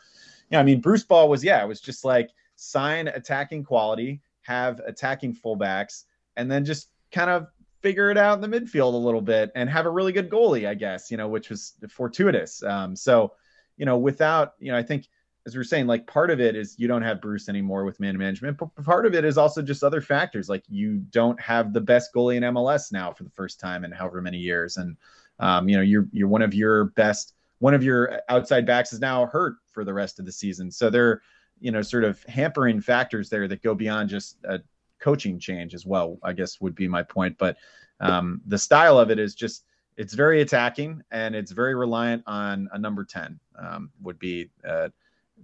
yeah, 0.50 0.60
I 0.60 0.64
mean, 0.64 0.82
Bruce 0.82 1.04
Ball 1.04 1.30
was 1.30 1.44
yeah, 1.44 1.64
it 1.64 1.68
was 1.68 1.82
just 1.82 2.06
like 2.06 2.30
sign 2.56 3.08
attacking 3.08 3.64
quality, 3.64 4.22
have 4.44 4.80
attacking 4.86 5.36
fullbacks, 5.36 6.06
and 6.38 6.50
then 6.50 6.64
just 6.66 6.90
kind 7.12 7.30
of 7.30 7.48
figure 7.82 8.12
it 8.12 8.18
out 8.18 8.42
in 8.42 8.50
the 8.50 8.60
midfield 8.60 8.94
a 8.94 8.98
little 8.98 9.22
bit 9.22 9.52
and 9.56 9.70
have 9.70 9.86
a 9.86 9.90
really 9.90 10.12
good 10.12 10.30
goalie, 10.30 10.68
I 10.68 10.76
guess, 10.76 11.10
you 11.10 11.18
know, 11.18 11.28
which 11.28 11.50
was 11.50 11.74
fortuitous. 11.90 12.64
Um, 12.64 12.96
so, 12.96 13.34
you 13.78 13.86
know, 13.86 13.98
without, 13.98 14.54
you 14.60 14.72
know, 14.72 14.78
I 14.78 14.84
think 14.84 15.08
as 15.46 15.56
we 15.56 15.62
are 15.62 15.66
saying, 15.66 15.88
like 15.88 16.06
part 16.06 16.30
of 16.30 16.40
it 16.40 16.56
is 16.56 16.76
you 16.78 16.88
don't 16.88 17.02
have 17.02 17.22
Bruce 17.22 17.50
anymore 17.50 17.84
with 17.84 18.00
man 18.00 18.18
management, 18.18 18.58
but 18.58 18.70
part 18.84 19.06
of 19.06 19.16
it 19.16 19.26
is 19.26 19.38
also 19.38 19.62
just 19.62 19.84
other 19.84 20.02
factors. 20.02 20.48
Like 20.48 20.64
you 20.70 20.98
don't 21.10 21.40
have 21.40 21.74
the 21.74 21.82
best 21.82 22.14
goalie 22.14 22.38
in 22.38 22.44
MLS 22.44 22.92
now 22.92 23.12
for 23.12 23.24
the 23.24 23.32
first 23.32 23.60
time 23.60 23.84
in 23.84 23.92
however 23.92 24.22
many 24.22 24.38
years, 24.38 24.78
and 24.78 24.96
um, 25.40 25.68
you 25.68 25.76
know 25.76 25.82
you're 25.82 26.08
you're 26.12 26.28
one 26.28 26.44
of 26.44 26.54
your 26.54 26.86
best, 26.86 27.34
one 27.60 27.74
of 27.74 27.84
your 27.84 28.22
outside 28.30 28.66
backs 28.68 28.94
is 28.94 29.00
now 29.00 29.26
hurt 29.26 29.56
for 29.72 29.84
the 29.84 29.94
rest 29.94 30.20
of 30.20 30.26
the 30.26 30.32
season. 30.32 30.70
So 30.70 30.90
they're 30.90 31.22
you 31.60 31.72
know 31.72 31.82
sort 31.82 32.04
of 32.04 32.22
hampering 32.26 32.80
factors 32.80 33.30
there 33.30 33.48
that 33.48 33.64
go 33.64 33.74
beyond 33.74 34.10
just 34.10 34.38
a 34.44 34.60
coaching 35.00 35.40
change 35.40 35.74
as 35.74 35.88
well. 35.88 36.20
I 36.22 36.34
guess 36.34 36.62
would 36.62 36.76
be 36.76 36.88
my 36.88 37.02
point, 37.02 37.36
but 37.40 37.58
um, 38.00 38.42
the 38.46 38.60
style 38.60 39.00
of 39.00 39.10
it 39.10 39.18
is 39.18 39.34
just 39.34 39.66
it's 39.98 40.14
very 40.14 40.42
attacking 40.42 41.02
and 41.12 41.36
it's 41.36 41.52
very 41.52 41.74
reliant 41.74 42.24
on 42.28 42.70
a 42.74 42.78
number 42.78 43.04
ten. 43.04 43.40
Um, 43.58 43.90
would 44.02 44.20
be 44.20 44.52
uh, 44.68 44.90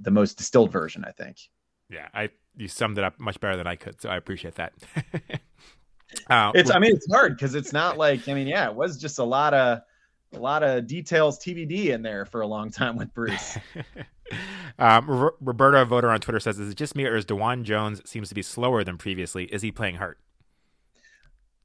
the 0.01 0.11
most 0.11 0.37
distilled 0.37 0.71
version, 0.71 1.03
I 1.05 1.11
think. 1.11 1.37
Yeah, 1.89 2.07
I 2.13 2.29
you 2.55 2.67
summed 2.67 2.97
it 2.97 3.03
up 3.03 3.19
much 3.19 3.39
better 3.39 3.55
than 3.55 3.67
I 3.67 3.75
could, 3.75 4.01
so 4.01 4.09
I 4.09 4.17
appreciate 4.17 4.55
that. 4.55 4.73
uh, 6.29 6.51
it's 6.55 6.71
I 6.71 6.79
mean 6.79 6.93
it's 6.95 7.11
hard 7.11 7.35
because 7.35 7.55
it's 7.55 7.71
not 7.71 7.97
like 7.97 8.27
I 8.27 8.33
mean 8.33 8.47
yeah 8.47 8.67
it 8.67 8.75
was 8.75 8.97
just 8.97 9.19
a 9.19 9.23
lot 9.23 9.53
of 9.53 9.79
a 10.33 10.39
lot 10.39 10.63
of 10.63 10.87
details 10.87 11.39
TBD 11.39 11.87
in 11.87 12.01
there 12.01 12.25
for 12.25 12.41
a 12.41 12.47
long 12.47 12.69
time 12.69 12.97
with 12.97 13.13
Bruce. 13.13 13.57
um, 14.79 15.09
R- 15.09 15.33
Roberta 15.39 15.85
Voter 15.85 16.09
on 16.09 16.19
Twitter 16.19 16.39
says, 16.39 16.59
"Is 16.59 16.71
it 16.71 16.75
just 16.75 16.95
me 16.95 17.05
or 17.05 17.15
is 17.15 17.25
DeJuan 17.25 17.63
Jones 17.63 18.01
seems 18.05 18.29
to 18.29 18.35
be 18.35 18.41
slower 18.41 18.83
than 18.83 18.97
previously? 18.97 19.45
Is 19.45 19.61
he 19.61 19.71
playing 19.71 19.95
hurt?" 19.95 20.19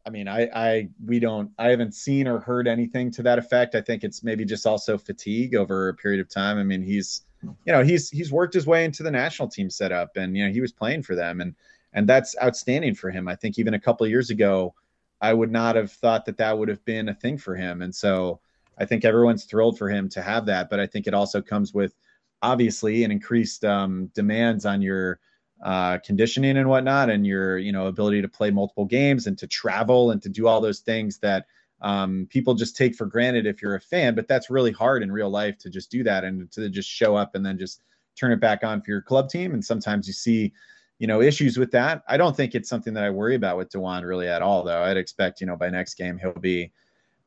I 0.05 0.11
mean, 0.11 0.27
I, 0.27 0.49
I, 0.55 0.89
we 1.07 1.21
don't, 1.21 1.51
I 1.59 1.69
haven't 1.69 1.95
seen 1.95 2.27
or 2.27 2.41
heard 2.41 2.67
anything 2.67 3.11
to 3.13 3.23
that 3.23 3.39
effect. 3.39 3.75
I 3.75 3.81
think 3.81 4.03
it's 4.03 4.25
maybe 4.25 4.45
just 4.45 4.67
also 4.67 4.99
fatigue 4.99 5.55
over 5.55 5.89
a 5.89 5.95
period 5.95 6.21
of 6.21 6.29
time. 6.29 6.59
I 6.59 6.65
mean, 6.65 6.83
he's, 6.83 7.23
you 7.43 7.73
know, 7.73 7.85
he's, 7.85 8.11
he's 8.11 8.33
worked 8.33 8.55
his 8.55 8.67
way 8.67 8.85
into 8.85 9.03
the 9.03 9.11
national 9.11 9.49
team 9.49 9.71
setup 9.71 10.17
and, 10.17 10.37
you 10.37 10.45
know, 10.45 10.53
he 10.53 10.61
was 10.61 10.73
playing 10.73 11.03
for 11.03 11.15
them 11.15 11.41
and, 11.41 11.55
and 11.93 12.09
that's 12.09 12.35
outstanding 12.43 12.95
for 12.95 13.11
him. 13.11 13.29
I 13.29 13.37
think 13.37 13.59
even 13.59 13.75
a 13.75 13.81
couple 13.81 14.07
years 14.07 14.31
ago, 14.31 14.75
I 15.21 15.33
would 15.33 15.53
not 15.53 15.77
have 15.77 15.93
thought 15.93 16.25
that 16.25 16.39
that 16.39 16.59
would 16.59 16.69
have 16.69 16.85
been 16.85 17.09
a 17.09 17.15
thing 17.15 17.39
for 17.39 17.55
him. 17.55 17.83
And 17.83 17.95
so 17.95 18.41
I 18.79 18.85
think 18.87 19.05
everyone's 19.05 19.45
thrilled 19.45 19.79
for 19.79 19.89
him 19.89 20.09
to 20.09 20.23
have 20.23 20.47
that. 20.47 20.69
But 20.69 20.81
I 20.81 20.87
think 20.87 21.07
it 21.07 21.15
also 21.15 21.41
comes 21.41 21.73
with 21.73 21.95
obviously 22.43 23.05
an 23.05 23.13
increased 23.13 23.65
um, 23.65 24.11
demands 24.15 24.67
on 24.67 24.83
your, 24.83 25.21
uh, 25.63 25.99
conditioning 25.99 26.57
and 26.57 26.69
whatnot, 26.69 27.11
and 27.11 27.27
your 27.27 27.59
you 27.59 27.73
know 27.73 27.87
ability 27.87 28.23
to 28.23 28.29
play 28.29 28.51
multiple 28.51 28.85
games 28.85 29.27
and 29.27 29.39
to 29.39 29.47
travel 29.47 30.11
and 30.11 30.23
to 30.23 30.29
do 30.29 30.47
all 30.47 30.61
those 30.61 30.81
things 30.81 31.19
that 31.19 31.47
um, 31.81 32.27
people 32.31 32.55
just 32.55 32.77
take 32.77 32.95
for 32.95 33.07
granted 33.07 33.47
if 33.47 33.63
you're 33.63 33.75
a 33.75 33.81
fan. 33.81 34.15
But 34.15 34.29
that's 34.29 34.51
really 34.51 34.73
hard 34.73 35.03
in 35.03 35.13
real 35.13 35.31
life 35.31 35.59
to 35.59 35.71
just 35.71 35.91
do 35.91 36.03
that 36.05 36.25
and 36.25 36.51
to 36.53 36.69
just 36.69 36.89
show 36.89 37.17
up 37.17 37.35
and 37.35 37.45
then 37.45 37.59
just 37.59 37.83
turn 38.17 38.33
it 38.33 38.41
back 38.41 38.65
on 38.65 38.83
for 38.83 38.91
your 38.91 39.03
club 39.03 39.29
team. 39.29 39.55
And 39.55 39.65
sometimes 39.65 40.07
you 40.07 40.13
see 40.13 40.53
you 40.99 41.07
know 41.07 41.21
issues 41.21 41.59
with 41.59 41.71
that. 41.73 42.03
I 42.09 42.17
don't 42.17 42.37
think 42.37 42.55
it's 42.55 42.69
something 42.69 42.95
that 42.95 43.05
I 43.05 43.11
worry 43.11 43.35
about 43.35 43.57
with 43.57 43.71
DeJuan 43.71 44.05
really 44.05 44.29
at 44.29 44.43
all, 44.43 44.63
though. 44.63 44.83
I'd 44.83 44.97
expect 44.97 45.41
you 45.41 45.47
know 45.47 45.57
by 45.57 45.71
next 45.71 45.95
game 45.95 46.19
he'll 46.19 46.33
be 46.33 46.73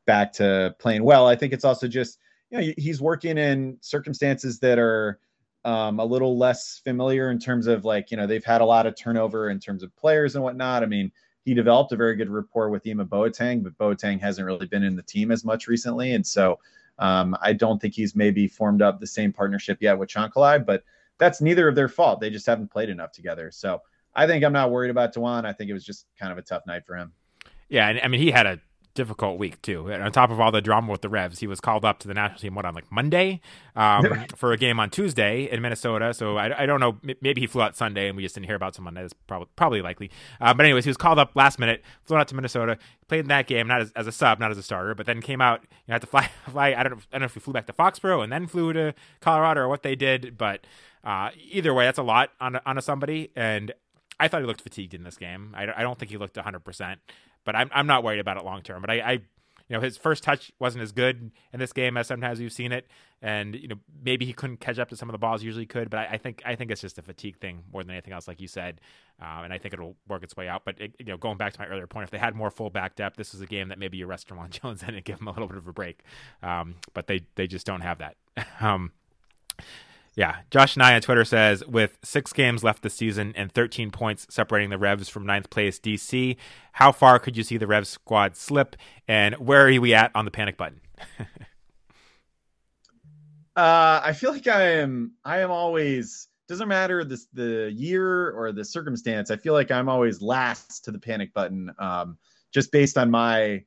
back 0.06 0.32
to 0.34 0.74
playing 0.78 1.04
well. 1.04 1.26
I 1.26 1.36
think 1.36 1.52
it's 1.52 1.64
also 1.64 1.88
just 1.88 2.18
you 2.50 2.58
know 2.58 2.72
he's 2.76 3.00
working 3.00 3.38
in 3.38 3.78
circumstances 3.80 4.58
that 4.60 4.78
are 4.78 5.18
um, 5.66 5.98
a 5.98 6.04
little 6.04 6.38
less 6.38 6.80
familiar 6.84 7.30
in 7.32 7.40
terms 7.40 7.66
of 7.66 7.84
like 7.84 8.12
you 8.12 8.16
know 8.16 8.26
they've 8.26 8.44
had 8.44 8.60
a 8.60 8.64
lot 8.64 8.86
of 8.86 8.96
turnover 8.96 9.50
in 9.50 9.58
terms 9.58 9.82
of 9.82 9.94
players 9.96 10.36
and 10.36 10.44
whatnot. 10.44 10.84
I 10.84 10.86
mean, 10.86 11.10
he 11.44 11.54
developed 11.54 11.90
a 11.90 11.96
very 11.96 12.14
good 12.14 12.30
rapport 12.30 12.70
with 12.70 12.86
Ema 12.86 13.04
Boateng, 13.04 13.64
but 13.64 13.76
Boateng 13.76 14.20
hasn't 14.20 14.46
really 14.46 14.66
been 14.66 14.84
in 14.84 14.94
the 14.94 15.02
team 15.02 15.32
as 15.32 15.44
much 15.44 15.66
recently, 15.66 16.12
and 16.12 16.24
so 16.24 16.60
um, 17.00 17.36
I 17.42 17.52
don't 17.52 17.82
think 17.82 17.94
he's 17.94 18.14
maybe 18.14 18.46
formed 18.46 18.80
up 18.80 19.00
the 19.00 19.08
same 19.08 19.32
partnership 19.32 19.78
yet 19.80 19.98
with 19.98 20.08
Chancalay. 20.08 20.64
But 20.64 20.84
that's 21.18 21.40
neither 21.40 21.66
of 21.66 21.74
their 21.74 21.88
fault; 21.88 22.20
they 22.20 22.30
just 22.30 22.46
haven't 22.46 22.70
played 22.70 22.88
enough 22.88 23.10
together. 23.10 23.50
So 23.50 23.82
I 24.14 24.28
think 24.28 24.44
I'm 24.44 24.52
not 24.52 24.70
worried 24.70 24.90
about 24.90 25.12
DeJuan. 25.12 25.44
I 25.44 25.52
think 25.52 25.68
it 25.68 25.74
was 25.74 25.84
just 25.84 26.06
kind 26.16 26.30
of 26.30 26.38
a 26.38 26.42
tough 26.42 26.62
night 26.68 26.86
for 26.86 26.96
him. 26.96 27.12
Yeah, 27.68 27.88
and 27.88 28.00
I 28.00 28.06
mean 28.06 28.20
he 28.20 28.30
had 28.30 28.46
a 28.46 28.60
difficult 28.96 29.38
week 29.38 29.62
too. 29.62 29.88
And 29.88 30.02
on 30.02 30.10
top 30.10 30.30
of 30.30 30.40
all 30.40 30.50
the 30.50 30.60
drama 30.60 30.90
with 30.90 31.02
the 31.02 31.08
Revs, 31.08 31.38
he 31.38 31.46
was 31.46 31.60
called 31.60 31.84
up 31.84 32.00
to 32.00 32.08
the 32.08 32.14
national 32.14 32.40
team 32.40 32.54
what 32.56 32.64
on 32.64 32.74
like 32.74 32.90
Monday 32.90 33.40
um, 33.76 34.24
for 34.36 34.52
a 34.52 34.56
game 34.56 34.80
on 34.80 34.90
Tuesday 34.90 35.44
in 35.44 35.62
Minnesota. 35.62 36.12
So 36.12 36.36
I, 36.36 36.62
I 36.62 36.66
don't 36.66 36.80
know. 36.80 36.98
Maybe 37.20 37.42
he 37.42 37.46
flew 37.46 37.62
out 37.62 37.76
Sunday 37.76 38.08
and 38.08 38.16
we 38.16 38.24
just 38.24 38.34
didn't 38.34 38.46
hear 38.46 38.56
about 38.56 38.74
some 38.74 38.84
Monday. 38.84 39.02
That's 39.02 39.12
probably 39.12 39.48
probably 39.54 39.82
likely. 39.82 40.10
Uh, 40.40 40.52
but 40.54 40.66
anyways, 40.66 40.84
he 40.84 40.90
was 40.90 40.96
called 40.96 41.18
up 41.18 41.30
last 41.36 41.58
minute, 41.60 41.82
flew 42.04 42.16
out 42.16 42.26
to 42.28 42.34
Minnesota, 42.34 42.78
played 43.06 43.20
in 43.20 43.28
that 43.28 43.46
game 43.46 43.68
not 43.68 43.82
as, 43.82 43.92
as 43.92 44.06
a 44.06 44.12
sub, 44.12 44.40
not 44.40 44.50
as 44.50 44.58
a 44.58 44.62
starter, 44.62 44.94
but 44.94 45.06
then 45.06 45.22
came 45.22 45.40
out. 45.40 45.60
You 45.62 45.68
know, 45.88 45.94
had 45.94 46.00
to 46.00 46.08
fly. 46.08 46.30
fly 46.50 46.74
I 46.74 46.82
don't 46.82 46.92
know. 46.92 47.02
I 47.12 47.18
don't 47.18 47.20
know 47.20 47.26
if 47.26 47.34
he 47.34 47.40
flew 47.40 47.52
back 47.52 47.66
to 47.66 47.72
Foxborough 47.72 48.24
and 48.24 48.32
then 48.32 48.46
flew 48.46 48.72
to 48.72 48.94
Colorado 49.20 49.60
or 49.60 49.68
what 49.68 49.82
they 49.82 49.94
did, 49.94 50.36
but 50.36 50.66
uh, 51.04 51.30
either 51.50 51.72
way, 51.72 51.84
that's 51.84 51.98
a 51.98 52.02
lot 52.02 52.30
on 52.40 52.58
on 52.66 52.78
a 52.78 52.82
somebody 52.82 53.30
and. 53.36 53.72
I 54.18 54.28
thought 54.28 54.40
he 54.40 54.46
looked 54.46 54.62
fatigued 54.62 54.94
in 54.94 55.04
this 55.04 55.18
game. 55.18 55.52
I, 55.54 55.64
I 55.76 55.82
don't 55.82 55.98
think 55.98 56.10
he 56.10 56.16
looked 56.16 56.36
100% 56.36 56.96
but 57.46 57.56
I'm 57.56 57.70
I'm 57.72 57.86
not 57.86 58.04
worried 58.04 58.20
about 58.20 58.36
it 58.36 58.44
long 58.44 58.60
term. 58.60 58.82
But 58.82 58.90
I, 58.90 58.94
I, 59.00 59.12
you 59.12 59.20
know, 59.70 59.80
his 59.80 59.96
first 59.96 60.22
touch 60.22 60.52
wasn't 60.58 60.82
as 60.82 60.92
good 60.92 61.30
in 61.52 61.58
this 61.58 61.72
game 61.72 61.96
as 61.96 62.06
sometimes 62.06 62.38
we've 62.38 62.52
seen 62.52 62.72
it, 62.72 62.86
and 63.22 63.54
you 63.54 63.68
know 63.68 63.76
maybe 64.02 64.26
he 64.26 64.34
couldn't 64.34 64.58
catch 64.58 64.78
up 64.78 64.90
to 64.90 64.96
some 64.96 65.08
of 65.08 65.12
the 65.12 65.18
balls 65.18 65.40
he 65.40 65.46
usually 65.46 65.64
could. 65.64 65.88
But 65.88 66.00
I, 66.00 66.06
I 66.12 66.18
think 66.18 66.42
I 66.44 66.56
think 66.56 66.70
it's 66.70 66.82
just 66.82 66.98
a 66.98 67.02
fatigue 67.02 67.38
thing 67.38 67.62
more 67.72 67.82
than 67.82 67.92
anything 67.92 68.12
else, 68.12 68.28
like 68.28 68.40
you 68.40 68.48
said, 68.48 68.82
uh, 69.22 69.40
and 69.44 69.52
I 69.52 69.58
think 69.58 69.72
it'll 69.72 69.96
work 70.08 70.22
its 70.22 70.36
way 70.36 70.48
out. 70.48 70.64
But 70.66 70.78
it, 70.80 70.94
you 70.98 71.06
know, 71.06 71.16
going 71.16 71.38
back 71.38 71.54
to 71.54 71.60
my 71.60 71.66
earlier 71.66 71.86
point, 71.86 72.04
if 72.04 72.10
they 72.10 72.18
had 72.18 72.34
more 72.34 72.50
full 72.50 72.68
back 72.68 72.96
depth, 72.96 73.16
this 73.16 73.32
is 73.32 73.40
a 73.40 73.46
game 73.46 73.68
that 73.68 73.78
maybe 73.78 73.96
you 73.96 74.06
rest 74.06 74.28
DeJuan 74.28 74.50
Jones 74.62 74.82
in 74.82 74.94
and 74.94 75.04
give 75.04 75.20
him 75.20 75.28
a 75.28 75.32
little 75.32 75.48
bit 75.48 75.56
of 75.56 75.66
a 75.66 75.72
break. 75.72 76.02
Um, 76.42 76.74
but 76.92 77.06
they 77.06 77.22
they 77.36 77.46
just 77.46 77.64
don't 77.64 77.80
have 77.80 77.98
that. 77.98 78.16
um, 78.60 78.92
Yeah, 80.16 80.36
Josh 80.50 80.78
Nye 80.78 80.94
on 80.94 81.02
Twitter 81.02 81.26
says, 81.26 81.62
with 81.66 81.98
six 82.02 82.32
games 82.32 82.64
left 82.64 82.82
this 82.82 82.94
season 82.94 83.34
and 83.36 83.52
13 83.52 83.90
points 83.90 84.26
separating 84.30 84.70
the 84.70 84.78
Revs 84.78 85.10
from 85.10 85.26
ninth 85.26 85.50
place 85.50 85.78
DC, 85.78 86.36
how 86.72 86.90
far 86.90 87.18
could 87.18 87.36
you 87.36 87.42
see 87.42 87.58
the 87.58 87.66
Revs 87.66 87.90
squad 87.90 88.34
slip, 88.34 88.76
and 89.06 89.34
where 89.34 89.68
are 89.68 89.78
we 89.78 89.92
at 89.92 90.10
on 90.14 90.24
the 90.24 90.30
panic 90.30 90.56
button? 90.56 90.80
uh, 93.56 94.00
I 94.02 94.14
feel 94.14 94.32
like 94.32 94.46
I 94.48 94.78
am. 94.78 95.12
I 95.22 95.40
am 95.40 95.50
always. 95.50 96.28
Doesn't 96.48 96.68
matter 96.68 97.04
the 97.04 97.22
the 97.34 97.70
year 97.74 98.30
or 98.30 98.52
the 98.52 98.64
circumstance. 98.64 99.30
I 99.30 99.36
feel 99.36 99.52
like 99.52 99.70
I'm 99.70 99.90
always 99.90 100.22
last 100.22 100.82
to 100.86 100.92
the 100.92 100.98
panic 100.98 101.34
button, 101.34 101.70
um, 101.78 102.16
just 102.54 102.72
based 102.72 102.96
on 102.96 103.10
my 103.10 103.62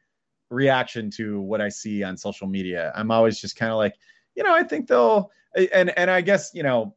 reaction 0.49 1.11
to 1.11 1.41
what 1.41 1.61
I 1.61 1.69
see 1.69 2.01
on 2.01 2.17
social 2.17 2.47
media. 2.47 2.91
I'm 2.95 3.11
always 3.11 3.39
just 3.39 3.55
kind 3.55 3.71
of 3.71 3.77
like, 3.77 3.93
you 4.33 4.41
know, 4.41 4.55
I 4.55 4.63
think 4.63 4.87
they'll 4.87 5.29
and 5.55 5.97
and 5.97 6.09
I 6.09 6.21
guess 6.21 6.51
you 6.53 6.63
know, 6.63 6.95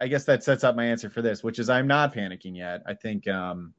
I 0.00 0.08
guess 0.08 0.24
that 0.24 0.44
sets 0.44 0.64
up 0.64 0.76
my 0.76 0.84
answer 0.84 1.10
for 1.10 1.22
this, 1.22 1.42
which 1.42 1.58
is 1.58 1.70
I'm 1.70 1.86
not 1.86 2.14
panicking 2.14 2.56
yet. 2.56 2.82
I 2.86 2.94
think 2.94 3.28
um, 3.28 3.74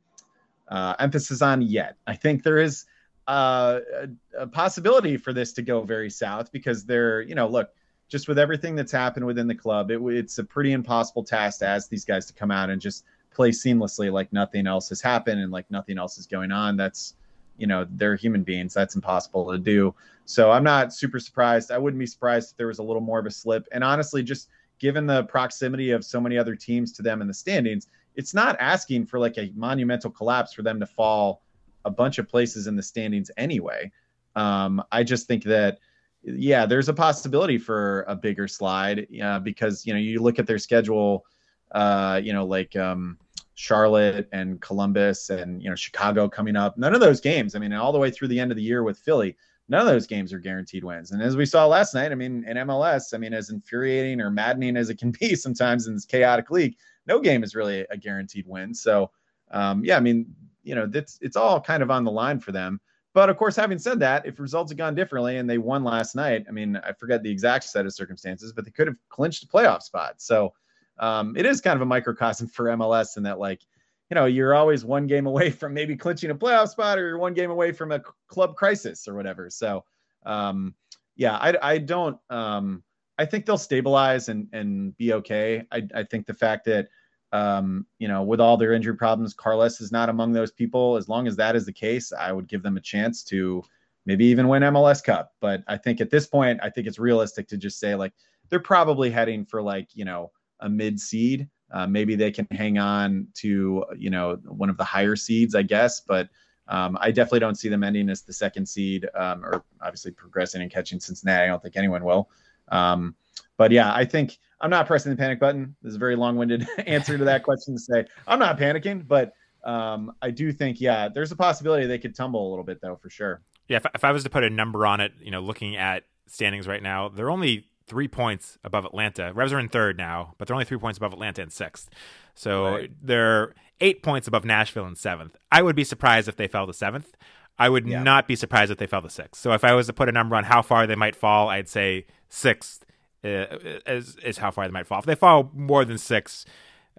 uh, 0.68 0.96
emphasis 1.00 1.42
on 1.42 1.62
yet. 1.62 1.98
I 2.08 2.16
think 2.16 2.44
there 2.44 2.58
is 2.58 2.86
uh, 3.28 3.80
a, 3.94 4.44
a 4.44 4.48
possibility 4.48 5.18
for 5.18 5.34
this 5.34 5.54
to 5.54 5.62
go 5.62 5.82
very 5.82 6.10
south 6.10 6.52
because 6.52 6.86
they're 6.86 7.22
you 7.22 7.36
know 7.36 7.48
look 7.48 7.70
just 8.08 8.28
with 8.28 8.38
everything 8.38 8.76
that's 8.76 8.92
happened 8.92 9.26
within 9.26 9.48
the 9.48 9.56
club, 9.56 9.90
it, 9.90 10.00
it's 10.00 10.38
a 10.38 10.44
pretty 10.44 10.74
impossible 10.74 11.24
task 11.24 11.60
to 11.60 11.68
ask 11.68 11.90
these 11.90 12.06
guys 12.06 12.26
to 12.28 12.34
come 12.34 12.52
out 12.52 12.70
and 12.70 12.82
just 12.82 13.04
play 13.32 13.50
seamlessly 13.50 14.12
like 14.12 14.32
nothing 14.32 14.68
else 14.68 14.90
has 14.90 15.02
happened 15.02 15.42
and 15.42 15.52
like 15.52 15.70
nothing 15.72 15.98
else 15.98 16.18
is 16.18 16.28
going 16.28 16.52
on. 16.52 16.78
That's 16.78 17.16
you 17.58 17.68
know 17.68 17.86
they're 17.92 18.16
human 18.16 18.44
beings. 18.44 18.74
That's 18.74 18.96
impossible 18.96 19.52
to 19.52 19.58
do. 19.58 19.94
So 20.28 20.52
i'm 20.52 20.64
not 20.64 20.94
super 20.94 21.20
surprised. 21.20 21.72
I 21.72 21.78
wouldn't 21.78 22.00
be 22.00 22.08
surprised 22.08 22.52
if 22.52 22.58
there 22.58 22.68
was 22.68 22.80
a 22.80 22.84
little 22.84 23.02
more 23.02 23.20
of 23.20 23.26
a 23.26 23.32
slip. 23.32 23.68
And 23.72 23.84
honestly 23.84 24.24
just 24.24 24.50
given 24.80 25.06
the 25.06 25.24
proximity 25.26 25.92
of 25.92 26.04
so 26.04 26.20
many 26.20 26.38
other 26.38 26.56
teams 26.56 26.92
to 26.94 27.02
them 27.02 27.22
in 27.22 27.28
the 27.28 27.34
standings 27.34 27.88
it's 28.16 28.34
not 28.34 28.56
asking 28.60 29.06
for 29.06 29.20
like 29.20 29.38
a 29.38 29.52
monumental 29.56 30.10
collapse 30.10 30.54
for 30.54 30.64
them 30.64 30.80
to 30.80 30.86
fall 30.86 31.42
a 31.84 31.90
bunch 31.92 32.18
of 32.18 32.28
places 32.28 32.68
in 32.68 32.76
the 32.76 32.84
standings 32.84 33.30
anyway. 33.38 33.92
Um, 34.36 34.84
i 34.92 35.04
just 35.04 35.28
think 35.28 35.44
that 35.44 35.80
yeah 36.24 36.66
there's 36.66 36.90
a 36.90 36.94
possibility 36.94 37.58
for 37.58 38.04
a 38.08 38.16
bigger 38.16 38.48
slide 38.48 39.08
uh, 39.22 39.40
because 39.40 39.86
you 39.86 39.94
know 39.94 40.00
you 40.00 40.22
look 40.22 40.40
at 40.40 40.48
their 40.48 40.58
schedule 40.58 41.26
uh, 41.72 42.20
you 42.22 42.34
know 42.34 42.46
like 42.46 42.76
um, 42.76 43.18
Charlotte 43.56 44.28
and 44.32 44.62
Columbus 44.62 45.30
and 45.30 45.64
you 45.64 45.70
know 45.70 45.76
Chicago 45.76 46.30
coming 46.30 46.56
up. 46.56 46.78
None 46.78 46.94
of 46.94 47.00
those 47.00 47.22
games. 47.22 47.56
I 47.56 47.60
mean, 47.60 47.74
all 47.74 47.92
the 47.92 48.00
way 48.00 48.12
through 48.12 48.28
the 48.28 48.40
end 48.40 48.52
of 48.52 48.58
the 48.58 48.64
year 48.64 48.84
with 48.84 49.00
Philly, 49.00 49.36
none 49.70 49.82
of 49.82 49.88
those 49.88 50.06
games 50.06 50.34
are 50.34 50.40
guaranteed 50.40 50.84
wins. 50.84 51.12
And 51.12 51.22
as 51.22 51.36
we 51.36 51.46
saw 51.46 51.66
last 51.66 51.94
night, 51.94 52.12
I 52.12 52.16
mean, 52.16 52.44
in 52.46 52.58
MLS, 52.58 53.14
I 53.14 53.18
mean, 53.18 53.34
as 53.34 53.50
infuriating 53.50 54.22
or 54.22 54.30
maddening 54.30 54.78
as 54.78 54.90
it 54.90 55.00
can 55.00 55.12
be 55.20 55.36
sometimes 55.36 55.88
in 55.88 55.94
this 55.94 56.06
chaotic 56.06 56.52
league, 56.52 56.76
no 57.08 57.20
game 57.20 57.44
is 57.44 57.56
really 57.56 57.86
a 57.90 57.98
guaranteed 57.98 58.46
win. 58.46 58.74
So, 58.74 59.12
um, 59.52 59.84
yeah, 59.84 59.98
I 59.98 60.02
mean, 60.02 60.36
you 60.64 60.76
know, 60.76 60.90
it's 60.94 61.18
it's 61.22 61.38
all 61.38 61.62
kind 61.62 61.82
of 61.82 61.90
on 61.90 62.04
the 62.04 62.12
line 62.12 62.40
for 62.40 62.52
them. 62.52 62.80
But 63.14 63.30
of 63.30 63.38
course, 63.38 63.56
having 63.56 63.80
said 63.80 64.02
that, 64.02 64.26
if 64.26 64.42
results 64.42 64.72
had 64.72 64.78
gone 64.78 64.96
differently 64.96 65.38
and 65.38 65.50
they 65.50 65.58
won 65.58 65.86
last 65.86 66.16
night, 66.16 66.46
I 66.50 66.52
mean, 66.52 66.76
I 66.76 66.92
forget 66.92 67.24
the 67.24 67.32
exact 67.32 67.64
set 67.64 67.86
of 67.86 67.94
circumstances, 67.94 68.52
but 68.52 68.66
they 68.66 68.72
could 68.72 68.88
have 68.88 68.98
clinched 69.08 69.44
a 69.44 69.48
playoff 69.48 69.84
spot. 69.84 70.16
So 70.18 70.54
um, 71.00 71.36
it 71.36 71.46
is 71.46 71.62
kind 71.62 71.76
of 71.76 71.82
a 71.82 71.86
microcosm 71.86 72.48
for 72.48 72.66
MLS 72.66 73.18
in 73.18 73.24
that 73.24 73.40
like 73.40 73.62
you 74.10 74.16
know 74.16 74.26
you're 74.26 74.54
always 74.54 74.86
one 74.86 75.08
game 75.08 75.28
away 75.28 75.50
from 75.50 75.74
maybe 75.74 75.96
clinching 75.96 76.32
a 76.32 76.36
playoff 76.36 76.70
spot 76.70 76.98
or 76.98 77.08
you're 77.08 77.18
one 77.18 77.34
game 77.34 77.52
away 77.52 77.72
from 77.72 77.92
a 77.92 78.02
club 78.28 78.56
crisis 78.56 79.08
or 79.08 79.16
whatever. 79.16 79.50
So 79.50 79.84
um, 80.26 80.74
yeah, 81.16 81.36
I, 81.38 81.56
I 81.62 81.78
don't. 81.78 82.18
Um, 82.30 82.84
I 83.18 83.26
think 83.26 83.46
they'll 83.46 83.58
stabilize 83.58 84.30
and 84.30 84.48
and 84.52 84.96
be 84.98 85.14
okay. 85.14 85.64
I, 85.72 85.88
I 85.96 86.04
think 86.04 86.26
the 86.26 86.34
fact 86.34 86.66
that 86.66 86.90
um, 87.32 87.86
you 88.00 88.08
know 88.08 88.24
with 88.24 88.42
all 88.42 88.58
their 88.58 88.74
injury 88.74 88.96
problems, 88.96 89.34
Carlos 89.34 89.82
is 89.82 89.92
not 89.92 90.10
among 90.10 90.34
those 90.34 90.52
people. 90.52 90.98
As 90.98 91.08
long 91.08 91.28
as 91.28 91.36
that 91.38 91.56
is 91.56 91.66
the 91.66 91.74
case, 91.74 92.12
I 92.12 92.32
would 92.32 92.48
give 92.48 92.64
them 92.64 92.78
a 92.78 92.82
chance 92.82 93.24
to 93.26 93.64
maybe 94.06 94.26
even 94.26 94.48
win 94.48 94.64
MLS 94.64 95.04
Cup. 95.04 95.34
But 95.40 95.64
I 95.68 95.78
think 95.78 96.02
at 96.02 96.10
this 96.10 96.28
point, 96.28 96.60
I 96.62 96.70
think 96.70 96.88
it's 96.88 97.00
realistic 97.00 97.48
to 97.50 97.58
just 97.58 97.80
say 97.80 97.96
like 97.96 98.14
they're 98.50 98.60
probably 98.60 99.10
heading 99.10 99.46
for 99.46 99.62
like 99.62 99.88
you 99.94 100.06
know 100.06 100.32
a 100.60 100.70
mid 100.70 101.00
seed. 101.00 101.50
Uh, 101.72 101.88
maybe 101.88 102.16
they 102.16 102.32
can 102.32 102.48
hang 102.52 102.78
on 102.78 103.28
to 103.34 103.84
you 103.98 104.10
know 104.10 104.38
one 104.48 104.70
of 104.70 104.78
the 104.78 104.84
higher 104.84 105.16
seeds, 105.16 105.56
I 105.56 105.64
guess. 105.64 106.02
But 106.02 106.30
um, 106.68 106.98
I 107.00 107.12
definitely 107.12 107.40
don't 107.40 107.56
see 107.56 107.70
them 107.70 107.84
ending 107.84 108.10
as 108.10 108.22
the 108.22 108.34
second 108.34 108.68
seed, 108.68 109.08
um, 109.16 109.46
or 109.46 109.64
obviously 109.82 110.12
progressing 110.12 110.62
and 110.62 110.72
catching 110.72 111.00
Cincinnati. 111.00 111.44
I 111.44 111.48
don't 111.48 111.62
think 111.62 111.78
anyone 111.78 112.04
will. 112.04 112.30
Um, 112.70 113.16
but 113.58 113.72
yeah, 113.72 113.94
I 113.94 114.06
think 114.06 114.38
I'm 114.62 114.70
not 114.70 114.88
pressing 114.88 115.12
the 115.12 115.18
panic 115.18 115.40
button. 115.40 115.76
This 115.82 115.92
is 115.92 115.96
a 115.96 116.00
very 116.00 116.16
long-winded 116.16 116.68
answer 116.88 117.18
to 117.18 117.24
that 117.26 117.44
question 117.44 117.76
to 117.76 117.80
say 117.80 118.06
I'm 118.28 118.40
not 118.40 118.58
panicking, 118.58 119.08
but 119.08 119.34
um, 119.64 120.14
I 120.22 120.32
do 120.32 120.52
think 120.52 120.80
yeah, 120.80 121.10
there's 121.10 121.32
a 121.32 121.36
possibility 121.36 121.86
they 121.86 122.00
could 122.00 122.16
tumble 122.16 122.48
a 122.48 122.50
little 122.50 122.64
bit 122.64 122.82
though, 122.82 122.96
for 122.96 123.10
sure. 123.10 123.42
Yeah, 123.68 123.78
if, 123.78 123.86
if 123.96 124.04
I 124.04 124.12
was 124.12 124.24
to 124.24 124.30
put 124.30 124.44
a 124.44 124.50
number 124.50 124.86
on 124.86 125.00
it, 125.02 125.14
you 125.20 125.32
know, 125.32 125.42
looking 125.42 125.76
at 125.76 126.04
standings 126.28 126.68
right 126.68 126.82
now, 126.82 127.10
they're 127.10 127.32
only 127.32 127.68
three 127.88 128.08
points 128.08 128.58
above 128.64 128.86
Atlanta. 128.86 129.32
Revs 129.34 129.54
are 129.54 129.60
in 129.60 129.70
third 129.70 129.98
now, 129.98 130.34
but 130.38 130.48
they're 130.48 130.56
only 130.56 130.66
three 130.66 130.78
points 130.78 130.98
above 130.98 131.14
Atlanta 131.14 131.42
in 131.42 131.50
sixth. 131.50 131.90
So 132.34 132.66
right. 132.66 132.92
they're 133.02 133.54
eight 133.82 134.04
points 134.04 134.28
above 134.28 134.46
Nashville 134.46 134.88
in 134.88 134.96
seventh. 134.96 135.36
I 135.52 135.62
would 135.62 135.76
be 135.76 135.84
surprised 135.84 136.28
if 136.28 136.36
they 136.36 136.48
fell 136.48 136.68
to 136.68 136.74
seventh. 136.74 137.16
I 137.58 137.70
would 137.70 137.88
yeah. 137.88 138.04
not 138.04 138.28
be 138.28 138.36
surprised 138.36 138.72
if 138.72 138.78
they 138.78 138.88
fell 138.88 139.02
to 139.02 139.10
sixth. 139.10 139.42
So 139.42 139.54
if 139.54 139.64
I 139.64 139.74
was 139.74 139.88
to 139.88 139.94
put 139.94 140.10
a 140.10 140.12
number 140.12 140.36
on 140.36 140.44
how 140.44 140.62
far 140.62 140.88
they 140.88 140.96
might 140.96 141.16
fall, 141.16 141.50
I'd 141.50 141.70
say 141.70 142.06
sixth 142.30 142.86
uh, 143.24 143.46
is, 143.88 144.18
is 144.18 144.38
how 144.38 144.52
far 144.52 144.66
they 144.66 144.72
might 144.72 144.88
fall. 144.88 145.00
If 145.00 145.06
they 145.06 145.16
fall 145.16 145.52
more 145.54 145.86
than 145.86 145.98
six, 145.98 146.46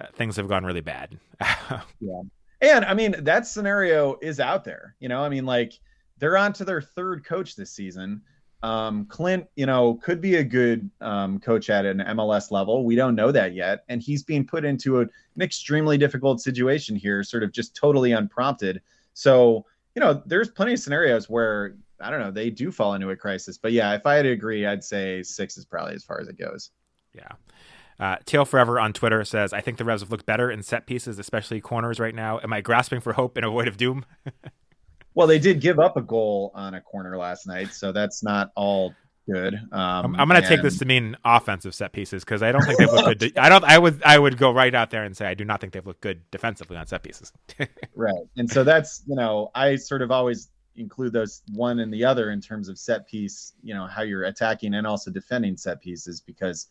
uh, 0.00 0.06
things 0.14 0.36
have 0.36 0.48
gone 0.48 0.64
really 0.64 0.80
bad. 0.80 1.18
yeah. 2.00 2.22
And 2.62 2.84
I 2.84 2.94
mean, 2.94 3.16
that 3.24 3.46
scenario 3.46 4.18
is 4.22 4.40
out 4.40 4.64
there. 4.64 4.96
You 4.98 5.08
know, 5.08 5.22
I 5.22 5.28
mean, 5.28 5.44
like 5.44 5.74
they're 6.18 6.38
on 6.38 6.52
to 6.54 6.64
their 6.64 6.80
third 6.80 7.24
coach 7.24 7.54
this 7.54 7.70
season 7.70 8.22
um, 8.62 9.06
Clint, 9.06 9.46
you 9.54 9.66
know, 9.66 9.94
could 10.02 10.20
be 10.20 10.36
a 10.36 10.44
good 10.44 10.90
um, 11.00 11.38
coach 11.38 11.70
at 11.70 11.84
an 11.84 11.98
MLS 11.98 12.50
level. 12.50 12.84
We 12.84 12.96
don't 12.96 13.14
know 13.14 13.30
that 13.30 13.54
yet. 13.54 13.84
And 13.88 14.02
he's 14.02 14.22
being 14.22 14.46
put 14.46 14.64
into 14.64 15.00
a, 15.00 15.02
an 15.02 15.42
extremely 15.42 15.98
difficult 15.98 16.40
situation 16.40 16.96
here, 16.96 17.22
sort 17.22 17.42
of 17.42 17.52
just 17.52 17.76
totally 17.76 18.12
unprompted. 18.12 18.80
So, 19.14 19.66
you 19.94 20.00
know, 20.00 20.22
there's 20.26 20.50
plenty 20.50 20.72
of 20.72 20.80
scenarios 20.80 21.28
where, 21.28 21.76
I 22.00 22.10
don't 22.10 22.20
know, 22.20 22.30
they 22.30 22.50
do 22.50 22.72
fall 22.72 22.94
into 22.94 23.10
a 23.10 23.16
crisis. 23.16 23.58
But 23.58 23.72
yeah, 23.72 23.94
if 23.94 24.06
I 24.06 24.14
had 24.14 24.22
to 24.22 24.30
agree, 24.30 24.66
I'd 24.66 24.84
say 24.84 25.22
six 25.22 25.56
is 25.56 25.64
probably 25.64 25.94
as 25.94 26.04
far 26.04 26.20
as 26.20 26.28
it 26.28 26.38
goes. 26.38 26.70
Yeah. 27.14 27.32
Uh, 27.98 28.16
Tail 28.26 28.44
Forever 28.44 28.78
on 28.78 28.92
Twitter 28.92 29.24
says, 29.24 29.52
I 29.52 29.60
think 29.60 29.78
the 29.78 29.84
Revs 29.84 30.02
have 30.02 30.10
looked 30.10 30.26
better 30.26 30.50
in 30.50 30.62
set 30.62 30.86
pieces, 30.86 31.18
especially 31.18 31.60
corners 31.60 31.98
right 31.98 32.14
now. 32.14 32.38
Am 32.42 32.52
I 32.52 32.60
grasping 32.60 33.00
for 33.00 33.14
hope 33.14 33.38
in 33.38 33.44
a 33.44 33.50
void 33.50 33.68
of 33.68 33.76
doom? 33.76 34.04
Well, 35.16 35.26
they 35.26 35.38
did 35.38 35.62
give 35.62 35.78
up 35.80 35.96
a 35.96 36.02
goal 36.02 36.52
on 36.54 36.74
a 36.74 36.80
corner 36.80 37.16
last 37.16 37.46
night, 37.46 37.72
so 37.72 37.90
that's 37.90 38.22
not 38.22 38.52
all 38.54 38.94
good. 39.26 39.54
Um, 39.54 39.70
I'm, 39.72 40.20
I'm 40.20 40.28
going 40.28 40.42
to 40.42 40.46
take 40.46 40.60
this 40.60 40.78
to 40.78 40.84
mean 40.84 41.16
offensive 41.24 41.74
set 41.74 41.94
pieces 41.94 42.22
because 42.22 42.42
I 42.42 42.52
don't 42.52 42.62
think 42.62 42.78
they've 42.78 42.92
looked 42.92 43.20
good. 43.20 43.38
I 43.38 43.48
don't. 43.48 43.64
I 43.64 43.78
would. 43.78 44.02
I 44.04 44.18
would 44.18 44.36
go 44.36 44.52
right 44.52 44.74
out 44.74 44.90
there 44.90 45.04
and 45.04 45.16
say 45.16 45.24
I 45.24 45.32
do 45.32 45.46
not 45.46 45.62
think 45.62 45.72
they've 45.72 45.86
looked 45.86 46.02
good 46.02 46.20
defensively 46.30 46.76
on 46.76 46.86
set 46.86 47.02
pieces. 47.02 47.32
right, 47.94 48.12
and 48.36 48.50
so 48.50 48.62
that's 48.62 49.04
you 49.06 49.16
know 49.16 49.50
I 49.54 49.76
sort 49.76 50.02
of 50.02 50.10
always 50.10 50.50
include 50.76 51.14
those 51.14 51.40
one 51.54 51.80
and 51.80 51.90
the 51.90 52.04
other 52.04 52.30
in 52.30 52.42
terms 52.42 52.68
of 52.68 52.78
set 52.78 53.08
piece. 53.08 53.54
You 53.62 53.72
know 53.72 53.86
how 53.86 54.02
you're 54.02 54.24
attacking 54.24 54.74
and 54.74 54.86
also 54.86 55.10
defending 55.10 55.56
set 55.56 55.80
pieces 55.80 56.20
because 56.20 56.66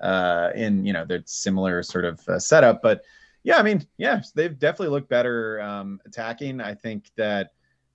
uh, 0.00 0.50
in 0.56 0.84
you 0.84 0.92
know 0.92 1.04
they're 1.04 1.22
similar 1.26 1.80
sort 1.84 2.06
of 2.06 2.28
uh, 2.28 2.40
setup, 2.40 2.82
but 2.82 3.02
yeah, 3.44 3.58
I 3.58 3.62
mean 3.62 3.86
yeah 3.98 4.20
they've 4.34 4.58
definitely 4.58 4.88
looked 4.88 5.08
better 5.08 5.60
um, 5.60 6.00
attacking. 6.04 6.60
I 6.60 6.74
think 6.74 7.12
that 7.14 7.52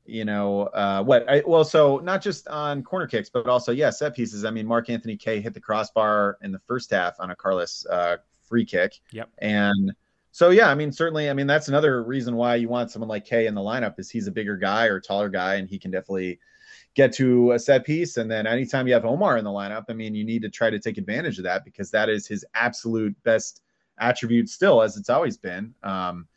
you 0.10 0.26
know 0.26 0.64
uh, 0.68 1.04
what 1.04 1.30
I, 1.30 1.44
well 1.46 1.64
so 1.64 1.98
not 2.00 2.22
just 2.22 2.48
on 2.48 2.84
corner 2.84 3.08
kicks 3.08 3.30
but 3.30 3.48
also 3.48 3.72
yeah 3.72 3.90
set 3.90 4.16
pieces. 4.16 4.46
I 4.46 4.52
mean 4.52 4.66
mark 4.66 4.90
anthony 4.90 5.18
kaye 5.18 5.42
hit 5.42 5.54
the 5.54 5.60
crossbar 5.60 6.38
in 6.42 6.52
the 6.52 6.60
first 6.60 6.92
half 6.92 7.20
on 7.20 7.32
a 7.32 7.36
carlos 7.36 7.86
uh, 7.90 8.18
free 8.48 8.66
kick. 8.66 9.00
Yep. 9.12 9.30
And 9.40 9.94
so 10.32 10.52
yeah 10.52 10.70
i 10.70 10.76
mean 10.76 10.92
certainly 10.92 11.30
i 11.30 11.34
mean 11.34 11.48
that's 11.48 11.70
another 11.70 12.04
reason 12.04 12.36
why 12.36 12.56
you 12.56 12.70
want 12.70 12.92
someone 12.92 13.10
like 13.10 13.26
kaye 13.26 13.48
in 13.48 13.56
the 13.56 13.62
lineup 13.62 14.00
is 14.00 14.10
he's 14.10 14.28
a 14.28 14.32
bigger 14.32 14.58
guy 14.58 14.86
or 14.86 15.00
taller 15.00 15.30
guy 15.30 15.56
and 15.56 15.68
he 15.68 15.80
can 15.80 15.90
definitely 15.90 16.40
get 16.96 17.14
to 17.14 17.52
a 17.52 17.60
set 17.60 17.86
piece. 17.86 18.18
And 18.18 18.30
then 18.30 18.48
anytime 18.48 18.88
you 18.88 18.94
have 18.94 19.06
omar 19.06 19.38
in 19.38 19.44
the 19.44 19.50
lineup 19.50 19.86
i 19.90 19.94
mean 19.94 20.16
you 20.16 20.24
need 20.24 20.42
to 20.44 20.50
try 20.50 20.70
to 20.70 20.80
take 20.80 20.98
advantage 20.98 21.38
of 21.38 21.44
that 21.46 21.66
because 21.66 21.92
that 21.92 22.10
is 22.10 22.28
his 22.28 22.46
absolute 22.54 23.16
best 23.24 23.62
attribute 24.00 24.50
still 24.50 24.82
as 24.82 24.98
it's 24.98 25.10
always 25.10 25.38
been. 25.38 25.74
Um, 25.84 26.28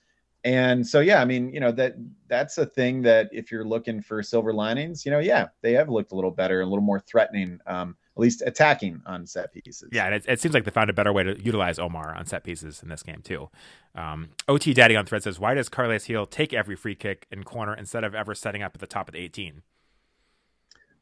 and 0.44 0.86
so 0.86 1.00
yeah 1.00 1.20
i 1.20 1.24
mean 1.24 1.52
you 1.52 1.60
know 1.60 1.70
that 1.70 1.94
that's 2.28 2.58
a 2.58 2.66
thing 2.66 3.02
that 3.02 3.28
if 3.32 3.52
you're 3.52 3.64
looking 3.64 4.02
for 4.02 4.22
silver 4.22 4.52
linings 4.52 5.04
you 5.04 5.12
know 5.12 5.20
yeah 5.20 5.48
they 5.60 5.72
have 5.72 5.88
looked 5.88 6.12
a 6.12 6.14
little 6.14 6.30
better 6.30 6.60
a 6.62 6.66
little 6.66 6.82
more 6.82 7.00
threatening 7.00 7.58
um 7.66 7.96
at 8.14 8.20
least 8.20 8.42
attacking 8.44 9.00
on 9.06 9.26
set 9.26 9.52
pieces. 9.54 9.88
Yeah 9.90 10.06
and 10.06 10.14
it, 10.14 10.24
it 10.28 10.40
seems 10.40 10.52
like 10.52 10.64
they 10.64 10.70
found 10.70 10.90
a 10.90 10.92
better 10.92 11.12
way 11.12 11.22
to 11.22 11.40
utilize 11.42 11.78
omar 11.78 12.14
on 12.14 12.26
set 12.26 12.44
pieces 12.44 12.82
in 12.82 12.88
this 12.88 13.02
game 13.02 13.22
too. 13.22 13.48
Um, 13.94 14.30
ot 14.48 14.74
daddy 14.74 14.96
on 14.96 15.06
thread 15.06 15.22
says 15.22 15.38
why 15.40 15.54
does 15.54 15.68
carles 15.68 16.04
gil 16.04 16.26
take 16.26 16.52
every 16.52 16.76
free 16.76 16.94
kick 16.94 17.26
and 17.30 17.44
corner 17.44 17.74
instead 17.74 18.04
of 18.04 18.14
ever 18.14 18.34
setting 18.34 18.62
up 18.62 18.72
at 18.74 18.80
the 18.80 18.86
top 18.86 19.08
of 19.08 19.14
the 19.14 19.20
18 19.20 19.62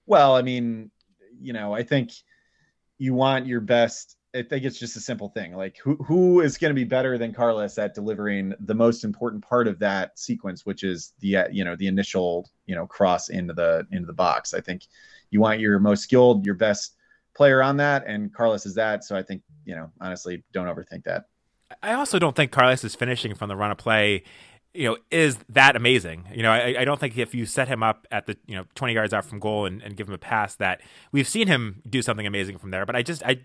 well 0.06 0.34
i 0.34 0.42
mean 0.42 0.90
you 1.40 1.52
know 1.52 1.72
i 1.72 1.82
think 1.84 2.10
you 2.98 3.14
want 3.14 3.46
your 3.46 3.60
best 3.60 4.16
I 4.34 4.42
think 4.42 4.64
it's 4.64 4.78
just 4.78 4.96
a 4.96 5.00
simple 5.00 5.28
thing. 5.28 5.56
Like 5.56 5.76
who 5.78 5.96
who 5.96 6.40
is 6.40 6.56
going 6.56 6.70
to 6.70 6.74
be 6.74 6.84
better 6.84 7.18
than 7.18 7.32
Carlos 7.32 7.78
at 7.78 7.94
delivering 7.94 8.54
the 8.60 8.74
most 8.74 9.02
important 9.02 9.42
part 9.46 9.66
of 9.66 9.78
that 9.80 10.18
sequence, 10.18 10.64
which 10.64 10.84
is 10.84 11.12
the 11.18 11.46
you 11.50 11.64
know 11.64 11.74
the 11.74 11.88
initial 11.88 12.48
you 12.66 12.74
know 12.74 12.86
cross 12.86 13.28
into 13.28 13.52
the 13.54 13.86
into 13.90 14.06
the 14.06 14.12
box. 14.12 14.54
I 14.54 14.60
think 14.60 14.86
you 15.30 15.40
want 15.40 15.60
your 15.60 15.78
most 15.80 16.04
skilled, 16.04 16.46
your 16.46 16.54
best 16.54 16.96
player 17.34 17.62
on 17.62 17.76
that, 17.78 18.04
and 18.06 18.32
Carlos 18.32 18.66
is 18.66 18.74
that. 18.74 19.04
So 19.04 19.16
I 19.16 19.22
think 19.22 19.42
you 19.64 19.74
know 19.74 19.90
honestly, 20.00 20.44
don't 20.52 20.66
overthink 20.66 21.04
that. 21.04 21.24
I 21.82 21.94
also 21.94 22.18
don't 22.18 22.36
think 22.36 22.50
Carlos 22.50 22.84
is 22.84 22.94
finishing 22.94 23.34
from 23.34 23.48
the 23.48 23.56
run 23.56 23.70
of 23.70 23.78
play 23.78 24.24
you 24.72 24.88
know, 24.88 24.96
is 25.10 25.38
that 25.48 25.74
amazing. 25.74 26.28
You 26.32 26.42
know, 26.42 26.50
I, 26.50 26.76
I, 26.80 26.84
don't 26.84 27.00
think 27.00 27.18
if 27.18 27.34
you 27.34 27.44
set 27.44 27.68
him 27.68 27.82
up 27.82 28.06
at 28.10 28.26
the, 28.26 28.36
you 28.46 28.54
know, 28.54 28.64
20 28.74 28.94
yards 28.94 29.12
out 29.12 29.24
from 29.24 29.40
goal 29.40 29.66
and, 29.66 29.82
and 29.82 29.96
give 29.96 30.08
him 30.08 30.14
a 30.14 30.18
pass 30.18 30.54
that 30.56 30.80
we've 31.10 31.26
seen 31.26 31.48
him 31.48 31.82
do 31.88 32.02
something 32.02 32.26
amazing 32.26 32.58
from 32.58 32.70
there. 32.70 32.86
But 32.86 32.94
I 32.94 33.02
just, 33.02 33.22
I, 33.24 33.40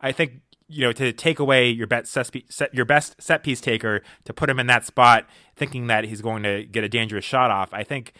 I 0.00 0.12
think, 0.12 0.42
you 0.68 0.82
know, 0.82 0.92
to 0.92 1.12
take 1.12 1.38
away 1.38 1.70
your 1.70 1.86
best 1.86 2.12
set, 2.12 2.74
your 2.74 2.84
best 2.84 3.20
set 3.20 3.42
piece 3.42 3.60
taker 3.60 4.02
to 4.24 4.34
put 4.34 4.50
him 4.50 4.58
in 4.58 4.66
that 4.66 4.84
spot, 4.84 5.26
thinking 5.54 5.86
that 5.86 6.04
he's 6.04 6.20
going 6.20 6.42
to 6.42 6.64
get 6.64 6.84
a 6.84 6.88
dangerous 6.88 7.24
shot 7.24 7.50
off. 7.50 7.72
I 7.72 7.82
think, 7.82 8.12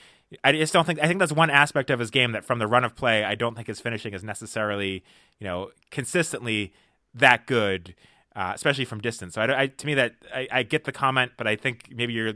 I 0.42 0.52
just 0.52 0.72
don't 0.72 0.86
think, 0.86 1.00
I 1.00 1.06
think 1.06 1.18
that's 1.18 1.32
one 1.32 1.50
aspect 1.50 1.90
of 1.90 1.98
his 1.98 2.10
game 2.10 2.32
that 2.32 2.44
from 2.44 2.58
the 2.58 2.66
run 2.66 2.84
of 2.84 2.96
play, 2.96 3.22
I 3.22 3.34
don't 3.34 3.54
think 3.54 3.66
his 3.66 3.80
finishing 3.80 4.14
is 4.14 4.24
necessarily, 4.24 5.04
you 5.38 5.46
know, 5.46 5.70
consistently 5.90 6.72
that 7.14 7.46
good 7.46 7.94
uh, 8.36 8.52
especially 8.54 8.84
from 8.84 9.00
distance. 9.00 9.34
So 9.34 9.42
I, 9.42 9.62
I 9.62 9.66
to 9.66 9.86
me 9.86 9.94
that 9.94 10.14
I, 10.32 10.46
I, 10.52 10.62
get 10.62 10.84
the 10.84 10.92
comment, 10.92 11.32
but 11.36 11.46
I 11.46 11.56
think 11.56 11.88
maybe 11.90 12.12
you're 12.12 12.34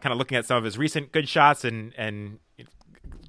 kind 0.00 0.12
of 0.12 0.18
looking 0.18 0.36
at 0.36 0.46
some 0.46 0.56
of 0.56 0.64
his 0.64 0.76
recent 0.76 1.12
good 1.12 1.28
shots 1.28 1.64
and 1.64 1.92
and 1.96 2.38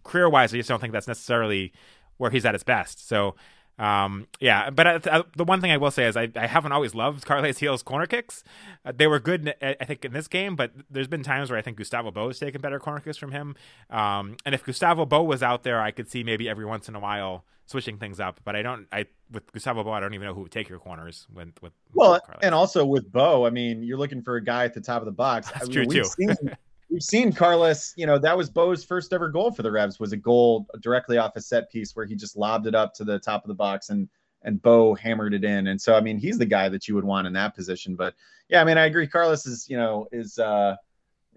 career 0.03 0.29
wise, 0.29 0.53
I 0.53 0.57
just 0.57 0.69
don't 0.69 0.79
think 0.79 0.93
that's 0.93 1.07
necessarily 1.07 1.73
where 2.17 2.31
he's 2.31 2.45
at 2.45 2.55
his 2.55 2.63
best. 2.63 3.07
So. 3.07 3.35
Um, 3.77 4.27
yeah, 4.39 4.69
but 4.69 4.87
uh, 4.87 4.99
uh, 5.11 5.23
the 5.35 5.43
one 5.43 5.59
thing 5.59 5.71
I 5.71 5.77
will 5.77 5.91
say 5.91 6.05
is 6.05 6.15
I, 6.15 6.29
I 6.35 6.47
haven't 6.47 6.71
always 6.71 6.95
loved 6.95 7.25
Carles 7.25 7.57
Gil's 7.59 7.83
corner 7.83 8.05
kicks. 8.05 8.43
Uh, 8.85 8.93
they 8.95 9.07
were 9.07 9.19
good, 9.19 9.53
I 9.61 9.85
think, 9.85 10.05
in 10.05 10.13
this 10.13 10.27
game, 10.27 10.55
but 10.55 10.71
there's 10.89 11.07
been 11.07 11.23
times 11.23 11.49
where 11.49 11.59
I 11.59 11.61
think 11.61 11.77
Gustavo 11.77 12.11
Bou 12.11 12.27
has 12.27 12.39
taken 12.39 12.61
better 12.61 12.79
corner 12.79 13.01
kicks 13.01 13.17
from 13.17 13.31
him. 13.31 13.55
Um, 13.89 14.37
and 14.45 14.55
if 14.55 14.63
Gustavo 14.63 15.05
Bou 15.05 15.23
was 15.23 15.43
out 15.43 15.63
there, 15.63 15.81
I 15.81 15.91
could 15.91 16.09
see 16.09 16.23
maybe 16.23 16.47
every 16.47 16.65
once 16.65 16.87
in 16.87 16.95
a 16.95 16.99
while 16.99 17.43
switching 17.65 17.97
things 17.97 18.19
up. 18.19 18.39
But 18.45 18.55
I 18.55 18.61
don't. 18.61 18.87
I 18.91 19.07
with 19.31 19.51
Gustavo 19.51 19.83
Bou, 19.83 19.91
I 19.91 19.99
don't 19.99 20.13
even 20.13 20.27
know 20.27 20.33
who 20.33 20.41
would 20.41 20.51
take 20.51 20.69
your 20.69 20.79
corners 20.79 21.27
with 21.33 21.49
with. 21.61 21.73
Well, 21.93 22.21
and 22.41 22.55
also 22.55 22.85
with 22.85 23.11
Bou, 23.11 23.45
I 23.45 23.49
mean, 23.49 23.83
you're 23.83 23.97
looking 23.97 24.21
for 24.21 24.37
a 24.37 24.43
guy 24.43 24.63
at 24.63 24.73
the 24.73 24.81
top 24.81 25.01
of 25.01 25.05
the 25.05 25.11
box. 25.11 25.49
That's 25.51 25.65
I 25.65 25.67
mean, 25.67 25.89
true 25.89 26.03
too. 26.03 26.03
Seen, 26.05 26.35
we've 26.89 27.03
seen 27.03 27.33
Carlos. 27.33 27.93
You 27.95 28.05
know, 28.05 28.17
that 28.19 28.37
was 28.37 28.49
Bou's 28.49 28.83
first 28.83 29.13
ever 29.13 29.29
goal 29.29 29.51
for 29.51 29.63
the 29.63 29.71
Revs. 29.71 29.99
Was 29.99 30.11
a 30.11 30.17
goal 30.17 30.67
directly 30.81 31.17
off 31.17 31.35
a 31.35 31.41
set 31.41 31.71
piece 31.71 31.95
where 31.95 32.05
he 32.05 32.15
just 32.15 32.35
lobbed 32.35 32.67
it 32.67 32.75
up 32.75 32.93
to 32.95 33.03
the 33.03 33.19
top 33.19 33.43
of 33.43 33.47
the 33.47 33.55
box 33.55 33.89
and 33.89 34.09
and 34.43 34.61
Bo 34.61 34.93
hammered 34.93 35.33
it 35.33 35.43
in. 35.43 35.67
And 35.67 35.81
so, 35.81 35.95
I 35.95 36.01
mean, 36.01 36.19
he's 36.19 36.37
the 36.37 36.45
guy 36.45 36.69
that 36.69 36.87
you 36.87 36.93
would 36.93 37.03
want 37.03 37.25
in 37.25 37.33
that 37.33 37.55
position. 37.55 37.95
But 37.95 38.13
yeah, 38.47 38.61
I 38.61 38.63
mean, 38.63 38.77
I 38.77 38.85
agree. 38.85 39.07
Carlos 39.07 39.47
is, 39.47 39.67
you 39.67 39.75
know, 39.75 40.07
is 40.11 40.37
uh, 40.37 40.75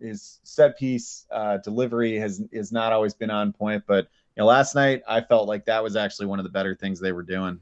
is 0.01 0.41
set 0.43 0.79
piece 0.79 1.27
uh, 1.31 1.59
delivery 1.59 2.17
has 2.19 2.43
is 2.53 2.71
not 2.71 2.93
always 2.93 3.15
been 3.15 3.31
on 3.31 3.53
point, 3.53 3.85
but 3.87 4.09
know, 4.39 4.47
last 4.47 4.75
night 4.75 5.03
I 5.07 5.21
felt 5.21 5.49
like 5.49 5.67
that 5.67 5.83
was 5.83 5.97
actually 5.97 6.27
one 6.27 6.39
of 6.39 6.45
the 6.45 6.51
better 6.51 6.75
things 6.75 7.01
they 7.01 7.13
were 7.13 7.23
doing. 7.23 7.61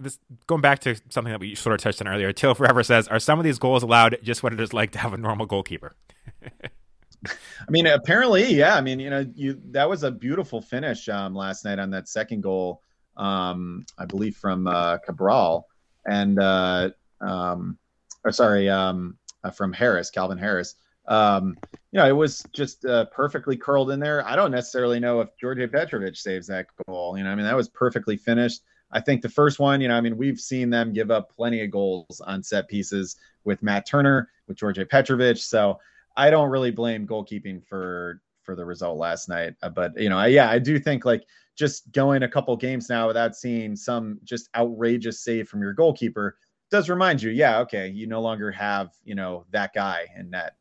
This 0.00 0.18
going 0.48 0.60
back 0.60 0.80
to 0.80 0.96
something 1.10 1.30
that 1.30 1.38
we 1.38 1.54
sort 1.54 1.74
of 1.74 1.80
touched 1.80 2.00
on 2.00 2.08
earlier. 2.08 2.32
Till 2.32 2.54
Forever 2.54 2.82
says, 2.82 3.06
"Are 3.06 3.20
some 3.20 3.38
of 3.38 3.44
these 3.44 3.60
goals 3.60 3.84
allowed 3.84 4.18
just 4.20 4.42
what 4.42 4.52
it 4.52 4.58
is 4.58 4.72
like 4.72 4.90
to 4.92 4.98
have 4.98 5.12
a 5.12 5.16
normal 5.16 5.46
goalkeeper?" 5.46 5.94
I 7.26 7.70
mean, 7.70 7.86
apparently, 7.86 8.54
yeah. 8.54 8.74
I 8.74 8.80
mean, 8.80 8.98
you 9.00 9.10
know, 9.10 9.26
you 9.34 9.60
that 9.70 9.88
was 9.88 10.02
a 10.02 10.10
beautiful 10.10 10.60
finish 10.62 11.08
um, 11.08 11.34
last 11.34 11.64
night 11.64 11.78
on 11.78 11.90
that 11.90 12.08
second 12.08 12.42
goal. 12.42 12.82
Um, 13.16 13.84
I 13.98 14.06
believe 14.06 14.36
from 14.36 14.66
uh, 14.66 14.98
Cabral 14.98 15.66
and 16.06 16.38
uh, 16.40 16.90
um, 17.20 17.78
or 18.24 18.32
sorry, 18.32 18.68
um, 18.68 19.18
uh, 19.44 19.50
from 19.50 19.72
Harris, 19.72 20.10
Calvin 20.10 20.38
Harris. 20.38 20.74
Um, 21.06 21.56
you 21.92 21.98
know, 21.98 22.06
it 22.06 22.16
was 22.16 22.44
just 22.52 22.84
uh, 22.84 23.06
perfectly 23.06 23.56
curled 23.56 23.90
in 23.90 24.00
there. 24.00 24.26
I 24.26 24.36
don't 24.36 24.52
necessarily 24.52 25.00
know 25.00 25.20
if 25.20 25.28
Djordje 25.42 25.70
Petrovic 25.70 26.16
saves 26.16 26.46
that 26.46 26.66
goal. 26.86 27.18
You 27.18 27.24
know, 27.24 27.30
I 27.30 27.34
mean, 27.34 27.44
that 27.44 27.56
was 27.56 27.68
perfectly 27.68 28.16
finished. 28.16 28.62
I 28.92 29.00
think 29.00 29.22
the 29.22 29.28
first 29.28 29.58
one, 29.58 29.80
you 29.80 29.88
know, 29.88 29.96
I 29.96 30.00
mean, 30.00 30.16
we've 30.16 30.40
seen 30.40 30.70
them 30.70 30.92
give 30.92 31.10
up 31.10 31.34
plenty 31.34 31.62
of 31.62 31.70
goals 31.70 32.20
on 32.24 32.42
set 32.42 32.68
pieces 32.68 33.16
with 33.44 33.62
Matt 33.62 33.86
Turner, 33.86 34.28
with 34.46 34.56
Djordje 34.58 34.88
Petrovic. 34.88 35.38
So 35.38 35.78
I 36.20 36.28
don't 36.28 36.50
really 36.50 36.70
blame 36.70 37.06
goalkeeping 37.06 37.64
for 37.66 38.20
for 38.42 38.54
the 38.54 38.64
result 38.64 38.98
last 38.98 39.28
night. 39.28 39.54
Uh, 39.62 39.70
but 39.70 39.98
you 39.98 40.10
know, 40.10 40.18
I, 40.18 40.26
yeah, 40.26 40.50
I 40.50 40.58
do 40.58 40.78
think 40.78 41.06
like 41.06 41.24
just 41.56 41.90
going 41.92 42.22
a 42.22 42.28
couple 42.28 42.54
games 42.56 42.90
now 42.90 43.06
without 43.06 43.34
seeing 43.34 43.74
some 43.74 44.18
just 44.22 44.50
outrageous 44.54 45.24
save 45.24 45.48
from 45.48 45.62
your 45.62 45.72
goalkeeper 45.72 46.36
does 46.70 46.88
remind 46.88 47.22
you, 47.22 47.30
yeah, 47.30 47.58
okay, 47.60 47.88
you 47.88 48.06
no 48.06 48.20
longer 48.20 48.50
have 48.52 48.90
you 49.02 49.14
know 49.14 49.46
that 49.50 49.72
guy 49.72 50.06
in 50.16 50.30
net. 50.30 50.56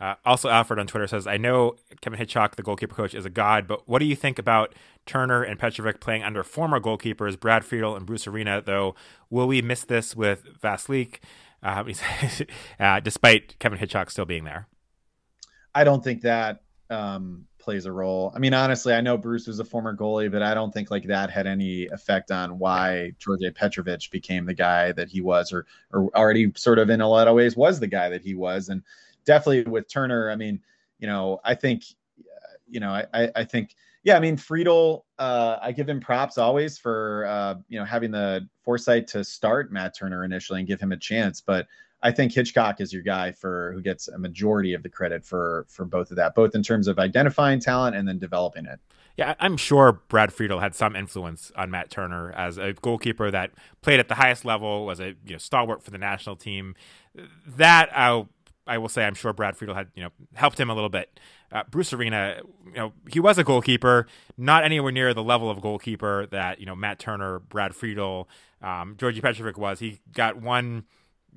Uh, 0.00 0.14
also, 0.24 0.48
Alfred 0.48 0.78
on 0.78 0.86
Twitter 0.86 1.06
says, 1.06 1.26
I 1.26 1.36
know 1.36 1.76
Kevin 2.00 2.18
Hitchcock, 2.18 2.56
the 2.56 2.62
goalkeeper 2.62 2.94
coach, 2.94 3.14
is 3.14 3.24
a 3.24 3.30
god, 3.30 3.68
but 3.68 3.88
what 3.88 4.00
do 4.00 4.06
you 4.06 4.16
think 4.16 4.38
about 4.38 4.74
Turner 5.06 5.42
and 5.42 5.58
Petrovic 5.58 6.00
playing 6.00 6.24
under 6.24 6.42
former 6.42 6.80
goalkeepers 6.80 7.38
Brad 7.38 7.64
Friedel 7.64 7.94
and 7.94 8.04
Bruce 8.04 8.26
Arena, 8.26 8.60
though? 8.60 8.96
Will 9.30 9.46
we 9.46 9.62
miss 9.62 9.84
this 9.84 10.16
with 10.16 10.60
Vaclík, 10.60 11.18
uh, 11.64 11.84
uh, 12.78 13.00
despite 13.00 13.58
Kevin 13.58 13.78
Hitchcock 13.78 14.10
still 14.10 14.26
being 14.26 14.44
there? 14.44 14.68
I 15.74 15.84
don't 15.84 16.04
think 16.04 16.22
that 16.22 16.62
um, 16.90 17.46
plays 17.58 17.86
a 17.86 17.92
role. 17.92 18.32
I 18.36 18.38
mean, 18.38 18.54
honestly, 18.54 18.92
I 18.92 19.00
know 19.00 19.16
Bruce 19.16 19.46
was 19.46 19.58
a 19.58 19.64
former 19.64 19.96
goalie, 19.96 20.30
but 20.30 20.42
I 20.42 20.54
don't 20.54 20.72
think 20.72 20.90
like 20.90 21.04
that 21.04 21.30
had 21.30 21.46
any 21.46 21.86
effect 21.86 22.30
on 22.30 22.58
why 22.58 23.12
Djordje 23.18 23.54
Petrovic 23.54 24.10
became 24.10 24.44
the 24.44 24.54
guy 24.54 24.92
that 24.92 25.08
he 25.08 25.20
was, 25.20 25.52
or 25.52 25.66
or 25.92 26.10
already 26.14 26.52
sort 26.54 26.78
of 26.78 26.90
in 26.90 27.00
a 27.00 27.08
lot 27.08 27.26
of 27.26 27.34
ways 27.34 27.56
was 27.56 27.80
the 27.80 27.86
guy 27.86 28.10
that 28.10 28.22
he 28.22 28.34
was. 28.34 28.68
And 28.68 28.82
definitely 29.24 29.64
with 29.64 29.88
Turner, 29.88 30.30
I 30.30 30.36
mean, 30.36 30.60
you 30.98 31.06
know, 31.06 31.40
I 31.44 31.54
think, 31.54 31.84
you 32.68 32.80
know, 32.80 32.90
I, 33.12 33.30
I 33.34 33.44
think, 33.44 33.74
yeah, 34.04 34.16
I 34.16 34.20
mean, 34.20 34.36
Friedel, 34.36 35.06
uh, 35.18 35.56
I 35.62 35.72
give 35.72 35.88
him 35.88 35.98
props 35.98 36.36
always 36.36 36.76
for, 36.78 37.24
uh, 37.26 37.54
you 37.68 37.78
know, 37.78 37.86
having 37.86 38.10
the 38.10 38.46
foresight 38.62 39.06
to 39.08 39.24
start 39.24 39.72
Matt 39.72 39.96
Turner 39.96 40.24
initially 40.24 40.60
and 40.60 40.68
give 40.68 40.78
him 40.78 40.92
a 40.92 40.96
chance. 40.96 41.40
But 41.40 41.66
I 42.02 42.12
think 42.12 42.32
Hitchcock 42.32 42.82
is 42.82 42.92
your 42.92 43.02
guy 43.02 43.32
for 43.32 43.72
who 43.72 43.80
gets 43.80 44.08
a 44.08 44.18
majority 44.18 44.74
of 44.74 44.82
the 44.82 44.90
credit 44.90 45.24
for 45.24 45.64
for 45.70 45.86
both 45.86 46.10
of 46.10 46.18
that, 46.18 46.34
both 46.34 46.54
in 46.54 46.62
terms 46.62 46.86
of 46.86 46.98
identifying 46.98 47.60
talent 47.60 47.96
and 47.96 48.06
then 48.06 48.18
developing 48.18 48.66
it. 48.66 48.78
Yeah, 49.16 49.34
I'm 49.40 49.56
sure 49.56 50.02
Brad 50.08 50.32
Friedel 50.32 50.60
had 50.60 50.74
some 50.74 50.94
influence 50.96 51.50
on 51.56 51.70
Matt 51.70 51.88
Turner 51.88 52.30
as 52.32 52.58
a 52.58 52.74
goalkeeper 52.74 53.30
that 53.30 53.52
played 53.80 54.00
at 54.00 54.08
the 54.08 54.16
highest 54.16 54.44
level, 54.44 54.84
was 54.84 55.00
a 55.00 55.14
you 55.24 55.32
know, 55.32 55.38
stalwart 55.38 55.82
for 55.82 55.92
the 55.92 55.98
national 55.98 56.36
team. 56.36 56.74
That 57.46 57.88
I'll 57.96 58.28
I 58.66 58.78
will 58.78 58.88
say 58.88 59.04
I'm 59.04 59.14
sure 59.14 59.32
Brad 59.32 59.56
Friedel 59.56 59.74
had 59.74 59.88
you 59.94 60.02
know 60.02 60.10
helped 60.34 60.60
him 60.60 60.68
a 60.68 60.74
little 60.74 60.90
bit. 60.90 61.18
Uh, 61.52 61.62
Bruce 61.70 61.92
Arena, 61.92 62.40
you 62.66 62.72
know, 62.72 62.92
he 63.08 63.20
was 63.20 63.38
a 63.38 63.44
goalkeeper, 63.44 64.06
not 64.36 64.64
anywhere 64.64 64.90
near 64.90 65.14
the 65.14 65.22
level 65.22 65.50
of 65.50 65.60
goalkeeper 65.60 66.26
that 66.26 66.58
you 66.58 66.66
know 66.66 66.74
Matt 66.74 66.98
Turner, 66.98 67.38
Brad 67.38 67.74
Friedel, 67.74 68.28
um, 68.62 68.96
Djordje 68.96 69.20
Petrovic 69.20 69.56
was. 69.56 69.78
He 69.78 70.00
got 70.12 70.40
one 70.40 70.84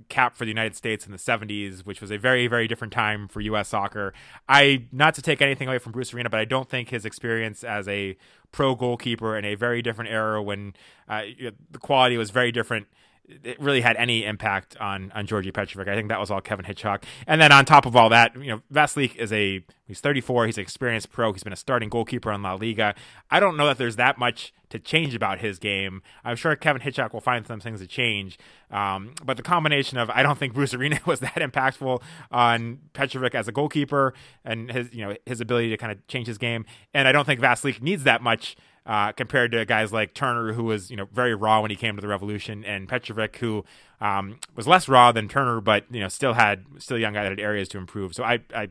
cap 0.10 0.36
for 0.36 0.46
the 0.46 0.50
United 0.50 0.76
States 0.76 1.06
in 1.06 1.12
the 1.12 1.18
70s, 1.18 1.86
which 1.86 2.02
was 2.02 2.12
a 2.12 2.18
very, 2.18 2.48
very 2.48 2.68
different 2.68 2.94
time 2.94 3.28
for 3.28 3.42
U.S. 3.42 3.70
soccer. 3.70 4.14
I, 4.48 4.86
not 4.92 5.16
to 5.16 5.22
take 5.22 5.42
anything 5.42 5.68
away 5.68 5.80
from 5.80 5.92
Bruce 5.92 6.14
Arena, 6.14 6.30
but 6.30 6.40
I 6.40 6.46
don't 6.46 6.70
think 6.70 6.90
his 6.90 7.06
experience 7.06 7.64
as 7.64 7.88
a 7.88 8.16
pro 8.52 8.76
goalkeeper 8.76 9.38
in 9.38 9.46
a 9.46 9.56
very 9.56 9.82
different 9.82 10.12
era 10.12 10.42
when 10.42 10.74
uh, 11.10 11.24
the 11.72 11.80
quality 11.80 12.18
was 12.18 12.30
very 12.30 12.52
different 12.52 12.88
it 13.28 13.60
really 13.60 13.82
had 13.82 13.98
any 13.98 14.24
impact 14.24 14.78
on 14.78 15.12
on 15.14 15.28
Djordje 15.28 15.54
Petrovic. 15.54 15.88
I 15.88 15.96
think 15.96 16.10
that 16.10 16.20
was 16.20 16.32
all 16.32 16.42
Kevin 16.42 16.66
Hitchcock. 16.66 17.04
And 17.26 17.42
then 17.42 17.52
on 17.52 17.66
top 17.66 17.86
of 17.86 17.96
all 17.96 18.10
that, 18.10 18.36
you 18.36 18.52
know, 18.52 18.62
Vaclík 18.74 19.16
is 19.16 19.34
a 19.34 19.64
he's 19.86 20.00
34. 20.00 20.46
He's 20.46 20.58
an 20.58 20.64
experienced 20.64 21.12
pro. 21.12 21.34
He's 21.34 21.44
been 21.44 21.54
a 21.54 21.58
starting 21.58 21.90
goalkeeper 21.90 22.32
in 22.32 22.42
La 22.42 22.54
Liga. 22.54 22.96
I 23.30 23.40
don't 23.40 23.58
know 23.58 23.68
that 23.68 23.78
there's 23.78 23.98
that 23.98 24.18
much 24.18 24.54
to 24.70 24.80
change 24.80 25.16
about 25.16 25.40
his 25.40 25.60
game. 25.60 26.02
I'm 26.24 26.36
sure 26.36 26.56
Kevin 26.56 26.82
Hitchcock 26.82 27.14
will 27.14 27.22
find 27.22 27.46
some 27.46 27.60
things 27.60 27.80
to 27.80 27.88
change. 27.88 28.38
Um, 28.72 29.14
but 29.24 29.38
the 29.38 29.44
combination 29.44 29.98
of 29.98 30.10
I 30.10 30.24
don't 30.24 30.38
think 30.38 30.54
Bruce 30.54 30.74
Arena 30.74 31.00
was 31.06 31.20
that 31.20 31.36
impactful 31.36 32.02
on 32.32 32.80
Petrovic 32.94 33.36
as 33.36 33.48
a 33.48 33.52
goalkeeper 33.52 34.14
and 34.46 34.72
his 34.72 34.94
you 34.94 35.06
know 35.06 35.16
his 35.26 35.42
ability 35.42 35.70
to 35.70 35.78
kind 35.78 35.92
of 35.92 36.06
change 36.08 36.28
his 36.28 36.38
game, 36.38 36.66
and 36.94 37.08
I 37.08 37.12
don't 37.12 37.26
think 37.26 37.42
Vaclík 37.42 37.82
needs 37.82 38.04
that 38.04 38.22
much 38.22 38.56
uh, 38.88 39.12
compared 39.12 39.52
to 39.52 39.66
guys 39.66 39.92
like 39.92 40.14
Turner, 40.14 40.54
who 40.54 40.64
was 40.64 40.90
you 40.90 40.96
know 40.96 41.08
very 41.12 41.36
raw 41.36 41.62
when 41.62 41.70
he 41.70 41.76
came 41.76 41.96
to 41.98 42.02
the 42.02 42.08
Revolution, 42.08 42.64
and 42.64 42.88
Petrovic, 42.88 43.36
who 43.38 43.66
um, 44.00 44.40
was 44.56 44.66
less 44.66 44.88
raw 44.88 45.12
than 45.12 45.28
Turner, 45.28 45.60
but 45.60 45.84
you 45.92 46.00
know 46.00 46.08
still 46.08 46.34
had 46.34 46.66
still 46.78 46.96
a 46.96 47.00
young 47.00 47.14
guy 47.14 47.24
that 47.24 47.30
had 47.30 47.40
areas 47.40 47.68
to 47.70 47.78
improve. 47.78 48.16
So 48.16 48.24
I 48.24 48.40
I 48.56 48.70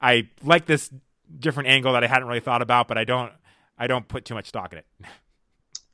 I 0.00 0.28
like 0.44 0.66
this 0.66 0.90
different 1.36 1.68
angle 1.68 1.92
that 1.94 2.04
I 2.04 2.06
hadn't 2.06 2.28
really 2.28 2.40
thought 2.40 2.62
about, 2.62 2.86
but 2.86 2.96
I 2.96 3.02
don't 3.02 3.32
I 3.76 3.88
don't 3.88 4.06
put 4.06 4.24
too 4.24 4.34
much 4.34 4.46
stock 4.46 4.72
in 4.72 4.78
it. 4.78 4.86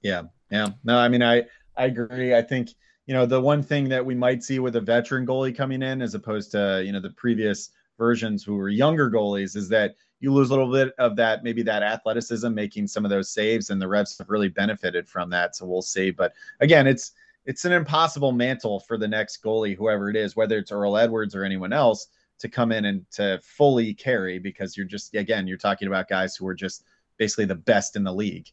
Yeah, 0.05 0.23
yeah. 0.51 0.70
No, 0.82 0.99
I 0.99 1.07
mean 1.07 1.23
I 1.23 1.44
I 1.77 1.85
agree. 1.85 2.35
I 2.35 2.43
think 2.43 2.70
you 3.07 3.15
know 3.15 3.24
the 3.24 3.40
one 3.40 3.62
thing 3.62 3.89
that 3.90 4.05
we 4.05 4.16
might 4.16 4.43
see 4.43 4.59
with 4.59 4.74
a 4.74 4.81
veteran 4.81 5.24
goalie 5.24 5.57
coming 5.57 5.81
in, 5.81 6.03
as 6.03 6.16
opposed 6.16 6.51
to 6.53 6.82
you 6.85 6.90
know 6.90 6.99
the 7.01 7.11
previous 7.11 7.70
versions 7.99 8.43
who 8.43 8.57
were 8.57 8.69
younger 8.69 9.09
goalies, 9.09 9.55
is 9.55 9.69
that 9.69 9.94
you 10.23 10.32
lose 10.32 10.51
a 10.51 10.55
little 10.55 10.70
bit 10.70 10.94
of 10.99 11.16
that, 11.16 11.43
maybe 11.43 11.62
that 11.65 11.82
athleticism, 11.82 12.55
making 12.55 12.86
some 12.86 13.05
of 13.05 13.11
those 13.11 13.31
saves, 13.31 13.70
and 13.70 13.82
the 13.82 13.89
Revs 13.89 14.16
have 14.19 14.31
really 14.31 14.49
benefited 14.49 15.09
from 15.09 15.28
that. 15.31 15.57
So 15.57 15.66
we'll 15.66 15.82
see. 15.82 16.12
But 16.12 16.32
again, 16.61 16.86
it's 16.86 17.12
it's 17.44 17.65
an 17.65 17.73
impossible 17.73 18.31
mantle 18.31 18.78
for 18.78 18.97
the 18.97 19.09
next 19.09 19.43
goalie, 19.43 19.77
whoever 19.77 20.09
it 20.09 20.15
is, 20.15 20.36
whether 20.36 20.59
it's 20.59 20.70
Earl 20.70 20.97
Edwards 20.97 21.35
or 21.35 21.44
anyone 21.44 21.73
else, 21.73 22.07
to 22.39 22.49
come 22.49 22.70
in 22.70 22.85
and 22.85 23.05
to 23.11 23.40
fully 23.43 23.93
carry 23.94 24.39
because 24.39 24.77
you're 24.77 24.86
just 24.86 25.12
again 25.16 25.49
you're 25.49 25.59
talking 25.59 25.89
about 25.89 26.09
guys 26.09 26.36
who 26.36 26.47
are 26.47 26.55
just 26.55 26.85
basically 27.19 27.44
the 27.44 27.57
best 27.57 27.97
in 27.97 28.05
the 28.05 28.15
league. 28.15 28.49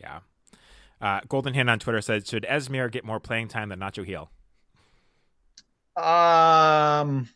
Yeah. 0.00 0.20
Uh, 1.00 1.20
Golden 1.28 1.52
Hand 1.54 1.68
on 1.68 1.80
Twitter 1.80 2.00
said, 2.00 2.28
"Should 2.28 2.46
Esmir 2.48 2.88
get 2.92 3.04
more 3.04 3.18
playing 3.18 3.48
time 3.48 3.70
than 3.70 3.80
Nacho 3.80 4.06
Gil?" 4.06 4.30
Um, 5.96 7.28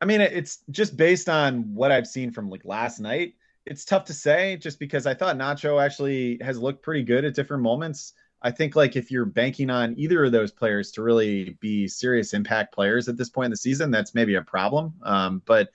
I 0.00 0.06
mean, 0.06 0.20
it's 0.20 0.58
just 0.70 0.96
based 0.96 1.28
on 1.28 1.74
what 1.74 1.92
I've 1.92 2.06
seen 2.06 2.30
from 2.30 2.48
like 2.48 2.64
last 2.64 3.00
night. 3.00 3.34
It's 3.66 3.84
tough 3.84 4.04
to 4.06 4.14
say, 4.14 4.56
just 4.56 4.78
because 4.78 5.06
I 5.06 5.14
thought 5.14 5.36
Nacho 5.36 5.82
actually 5.82 6.38
has 6.40 6.58
looked 6.58 6.82
pretty 6.82 7.02
good 7.02 7.24
at 7.24 7.34
different 7.34 7.62
moments. 7.62 8.14
I 8.42 8.50
think 8.50 8.74
like 8.74 8.96
if 8.96 9.10
you're 9.10 9.26
banking 9.26 9.68
on 9.68 9.94
either 9.98 10.24
of 10.24 10.32
those 10.32 10.50
players 10.50 10.90
to 10.92 11.02
really 11.02 11.58
be 11.60 11.86
serious 11.86 12.32
impact 12.32 12.74
players 12.74 13.08
at 13.08 13.18
this 13.18 13.28
point 13.28 13.46
in 13.46 13.50
the 13.50 13.56
season, 13.58 13.90
that's 13.90 14.14
maybe 14.14 14.36
a 14.36 14.42
problem. 14.42 14.94
Um, 15.02 15.42
but 15.44 15.68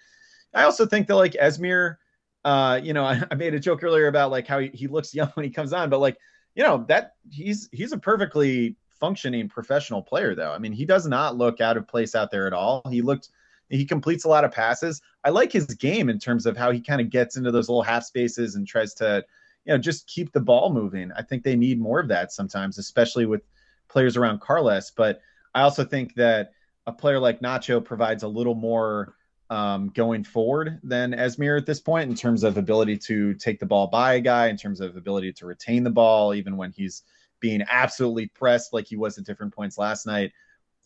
I 0.53 0.64
also 0.64 0.88
think 0.88 1.07
that 1.07 1.15
like 1.15 1.34
Esmir, 1.34 1.97
uh, 2.43 2.80
you 2.81 2.93
know, 2.93 3.06
I, 3.06 3.22
I, 3.31 3.35
made 3.35 3.53
a 3.53 3.60
joke 3.60 3.84
earlier 3.84 4.07
about 4.07 4.31
like 4.31 4.47
how 4.47 4.60
he, 4.60 4.69
he 4.73 4.88
looks 4.88 5.14
young 5.14 5.30
when 5.35 5.43
he 5.43 5.52
comes 5.52 5.73
on, 5.73 5.91
but 5.91 5.99
like, 5.99 6.18
you 6.56 6.64
know, 6.64 6.85
that 6.88 7.15
he's 7.30 7.69
he's 7.72 7.91
a 7.91 7.97
perfectly 7.97 8.77
functioning 8.99 9.49
professional 9.49 10.02
player 10.02 10.34
though. 10.34 10.52
I 10.52 10.57
mean, 10.57 10.72
he 10.72 10.85
does 10.85 11.06
not 11.06 11.38
look 11.38 11.61
out 11.61 11.77
of 11.77 11.88
place 11.88 12.15
out 12.15 12.31
there 12.31 12.47
at 12.47 12.53
all. 12.53 12.81
He 12.89 13.02
looked 13.02 13.30
he 13.69 13.85
completes 13.85 14.25
a 14.25 14.29
lot 14.29 14.43
of 14.43 14.51
passes. 14.51 15.01
I 15.23 15.29
like 15.29 15.51
his 15.51 15.65
game 15.65 16.09
in 16.09 16.19
terms 16.19 16.45
of 16.45 16.55
how 16.55 16.71
he 16.71 16.79
kind 16.79 17.01
of 17.01 17.09
gets 17.09 17.35
into 17.35 17.51
those 17.51 17.69
little 17.69 17.83
half 17.83 18.03
spaces 18.03 18.55
and 18.55 18.67
tries 18.67 18.93
to 18.95 19.23
you 19.65 19.73
know, 19.73 19.77
just 19.77 20.07
keep 20.07 20.31
the 20.31 20.39
ball 20.39 20.71
moving. 20.71 21.11
I 21.17 21.23
think 21.23 21.43
they 21.43 21.55
need 21.55 21.79
more 21.79 21.99
of 21.99 22.07
that 22.09 22.31
sometimes, 22.31 22.77
especially 22.77 23.25
with 23.25 23.41
players 23.87 24.15
around 24.15 24.41
Carles. 24.41 24.91
But 24.95 25.21
I 25.53 25.61
also 25.61 25.83
think 25.83 26.13
that 26.15 26.51
a 26.85 26.91
player 26.91 27.19
like 27.19 27.41
Nacho 27.41 27.83
provides 27.83 28.23
a 28.23 28.27
little 28.27 28.53
more 28.53 29.15
um, 29.49 29.89
going 29.89 30.23
forward 30.23 30.79
than 30.83 31.13
Esmir 31.13 31.57
at 31.57 31.65
this 31.65 31.79
point 31.79 32.09
in 32.09 32.15
terms 32.15 32.43
of 32.43 32.57
ability 32.57 32.97
to 32.97 33.33
take 33.35 33.59
the 33.59 33.65
ball 33.65 33.87
by 33.87 34.13
a 34.13 34.21
guy, 34.21 34.47
in 34.47 34.57
terms 34.57 34.81
of 34.81 34.95
ability 34.95 35.33
to 35.33 35.45
retain 35.45 35.83
the 35.83 35.89
ball, 35.89 36.33
even 36.33 36.57
when 36.57 36.71
he's 36.71 37.03
being 37.39 37.63
absolutely 37.69 38.27
pressed 38.27 38.73
like 38.73 38.87
he 38.87 38.95
was 38.95 39.17
at 39.17 39.25
different 39.25 39.53
points 39.53 39.77
last 39.77 40.05
night. 40.05 40.31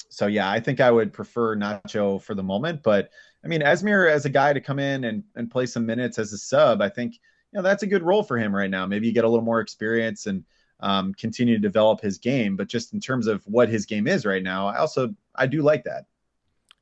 So 0.10 0.28
yeah, 0.28 0.50
I 0.50 0.60
think 0.60 0.80
I 0.80 0.92
would 0.92 1.14
prefer 1.14 1.56
Nacho 1.56 2.22
for 2.22 2.34
the 2.34 2.44
moment. 2.44 2.84
But 2.84 3.10
I 3.44 3.48
mean, 3.48 3.62
Esmir 3.62 4.10
as 4.10 4.26
a 4.26 4.30
guy 4.30 4.54
to 4.54 4.62
come 4.62 4.80
in 4.80 5.04
and, 5.04 5.24
and 5.36 5.52
play 5.52 5.66
some 5.66 5.86
minutes 5.86 6.18
as 6.18 6.34
a 6.34 6.38
sub, 6.38 6.82
I 6.82 6.90
think 6.90 7.16
you 7.16 7.58
know 7.58 7.62
that's 7.62 7.84
a 7.84 7.88
good 7.88 8.04
role 8.04 8.24
for 8.24 8.38
him 8.38 8.56
right 8.56 8.70
now. 8.70 8.86
Maybe 8.86 9.08
you 9.08 9.14
get 9.14 9.26
a 9.26 9.30
little 9.30 9.46
more 9.46 9.60
experience 9.60 10.26
and 10.26 10.44
um, 10.80 11.14
continue 11.14 11.56
to 11.56 11.62
develop 11.62 12.02
his 12.02 12.18
game. 12.18 12.56
But 12.56 12.68
just 12.68 12.94
in 12.94 13.00
terms 13.00 13.28
of 13.28 13.44
what 13.46 13.70
his 13.70 13.86
game 13.86 14.08
is 14.08 14.26
right 14.26 14.44
now, 14.44 14.68
I 14.68 14.78
also 14.78 15.14
I 15.36 15.48
do 15.48 15.62
like 15.62 15.84
that. 15.84 16.06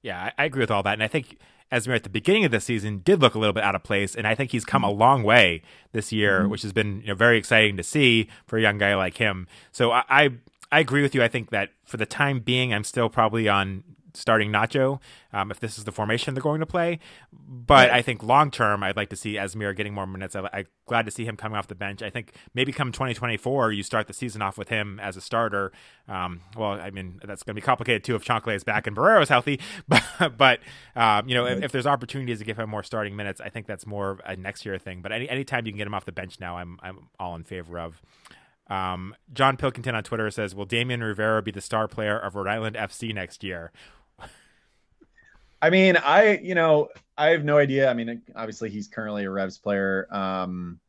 Yeah, 0.02 0.31
I, 0.38 0.45
agree 0.45 0.61
with 0.61 0.72
all 0.72 0.84
that, 0.84 0.94
and 0.94 1.03
I 1.03 1.07
think 1.07 1.38
Esmir 1.72 1.95
at 1.95 2.03
the 2.03 2.10
beginning 2.10 2.45
of 2.45 2.52
the 2.52 2.60
season 2.60 2.99
did 2.99 3.19
look 3.19 3.35
a 3.35 3.39
little 3.39 3.53
bit 3.53 3.64
out 3.64 3.76
of 3.76 3.84
place, 3.84 4.15
and 4.15 4.26
I 4.26 4.35
think 4.35 4.52
he's 4.52 4.64
come 4.64 4.84
a 4.84 4.88
mm-hmm. 4.88 4.99
long 4.99 5.23
way 5.23 5.64
this 5.91 6.11
year, 6.11 6.41
mm-hmm. 6.41 6.52
which 6.52 6.61
has 6.61 6.72
been 6.72 7.02
you 7.02 7.07
know, 7.07 7.15
very 7.15 7.38
exciting 7.38 7.77
to 7.77 7.84
see 7.84 8.30
for 8.45 8.57
a 8.57 8.61
young 8.61 8.77
guy 8.77 8.95
like 8.95 9.18
him. 9.18 9.48
So 9.72 9.91
I, 9.91 10.03
I 10.07 10.30
I 10.72 10.80
agree 10.80 11.02
with 11.02 11.15
you. 11.15 11.23
I 11.23 11.27
think 11.27 11.49
that 11.52 11.72
for 11.85 11.98
the 11.98 12.06
time 12.06 12.39
being, 12.39 12.73
I'm 12.73 12.84
still 12.84 13.10
probably 13.10 13.48
on 13.48 13.84
starting 14.18 14.52
Nacho 14.52 14.99
um, 15.31 15.52
if 15.52 15.60
this 15.60 15.77
is 15.77 15.84
the 15.84 15.91
formation 15.91 16.34
they're 16.34 16.41
going 16.41 16.60
to 16.60 16.65
play. 16.65 16.99
But 17.31 17.91
I 17.91 18.02
think 18.02 18.23
long 18.23 18.52
term, 18.52 18.84
I'd 18.84 18.98
like 18.98 19.10
to 19.10 19.15
see 19.15 19.35
Esmir 19.35 19.76
getting 19.76 19.94
more 19.94 20.07
minutes. 20.07 20.35
I, 20.35 20.49
am 20.52 20.65
glad 20.88 21.06
to 21.06 21.11
see 21.11 21.23
him 21.26 21.38
coming 21.38 21.57
off 21.57 21.68
the 21.68 21.76
bench. 21.76 22.02
I 22.02 22.10
think 22.10 22.34
maybe 22.53 22.72
come 22.72 22.91
2024, 22.91 23.72
you 23.72 23.84
start 23.84 24.07
the 24.07 24.14
season 24.14 24.41
off 24.41 24.57
with 24.57 24.69
him 24.69 24.99
as 24.99 25.15
a 25.15 25.22
starter. 25.22 25.72
Um, 26.07 26.41
well, 26.57 26.72
I 26.72 26.89
mean 26.89 27.19
that's 27.23 27.44
going 27.44 27.56
to 27.56 27.61
be 27.61 27.65
complicated 27.65 28.03
too 28.03 28.15
if 28.15 28.26
Chancalay 28.26 28.56
is 28.56 28.64
back 28.64 28.88
and 28.88 28.95
Borrero 28.95 29.22
is 29.22 29.30
healthy. 29.30 29.60
But, 29.88 30.38
but 30.38 30.60
um, 30.95 31.30
you 31.30 31.35
know, 31.35 31.45
if, 31.45 31.64
if, 31.64 31.72
there's 31.72 31.88
opportunities 31.88 32.39
to 32.39 32.45
give 32.45 32.57
him 32.57 32.69
more 32.69 32.84
starting 32.84 33.15
minutes, 33.15 33.39
I 33.39 33.49
think 33.49 33.68
that's 33.68 33.85
more 33.85 34.19
a 34.26 34.35
next 34.35 34.65
year 34.65 34.77
thing. 34.77 35.02
But 35.02 35.11
any 35.11 35.30
anytime 35.30 35.65
you 35.65 35.72
can 35.72 35.77
get 35.77 35.88
him 35.88 35.94
off 35.94 36.06
the 36.06 36.11
bench 36.11 36.39
now, 36.39 36.57
I'm 36.57 36.77
I'm 36.81 37.07
all 37.19 37.35
in 37.35 37.44
favor 37.44 37.80
of. 37.80 38.02
Um, 38.69 39.15
John 39.34 39.57
Pilkington 39.57 39.95
on 39.95 40.03
Twitter 40.03 40.30
says, 40.30 40.53
"Will 40.53 40.65
Damian 40.65 41.02
Rivera 41.02 41.41
be 41.41 41.52
the 41.52 41.61
star 41.61 41.88
player 41.88 42.18
of 42.18 42.35
Rhode 42.35 42.48
Island 42.48 42.76
FC 42.76 43.14
next 43.14 43.44
year?" 43.44 43.72
I 45.61 45.69
mean, 45.69 45.98
I 45.98 46.38
you 46.38 46.56
know 46.56 46.89
I 47.18 47.30
have 47.30 47.44
no 47.44 47.57
idea. 47.57 47.89
I 47.89 47.94
mean, 47.94 48.22
obviously 48.35 48.69
he's 48.69 48.88
currently 48.88 49.26
a 49.26 49.30
Revs 49.31 49.57
player, 49.57 50.07
um, 50.11 50.80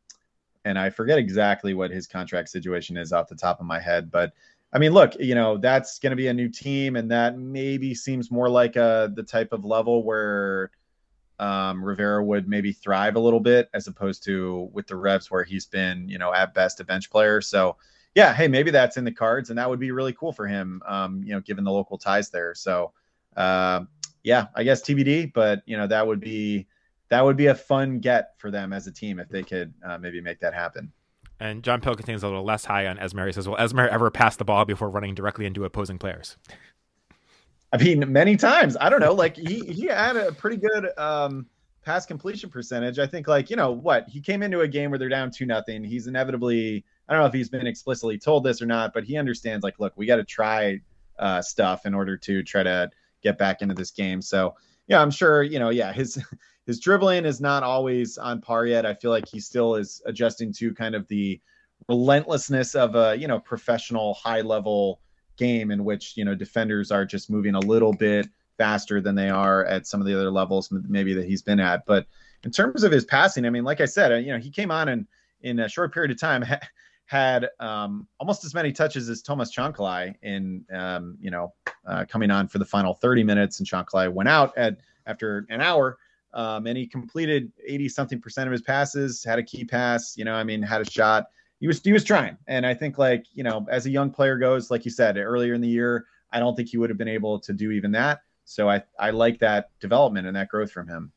and 0.65 0.77
I 0.77 0.89
forget 0.89 1.17
exactly 1.17 1.73
what 1.73 1.91
his 1.91 2.07
contract 2.07 2.49
situation 2.49 2.97
is 2.97 3.11
off 3.11 3.29
the 3.29 3.35
top 3.35 3.59
of 3.59 3.65
my 3.65 3.79
head. 3.79 4.11
But 4.11 4.33
I 4.71 4.77
mean, 4.77 4.91
look, 4.91 5.15
you 5.19 5.35
know 5.35 5.57
that's 5.57 5.99
going 5.99 6.11
to 6.11 6.17
be 6.17 6.27
a 6.27 6.33
new 6.33 6.49
team, 6.49 6.95
and 6.95 7.09
that 7.11 7.37
maybe 7.37 7.95
seems 7.95 8.29
more 8.29 8.49
like 8.49 8.75
a 8.75 8.83
uh, 8.83 9.07
the 9.07 9.23
type 9.23 9.53
of 9.53 9.65
level 9.65 10.03
where 10.03 10.71
um, 11.39 11.83
Rivera 11.83 12.23
would 12.23 12.47
maybe 12.47 12.71
thrive 12.71 13.15
a 13.15 13.19
little 13.19 13.39
bit, 13.39 13.69
as 13.73 13.87
opposed 13.87 14.23
to 14.25 14.69
with 14.73 14.87
the 14.87 14.95
Revs 14.95 15.31
where 15.31 15.43
he's 15.43 15.65
been, 15.65 16.09
you 16.09 16.17
know, 16.17 16.33
at 16.33 16.53
best 16.53 16.79
a 16.79 16.83
bench 16.83 17.09
player. 17.09 17.41
So 17.41 17.77
yeah, 18.15 18.33
hey, 18.33 18.47
maybe 18.47 18.71
that's 18.71 18.97
in 18.97 19.05
the 19.05 19.11
cards, 19.11 19.49
and 19.49 19.59
that 19.59 19.69
would 19.69 19.79
be 19.79 19.91
really 19.91 20.13
cool 20.13 20.33
for 20.33 20.47
him, 20.47 20.81
um, 20.87 21.23
you 21.23 21.33
know, 21.33 21.39
given 21.39 21.63
the 21.63 21.71
local 21.71 21.97
ties 21.97 22.29
there. 22.29 22.53
So. 22.55 22.93
Uh, 23.37 23.85
yeah, 24.23 24.47
I 24.55 24.63
guess 24.63 24.81
TBD, 24.81 25.33
but 25.33 25.61
you 25.65 25.77
know 25.77 25.87
that 25.87 26.05
would 26.05 26.19
be 26.19 26.67
that 27.09 27.23
would 27.23 27.37
be 27.37 27.47
a 27.47 27.55
fun 27.55 27.99
get 27.99 28.33
for 28.37 28.51
them 28.51 28.73
as 28.73 28.87
a 28.87 28.91
team 28.91 29.19
if 29.19 29.29
they 29.29 29.43
could 29.43 29.73
uh, 29.83 29.97
maybe 29.97 30.21
make 30.21 30.39
that 30.39 30.53
happen. 30.53 30.91
And 31.39 31.63
John 31.63 31.79
Pilkington's 31.79 32.23
a 32.23 32.27
little 32.27 32.43
less 32.43 32.65
high 32.65 32.85
on 32.87 32.97
Esmir. 32.97 33.27
He 33.27 33.31
says, 33.31 33.47
"Will 33.47 33.55
Esmir 33.55 33.87
ever 33.87 34.11
pass 34.11 34.35
the 34.35 34.45
ball 34.45 34.65
before 34.65 34.89
running 34.89 35.15
directly 35.15 35.45
into 35.45 35.63
opposing 35.63 35.97
players?" 35.97 36.37
I 37.71 37.77
mean, 37.77 38.11
many 38.11 38.35
times. 38.35 38.75
I 38.79 38.89
don't 38.89 38.99
know. 38.99 39.13
Like 39.13 39.35
he 39.35 39.59
he 39.59 39.85
had 39.85 40.15
a 40.15 40.31
pretty 40.31 40.57
good 40.57 40.89
um, 40.97 41.45
pass 41.83 42.05
completion 42.05 42.49
percentage. 42.49 42.99
I 42.99 43.05
think 43.05 43.27
like 43.27 43.49
you 43.49 43.55
know 43.55 43.71
what 43.71 44.07
he 44.09 44.21
came 44.21 44.41
into 44.41 44.61
a 44.61 44.67
game 44.67 44.89
where 44.89 44.97
they're 44.97 45.09
down 45.09 45.31
two 45.31 45.45
nothing. 45.45 45.83
He's 45.83 46.07
inevitably 46.07 46.83
I 47.07 47.13
don't 47.13 47.21
know 47.21 47.27
if 47.27 47.33
he's 47.33 47.49
been 47.49 47.67
explicitly 47.67 48.17
told 48.17 48.43
this 48.43 48.61
or 48.61 48.65
not, 48.65 48.93
but 48.93 49.03
he 49.03 49.17
understands 49.17 49.63
like 49.63 49.79
look, 49.79 49.93
we 49.95 50.05
got 50.05 50.17
to 50.17 50.23
try 50.23 50.79
uh, 51.19 51.41
stuff 51.41 51.85
in 51.85 51.93
order 51.93 52.17
to 52.17 52.43
try 52.43 52.63
to 52.63 52.89
get 53.21 53.37
back 53.37 53.61
into 53.61 53.75
this 53.75 53.91
game. 53.91 54.21
So 54.21 54.55
yeah, 54.87 55.01
I'm 55.01 55.11
sure 55.11 55.43
you 55.43 55.59
know. 55.59 55.69
Yeah, 55.69 55.93
his 55.93 56.23
his 56.65 56.79
dribbling 56.79 57.25
is 57.25 57.39
not 57.39 57.61
always 57.61 58.17
on 58.17 58.41
par 58.41 58.65
yet. 58.65 58.85
I 58.85 58.95
feel 58.95 59.11
like 59.11 59.27
he 59.27 59.39
still 59.39 59.75
is 59.75 60.01
adjusting 60.05 60.53
to 60.53 60.73
kind 60.73 60.95
of 60.95 61.07
the 61.07 61.39
relentlessness 61.87 62.75
of 62.75 62.95
a 62.95 63.15
you 63.15 63.27
know 63.27 63.39
professional 63.39 64.15
high 64.15 64.41
level 64.41 65.01
game 65.39 65.71
in 65.71 65.83
which 65.83 66.15
you 66.15 66.23
know 66.23 66.35
defenders 66.35 66.91
are 66.91 67.05
just 67.05 67.31
moving 67.31 67.55
a 67.55 67.59
little 67.59 67.93
bit 67.93 68.27
faster 68.59 69.01
than 69.01 69.15
they 69.15 69.29
are 69.29 69.65
at 69.65 69.87
some 69.87 70.01
of 70.01 70.05
the 70.05 70.13
other 70.13 70.29
levels 70.29 70.69
maybe 70.71 71.13
that 71.13 71.25
he's 71.25 71.41
been 71.41 71.59
at. 71.59 71.85
But 71.87 72.05
in 72.43 72.51
terms 72.51 72.83
of 72.83 72.91
his 72.91 73.05
passing, 73.05 73.45
I 73.45 73.49
mean, 73.49 73.63
like 73.63 73.81
I 73.81 73.85
said, 73.85 74.23
you 74.23 74.31
know, 74.31 74.37
he 74.37 74.51
came 74.51 74.69
on 74.69 74.89
and 74.89 75.07
in 75.41 75.59
a 75.59 75.69
short 75.69 75.93
period 75.93 76.11
of 76.11 76.19
time 76.19 76.45
had 77.05 77.47
um, 77.59 78.07
almost 78.19 78.45
as 78.45 78.53
many 78.53 78.71
touches 78.71 79.09
as 79.09 79.23
Thomas 79.23 79.55
Chancalay 79.55 80.13
in, 80.21 80.63
um, 80.71 81.17
you 81.19 81.31
know, 81.31 81.53
uh, 81.87 82.05
coming 82.07 82.29
on 82.29 82.47
for 82.47 82.59
the 82.59 82.65
final 82.65 82.93
30 82.93 83.23
minutes. 83.23 83.59
And 83.59 83.67
Chancalay 83.67 84.11
went 84.11 84.29
out 84.29 84.55
at 84.57 84.77
after 85.07 85.47
an 85.49 85.59
hour, 85.59 85.97
um, 86.33 86.67
and 86.67 86.77
he 86.77 86.85
completed 86.85 87.51
80 87.65 87.89
something 87.89 88.21
percent 88.21 88.47
of 88.47 88.51
his 88.51 88.61
passes. 88.61 89.23
Had 89.23 89.39
a 89.39 89.43
key 89.43 89.65
pass, 89.65 90.15
you 90.17 90.25
know, 90.25 90.35
I 90.35 90.43
mean, 90.43 90.61
had 90.61 90.81
a 90.81 90.89
shot. 90.89 91.27
He 91.59 91.67
was 91.67 91.81
he 91.81 91.91
was 91.91 92.03
trying, 92.03 92.37
and 92.47 92.65
I 92.65 92.73
think 92.73 92.97
like 92.97 93.25
you 93.33 93.43
know, 93.43 93.65
as 93.69 93.85
a 93.85 93.89
young 93.89 94.11
player 94.11 94.37
goes, 94.37 94.71
like 94.71 94.85
you 94.85 94.91
said 94.91 95.17
earlier 95.17 95.53
in 95.53 95.61
the 95.61 95.67
year, 95.67 96.05
I 96.31 96.39
don't 96.39 96.55
think 96.55 96.69
he 96.69 96.77
would 96.77 96.89
have 96.89 96.97
been 96.97 97.07
able 97.09 97.39
to 97.41 97.53
do 97.53 97.71
even 97.71 97.91
that. 97.91 98.21
So 98.45 98.69
I 98.69 98.83
I 98.99 99.11
like 99.11 99.39
that 99.39 99.69
development 99.79 100.27
and 100.27 100.35
that 100.35 100.49
growth 100.49 100.71
from 100.71 100.87
him. 100.87 101.11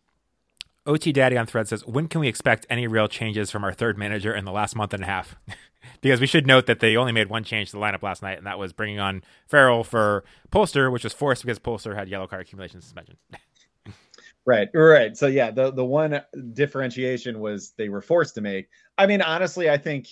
OT 0.85 1.13
Daddy 1.13 1.37
on 1.37 1.47
Thread 1.47 1.69
says, 1.69 1.87
when 1.87 2.09
can 2.09 2.21
we 2.21 2.27
expect 2.27 2.67
any 2.69 2.89
real 2.89 3.07
changes 3.07 3.53
from 3.53 3.63
our 3.63 3.73
third 3.73 3.97
manager 3.97 4.35
in 4.35 4.45
the 4.45 4.51
last 4.51 4.75
month 4.75 4.93
and 4.93 5.05
a 5.05 5.07
half? 5.07 5.37
because 6.01 6.21
we 6.21 6.27
should 6.27 6.47
note 6.47 6.67
that 6.67 6.81
they 6.81 6.97
only 6.97 7.13
made 7.13 7.29
one 7.29 7.45
change 7.45 7.71
to 7.71 7.77
the 7.77 7.83
lineup 7.83 8.03
last 8.03 8.23
night, 8.23 8.39
and 8.39 8.47
that 8.47 8.59
was 8.59 8.73
bringing 8.73 8.99
on 8.99 9.23
Farrell 9.47 9.85
for 9.85 10.25
Polster, 10.51 10.91
which 10.91 11.05
was 11.05 11.13
forced 11.13 11.43
because 11.43 11.59
Polster 11.59 11.95
had 11.95 12.09
yellow 12.09 12.27
card 12.27 12.43
accumulation 12.43 12.81
suspension. 12.81 13.17
right, 14.45 14.69
right. 14.75 15.17
So 15.17 15.29
yeah, 15.29 15.51
the 15.51 15.71
the 15.71 15.85
one 15.85 16.21
differentiation 16.53 17.39
was 17.41 17.73
they 17.77 17.89
were 17.89 18.03
forced 18.03 18.35
to 18.35 18.41
make. 18.41 18.69
I 18.99 19.07
mean, 19.07 19.23
honestly, 19.23 19.71
I 19.71 19.79
think, 19.79 20.09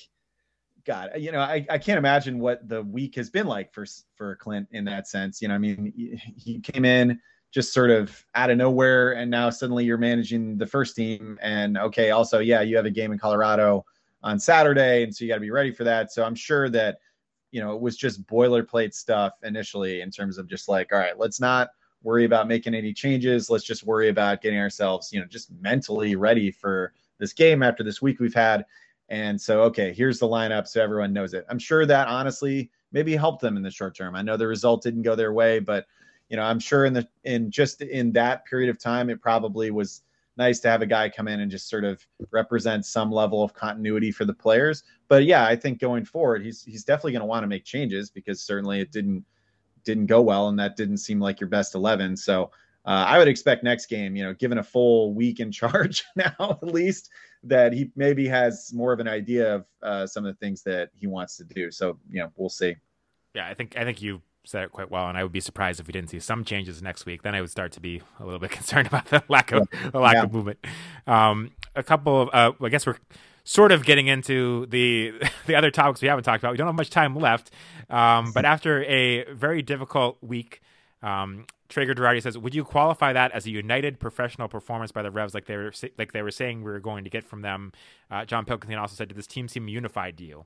God, 0.84 1.10
you 1.18 1.32
know, 1.32 1.40
I, 1.40 1.66
I 1.68 1.78
can't 1.78 1.98
imagine 1.98 2.38
what 2.38 2.66
the 2.68 2.82
week 2.82 3.14
has 3.16 3.30
been 3.30 3.46
like 3.46 3.72
for 3.72 3.86
for 4.14 4.36
Clint 4.36 4.68
in 4.72 4.84
that 4.86 5.08
sense. 5.08 5.42
You 5.42 5.48
know, 5.48 5.54
I 5.54 5.58
mean, 5.58 5.92
he 6.36 6.60
came 6.60 6.84
in 6.84 7.20
just 7.50 7.72
sort 7.72 7.90
of 7.90 8.24
out 8.34 8.50
of 8.50 8.56
nowhere 8.56 9.12
and 9.12 9.30
now 9.30 9.50
suddenly 9.50 9.84
you're 9.84 9.98
managing 9.98 10.56
the 10.56 10.66
first 10.66 10.94
team. 10.94 11.38
And 11.42 11.76
okay 11.76 12.10
also 12.10 12.38
yeah 12.38 12.60
you 12.60 12.76
have 12.76 12.86
a 12.86 12.90
game 12.90 13.12
in 13.12 13.18
colorado 13.18 13.84
on 14.22 14.38
saturday 14.38 15.02
and 15.02 15.14
so 15.14 15.24
you 15.24 15.28
got 15.30 15.36
to 15.36 15.40
be 15.40 15.50
ready 15.50 15.72
for 15.72 15.84
that. 15.84 16.12
So 16.12 16.24
i'm 16.24 16.34
sure 16.34 16.68
that 16.70 16.98
you 17.50 17.60
know 17.60 17.74
it 17.74 17.80
was 17.80 17.96
just 17.96 18.24
boilerplate 18.26 18.94
stuff 18.94 19.32
initially 19.42 20.00
in 20.00 20.10
terms 20.10 20.38
of 20.38 20.48
just 20.48 20.68
like 20.68 20.92
all 20.92 20.98
right 20.98 21.18
let's 21.18 21.40
not 21.40 21.70
worry 22.02 22.24
about 22.24 22.48
making 22.48 22.74
any 22.74 22.94
changes. 22.94 23.50
Let's 23.50 23.64
just 23.64 23.84
worry 23.84 24.08
about 24.08 24.40
getting 24.42 24.58
ourselves 24.58 25.12
you 25.12 25.20
know 25.20 25.26
just 25.26 25.50
mentally 25.60 26.14
ready 26.14 26.50
for 26.50 26.92
this 27.18 27.32
game 27.32 27.62
after 27.62 27.82
this 27.82 28.00
week 28.00 28.20
we've 28.20 28.34
had 28.34 28.64
and 29.10 29.40
so 29.40 29.62
okay 29.62 29.92
here's 29.92 30.18
the 30.18 30.26
lineup 30.26 30.66
so 30.66 30.82
everyone 30.82 31.12
knows 31.12 31.34
it 31.34 31.44
i'm 31.50 31.58
sure 31.58 31.84
that 31.84 32.08
honestly 32.08 32.70
maybe 32.92 33.16
helped 33.16 33.40
them 33.40 33.56
in 33.56 33.62
the 33.62 33.70
short 33.70 33.94
term. 33.94 34.14
I 34.14 34.22
know 34.22 34.36
the 34.36 34.46
result 34.46 34.82
didn't 34.82 35.02
go 35.02 35.14
their 35.14 35.32
way, 35.32 35.58
but 35.58 35.86
you 36.28 36.36
know, 36.36 36.42
I'm 36.42 36.60
sure 36.60 36.84
in 36.84 36.92
the 36.92 37.08
in 37.24 37.50
just 37.50 37.82
in 37.82 38.12
that 38.12 38.44
period 38.44 38.70
of 38.70 38.78
time, 38.78 39.10
it 39.10 39.20
probably 39.20 39.70
was 39.70 40.02
nice 40.36 40.60
to 40.60 40.70
have 40.70 40.80
a 40.80 40.86
guy 40.86 41.08
come 41.08 41.28
in 41.28 41.40
and 41.40 41.50
just 41.50 41.68
sort 41.68 41.84
of 41.84 42.04
represent 42.30 42.86
some 42.86 43.10
level 43.10 43.42
of 43.42 43.52
continuity 43.52 44.12
for 44.12 44.24
the 44.24 44.32
players. 44.32 44.84
But 45.08 45.24
yeah, 45.24 45.44
I 45.44 45.56
think 45.56 45.80
going 45.80 46.04
forward, 46.04 46.42
he's 46.42 46.62
he's 46.62 46.84
definitely 46.84 47.12
going 47.12 47.20
to 47.20 47.26
want 47.26 47.42
to 47.42 47.48
make 47.48 47.64
changes 47.64 48.10
because 48.10 48.40
certainly 48.40 48.80
it 48.80 48.92
didn't 48.92 49.24
didn't 49.84 50.06
go 50.06 50.20
well, 50.20 50.48
and 50.48 50.58
that 50.58 50.76
didn't 50.76 50.98
seem 50.98 51.20
like 51.20 51.40
your 51.40 51.48
best 51.48 51.74
eleven. 51.74 52.16
So 52.16 52.50
uh, 52.86 53.04
I 53.08 53.18
would 53.18 53.28
expect 53.28 53.64
next 53.64 53.86
game, 53.86 54.14
you 54.14 54.22
know, 54.22 54.32
given 54.32 54.58
a 54.58 54.62
full 54.62 55.14
week 55.14 55.40
in 55.40 55.50
charge 55.60 56.04
now 56.14 56.34
at 56.38 56.62
least, 56.62 57.10
that 57.44 57.72
he 57.72 57.90
maybe 57.96 58.28
has 58.28 58.70
more 58.74 58.92
of 58.92 59.00
an 59.00 59.08
idea 59.08 59.54
of 59.56 59.64
uh, 59.82 60.06
some 60.06 60.26
of 60.26 60.34
the 60.34 60.38
things 60.38 60.62
that 60.62 60.90
he 60.94 61.06
wants 61.06 61.36
to 61.38 61.44
do. 61.44 61.70
So 61.70 61.98
you 62.10 62.20
know, 62.20 62.30
we'll 62.36 62.48
see. 62.48 62.76
Yeah, 63.34 63.46
I 63.46 63.54
think 63.54 63.76
I 63.76 63.84
think 63.84 64.02
you 64.02 64.22
said 64.44 64.64
it 64.64 64.72
quite 64.72 64.90
well, 64.90 65.08
and 65.08 65.16
I 65.16 65.22
would 65.22 65.32
be 65.32 65.40
surprised 65.40 65.80
if 65.80 65.86
we 65.86 65.92
didn't 65.92 66.10
see 66.10 66.20
some 66.20 66.44
changes 66.44 66.82
next 66.82 67.06
week. 67.06 67.22
Then 67.22 67.34
I 67.34 67.40
would 67.40 67.50
start 67.50 67.72
to 67.72 67.80
be 67.80 68.02
a 68.18 68.24
little 68.24 68.38
bit 68.38 68.50
concerned 68.50 68.86
about 68.86 69.06
the 69.06 69.22
lack 69.28 69.52
of 69.52 69.68
yeah. 69.72 69.90
the 69.90 70.00
lack 70.00 70.14
yeah. 70.14 70.22
of 70.24 70.32
movement. 70.32 70.64
Um, 71.06 71.52
a 71.74 71.82
couple 71.82 72.22
of, 72.22 72.28
uh, 72.32 72.52
I 72.64 72.68
guess 72.68 72.86
we're 72.86 72.98
sort 73.44 73.72
of 73.72 73.84
getting 73.84 74.06
into 74.06 74.66
the 74.66 75.12
the 75.46 75.54
other 75.54 75.70
topics 75.70 76.02
we 76.02 76.08
haven't 76.08 76.24
talked 76.24 76.42
about. 76.42 76.52
We 76.52 76.58
don't 76.58 76.66
have 76.66 76.76
much 76.76 76.90
time 76.90 77.14
left, 77.16 77.50
um, 77.88 78.32
but 78.32 78.44
after 78.54 78.84
a 78.84 79.24
very 79.32 79.62
difficult 79.62 80.18
week. 80.20 80.60
Um, 81.02 81.46
Traeger 81.68 81.94
Girardi 81.94 82.22
says, 82.22 82.36
"Would 82.36 82.54
you 82.54 82.64
qualify 82.64 83.12
that 83.12 83.32
as 83.32 83.46
a 83.46 83.50
united 83.50 84.00
professional 84.00 84.48
performance 84.48 84.92
by 84.92 85.02
the 85.02 85.10
Revs, 85.10 85.34
like 85.34 85.46
they 85.46 85.56
were 85.56 85.72
like 85.98 86.12
they 86.12 86.22
were 86.22 86.30
saying 86.30 86.62
we 86.62 86.70
were 86.70 86.80
going 86.80 87.04
to 87.04 87.10
get 87.10 87.24
from 87.24 87.42
them?" 87.42 87.72
Uh, 88.10 88.24
John 88.24 88.44
Pilkington 88.44 88.78
also 88.78 88.94
said, 88.94 89.08
"Did 89.08 89.16
this 89.16 89.26
team 89.26 89.48
seem 89.48 89.68
unified 89.68 90.18
to 90.18 90.24
you?" 90.24 90.44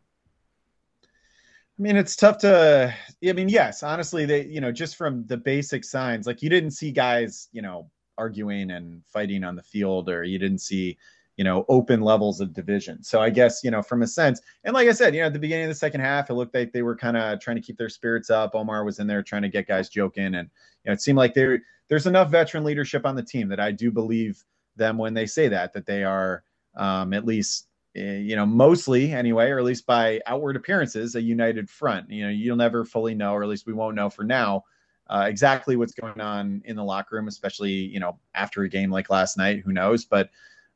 I 1.79 1.83
mean, 1.83 1.97
it's 1.97 2.15
tough 2.15 2.39
to. 2.39 2.95
I 3.27 3.33
mean, 3.33 3.49
yes, 3.49 3.83
honestly, 3.83 4.27
they 4.27 4.45
you 4.45 4.61
know 4.61 4.71
just 4.71 4.97
from 4.97 5.27
the 5.27 5.37
basic 5.37 5.85
signs, 5.85 6.27
like 6.27 6.43
you 6.43 6.49
didn't 6.49 6.71
see 6.71 6.93
guys 6.93 7.49
you 7.53 7.63
know 7.63 7.91
arguing 8.17 8.71
and 8.71 9.03
fighting 9.07 9.43
on 9.43 9.57
the 9.57 9.63
field, 9.63 10.09
or 10.09 10.23
you 10.23 10.39
didn't 10.39 10.61
see 10.61 10.97
you 11.37 11.45
know 11.45 11.65
open 11.69 12.01
levels 12.01 12.41
of 12.41 12.53
division. 12.53 13.03
So 13.03 13.21
I 13.21 13.31
guess 13.31 13.63
you 13.65 13.71
know 13.71 13.83
from 13.83 14.03
a 14.03 14.07
sense, 14.07 14.41
and 14.65 14.75
like 14.75 14.89
I 14.89 14.93
said, 14.93 15.15
you 15.15 15.21
know 15.21 15.27
at 15.27 15.33
the 15.33 15.39
beginning 15.39 15.65
of 15.65 15.71
the 15.71 15.75
second 15.75 16.01
half, 16.01 16.31
it 16.31 16.35
looked 16.35 16.55
like 16.55 16.73
they 16.73 16.83
were 16.83 16.97
kind 16.97 17.17
of 17.17 17.41
trying 17.41 17.57
to 17.57 17.63
keep 17.63 17.79
their 17.79 17.89
spirits 17.89 18.31
up. 18.31 18.55
Omar 18.55 18.85
was 18.85 18.99
in 18.99 19.07
there 19.07 19.23
trying 19.23 19.43
to 19.43 19.49
get 19.49 19.69
guys 19.69 19.89
joking, 19.89 20.35
and 20.35 20.51
you 20.85 20.91
know 20.91 20.93
it 20.93 21.01
seemed 21.01 21.19
like 21.19 21.35
there 21.35 21.61
there's 21.89 22.07
enough 22.07 22.31
veteran 22.31 22.65
leadership 22.65 23.05
on 23.05 23.17
the 23.17 23.23
team 23.23 23.49
that 23.49 23.61
I 23.61 23.73
do 23.73 23.91
believe 23.91 24.43
them 24.77 24.99
when 24.99 25.15
they 25.15 25.27
say 25.27 25.49
that 25.49 25.73
that 25.73 25.87
they 25.87 26.05
are 26.05 26.43
um, 26.77 27.13
at 27.13 27.25
least 27.25 27.69
Eh, 27.97 28.17
you 28.19 28.35
know, 28.35 28.47
mostly 28.47 29.13
anyway, 29.13 29.51
or 29.51 29.59
at 29.59 29.65
least 29.65 29.87
by 29.87 30.21
outward 30.27 30.57
appearances, 30.57 31.15
a 31.15 31.23
united 31.23 31.71
front. 31.71 32.11
You 32.11 32.25
know, 32.25 32.31
you'll 32.31 32.57
never 32.57 32.85
fully 32.85 33.15
know, 33.15 33.33
or 33.33 33.43
at 33.43 33.49
least 33.49 33.67
we 33.67 33.73
won't 33.73 33.95
know 33.95 34.11
for 34.11 34.25
now, 34.25 34.65
uh, 35.09 35.27
exactly 35.29 35.77
what's 35.77 35.95
going 35.95 36.21
on 36.21 36.63
in 36.65 36.75
the 36.75 36.83
locker 36.83 37.15
room, 37.17 37.29
especially 37.29 37.71
you 37.71 38.01
know 38.01 38.19
after 38.35 38.63
a 38.63 38.69
game 38.69 38.91
like 38.91 39.11
last 39.11 39.37
night. 39.37 39.63
Who 39.65 39.73
knows? 39.73 40.05
But 40.05 40.31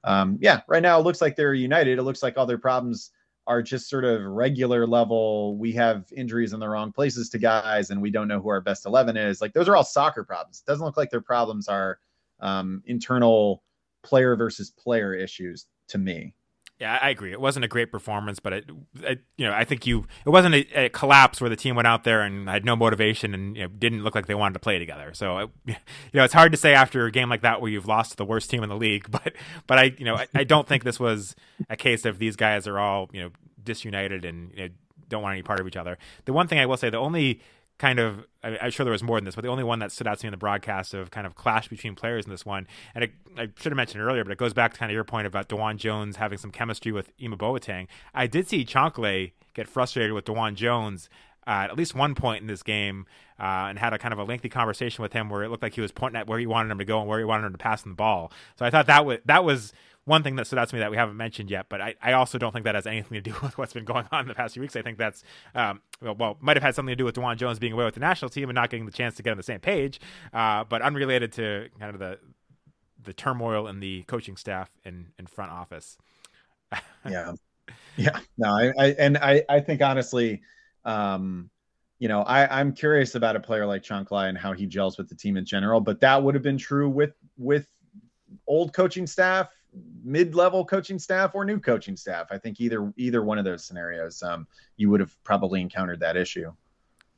um, 0.04 0.38
yeah, 0.40 0.60
right 0.68 0.82
now 0.82 0.98
it 0.98 1.02
looks 1.02 1.20
like 1.20 1.36
they're 1.36 1.54
united. 1.54 1.98
It 1.98 2.02
looks 2.02 2.22
like 2.22 2.36
all 2.36 2.46
their 2.46 2.58
problems 2.58 3.10
are 3.46 3.62
just 3.62 3.88
sort 3.88 4.04
of 4.04 4.22
regular 4.22 4.86
level. 4.86 5.56
We 5.56 5.72
have 5.72 6.04
injuries 6.14 6.52
in 6.52 6.60
the 6.60 6.68
wrong 6.68 6.92
places 6.92 7.30
to 7.30 7.38
guys, 7.38 7.90
and 7.90 8.00
we 8.00 8.10
don't 8.10 8.28
know 8.28 8.40
who 8.40 8.48
our 8.50 8.60
best 8.60 8.86
eleven 8.86 9.16
is. 9.16 9.40
Like 9.40 9.54
those 9.54 9.68
are 9.68 9.76
all 9.76 9.84
soccer 9.84 10.24
problems. 10.24 10.62
It 10.64 10.70
doesn't 10.70 10.84
look 10.84 10.96
like 10.96 11.10
their 11.10 11.20
problems 11.20 11.68
are 11.68 11.98
um, 12.40 12.82
internal 12.86 13.62
player 14.02 14.36
versus 14.36 14.70
player 14.70 15.14
issues 15.14 15.66
to 15.88 15.98
me. 15.98 16.34
Yeah, 16.80 16.96
I 17.02 17.10
agree. 17.10 17.32
It 17.32 17.40
wasn't 17.40 17.64
a 17.64 17.68
great 17.68 17.90
performance, 17.90 18.38
but 18.38 18.52
it, 18.52 18.70
it 19.02 19.20
you 19.36 19.44
know, 19.44 19.52
I 19.52 19.64
think 19.64 19.84
you 19.84 20.06
it 20.24 20.30
wasn't 20.30 20.54
a, 20.54 20.84
a, 20.84 20.88
collapse 20.90 21.40
where 21.40 21.50
the 21.50 21.56
team 21.56 21.74
went 21.74 21.88
out 21.88 22.04
there 22.04 22.22
and 22.22 22.48
had 22.48 22.64
no 22.64 22.76
motivation 22.76 23.34
and 23.34 23.56
you 23.56 23.62
know, 23.62 23.68
didn't 23.68 24.04
look 24.04 24.14
like 24.14 24.26
they 24.26 24.34
wanted 24.34 24.52
to 24.52 24.60
play 24.60 24.78
together. 24.78 25.12
So, 25.12 25.38
it, 25.38 25.50
you 25.66 25.74
know, 26.14 26.22
it's 26.22 26.34
hard 26.34 26.52
to 26.52 26.58
say 26.58 26.74
after 26.74 27.04
a 27.06 27.10
game 27.10 27.28
like 27.28 27.42
that 27.42 27.60
where 27.60 27.68
you've 27.68 27.86
lost 27.86 28.12
to 28.12 28.16
the 28.16 28.24
worst 28.24 28.48
team 28.48 28.62
in 28.62 28.68
the 28.68 28.76
league. 28.76 29.06
But, 29.18 29.34
but 29.66 29.78
I, 29.78 29.94
you 29.98 30.04
know, 30.04 30.14
I, 30.14 30.28
I 30.32 30.44
don't 30.44 30.68
think 30.68 30.84
this 30.84 31.00
was 31.00 31.34
a 31.68 31.76
case 31.76 32.04
of 32.04 32.20
these 32.20 32.36
guys 32.36 32.68
are 32.68 32.78
all 32.78 33.10
you 33.12 33.22
know 33.22 33.30
disunited 33.64 34.24
and 34.24 34.52
you 34.54 34.68
know, 34.68 34.74
don't 35.08 35.22
want 35.22 35.32
any 35.32 35.42
part 35.42 35.58
of 35.58 35.66
each 35.66 35.76
other. 35.76 35.98
The 36.26 36.32
one 36.32 36.46
thing 36.46 36.58
I 36.60 36.66
will 36.66 36.76
say, 36.76 36.90
the 36.90 36.98
only 36.98 37.40
kind 37.78 37.98
of 37.98 38.26
I, 38.42 38.66
am 38.66 38.70
sure 38.70 38.84
there 38.84 38.92
was 38.92 39.02
more 39.02 39.16
than 39.16 39.24
this, 39.24 39.34
but 39.34 39.42
the 39.42 39.50
only 39.50 39.64
one 39.64 39.78
that 39.80 39.92
stood 39.92 40.06
out 40.06 40.18
to 40.18 40.26
me 40.26 40.28
in 40.28 40.32
the 40.32 40.36
broadcast 40.38 40.94
of 40.94 41.10
kind 41.10 41.26
of 41.26 41.34
clash 41.34 41.68
between 41.68 41.94
players 41.94 42.24
in 42.24 42.30
this 42.30 42.46
one, 42.46 42.66
and 42.94 43.04
it, 43.04 43.12
I 43.36 43.48
should 43.56 43.72
have 43.72 43.76
mentioned 43.76 44.02
earlier, 44.02 44.24
but 44.24 44.32
it 44.32 44.38
goes 44.38 44.52
back 44.52 44.72
to 44.74 44.78
kind 44.78 44.90
of 44.90 44.94
your 44.94 45.04
point 45.04 45.26
about 45.26 45.48
DeJuan 45.48 45.76
Jones 45.76 46.16
having 46.16 46.38
some 46.38 46.50
chemistry 46.50 46.92
with 46.92 47.10
Ema 47.20 47.36
Boateng. 47.36 47.86
I 48.14 48.26
did 48.26 48.48
see 48.48 48.64
Chancalay 48.64 49.32
get 49.54 49.68
frustrated 49.68 50.12
with 50.12 50.24
DeJuan 50.24 50.54
Jones 50.54 51.08
uh, 51.48 51.66
at 51.70 51.78
least 51.78 51.94
one 51.94 52.14
point 52.14 52.42
in 52.42 52.46
this 52.46 52.62
game 52.62 53.06
uh, 53.40 53.66
and 53.68 53.78
had 53.78 53.94
a 53.94 53.98
kind 53.98 54.12
of 54.12 54.18
a 54.18 54.24
lengthy 54.24 54.50
conversation 54.50 55.00
with 55.00 55.14
him 55.14 55.30
where 55.30 55.42
it 55.42 55.48
looked 55.48 55.62
like 55.62 55.74
he 55.74 55.80
was 55.80 55.90
pointing 55.90 56.20
at 56.20 56.26
where 56.26 56.38
he 56.38 56.46
wanted 56.46 56.70
him 56.70 56.78
to 56.78 56.84
go 56.84 57.00
and 57.00 57.08
where 57.08 57.18
he 57.18 57.24
wanted 57.24 57.46
him 57.46 57.52
to 57.52 57.58
pass 57.58 57.80
the 57.80 57.88
ball. 57.88 58.30
So 58.56 58.66
I 58.66 58.70
thought 58.70 58.86
that 58.86 59.06
was 59.06 59.18
that 59.24 59.44
was 59.44 59.72
one 60.08 60.22
thing 60.22 60.36
that 60.36 60.46
stood 60.46 60.58
out 60.58 60.68
to 60.70 60.74
me 60.74 60.80
that 60.80 60.90
we 60.90 60.96
haven't 60.96 61.16
mentioned 61.16 61.50
yet, 61.50 61.66
but 61.68 61.80
I, 61.80 61.94
I 62.02 62.14
also 62.14 62.38
don't 62.38 62.52
think 62.52 62.64
that 62.64 62.74
has 62.74 62.86
anything 62.86 63.14
to 63.14 63.20
do 63.20 63.34
with 63.42 63.58
what's 63.58 63.74
been 63.74 63.84
going 63.84 64.06
on 64.10 64.22
in 64.22 64.28
the 64.28 64.34
past 64.34 64.54
few 64.54 64.62
weeks. 64.62 64.74
I 64.74 64.82
think 64.82 64.98
that's, 64.98 65.22
um, 65.54 65.80
well, 66.00 66.14
well, 66.14 66.36
might 66.40 66.56
have 66.56 66.62
had 66.62 66.74
something 66.74 66.92
to 66.92 66.96
do 66.96 67.04
with 67.04 67.14
DeJuan 67.14 67.36
Jones 67.36 67.58
being 67.58 67.74
away 67.74 67.84
with 67.84 67.94
the 67.94 68.00
national 68.00 68.30
team 68.30 68.48
and 68.48 68.54
not 68.54 68.70
getting 68.70 68.86
the 68.86 68.92
chance 68.92 69.14
to 69.16 69.22
get 69.22 69.32
on 69.32 69.36
the 69.36 69.42
same 69.42 69.60
page, 69.60 70.00
uh, 70.32 70.64
but 70.64 70.82
unrelated 70.82 71.32
to 71.32 71.68
kind 71.78 71.92
of 71.92 72.00
the 72.00 72.18
the 73.04 73.12
turmoil 73.12 73.68
in 73.68 73.78
the 73.78 74.02
coaching 74.02 74.36
staff 74.36 74.68
and 74.84 75.06
in, 75.18 75.26
front 75.26 75.52
office. 75.52 75.96
yeah, 77.08 77.32
yeah, 77.96 78.18
no, 78.36 78.48
I, 78.48 78.72
I 78.76 78.86
and 78.98 79.16
I, 79.18 79.44
I 79.48 79.60
think 79.60 79.80
honestly, 79.82 80.42
um, 80.84 81.48
you 82.00 82.08
know, 82.08 82.22
I, 82.22 82.60
I'm 82.60 82.72
curious 82.72 83.14
about 83.14 83.36
a 83.36 83.40
player 83.40 83.66
like 83.66 83.82
Chancalay 83.82 84.28
and 84.28 84.36
how 84.36 84.52
he 84.52 84.66
gels 84.66 84.98
with 84.98 85.08
the 85.08 85.14
team 85.14 85.36
in 85.36 85.44
general, 85.44 85.80
but 85.80 86.00
that 86.00 86.22
would 86.22 86.34
have 86.34 86.42
been 86.42 86.58
true 86.58 86.88
with 86.88 87.12
with 87.36 87.68
old 88.46 88.72
coaching 88.72 89.06
staff 89.06 89.48
mid-level 90.02 90.64
coaching 90.64 90.98
staff 90.98 91.32
or 91.34 91.44
new 91.44 91.60
coaching 91.60 91.96
staff. 91.96 92.28
I 92.30 92.38
think 92.38 92.60
either 92.60 92.92
either 92.96 93.22
one 93.22 93.38
of 93.38 93.44
those 93.44 93.64
scenarios, 93.64 94.22
um, 94.22 94.46
you 94.76 94.90
would 94.90 95.00
have 95.00 95.16
probably 95.24 95.60
encountered 95.60 96.00
that 96.00 96.16
issue. 96.16 96.52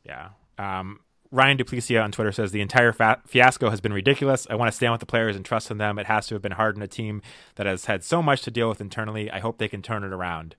Yeah. 0.05 0.31
Um, 0.59 1.01
Ryan 1.33 1.59
Duplicia 1.59 2.03
on 2.03 2.11
Twitter 2.11 2.33
says 2.33 2.51
the 2.51 2.61
entire 2.61 2.93
fa- 2.93 3.23
fiasco 3.25 3.71
has 3.71 3.81
been 3.81 3.93
ridiculous. 3.93 4.47
I 4.51 4.57
want 4.57 4.71
to 4.71 4.77
stand 4.77 4.93
with 4.93 5.01
the 5.01 5.07
players 5.07 5.37
and 5.37 5.45
trust 5.45 5.71
in 5.71 5.79
them. 5.79 5.99
It 5.99 6.07
has 6.07 6.27
to 6.27 6.35
have 6.35 6.43
been 6.43 6.53
hard 6.53 6.77
on 6.77 6.83
a 6.83 6.89
team 6.89 7.23
that 7.55 7.67
has 7.67 7.85
had 7.85 8.03
so 8.03 8.21
much 8.21 8.43
to 8.43 8.51
deal 8.51 8.69
with 8.69 8.81
internally. 8.81 9.31
I 9.31 9.39
hope 9.39 9.59
they 9.59 9.69
can 9.69 9.81
turn 9.81 10.03
it 10.03 10.13
around. 10.13 10.57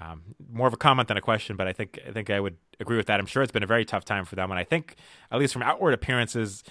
Um, 0.00 0.34
more 0.50 0.66
of 0.66 0.72
a 0.72 0.76
comment 0.76 1.08
than 1.08 1.16
a 1.16 1.20
question, 1.20 1.56
but 1.56 1.66
I 1.66 1.72
think 1.72 1.98
I 2.06 2.12
think 2.12 2.30
I 2.30 2.40
would 2.40 2.56
agree 2.78 2.96
with 2.96 3.06
that. 3.06 3.20
I'm 3.20 3.26
sure 3.26 3.42
it's 3.42 3.52
been 3.52 3.62
a 3.62 3.68
very 3.68 3.84
tough 3.84 4.04
time 4.04 4.24
for 4.24 4.34
them, 4.36 4.50
and 4.50 4.58
I 4.58 4.64
think 4.64 4.96
at 5.30 5.38
least 5.38 5.52
from 5.52 5.62
outward 5.62 5.94
appearances, 5.94 6.62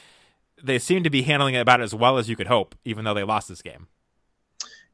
they 0.61 0.79
seem 0.79 1.03
to 1.03 1.09
be 1.09 1.23
handling 1.23 1.55
it 1.55 1.59
about 1.59 1.81
as 1.81 1.93
well 1.93 2.17
as 2.17 2.29
you 2.29 2.35
could 2.35 2.47
hope, 2.47 2.75
even 2.85 3.05
though 3.05 3.13
they 3.13 3.23
lost 3.23 3.47
this 3.49 3.61
game. 3.61 3.87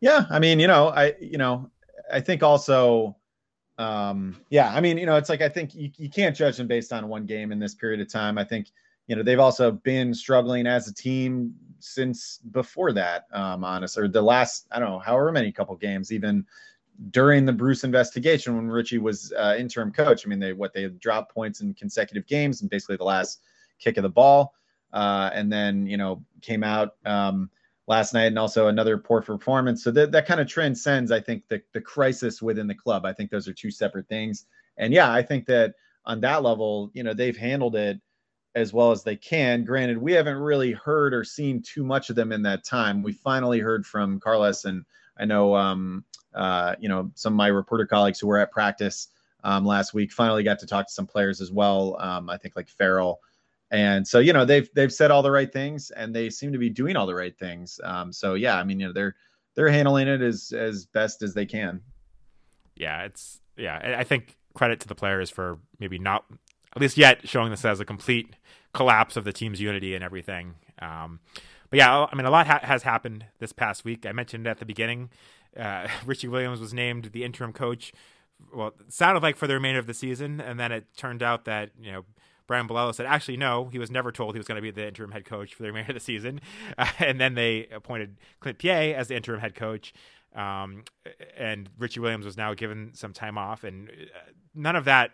Yeah, 0.01 0.25
I 0.29 0.39
mean, 0.39 0.59
you 0.59 0.67
know, 0.67 0.89
I 0.89 1.15
you 1.19 1.37
know, 1.37 1.69
I 2.11 2.19
think 2.19 2.43
also 2.43 3.15
um 3.77 4.41
yeah, 4.49 4.73
I 4.73 4.81
mean, 4.81 4.97
you 4.97 5.05
know, 5.05 5.15
it's 5.17 5.29
like 5.29 5.41
I 5.41 5.49
think 5.49 5.75
you, 5.75 5.91
you 5.97 6.09
can't 6.09 6.35
judge 6.35 6.57
them 6.57 6.67
based 6.67 6.93
on 6.93 7.07
one 7.07 7.25
game 7.25 7.51
in 7.51 7.59
this 7.59 7.75
period 7.75 7.99
of 8.01 8.09
time. 8.11 8.37
I 8.37 8.43
think, 8.43 8.67
you 9.07 9.15
know, 9.15 9.23
they've 9.23 9.39
also 9.39 9.71
been 9.71 10.13
struggling 10.13 10.67
as 10.67 10.87
a 10.87 10.93
team 10.93 11.53
since 11.79 12.39
before 12.51 12.93
that, 12.93 13.25
um, 13.31 13.63
honest, 13.63 13.97
or 13.97 14.07
the 14.07 14.21
last, 14.21 14.67
I 14.71 14.79
don't 14.79 14.89
know, 14.89 14.99
however 14.99 15.31
many 15.31 15.51
couple 15.51 15.75
games, 15.75 16.11
even 16.11 16.45
during 17.11 17.45
the 17.45 17.53
Bruce 17.53 17.83
investigation 17.83 18.55
when 18.55 18.67
Richie 18.69 18.99
was 18.99 19.33
uh, 19.37 19.55
interim 19.57 19.91
coach. 19.91 20.25
I 20.25 20.29
mean, 20.29 20.39
they 20.39 20.53
what 20.53 20.73
they 20.73 20.87
dropped 20.87 21.33
points 21.33 21.61
in 21.61 21.73
consecutive 21.73 22.25
games 22.27 22.61
and 22.61 22.69
basically 22.69 22.97
the 22.97 23.03
last 23.03 23.41
kick 23.79 23.97
of 23.97 24.03
the 24.03 24.09
ball. 24.09 24.53
Uh, 24.93 25.29
and 25.33 25.51
then, 25.51 25.85
you 25.85 25.97
know, 25.97 26.23
came 26.41 26.63
out 26.63 26.95
um, 27.05 27.49
last 27.87 28.13
night 28.13 28.25
and 28.25 28.39
also 28.39 28.67
another 28.67 28.97
poor 28.97 29.21
performance. 29.21 29.83
So 29.83 29.91
that, 29.91 30.11
that 30.11 30.25
kind 30.25 30.39
of 30.39 30.47
transcends, 30.47 31.11
I 31.11 31.19
think, 31.19 31.47
the, 31.47 31.61
the 31.73 31.81
crisis 31.81 32.41
within 32.41 32.67
the 32.67 32.75
club. 32.75 33.05
I 33.05 33.13
think 33.13 33.29
those 33.29 33.47
are 33.47 33.53
two 33.53 33.71
separate 33.71 34.07
things. 34.07 34.45
And 34.77 34.93
yeah, 34.93 35.11
I 35.11 35.21
think 35.21 35.45
that 35.47 35.75
on 36.05 36.21
that 36.21 36.43
level, 36.43 36.91
you 36.93 37.03
know, 37.03 37.13
they've 37.13 37.37
handled 37.37 37.75
it 37.75 38.01
as 38.55 38.73
well 38.73 38.91
as 38.91 39.03
they 39.03 39.15
can. 39.15 39.65
Granted, 39.65 39.97
we 39.97 40.13
haven't 40.13 40.37
really 40.37 40.71
heard 40.71 41.13
or 41.13 41.23
seen 41.23 41.61
too 41.61 41.83
much 41.83 42.09
of 42.09 42.15
them 42.15 42.31
in 42.31 42.41
that 42.43 42.63
time. 42.63 43.03
We 43.03 43.11
finally 43.13 43.59
heard 43.59 43.85
from 43.85 44.19
Carlos, 44.19 44.65
and 44.65 44.85
I 45.17 45.25
know, 45.25 45.55
um, 45.55 46.05
uh, 46.33 46.75
you 46.79 46.89
know, 46.89 47.11
some 47.15 47.33
of 47.33 47.37
my 47.37 47.47
reporter 47.47 47.85
colleagues 47.85 48.19
who 48.19 48.27
were 48.27 48.39
at 48.39 48.51
practice 48.51 49.09
um, 49.43 49.65
last 49.65 49.93
week 49.93 50.11
finally 50.11 50.43
got 50.43 50.59
to 50.59 50.67
talk 50.67 50.87
to 50.87 50.93
some 50.93 51.05
players 51.05 51.41
as 51.41 51.51
well. 51.51 51.97
Um, 51.99 52.29
I 52.29 52.37
think 52.37 52.55
like 52.55 52.69
Farrell 52.69 53.19
and 53.71 54.07
so, 54.07 54.19
you 54.19 54.33
know, 54.33 54.45
they've 54.45 54.69
they've 54.73 54.93
said 54.93 55.11
all 55.11 55.21
the 55.21 55.31
right 55.31 55.51
things, 55.51 55.91
and 55.91 56.15
they 56.15 56.29
seem 56.29 56.51
to 56.51 56.57
be 56.57 56.69
doing 56.69 56.95
all 56.95 57.05
the 57.05 57.15
right 57.15 57.37
things. 57.37 57.79
Um, 57.83 58.13
so 58.13 58.35
yeah, 58.35 58.57
I 58.57 58.63
mean, 58.63 58.79
you 58.79 58.87
know, 58.87 58.93
they're 58.93 59.15
they're 59.55 59.69
handling 59.69 60.07
it 60.07 60.21
as 60.21 60.51
as 60.55 60.85
best 60.85 61.21
as 61.21 61.33
they 61.33 61.45
can. 61.45 61.81
Yeah, 62.75 63.03
it's 63.03 63.41
yeah. 63.57 63.95
I 63.97 64.03
think 64.03 64.37
credit 64.53 64.79
to 64.81 64.87
the 64.87 64.95
players 64.95 65.29
for 65.29 65.59
maybe 65.79 65.97
not 65.97 66.25
at 66.75 66.81
least 66.81 66.97
yet 66.97 67.27
showing 67.27 67.51
this 67.51 67.65
as 67.65 67.79
a 67.79 67.85
complete 67.85 68.35
collapse 68.73 69.15
of 69.15 69.23
the 69.23 69.33
team's 69.33 69.59
unity 69.59 69.95
and 69.95 70.03
everything. 70.03 70.55
Um, 70.79 71.19
but 71.69 71.77
yeah, 71.77 72.05
I 72.11 72.15
mean, 72.15 72.25
a 72.25 72.31
lot 72.31 72.47
ha- 72.47 72.59
has 72.61 72.83
happened 72.83 73.25
this 73.39 73.51
past 73.51 73.83
week. 73.83 74.05
I 74.05 74.11
mentioned 74.11 74.45
at 74.45 74.59
the 74.59 74.65
beginning, 74.65 75.09
uh, 75.57 75.87
Richie 76.05 76.27
Williams 76.27 76.59
was 76.59 76.73
named 76.73 77.05
the 77.13 77.23
interim 77.23 77.53
coach 77.53 77.93
well, 78.53 78.73
sounded 78.89 79.23
like 79.23 79.35
for 79.35 79.47
the 79.47 79.53
remainder 79.53 79.79
of 79.79 79.87
the 79.87 79.93
season, 79.93 80.39
and 80.39 80.59
then 80.59 80.71
it 80.71 80.85
turned 80.95 81.23
out 81.23 81.45
that 81.45 81.71
you 81.79 81.91
know 81.91 82.05
Brian 82.47 82.67
Bilello 82.67 82.93
said 82.93 83.05
actually 83.05 83.37
no, 83.37 83.69
he 83.71 83.79
was 83.79 83.91
never 83.91 84.11
told 84.11 84.35
he 84.35 84.39
was 84.39 84.47
going 84.47 84.57
to 84.57 84.61
be 84.61 84.71
the 84.71 84.87
interim 84.87 85.11
head 85.11 85.25
coach 85.25 85.53
for 85.53 85.63
the 85.63 85.69
remainder 85.69 85.91
of 85.91 85.95
the 85.95 85.99
season, 85.99 86.41
uh, 86.77 86.87
and 86.99 87.19
then 87.19 87.35
they 87.35 87.67
appointed 87.67 88.17
Clint 88.39 88.59
Peay 88.59 88.93
as 88.93 89.07
the 89.07 89.15
interim 89.15 89.39
head 89.39 89.55
coach. 89.55 89.93
Um, 90.35 90.83
and 91.37 91.69
Richie 91.77 92.01
Williams 92.01 92.25
was 92.25 92.35
now 92.35 92.53
given 92.53 92.91
some 92.93 93.13
time 93.13 93.37
off, 93.37 93.63
and 93.63 93.89
uh, 93.89 94.31
none 94.53 94.75
of 94.75 94.83
that 94.85 95.11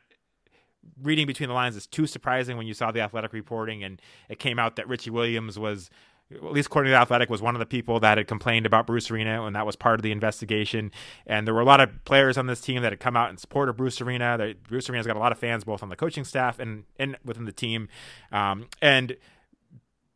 reading 1.02 1.28
between 1.28 1.48
the 1.48 1.56
lines 1.56 1.76
is 1.76 1.88
too 1.88 2.08
surprising 2.08 2.58
when 2.58 2.68
you 2.68 2.74
saw 2.74 2.92
the 2.92 3.02
athletic 3.02 3.34
reporting 3.34 3.84
and 3.84 4.02
it 4.30 4.40
came 4.40 4.58
out 4.58 4.76
that 4.76 4.88
Richie 4.88 5.12
Williams 5.12 5.60
was 5.60 5.90
at 6.34 6.52
least 6.52 6.68
according 6.68 6.90
to 6.90 6.96
the 6.96 7.02
Athletic, 7.02 7.30
was 7.30 7.42
one 7.42 7.56
of 7.56 7.60
the 7.60 7.66
people 7.66 8.00
that 8.00 8.18
had 8.18 8.28
complained 8.28 8.66
about 8.66 8.88
Bruce 8.88 9.12
Arena, 9.12 9.46
and 9.46 9.56
that 9.56 9.66
was 9.66 9.76
part 9.76 10.00
of 10.00 10.04
the 10.04 10.12
investigation. 10.12 10.92
And 11.26 11.46
there 11.46 11.54
were 11.54 11.62
a 11.62 11.66
lot 11.66 11.82
of 11.82 12.04
players 12.06 12.38
on 12.38 12.48
this 12.48 12.62
team 12.62 12.82
that 12.82 12.92
had 12.92 13.00
come 13.00 13.18
out 13.18 13.30
in 13.30 13.38
support 13.38 13.70
of 13.70 13.78
Bruce 13.78 14.02
Arena. 14.02 14.54
Bruce 14.68 14.90
Arena's 14.90 15.08
got 15.08 15.16
a 15.16 15.20
lot 15.20 15.32
of 15.32 15.38
fans 15.38 15.64
both 15.64 15.84
on 15.84 15.90
the 15.90 15.96
coaching 15.96 16.24
staff 16.24 16.60
and, 16.60 16.86
and 16.98 17.18
within 17.26 17.46
the 17.46 17.52
team. 17.52 17.88
Um, 18.32 18.68
and 18.82 19.18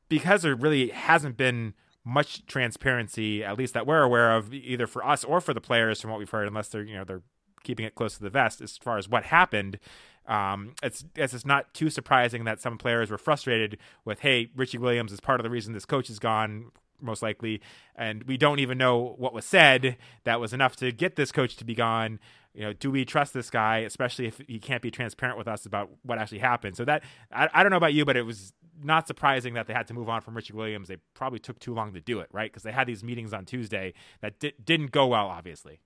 because 0.09 0.43
there 0.43 0.55
really 0.55 0.89
hasn't 0.89 1.37
been 1.37 1.73
much 2.03 2.45
transparency, 2.45 3.43
at 3.43 3.57
least 3.57 3.73
that 3.73 3.87
we're 3.87 4.03
aware 4.03 4.35
of, 4.35 4.53
either 4.53 4.87
for 4.87 5.05
us 5.05 5.23
or 5.23 5.41
for 5.41 5.53
the 5.53 5.61
players, 5.61 5.99
from 5.99 6.11
what 6.11 6.19
we've 6.19 6.29
heard, 6.29 6.47
unless 6.47 6.69
they're 6.69 6.83
you 6.83 6.95
know 6.95 7.03
they're 7.03 7.23
keeping 7.63 7.85
it 7.85 7.95
close 7.95 8.15
to 8.15 8.23
the 8.23 8.29
vest 8.29 8.61
as 8.61 8.77
far 8.77 8.97
as 8.97 9.09
what 9.09 9.25
happened. 9.25 9.79
Um, 10.27 10.73
it's 10.81 11.05
it's 11.15 11.33
just 11.33 11.45
not 11.45 11.73
too 11.73 11.89
surprising 11.89 12.45
that 12.45 12.61
some 12.61 12.77
players 12.77 13.11
were 13.11 13.17
frustrated 13.17 13.77
with, 14.03 14.21
hey, 14.21 14.49
Richie 14.55 14.77
Williams 14.77 15.11
is 15.11 15.19
part 15.19 15.39
of 15.39 15.43
the 15.43 15.49
reason 15.49 15.73
this 15.73 15.85
coach 15.85 16.09
is 16.09 16.19
gone, 16.19 16.71
most 17.01 17.21
likely, 17.21 17.61
and 17.95 18.23
we 18.23 18.37
don't 18.37 18.59
even 18.59 18.77
know 18.77 19.15
what 19.17 19.33
was 19.33 19.45
said 19.45 19.97
that 20.23 20.39
was 20.39 20.53
enough 20.53 20.75
to 20.77 20.91
get 20.91 21.15
this 21.15 21.31
coach 21.31 21.55
to 21.57 21.65
be 21.65 21.75
gone. 21.75 22.19
You 22.53 22.61
know, 22.61 22.73
do 22.73 22.89
we 22.89 23.03
trust 23.03 23.33
this 23.33 23.49
guy, 23.49 23.79
especially 23.79 24.27
if 24.27 24.41
he 24.47 24.59
can't 24.59 24.81
be 24.81 24.89
transparent 24.89 25.37
with 25.37 25.47
us 25.47 25.65
about 25.65 25.89
what 26.03 26.17
actually 26.17 26.39
happened? 26.39 26.77
So 26.77 26.85
that 26.85 27.03
I, 27.31 27.49
I 27.53 27.63
don't 27.63 27.69
know 27.69 27.77
about 27.77 27.93
you, 27.93 28.05
but 28.05 28.15
it 28.15 28.23
was 28.23 28.53
not 28.83 29.07
surprising 29.07 29.53
that 29.53 29.67
they 29.67 29.73
had 29.73 29.87
to 29.87 29.93
move 29.93 30.09
on 30.09 30.21
from 30.21 30.35
Richie 30.35 30.53
Williams. 30.53 30.87
They 30.87 30.97
probably 31.13 31.39
took 31.39 31.59
too 31.59 31.73
long 31.73 31.93
to 31.93 32.01
do 32.01 32.19
it, 32.19 32.29
right? 32.31 32.51
Because 32.51 32.63
they 32.63 32.71
had 32.71 32.87
these 32.87 33.03
meetings 33.03 33.33
on 33.33 33.45
Tuesday 33.45 33.93
that 34.21 34.39
di- 34.39 34.53
didn't 34.63 34.91
go 34.91 35.07
well, 35.07 35.27
obviously. 35.27 35.79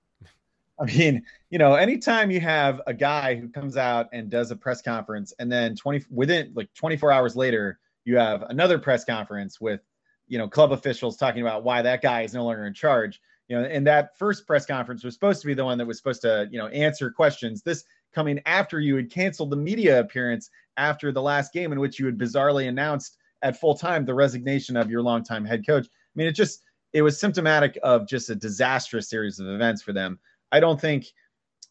I 0.80 0.86
mean, 0.86 1.22
you 1.50 1.58
know, 1.58 1.74
anytime 1.74 2.30
you 2.30 2.40
have 2.40 2.80
a 2.86 2.94
guy 2.94 3.34
who 3.34 3.48
comes 3.48 3.76
out 3.76 4.08
and 4.12 4.30
does 4.30 4.50
a 4.50 4.56
press 4.56 4.80
conference 4.80 5.32
and 5.38 5.52
then 5.52 5.76
20 5.76 6.06
within 6.10 6.52
like 6.54 6.72
24 6.74 7.12
hours 7.12 7.36
later, 7.36 7.78
you 8.04 8.16
have 8.16 8.42
another 8.44 8.78
press 8.78 9.04
conference 9.04 9.60
with, 9.60 9.82
you 10.26 10.38
know, 10.38 10.48
club 10.48 10.72
officials 10.72 11.18
talking 11.18 11.42
about 11.42 11.64
why 11.64 11.82
that 11.82 12.00
guy 12.00 12.22
is 12.22 12.32
no 12.32 12.44
longer 12.44 12.64
in 12.64 12.72
charge. 12.72 13.20
You 13.48 13.56
know, 13.56 13.64
and 13.64 13.86
that 13.86 14.16
first 14.16 14.46
press 14.46 14.64
conference 14.64 15.04
was 15.04 15.12
supposed 15.12 15.40
to 15.42 15.46
be 15.46 15.54
the 15.54 15.64
one 15.64 15.76
that 15.76 15.86
was 15.86 15.98
supposed 15.98 16.22
to, 16.22 16.48
you 16.50 16.58
know, 16.58 16.68
answer 16.68 17.10
questions. 17.10 17.62
This 17.62 17.84
coming 18.14 18.40
after 18.46 18.80
you 18.80 18.96
had 18.96 19.10
canceled 19.10 19.50
the 19.50 19.56
media 19.56 20.00
appearance 20.00 20.50
after 20.76 21.12
the 21.12 21.20
last 21.20 21.52
game 21.52 21.72
in 21.72 21.80
which 21.80 21.98
you 21.98 22.06
had 22.06 22.16
bizarrely 22.16 22.68
announced 22.68 23.18
at 23.42 23.60
full 23.60 23.74
time 23.74 24.04
the 24.04 24.14
resignation 24.14 24.76
of 24.76 24.90
your 24.90 25.02
longtime 25.02 25.44
head 25.44 25.66
coach. 25.66 25.86
I 25.86 26.14
mean, 26.14 26.26
it 26.26 26.32
just 26.32 26.62
it 26.92 27.02
was 27.02 27.20
symptomatic 27.20 27.78
of 27.82 28.08
just 28.08 28.30
a 28.30 28.34
disastrous 28.34 29.08
series 29.08 29.38
of 29.38 29.46
events 29.46 29.82
for 29.82 29.92
them. 29.92 30.18
I 30.52 30.60
don't 30.60 30.80
think 30.80 31.06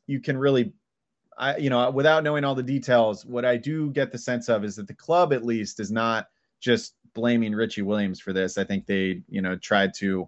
you 0.07 0.19
can 0.19 0.37
really, 0.37 0.73
I, 1.37 1.57
you 1.57 1.69
know, 1.69 1.89
without 1.89 2.23
knowing 2.23 2.43
all 2.43 2.55
the 2.55 2.63
details, 2.63 3.25
what 3.25 3.45
I 3.45 3.57
do 3.57 3.91
get 3.91 4.11
the 4.11 4.17
sense 4.17 4.49
of 4.49 4.63
is 4.63 4.75
that 4.75 4.87
the 4.87 4.93
club 4.93 5.33
at 5.33 5.45
least 5.45 5.79
is 5.79 5.91
not 5.91 6.27
just 6.59 6.95
blaming 7.13 7.53
Richie 7.53 7.81
Williams 7.81 8.19
for 8.19 8.33
this. 8.33 8.57
I 8.57 8.63
think 8.63 8.85
they, 8.85 9.21
you 9.29 9.41
know, 9.41 9.55
tried 9.55 9.93
to 9.95 10.27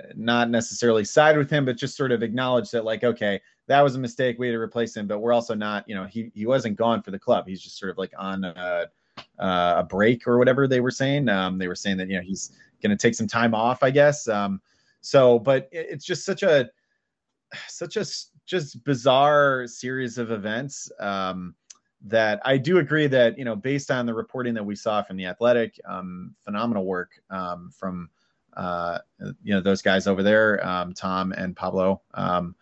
uh, 0.00 0.12
not 0.14 0.50
necessarily 0.50 1.04
side 1.04 1.36
with 1.36 1.50
him, 1.50 1.64
but 1.64 1.76
just 1.76 1.96
sort 1.96 2.12
of 2.12 2.22
acknowledge 2.22 2.70
that, 2.70 2.84
like, 2.84 3.04
okay, 3.04 3.40
that 3.66 3.80
was 3.80 3.96
a 3.96 3.98
mistake. 3.98 4.38
We 4.38 4.46
had 4.46 4.52
to 4.52 4.60
replace 4.60 4.96
him, 4.96 5.06
but 5.06 5.18
we're 5.18 5.32
also 5.32 5.54
not, 5.54 5.88
you 5.88 5.94
know, 5.94 6.04
he 6.04 6.30
he 6.34 6.46
wasn't 6.46 6.76
gone 6.76 7.02
for 7.02 7.10
the 7.10 7.18
club. 7.18 7.46
He's 7.48 7.60
just 7.60 7.78
sort 7.78 7.90
of 7.90 7.98
like 7.98 8.12
on 8.16 8.44
a, 8.44 8.86
a 9.38 9.86
break 9.88 10.26
or 10.26 10.38
whatever 10.38 10.68
they 10.68 10.80
were 10.80 10.90
saying. 10.90 11.28
Um, 11.28 11.58
they 11.58 11.68
were 11.68 11.74
saying 11.74 11.96
that 11.98 12.08
you 12.08 12.16
know 12.16 12.22
he's 12.22 12.52
going 12.82 12.96
to 12.96 13.00
take 13.00 13.14
some 13.14 13.26
time 13.26 13.54
off, 13.54 13.82
I 13.82 13.90
guess. 13.90 14.28
Um, 14.28 14.60
so, 15.00 15.38
but 15.38 15.68
it's 15.72 16.04
just 16.04 16.24
such 16.24 16.42
a 16.42 16.68
such 17.68 17.96
a 17.96 18.04
just 18.46 18.84
bizarre 18.84 19.66
series 19.66 20.18
of 20.18 20.30
events 20.30 20.90
um, 21.00 21.54
that 22.02 22.40
I 22.44 22.56
do 22.58 22.78
agree 22.78 23.06
that 23.08 23.38
you 23.38 23.44
know 23.44 23.56
based 23.56 23.90
on 23.90 24.06
the 24.06 24.14
reporting 24.14 24.54
that 24.54 24.64
we 24.64 24.76
saw 24.76 25.02
from 25.02 25.16
the 25.16 25.26
Athletic, 25.26 25.78
um, 25.84 26.34
phenomenal 26.44 26.84
work 26.84 27.10
um, 27.30 27.70
from 27.76 28.10
uh, 28.56 28.98
you 29.42 29.54
know 29.54 29.60
those 29.60 29.82
guys 29.82 30.06
over 30.06 30.22
there, 30.22 30.66
um, 30.66 30.94
Tom 30.94 31.32
and 31.32 31.56
Pablo. 31.56 32.02
Um, 32.14 32.54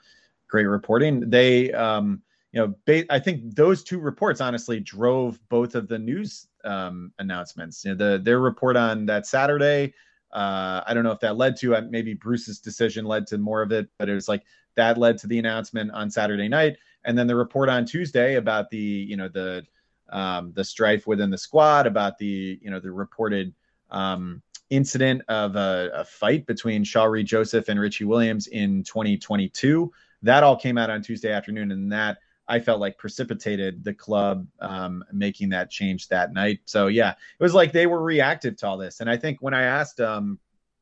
great 0.49 0.65
reporting. 0.65 1.29
They 1.29 1.73
um, 1.73 2.23
you 2.53 2.61
know 2.61 2.75
ba- 2.87 3.13
I 3.13 3.19
think 3.19 3.55
those 3.55 3.83
two 3.83 3.99
reports 3.99 4.41
honestly 4.41 4.81
drove 4.81 5.39
both 5.49 5.75
of 5.75 5.89
the 5.89 5.99
news 5.99 6.49
announcements. 6.65 7.85
You 7.85 7.95
know, 7.95 8.13
the 8.13 8.23
their 8.23 8.41
report 8.41 8.77
on 8.77 9.07
that 9.07 9.27
Saturday. 9.27 9.93
Uh, 10.33 10.83
I 10.85 10.95
don't 10.95 11.05
know 11.05 11.13
if 11.13 11.21
that 11.21 11.37
led 11.37 11.57
to 11.59 11.77
uh, 11.77 11.83
maybe 11.89 12.13
Bruce's 12.13 12.59
decision 12.59 13.05
led 13.05 13.25
to 13.29 13.39
more 13.39 13.63
of 13.63 13.71
it, 13.71 13.89
but 13.99 14.09
it 14.09 14.15
was 14.15 14.29
like 14.29 14.43
that 14.77 14.99
led 14.99 15.19
to 15.19 15.27
the 15.27 15.39
announcement 15.39 15.91
on 15.93 16.11
Saturday 16.11 16.49
night, 16.49 16.77
and 17.05 17.17
then 17.17 17.27
the 17.27 17.37
report 17.37 17.69
on 17.69 17.85
Tuesday 17.85 18.37
about 18.37 18.71
the 18.71 18.79
you 18.79 19.17
know 19.17 19.29
the 19.29 19.65
um, 20.11 20.53
the 20.55 20.65
strife 20.65 21.07
within 21.07 21.31
the 21.31 21.39
squad, 21.39 21.87
about 21.87 22.19
the 22.19 22.59
you 22.61 22.71
know 22.71 22.81
the 22.81 22.93
reported 22.93 23.55
um, 23.91 24.43
incident 24.71 25.23
of 25.29 25.57
a, 25.57 25.91
a, 25.95 26.05
fight 26.05 26.47
between 26.47 26.83
Shalrie 26.85 27.25
Joseph 27.25 27.69
and 27.69 27.79
Richie 27.79 28.05
Williams 28.05 28.47
in 28.49 28.83
2022. 28.83 29.93
That 30.23 30.43
all 30.43 30.57
came 30.57 30.79
out 30.79 30.91
on 30.91 31.03
Tuesday 31.03 31.33
afternoon, 31.33 31.71
and 31.71 31.93
that 31.93 32.19
I 32.49 32.61
felt 32.61 32.81
like 32.81 32.99
precipitated 32.99 33.85
the 33.85 33.95
club 33.95 34.47
um, 34.61 35.05
making 35.13 35.51
that 35.51 35.71
change 35.71 36.09
that 36.09 36.33
night. 36.33 36.61
So 36.65 36.89
yeah, 36.89 37.11
it 37.11 37.43
was 37.43 37.55
like 37.55 37.73
they 37.73 37.87
were 37.87 38.03
reactive 38.03 38.57
to 38.59 38.67
all 38.67 38.77
this. 38.77 39.01
And 39.01 39.09
I 39.09 39.17
think 39.17 39.41
when 39.41 39.55
I 39.55 39.63
asked 39.63 40.01
um, 40.01 40.39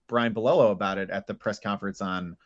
Brian 0.08 0.34
Bilello 0.34 0.72
about 0.72 0.98
it 0.98 1.10
at 1.10 1.26
the 1.26 1.34
press 1.34 1.58
conference 1.58 2.00
on 2.00 2.36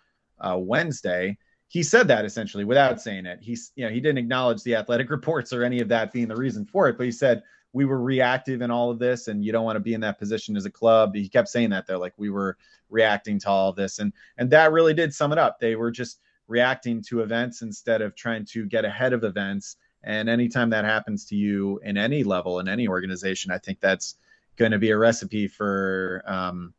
uh, 0.40 0.56
Wednesday, 0.58 1.36
he 1.68 1.82
said 1.82 2.08
that 2.08 2.24
essentially 2.24 2.64
without 2.64 3.00
saying 3.00 3.26
it. 3.26 3.38
He's, 3.42 3.72
you 3.74 3.84
know, 3.84 3.90
he 3.90 4.00
didn't 4.00 4.18
acknowledge 4.18 4.62
the 4.62 4.76
athletic 4.76 5.10
reports 5.16 5.52
or 5.52 5.64
any 5.64 5.80
of 5.80 5.88
that 5.88 6.12
being 6.12 6.28
the 6.28 6.36
reason 6.36 6.64
for 6.64 6.88
it, 6.88 6.96
but 6.96 7.06
he 7.06 7.12
said 7.12 7.42
we 7.72 7.84
were 7.84 8.00
reactive 8.00 8.62
in 8.62 8.70
all 8.70 8.90
of 8.90 8.98
this, 8.98 9.28
and 9.28 9.44
you 9.44 9.52
don't 9.52 9.64
want 9.64 9.76
to 9.76 9.80
be 9.80 9.94
in 9.94 10.00
that 10.00 10.18
position 10.18 10.56
as 10.56 10.64
a 10.64 10.70
club. 10.70 11.14
He 11.14 11.28
kept 11.28 11.48
saying 11.48 11.70
that 11.70 11.86
though, 11.86 11.98
like 11.98 12.14
we 12.16 12.30
were 12.30 12.56
reacting 12.88 13.38
to 13.40 13.50
all 13.50 13.68
of 13.68 13.76
this, 13.76 13.98
and 13.98 14.12
and 14.38 14.50
that 14.50 14.72
really 14.72 14.94
did 14.94 15.12
sum 15.12 15.32
it 15.32 15.38
up. 15.38 15.60
They 15.60 15.76
were 15.76 15.90
just 15.90 16.20
reacting 16.48 17.02
to 17.02 17.20
events 17.20 17.62
instead 17.62 18.00
of 18.00 18.14
trying 18.14 18.44
to 18.46 18.66
get 18.66 18.84
ahead 18.84 19.12
of 19.12 19.24
events. 19.24 19.76
And 20.04 20.28
anytime 20.28 20.70
that 20.70 20.84
happens 20.84 21.26
to 21.26 21.36
you 21.36 21.80
in 21.82 21.96
any 21.96 22.22
level 22.22 22.60
in 22.60 22.68
any 22.68 22.86
organization, 22.88 23.50
I 23.50 23.58
think 23.58 23.80
that's 23.80 24.16
going 24.56 24.72
to 24.72 24.78
be 24.78 24.90
a 24.90 24.96
recipe 24.96 25.48
for 25.48 26.22
um, 26.26 26.72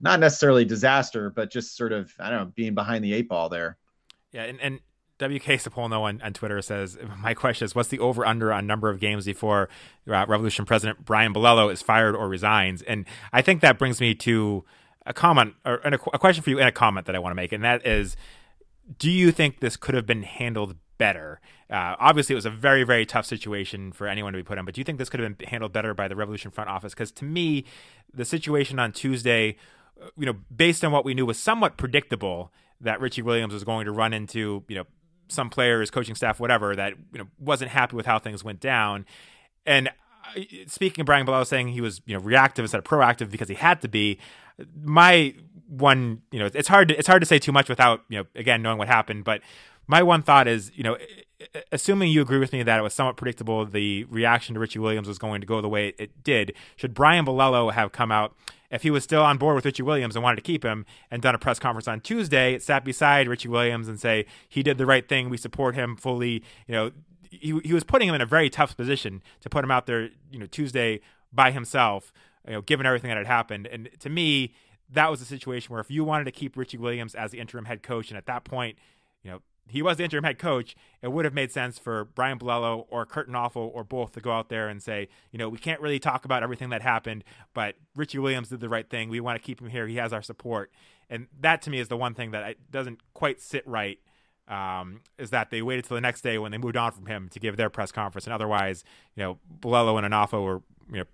not 0.00 0.20
necessarily 0.20 0.64
disaster, 0.64 1.30
but 1.30 1.50
just 1.50 1.76
sort 1.76 1.92
of 1.92 2.12
I 2.18 2.30
don't 2.30 2.38
know 2.38 2.52
being 2.54 2.74
behind 2.74 3.04
the 3.04 3.12
eight 3.12 3.28
ball 3.28 3.48
there. 3.48 3.76
Yeah, 4.32 4.44
and, 4.44 4.60
and 4.60 4.80
WK 5.20 5.58
Sapolno 5.58 6.00
on, 6.02 6.20
on 6.22 6.32
Twitter 6.32 6.62
says, 6.62 6.98
My 7.18 7.34
question 7.34 7.64
is, 7.64 7.74
what's 7.74 7.88
the 7.88 7.98
over 7.98 8.24
under 8.24 8.52
on 8.52 8.66
number 8.66 8.88
of 8.88 9.00
games 9.00 9.24
before 9.24 9.68
uh, 10.08 10.24
Revolution 10.26 10.64
President 10.64 11.04
Brian 11.04 11.34
Bilello 11.34 11.72
is 11.72 11.82
fired 11.82 12.16
or 12.16 12.28
resigns? 12.28 12.82
And 12.82 13.04
I 13.32 13.42
think 13.42 13.60
that 13.60 13.78
brings 13.78 14.00
me 14.00 14.14
to 14.16 14.64
a 15.06 15.12
comment 15.12 15.54
or 15.64 15.76
a, 15.84 15.94
a 15.94 16.18
question 16.18 16.42
for 16.42 16.50
you 16.50 16.58
and 16.58 16.68
a 16.68 16.72
comment 16.72 17.06
that 17.06 17.14
I 17.14 17.18
want 17.18 17.32
to 17.32 17.36
make. 17.36 17.52
And 17.52 17.64
that 17.64 17.86
is, 17.86 18.16
do 18.98 19.10
you 19.10 19.32
think 19.32 19.60
this 19.60 19.76
could 19.76 19.94
have 19.94 20.06
been 20.06 20.22
handled 20.22 20.76
better? 20.98 21.40
Uh, 21.70 21.94
obviously, 21.98 22.34
it 22.34 22.36
was 22.36 22.46
a 22.46 22.50
very, 22.50 22.84
very 22.84 23.06
tough 23.06 23.26
situation 23.26 23.92
for 23.92 24.06
anyone 24.06 24.32
to 24.32 24.38
be 24.38 24.42
put 24.42 24.58
in, 24.58 24.64
but 24.64 24.74
do 24.74 24.80
you 24.80 24.84
think 24.84 24.98
this 24.98 25.08
could 25.08 25.20
have 25.20 25.38
been 25.38 25.46
handled 25.46 25.72
better 25.72 25.94
by 25.94 26.08
the 26.08 26.16
Revolution 26.16 26.50
front 26.50 26.68
office? 26.68 26.94
Because 26.94 27.12
to 27.12 27.24
me, 27.24 27.64
the 28.12 28.24
situation 28.24 28.78
on 28.78 28.90
Tuesday, 28.92 29.56
you 30.16 30.26
know, 30.26 30.34
based 30.54 30.84
on 30.84 30.92
what 30.92 31.04
we 31.04 31.14
knew, 31.14 31.26
was 31.26 31.38
somewhat 31.38 31.76
predictable 31.76 32.52
that 32.80 33.00
Richie 33.00 33.22
Williams 33.22 33.52
was 33.52 33.64
going 33.64 33.84
to 33.84 33.92
run 33.92 34.12
into, 34.12 34.64
you 34.68 34.76
know, 34.76 34.84
some 35.28 35.50
players, 35.50 35.90
coaching 35.90 36.14
staff, 36.14 36.40
whatever, 36.40 36.74
that 36.74 36.94
you 37.12 37.18
know 37.18 37.26
wasn't 37.38 37.70
happy 37.70 37.96
with 37.96 38.06
how 38.06 38.18
things 38.18 38.42
went 38.42 38.60
down. 38.60 39.06
And 39.66 39.90
speaking 40.66 41.02
of 41.02 41.06
Brian 41.06 41.26
Bilello 41.26 41.46
saying 41.46 41.68
he 41.68 41.80
was, 41.80 42.00
you 42.06 42.14
know, 42.14 42.20
reactive 42.20 42.64
instead 42.64 42.78
of 42.78 42.84
proactive 42.84 43.30
because 43.30 43.48
he 43.48 43.54
had 43.54 43.80
to 43.82 43.88
be, 43.88 44.18
my 44.82 45.34
one, 45.68 46.22
you 46.32 46.38
know, 46.38 46.50
it's 46.52 46.68
hard 46.68 46.88
to 46.88 46.98
it's 46.98 47.06
hard 47.06 47.22
to 47.22 47.26
say 47.26 47.38
too 47.38 47.52
much 47.52 47.68
without, 47.68 48.02
you 48.08 48.18
know, 48.18 48.24
again 48.34 48.62
knowing 48.62 48.78
what 48.78 48.88
happened, 48.88 49.24
but 49.24 49.40
my 49.86 50.02
one 50.02 50.22
thought 50.22 50.46
is, 50.48 50.70
you 50.74 50.84
know, 50.84 50.96
assuming 51.72 52.10
you 52.10 52.20
agree 52.20 52.38
with 52.38 52.52
me 52.52 52.62
that 52.62 52.78
it 52.78 52.82
was 52.82 52.94
somewhat 52.94 53.16
predictable 53.16 53.64
the 53.64 54.04
reaction 54.04 54.54
to 54.54 54.60
Richie 54.60 54.78
Williams 54.78 55.08
was 55.08 55.18
going 55.18 55.40
to 55.40 55.46
go 55.46 55.60
the 55.60 55.68
way 55.68 55.94
it 55.98 56.22
did, 56.22 56.54
should 56.76 56.94
Brian 56.94 57.24
Bilello 57.24 57.72
have 57.72 57.92
come 57.92 58.12
out 58.12 58.34
if 58.70 58.82
he 58.82 58.90
was 58.90 59.02
still 59.02 59.22
on 59.22 59.36
board 59.36 59.56
with 59.56 59.64
Richie 59.64 59.82
Williams 59.82 60.14
and 60.14 60.22
wanted 60.22 60.36
to 60.36 60.42
keep 60.42 60.64
him 60.64 60.86
and 61.10 61.20
done 61.20 61.34
a 61.34 61.38
press 61.38 61.58
conference 61.58 61.88
on 61.88 62.00
Tuesday, 62.00 62.58
sat 62.58 62.84
beside 62.84 63.26
Richie 63.28 63.48
Williams 63.48 63.88
and 63.88 63.98
say 63.98 64.26
he 64.48 64.62
did 64.62 64.78
the 64.78 64.86
right 64.86 65.08
thing, 65.08 65.28
we 65.28 65.36
support 65.36 65.74
him 65.74 65.96
fully, 65.96 66.44
you 66.66 66.74
know, 66.74 66.92
he 67.30 67.58
he 67.64 67.72
was 67.72 67.84
putting 67.84 68.08
him 68.08 68.14
in 68.14 68.20
a 68.20 68.26
very 68.26 68.50
tough 68.50 68.76
position 68.76 69.22
to 69.40 69.48
put 69.48 69.64
him 69.64 69.70
out 69.70 69.86
there, 69.86 70.10
you 70.30 70.38
know, 70.38 70.46
Tuesday 70.46 71.00
by 71.32 71.50
himself, 71.50 72.12
you 72.46 72.52
know, 72.52 72.62
given 72.62 72.86
everything 72.86 73.08
that 73.08 73.16
had 73.16 73.26
happened. 73.26 73.66
And 73.66 73.88
to 74.00 74.08
me, 74.08 74.52
that 74.92 75.10
was 75.10 75.20
a 75.20 75.24
situation 75.24 75.72
where 75.72 75.80
if 75.80 75.90
you 75.90 76.04
wanted 76.04 76.24
to 76.24 76.32
keep 76.32 76.56
Richie 76.56 76.78
Williams 76.78 77.14
as 77.14 77.30
the 77.30 77.38
interim 77.38 77.64
head 77.64 77.82
coach, 77.82 78.10
and 78.10 78.18
at 78.18 78.26
that 78.26 78.44
point, 78.44 78.76
he 79.68 79.82
was 79.82 79.96
the 79.96 80.04
interim 80.04 80.24
head 80.24 80.38
coach, 80.38 80.74
it 81.02 81.12
would 81.12 81.24
have 81.24 81.34
made 81.34 81.52
sense 81.52 81.78
for 81.78 82.04
Brian 82.04 82.38
Bilello 82.38 82.86
or 82.90 83.06
Curt 83.06 83.30
Onalfo 83.30 83.56
or 83.56 83.84
both 83.84 84.12
to 84.12 84.20
go 84.20 84.32
out 84.32 84.48
there 84.48 84.68
and 84.68 84.82
say, 84.82 85.08
you 85.30 85.38
know, 85.38 85.48
we 85.48 85.58
can't 85.58 85.80
really 85.80 85.98
talk 85.98 86.24
about 86.24 86.42
everything 86.42 86.70
that 86.70 86.82
happened, 86.82 87.24
but 87.54 87.76
Richie 87.94 88.18
Williams 88.18 88.48
did 88.48 88.60
the 88.60 88.68
right 88.68 88.88
thing. 88.88 89.08
We 89.08 89.20
want 89.20 89.40
to 89.40 89.44
keep 89.44 89.60
him 89.60 89.68
here. 89.68 89.86
He 89.86 89.96
has 89.96 90.12
our 90.12 90.22
support. 90.22 90.72
And 91.08 91.28
that 91.40 91.62
to 91.62 91.70
me 91.70 91.78
is 91.78 91.88
the 91.88 91.96
one 91.96 92.14
thing 92.14 92.32
that 92.32 92.56
doesn't 92.70 93.00
quite 93.14 93.40
sit 93.40 93.66
right. 93.66 93.98
Um, 94.48 95.02
is 95.16 95.30
that 95.30 95.50
they 95.50 95.62
waited 95.62 95.84
till 95.84 95.94
the 95.94 96.00
next 96.00 96.22
day 96.22 96.36
when 96.36 96.50
they 96.50 96.58
moved 96.58 96.76
on 96.76 96.90
from 96.90 97.06
him 97.06 97.28
to 97.28 97.38
give 97.38 97.56
their 97.56 97.70
press 97.70 97.92
conference, 97.92 98.24
and 98.24 98.34
otherwise, 98.34 98.82
you 99.14 99.22
know, 99.22 99.38
Bilello 99.60 99.96
and 99.96 100.12
Onalfo 100.12 100.42
were, 100.42 100.62
you 100.90 100.98
know, 100.98 101.04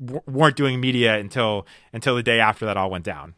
w- 0.00 0.22
weren't 0.28 0.54
doing 0.54 0.80
media 0.80 1.18
until 1.18 1.66
until 1.92 2.14
the 2.14 2.22
day 2.22 2.38
after 2.38 2.64
that 2.66 2.76
all 2.76 2.90
went 2.90 3.04
down. 3.04 3.34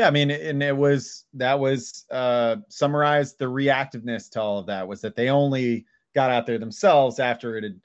Yeah, 0.00 0.06
I 0.06 0.12
mean, 0.12 0.30
and 0.30 0.62
it 0.62 0.74
was 0.74 1.26
that 1.34 1.60
was 1.60 2.06
uh, 2.10 2.56
summarized 2.70 3.38
the 3.38 3.44
reactiveness 3.44 4.30
to 4.30 4.40
all 4.40 4.58
of 4.58 4.64
that 4.64 4.88
was 4.88 5.02
that 5.02 5.14
they 5.14 5.28
only 5.28 5.84
got 6.14 6.30
out 6.30 6.46
there 6.46 6.56
themselves 6.56 7.18
after 7.18 7.58
it 7.58 7.64
had 7.64 7.78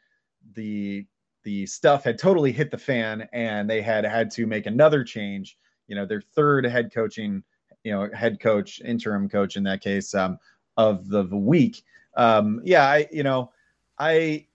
the 0.54 1.06
the 1.44 1.66
stuff 1.66 2.06
had 2.06 2.18
totally 2.18 2.54
hit 2.54 2.72
the 2.72 2.78
fan 2.78 3.28
and 3.34 3.70
they 3.70 3.82
had 3.82 4.06
had 4.06 4.32
to 4.32 4.48
make 4.48 4.66
another 4.66 5.04
change. 5.04 5.58
You 5.90 5.98
know, 5.98 6.06
their 6.06 6.22
third 6.22 6.64
head 6.64 6.90
coaching, 6.94 7.44
you 7.84 7.92
know, 7.92 8.10
head 8.14 8.40
coach, 8.40 8.80
interim 8.80 9.28
coach 9.28 9.58
in 9.58 9.64
that 9.64 9.82
case, 9.82 10.16
um, 10.16 10.38
of 10.78 11.10
the, 11.10 11.24
the 11.24 11.36
week. 11.36 11.84
Um, 12.16 12.62
yeah, 12.64 12.86
I, 12.86 13.10
you 13.12 13.24
know, 13.24 13.52
I 14.00 14.48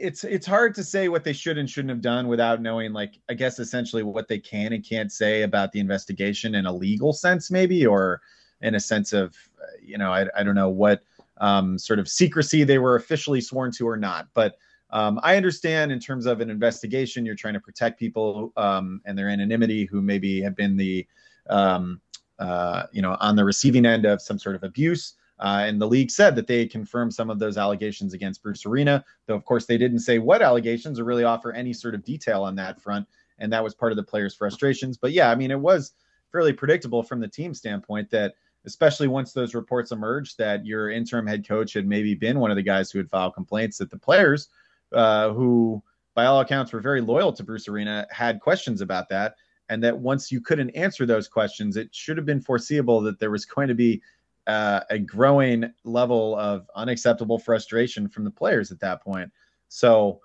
it's 0.00 0.24
it's 0.24 0.46
hard 0.46 0.74
to 0.74 0.82
say 0.82 1.08
what 1.08 1.24
they 1.24 1.32
should 1.32 1.58
and 1.58 1.68
shouldn't 1.68 1.90
have 1.90 2.00
done 2.00 2.26
without 2.26 2.62
knowing 2.62 2.92
like 2.92 3.18
i 3.28 3.34
guess 3.34 3.58
essentially 3.58 4.02
what 4.02 4.28
they 4.28 4.38
can 4.38 4.72
and 4.72 4.84
can't 4.84 5.12
say 5.12 5.42
about 5.42 5.70
the 5.72 5.80
investigation 5.80 6.54
in 6.54 6.66
a 6.66 6.72
legal 6.72 7.12
sense 7.12 7.50
maybe 7.50 7.86
or 7.86 8.20
in 8.62 8.74
a 8.74 8.80
sense 8.80 9.12
of 9.12 9.36
you 9.82 9.98
know 9.98 10.10
i, 10.10 10.26
I 10.34 10.42
don't 10.42 10.54
know 10.54 10.70
what 10.70 11.02
um, 11.40 11.78
sort 11.78 11.98
of 11.98 12.06
secrecy 12.08 12.64
they 12.64 12.78
were 12.78 12.96
officially 12.96 13.40
sworn 13.40 13.72
to 13.72 13.88
or 13.88 13.96
not. 13.96 14.28
But 14.34 14.58
um, 14.90 15.20
i 15.22 15.36
understand 15.36 15.92
in 15.92 16.00
terms 16.00 16.26
of 16.26 16.40
an 16.40 16.50
investigation 16.50 17.24
you're 17.24 17.36
trying 17.36 17.54
to 17.54 17.60
protect 17.60 17.98
people 17.98 18.52
um, 18.56 19.00
and 19.04 19.16
their 19.16 19.28
anonymity 19.28 19.84
who 19.84 20.02
maybe 20.02 20.40
have 20.40 20.56
been 20.56 20.76
the 20.76 21.06
um, 21.48 22.00
uh, 22.38 22.84
you 22.92 23.02
know 23.02 23.16
on 23.20 23.36
the 23.36 23.44
receiving 23.44 23.86
end 23.86 24.04
of 24.04 24.20
some 24.20 24.38
sort 24.38 24.56
of 24.56 24.64
abuse 24.64 25.14
uh, 25.40 25.64
and 25.64 25.80
the 25.80 25.86
league 25.86 26.10
said 26.10 26.36
that 26.36 26.46
they 26.46 26.66
confirmed 26.66 27.14
some 27.14 27.30
of 27.30 27.38
those 27.38 27.56
allegations 27.56 28.12
against 28.12 28.42
Bruce 28.42 28.66
Arena, 28.66 29.02
though, 29.26 29.34
of 29.34 29.44
course, 29.46 29.64
they 29.64 29.78
didn't 29.78 30.00
say 30.00 30.18
what 30.18 30.42
allegations 30.42 31.00
or 31.00 31.04
really 31.04 31.24
offer 31.24 31.52
any 31.52 31.72
sort 31.72 31.94
of 31.94 32.04
detail 32.04 32.42
on 32.42 32.54
that 32.56 32.80
front. 32.80 33.08
And 33.38 33.50
that 33.52 33.64
was 33.64 33.74
part 33.74 33.90
of 33.90 33.96
the 33.96 34.02
players' 34.02 34.34
frustrations. 34.34 34.98
But 34.98 35.12
yeah, 35.12 35.30
I 35.30 35.34
mean, 35.34 35.50
it 35.50 35.58
was 35.58 35.92
fairly 36.30 36.52
predictable 36.52 37.02
from 37.02 37.20
the 37.20 37.28
team 37.28 37.54
standpoint 37.54 38.10
that, 38.10 38.34
especially 38.66 39.08
once 39.08 39.32
those 39.32 39.54
reports 39.54 39.92
emerged, 39.92 40.36
that 40.36 40.66
your 40.66 40.90
interim 40.90 41.26
head 41.26 41.48
coach 41.48 41.72
had 41.72 41.86
maybe 41.86 42.14
been 42.14 42.38
one 42.38 42.50
of 42.50 42.56
the 42.56 42.62
guys 42.62 42.90
who 42.90 42.98
had 42.98 43.08
filed 43.08 43.32
complaints, 43.32 43.78
that 43.78 43.90
the 43.90 43.98
players, 43.98 44.48
uh, 44.92 45.30
who 45.30 45.82
by 46.14 46.26
all 46.26 46.40
accounts 46.40 46.70
were 46.70 46.80
very 46.80 47.00
loyal 47.00 47.32
to 47.32 47.42
Bruce 47.42 47.66
Arena, 47.66 48.06
had 48.10 48.40
questions 48.40 48.82
about 48.82 49.08
that. 49.08 49.36
And 49.70 49.82
that 49.84 49.96
once 49.96 50.30
you 50.30 50.42
couldn't 50.42 50.70
answer 50.70 51.06
those 51.06 51.28
questions, 51.28 51.78
it 51.78 51.94
should 51.94 52.18
have 52.18 52.26
been 52.26 52.42
foreseeable 52.42 53.00
that 53.02 53.18
there 53.18 53.30
was 53.30 53.46
going 53.46 53.68
to 53.68 53.74
be 53.74 54.02
uh, 54.46 54.80
a 54.90 54.98
growing 54.98 55.72
level 55.84 56.36
of 56.36 56.68
unacceptable 56.74 57.38
frustration 57.38 58.08
from 58.08 58.24
the 58.24 58.30
players 58.30 58.72
at 58.72 58.80
that 58.80 59.02
point. 59.02 59.30
So, 59.68 60.20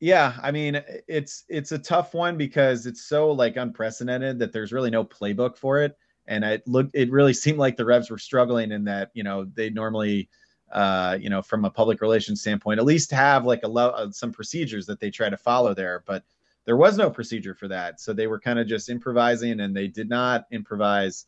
yeah, 0.00 0.34
I 0.42 0.50
mean, 0.50 0.82
it's 1.08 1.44
it's 1.48 1.72
a 1.72 1.78
tough 1.78 2.14
one 2.14 2.36
because 2.36 2.86
it's 2.86 3.06
so 3.06 3.30
like 3.30 3.56
unprecedented 3.56 4.38
that 4.38 4.52
there's 4.52 4.72
really 4.72 4.90
no 4.90 5.04
playbook 5.04 5.56
for 5.56 5.80
it. 5.80 5.96
And 6.26 6.44
it 6.44 6.66
looked, 6.66 6.94
it 6.94 7.10
really 7.10 7.32
seemed 7.32 7.58
like 7.58 7.76
the 7.76 7.84
Revs 7.84 8.10
were 8.10 8.18
struggling 8.18 8.72
in 8.72 8.84
that, 8.84 9.10
you 9.14 9.22
know, 9.22 9.44
they 9.54 9.70
normally, 9.70 10.28
uh, 10.72 11.16
you 11.20 11.30
know, 11.30 11.40
from 11.40 11.64
a 11.64 11.70
public 11.70 12.00
relations 12.00 12.40
standpoint, 12.40 12.80
at 12.80 12.84
least 12.84 13.12
have 13.12 13.46
like 13.46 13.62
a 13.62 13.68
lo- 13.68 13.90
uh, 13.90 14.10
some 14.10 14.32
procedures 14.32 14.86
that 14.86 14.98
they 14.98 15.10
try 15.10 15.30
to 15.30 15.36
follow 15.36 15.72
there. 15.72 16.02
But 16.04 16.24
there 16.64 16.76
was 16.76 16.98
no 16.98 17.10
procedure 17.10 17.54
for 17.54 17.68
that, 17.68 18.00
so 18.00 18.12
they 18.12 18.26
were 18.26 18.40
kind 18.40 18.58
of 18.58 18.66
just 18.66 18.88
improvising, 18.88 19.60
and 19.60 19.74
they 19.74 19.86
did 19.86 20.08
not 20.08 20.46
improvise 20.50 21.26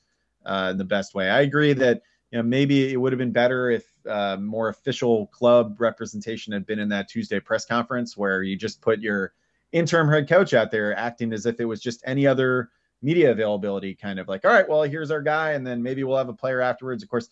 uh, 0.49 0.70
in 0.70 0.79
the 0.79 0.85
best 0.85 1.15
way. 1.15 1.29
I 1.31 1.43
agree 1.43 1.73
that 1.75 2.03
you 2.31 2.39
know 2.39 2.43
maybe 2.43 2.93
it 2.93 2.97
would 2.97 3.12
have 3.12 3.19
been 3.19 3.33
better 3.33 3.70
if 3.70 3.85
uh, 4.09 4.37
more 4.37 4.69
official 4.69 5.27
club 5.29 5.77
representation 5.81 6.53
had 6.53 6.66
been 6.66 6.79
in 6.79 6.89
that 6.89 7.09
Tuesday 7.09 7.39
press 7.39 7.65
conference 7.65 8.16
where 8.16 8.43
you 8.43 8.57
just 8.57 8.81
put 8.81 9.01
your 9.01 9.33
interim 9.73 10.09
head 10.09 10.29
coach 10.29 10.55
out 10.55 10.70
there 10.70 10.97
acting 10.97 11.33
as 11.33 11.47
if 11.47 11.61
it 11.61 11.66
was 11.66 11.81
just 11.81 12.03
any 12.07 12.27
other 12.27 12.70
media 13.03 13.31
availability 13.31 13.95
kind 13.95 14.19
of 14.19 14.27
like 14.27 14.45
all 14.45 14.51
right 14.51 14.69
well 14.69 14.83
here's 14.83 15.11
our 15.11 15.23
guy 15.23 15.53
and 15.53 15.66
then 15.66 15.83
maybe 15.83 16.03
we'll 16.03 16.16
have 16.16 16.29
a 16.29 16.35
player 16.35 16.61
afterwards 16.61 17.03
of 17.03 17.09
course 17.09 17.29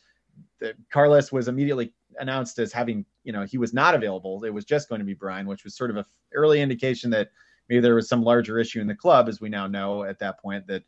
the, 0.60 0.74
carlos 0.92 1.32
was 1.32 1.48
immediately 1.48 1.92
announced 2.20 2.58
as 2.58 2.72
having 2.72 3.04
you 3.24 3.32
know 3.32 3.42
he 3.42 3.58
was 3.58 3.72
not 3.72 3.94
available 3.94 4.44
it 4.44 4.54
was 4.54 4.64
just 4.64 4.88
going 4.88 5.00
to 5.00 5.04
be 5.04 5.14
brian 5.14 5.46
which 5.46 5.64
was 5.64 5.74
sort 5.74 5.90
of 5.90 5.96
a 5.96 6.04
early 6.34 6.60
indication 6.60 7.10
that 7.10 7.30
maybe 7.68 7.80
there 7.80 7.96
was 7.96 8.08
some 8.08 8.22
larger 8.22 8.60
issue 8.60 8.80
in 8.80 8.86
the 8.86 8.94
club 8.94 9.28
as 9.28 9.40
we 9.40 9.48
now 9.48 9.66
know 9.66 10.04
at 10.04 10.18
that 10.20 10.38
point 10.38 10.64
that 10.68 10.84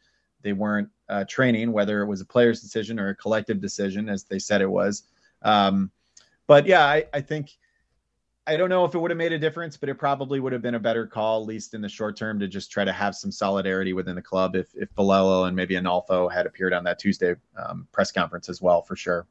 they 0.49 0.55
weren't 0.55 0.89
uh, 1.11 1.25
training, 1.29 1.73
whether 1.73 2.01
it 2.01 2.07
was 2.07 2.23
a 2.23 2.25
player's 2.25 2.63
decision 2.63 2.99
or 2.99 3.11
a 3.11 3.15
collective 3.15 3.61
decision, 3.61 4.09
as 4.09 4.25
they 4.25 4.39
said 4.39 4.63
it 4.63 4.71
was. 4.71 5.03
Um, 5.43 5.91
but 6.47 6.67
yeah, 6.67 6.87
I, 6.87 7.05
I, 7.13 7.21
think 7.21 7.51
I 8.47 8.57
don't 8.57 8.71
know 8.71 8.87
if 8.87 8.95
it 8.95 8.99
would 8.99 9.11
have 9.11 9.19
made 9.19 9.33
a 9.33 9.39
difference, 9.39 9.77
but 9.77 9.91
it 9.91 9.97
probably 9.97 10.41
would 10.41 10.55
have 10.55 10.63
been 10.63 10.75
a 10.75 10.81
better 10.81 11.07
call, 11.07 11.43
at 11.43 11.47
least 11.47 11.75
in 11.75 11.83
the 11.83 11.89
short 11.89 12.17
term, 12.17 12.39
to 12.41 12.49
just 12.49 12.71
try 12.71 12.83
to 12.83 12.93
have 12.93 13.15
some 13.15 13.31
solidarity 13.31 13.93
within 13.93 14.17
the 14.17 14.23
club. 14.23 14.57
If 14.57 14.75
if 14.75 14.89
Bilello 14.95 15.47
and 15.47 15.55
maybe 15.55 15.75
Onalfo 15.75 16.33
had 16.33 16.47
appeared 16.47 16.73
on 16.73 16.83
that 16.85 16.99
Tuesday 16.99 17.35
um, 17.59 17.87
press 17.93 18.11
conference 18.11 18.49
as 18.49 18.63
well, 18.63 18.81
for 18.81 18.97
sure. 18.97 19.27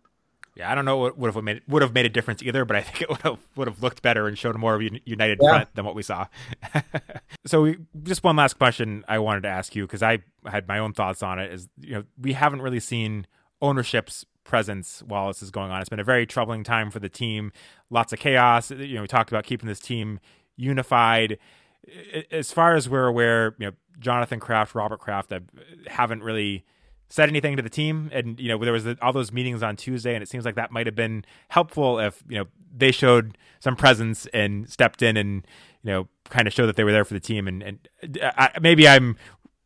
Yeah, 0.57 0.71
I 0.71 0.75
don't 0.75 0.85
know 0.85 0.97
what 0.97 1.17
would 1.19 1.35
have 1.35 1.43
made 1.43 1.61
would 1.67 1.83
have 1.83 1.93
made 1.93 2.07
a 2.07 2.09
difference 2.09 2.41
either, 2.41 2.65
but 2.65 2.75
I 2.75 2.81
think 2.81 3.03
it 3.03 3.09
would 3.09 3.21
have 3.21 3.37
would 3.55 3.67
have 3.67 3.83
looked 3.83 4.01
better 4.01 4.27
and 4.27 4.35
showed 4.37 4.55
more 4.57 4.73
of 4.73 4.81
a 4.81 4.89
united 5.05 5.37
yeah. 5.39 5.49
front 5.49 5.75
than 5.75 5.85
what 5.85 5.93
we 5.93 6.01
saw. 6.01 6.25
so, 7.45 7.61
we, 7.61 7.77
just 8.01 8.23
one 8.23 8.35
last 8.35 8.57
question 8.57 9.05
I 9.07 9.19
wanted 9.19 9.41
to 9.41 9.49
ask 9.49 9.75
you 9.75 9.85
because 9.85 10.01
I 10.01 10.19
had 10.47 10.67
my 10.67 10.79
own 10.79 10.93
thoughts 10.93 11.21
on 11.21 11.37
it. 11.37 11.53
Is 11.53 11.69
you 11.79 11.93
know 11.93 12.03
we 12.19 12.33
haven't 12.33 12.63
really 12.63 12.79
seen 12.79 13.27
ownership's 13.61 14.25
presence 14.43 15.03
while 15.05 15.27
this 15.27 15.43
is 15.43 15.51
going 15.51 15.69
on. 15.69 15.79
It's 15.79 15.89
been 15.89 15.99
a 15.99 16.03
very 16.03 16.25
troubling 16.25 16.63
time 16.63 16.89
for 16.89 16.99
the 16.99 17.09
team. 17.09 17.51
Lots 17.91 18.11
of 18.11 18.19
chaos. 18.19 18.71
You 18.71 18.95
know, 18.95 19.01
we 19.01 19.07
talked 19.07 19.29
about 19.29 19.43
keeping 19.43 19.67
this 19.67 19.79
team 19.79 20.19
unified. 20.55 21.37
As 22.31 22.51
far 22.51 22.73
as 22.75 22.89
we're 22.89 23.05
aware, 23.05 23.55
you 23.59 23.67
know, 23.67 23.71
Jonathan 23.99 24.39
Kraft, 24.39 24.73
Robert 24.73 24.99
Kraft, 24.99 25.31
uh, 25.31 25.41
haven't 25.87 26.23
really 26.23 26.65
said 27.09 27.29
anything 27.29 27.55
to 27.55 27.61
the 27.61 27.69
team 27.69 28.09
and 28.13 28.39
you 28.39 28.49
know 28.49 28.57
there 28.57 28.73
was 28.73 28.83
the, 28.83 28.97
all 29.01 29.13
those 29.13 29.31
meetings 29.31 29.63
on 29.63 29.75
tuesday 29.75 30.13
and 30.13 30.21
it 30.21 30.27
seems 30.27 30.45
like 30.45 30.55
that 30.55 30.71
might 30.71 30.85
have 30.85 30.95
been 30.95 31.23
helpful 31.49 31.99
if 31.99 32.23
you 32.27 32.37
know 32.37 32.45
they 32.75 32.91
showed 32.91 33.37
some 33.59 33.75
presence 33.75 34.25
and 34.33 34.69
stepped 34.69 35.01
in 35.01 35.15
and 35.17 35.47
you 35.83 35.91
know 35.91 36.07
kind 36.29 36.47
of 36.47 36.53
show 36.53 36.65
that 36.65 36.75
they 36.75 36.83
were 36.83 36.91
there 36.91 37.05
for 37.05 37.13
the 37.13 37.19
team. 37.19 37.47
And, 37.47 37.63
and 37.63 37.89
I, 38.21 38.51
maybe 38.61 38.87
i'm 38.87 39.15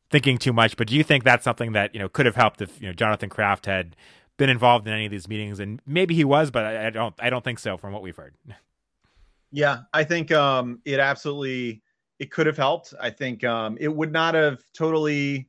thinking 0.09 0.37
too 0.37 0.53
much 0.53 0.77
but 0.77 0.87
do 0.87 0.95
you 0.95 1.03
think 1.03 1.23
that's 1.23 1.43
something 1.43 1.71
that 1.71 1.93
you 1.93 1.99
know 1.99 2.09
could 2.09 2.25
have 2.25 2.35
helped 2.35 2.61
if 2.61 2.79
you 2.81 2.87
know 2.87 2.93
jonathan 2.93 3.29
kraft 3.29 3.65
had 3.65 3.95
been 4.37 4.49
involved 4.49 4.87
in 4.87 4.93
any 4.93 5.05
of 5.05 5.11
these 5.11 5.27
meetings? 5.27 5.59
And 5.59 5.81
maybe 5.85 6.15
he 6.15 6.23
was 6.23 6.51
but 6.51 6.65
i, 6.65 6.87
I 6.87 6.89
don't 6.89 7.15
i 7.19 7.29
don't 7.29 7.43
think 7.43 7.59
so 7.59 7.77
from 7.77 7.93
what 7.93 8.01
we've 8.01 8.15
heard. 8.15 8.35
Yeah 9.51 9.79
i 9.93 10.03
think 10.03 10.31
um 10.31 10.79
it 10.85 10.99
absolutely 10.99 11.81
it 12.21 12.29
could 12.29 12.45
have 12.45 12.57
helped. 12.57 12.93
I 13.01 13.09
think 13.09 13.43
um 13.43 13.77
it 13.79 13.87
would 13.87 14.11
not 14.11 14.35
have 14.35 14.61
totally 14.73 15.47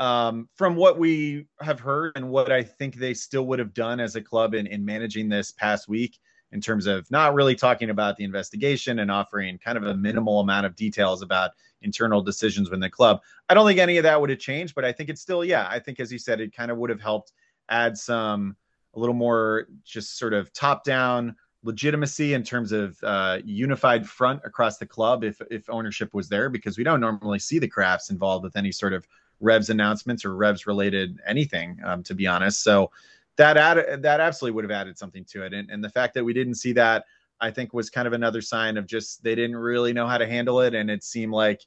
um, 0.00 0.48
from 0.56 0.76
what 0.76 0.98
we 0.98 1.46
have 1.60 1.78
heard 1.78 2.12
and 2.16 2.30
what 2.30 2.50
I 2.50 2.62
think 2.62 2.96
they 2.96 3.12
still 3.12 3.46
would 3.46 3.58
have 3.58 3.74
done 3.74 4.00
as 4.00 4.16
a 4.16 4.22
club 4.22 4.54
in, 4.54 4.66
in 4.66 4.84
managing 4.84 5.28
this 5.28 5.52
past 5.52 5.88
week, 5.88 6.18
in 6.52 6.60
terms 6.60 6.86
of 6.86 7.08
not 7.10 7.34
really 7.34 7.54
talking 7.54 7.90
about 7.90 8.16
the 8.16 8.24
investigation 8.24 9.00
and 9.00 9.10
offering 9.10 9.58
kind 9.58 9.76
of 9.76 9.84
a 9.84 9.94
minimal 9.94 10.40
amount 10.40 10.66
of 10.66 10.74
details 10.74 11.20
about 11.22 11.50
internal 11.82 12.22
decisions 12.22 12.68
within 12.68 12.80
the 12.80 12.90
club. 12.90 13.20
I 13.48 13.54
don't 13.54 13.66
think 13.66 13.78
any 13.78 13.98
of 13.98 14.04
that 14.04 14.18
would 14.18 14.30
have 14.30 14.38
changed, 14.38 14.74
but 14.74 14.86
I 14.86 14.90
think 14.90 15.10
it's 15.10 15.20
still, 15.20 15.44
yeah, 15.44 15.68
I 15.70 15.78
think 15.78 16.00
as 16.00 16.10
you 16.10 16.18
said, 16.18 16.40
it 16.40 16.56
kind 16.56 16.70
of 16.70 16.78
would 16.78 16.90
have 16.90 17.00
helped 17.00 17.32
add 17.68 17.96
some 17.96 18.56
a 18.94 18.98
little 18.98 19.14
more 19.14 19.68
just 19.84 20.18
sort 20.18 20.32
of 20.32 20.52
top 20.52 20.82
down 20.82 21.36
legitimacy 21.62 22.34
in 22.34 22.42
terms 22.42 22.72
of 22.72 22.98
uh, 23.02 23.38
unified 23.44 24.08
front 24.08 24.40
across 24.44 24.78
the 24.78 24.86
club 24.86 25.24
if 25.24 25.40
if 25.50 25.68
ownership 25.68 26.12
was 26.14 26.28
there 26.28 26.48
because 26.48 26.78
we 26.78 26.84
don't 26.84 27.00
normally 27.00 27.38
see 27.38 27.58
the 27.58 27.68
Krafts 27.68 28.10
involved 28.10 28.44
with 28.44 28.56
any 28.56 28.72
sort 28.72 28.94
of 28.94 29.06
Revs 29.40 29.70
announcements 29.70 30.24
or 30.24 30.34
Revs 30.34 30.66
related 30.66 31.18
anything, 31.26 31.78
um, 31.84 32.02
to 32.04 32.14
be 32.14 32.26
honest. 32.26 32.62
So 32.62 32.90
that 33.36 33.56
added, 33.56 34.02
that 34.02 34.20
absolutely 34.20 34.54
would 34.54 34.64
have 34.64 34.70
added 34.70 34.98
something 34.98 35.24
to 35.26 35.44
it. 35.44 35.54
And, 35.54 35.70
and 35.70 35.82
the 35.82 35.88
fact 35.88 36.14
that 36.14 36.24
we 36.24 36.32
didn't 36.32 36.56
see 36.56 36.72
that, 36.74 37.04
I 37.40 37.50
think, 37.50 37.72
was 37.72 37.88
kind 37.88 38.06
of 38.06 38.12
another 38.12 38.42
sign 38.42 38.76
of 38.76 38.86
just 38.86 39.22
they 39.22 39.34
didn't 39.34 39.56
really 39.56 39.92
know 39.92 40.06
how 40.06 40.18
to 40.18 40.26
handle 40.26 40.60
it, 40.60 40.74
and 40.74 40.90
it 40.90 41.02
seemed 41.02 41.32
like 41.32 41.62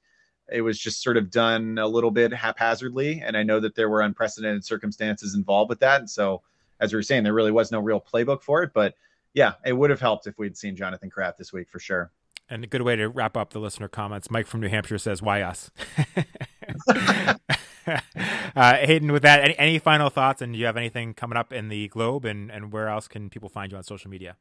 it 0.51 0.61
was 0.61 0.77
just 0.77 1.01
sort 1.01 1.17
of 1.17 1.31
done 1.31 1.77
a 1.77 1.87
little 1.87 2.11
bit 2.11 2.33
haphazardly. 2.33 3.21
And 3.21 3.35
I 3.37 3.43
know 3.43 3.59
that 3.59 3.75
there 3.75 3.89
were 3.89 4.01
unprecedented 4.01 4.65
circumstances 4.65 5.35
involved 5.35 5.69
with 5.69 5.79
that. 5.79 6.01
And 6.01 6.09
so, 6.09 6.41
as 6.79 6.91
we 6.91 6.97
were 6.97 7.03
saying, 7.03 7.23
there 7.23 7.33
really 7.33 7.51
was 7.51 7.71
no 7.71 7.79
real 7.79 8.01
playbook 8.01 8.43
for 8.43 8.61
it. 8.61 8.71
But 8.73 8.95
yeah, 9.33 9.53
it 9.65 9.73
would 9.73 9.89
have 9.89 10.01
helped 10.01 10.27
if 10.27 10.37
we'd 10.37 10.57
seen 10.57 10.75
Jonathan 10.75 11.09
Kraft 11.09 11.37
this 11.37 11.53
week 11.53 11.69
for 11.69 11.79
sure. 11.79 12.11
And 12.49 12.63
a 12.63 12.67
good 12.67 12.81
way 12.81 12.95
to 12.97 13.07
wrap 13.07 13.37
up 13.37 13.51
the 13.51 13.59
listener 13.59 13.87
comments. 13.87 14.29
Mike 14.29 14.47
from 14.47 14.59
New 14.59 14.67
Hampshire 14.67 14.97
says, 14.97 15.21
"Why 15.21 15.41
us?" 15.41 15.71
Uh, 18.55 18.75
Hayden, 18.75 19.11
with 19.11 19.23
that, 19.23 19.43
any, 19.43 19.57
any 19.57 19.79
final 19.79 20.11
thoughts? 20.11 20.39
And 20.39 20.53
do 20.53 20.59
you 20.59 20.67
have 20.67 20.77
anything 20.77 21.15
coming 21.15 21.37
up 21.37 21.51
in 21.51 21.69
the 21.69 21.87
Globe? 21.87 22.23
And, 22.23 22.51
and 22.51 22.71
where 22.71 22.87
else 22.87 23.07
can 23.07 23.31
people 23.31 23.49
find 23.49 23.71
you 23.71 23.79
on 23.79 23.83
social 23.83 24.11
media? 24.11 24.35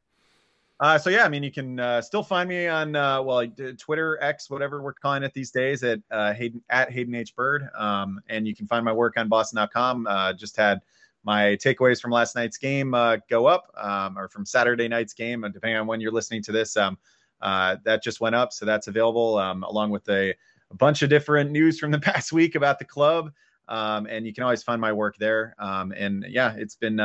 Uh, 0.82 0.98
so 0.98 1.10
yeah, 1.10 1.24
I 1.24 1.28
mean, 1.28 1.44
you 1.44 1.52
can 1.52 1.78
uh, 1.78 2.02
still 2.02 2.24
find 2.24 2.48
me 2.48 2.66
on 2.66 2.96
uh, 2.96 3.22
well, 3.22 3.46
Twitter, 3.78 4.18
X, 4.20 4.50
whatever 4.50 4.82
we're 4.82 4.92
calling 4.92 5.22
it 5.22 5.32
these 5.32 5.52
days, 5.52 5.84
at 5.84 6.00
uh, 6.10 6.32
Hayden 6.34 6.60
at 6.70 6.90
Hayden 6.90 7.14
H 7.14 7.36
Bird, 7.36 7.68
um, 7.78 8.20
and 8.28 8.48
you 8.48 8.56
can 8.56 8.66
find 8.66 8.84
my 8.84 8.92
work 8.92 9.16
on 9.16 9.28
Boston.com. 9.28 10.08
Uh, 10.08 10.32
just 10.32 10.56
had 10.56 10.80
my 11.22 11.56
takeaways 11.62 12.02
from 12.02 12.10
last 12.10 12.34
night's 12.34 12.56
game 12.56 12.94
uh, 12.94 13.18
go 13.30 13.46
up, 13.46 13.72
um, 13.76 14.18
or 14.18 14.28
from 14.28 14.44
Saturday 14.44 14.88
night's 14.88 15.14
game, 15.14 15.46
depending 15.52 15.76
on 15.76 15.86
when 15.86 16.00
you're 16.00 16.10
listening 16.10 16.42
to 16.42 16.50
this. 16.50 16.76
Um, 16.76 16.98
that 17.40 18.02
just 18.02 18.20
went 18.20 18.34
up, 18.34 18.52
so 18.52 18.66
that's 18.66 18.88
available 18.88 19.38
um, 19.38 19.62
along 19.62 19.90
with 19.90 20.08
a, 20.08 20.34
a, 20.72 20.76
bunch 20.76 21.02
of 21.02 21.10
different 21.10 21.50
news 21.50 21.78
from 21.78 21.90
the 21.90 21.98
past 22.10 22.32
week 22.32 22.54
about 22.54 22.78
the 22.78 22.84
club, 22.84 23.32
um, 23.68 24.06
and 24.06 24.26
you 24.26 24.32
can 24.32 24.44
always 24.44 24.62
find 24.62 24.80
my 24.80 24.92
work 24.92 25.16
there. 25.18 25.54
Um, 25.58 25.92
and 25.96 26.24
yeah, 26.28 26.54
it's 26.56 26.76
been 26.76 27.00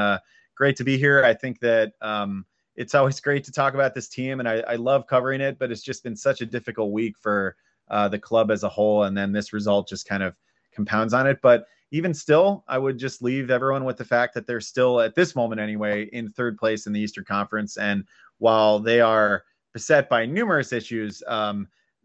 great 0.56 0.76
to 0.78 0.84
be 0.84 0.98
here. 0.98 1.24
I 1.24 1.34
think 1.34 1.60
that. 1.60 1.94
Um, 2.02 2.46
it's 2.78 2.94
always 2.94 3.20
great 3.20 3.44
to 3.44 3.52
talk 3.52 3.74
about 3.74 3.96
this 3.96 4.08
team, 4.08 4.40
and 4.40 4.48
I, 4.48 4.60
I 4.60 4.76
love 4.76 5.08
covering 5.08 5.42
it. 5.42 5.58
But 5.60 5.72
it's 5.72 5.82
just 5.82 6.04
been 6.04 6.16
such 6.16 6.42
a 6.42 6.46
difficult 6.46 6.92
week 6.92 7.18
for 7.18 7.58
uh, 7.90 8.08
the 8.08 8.20
club 8.20 8.52
as 8.52 8.64
a 8.64 8.70
whole, 8.70 9.04
and 9.04 9.18
then 9.18 9.32
this 9.32 9.52
result 9.52 9.90
just 9.90 10.08
kind 10.08 10.24
of 10.24 10.36
compounds 10.72 11.14
on 11.14 11.28
it. 11.28 11.40
But 11.42 11.66
even 11.92 12.14
still, 12.14 12.64
I 12.68 12.78
would 12.78 12.98
just 12.98 13.22
leave 13.22 13.50
everyone 13.50 13.84
with 13.84 13.98
the 13.98 14.06
fact 14.06 14.34
that 14.36 14.46
they're 14.46 14.62
still 14.62 15.02
at 15.02 15.16
this 15.16 15.36
moment 15.36 15.60
anyway 15.60 16.06
in 16.14 16.30
third 16.30 16.58
place 16.58 16.86
in 16.86 16.94
the 16.94 17.00
Eastern 17.00 17.26
Conference, 17.26 17.78
and 17.78 18.06
while 18.38 18.80
they 18.80 19.02
are 19.02 19.44
beset 19.74 20.08
by 20.08 20.26
numerous 20.26 20.72
issues. 20.72 21.22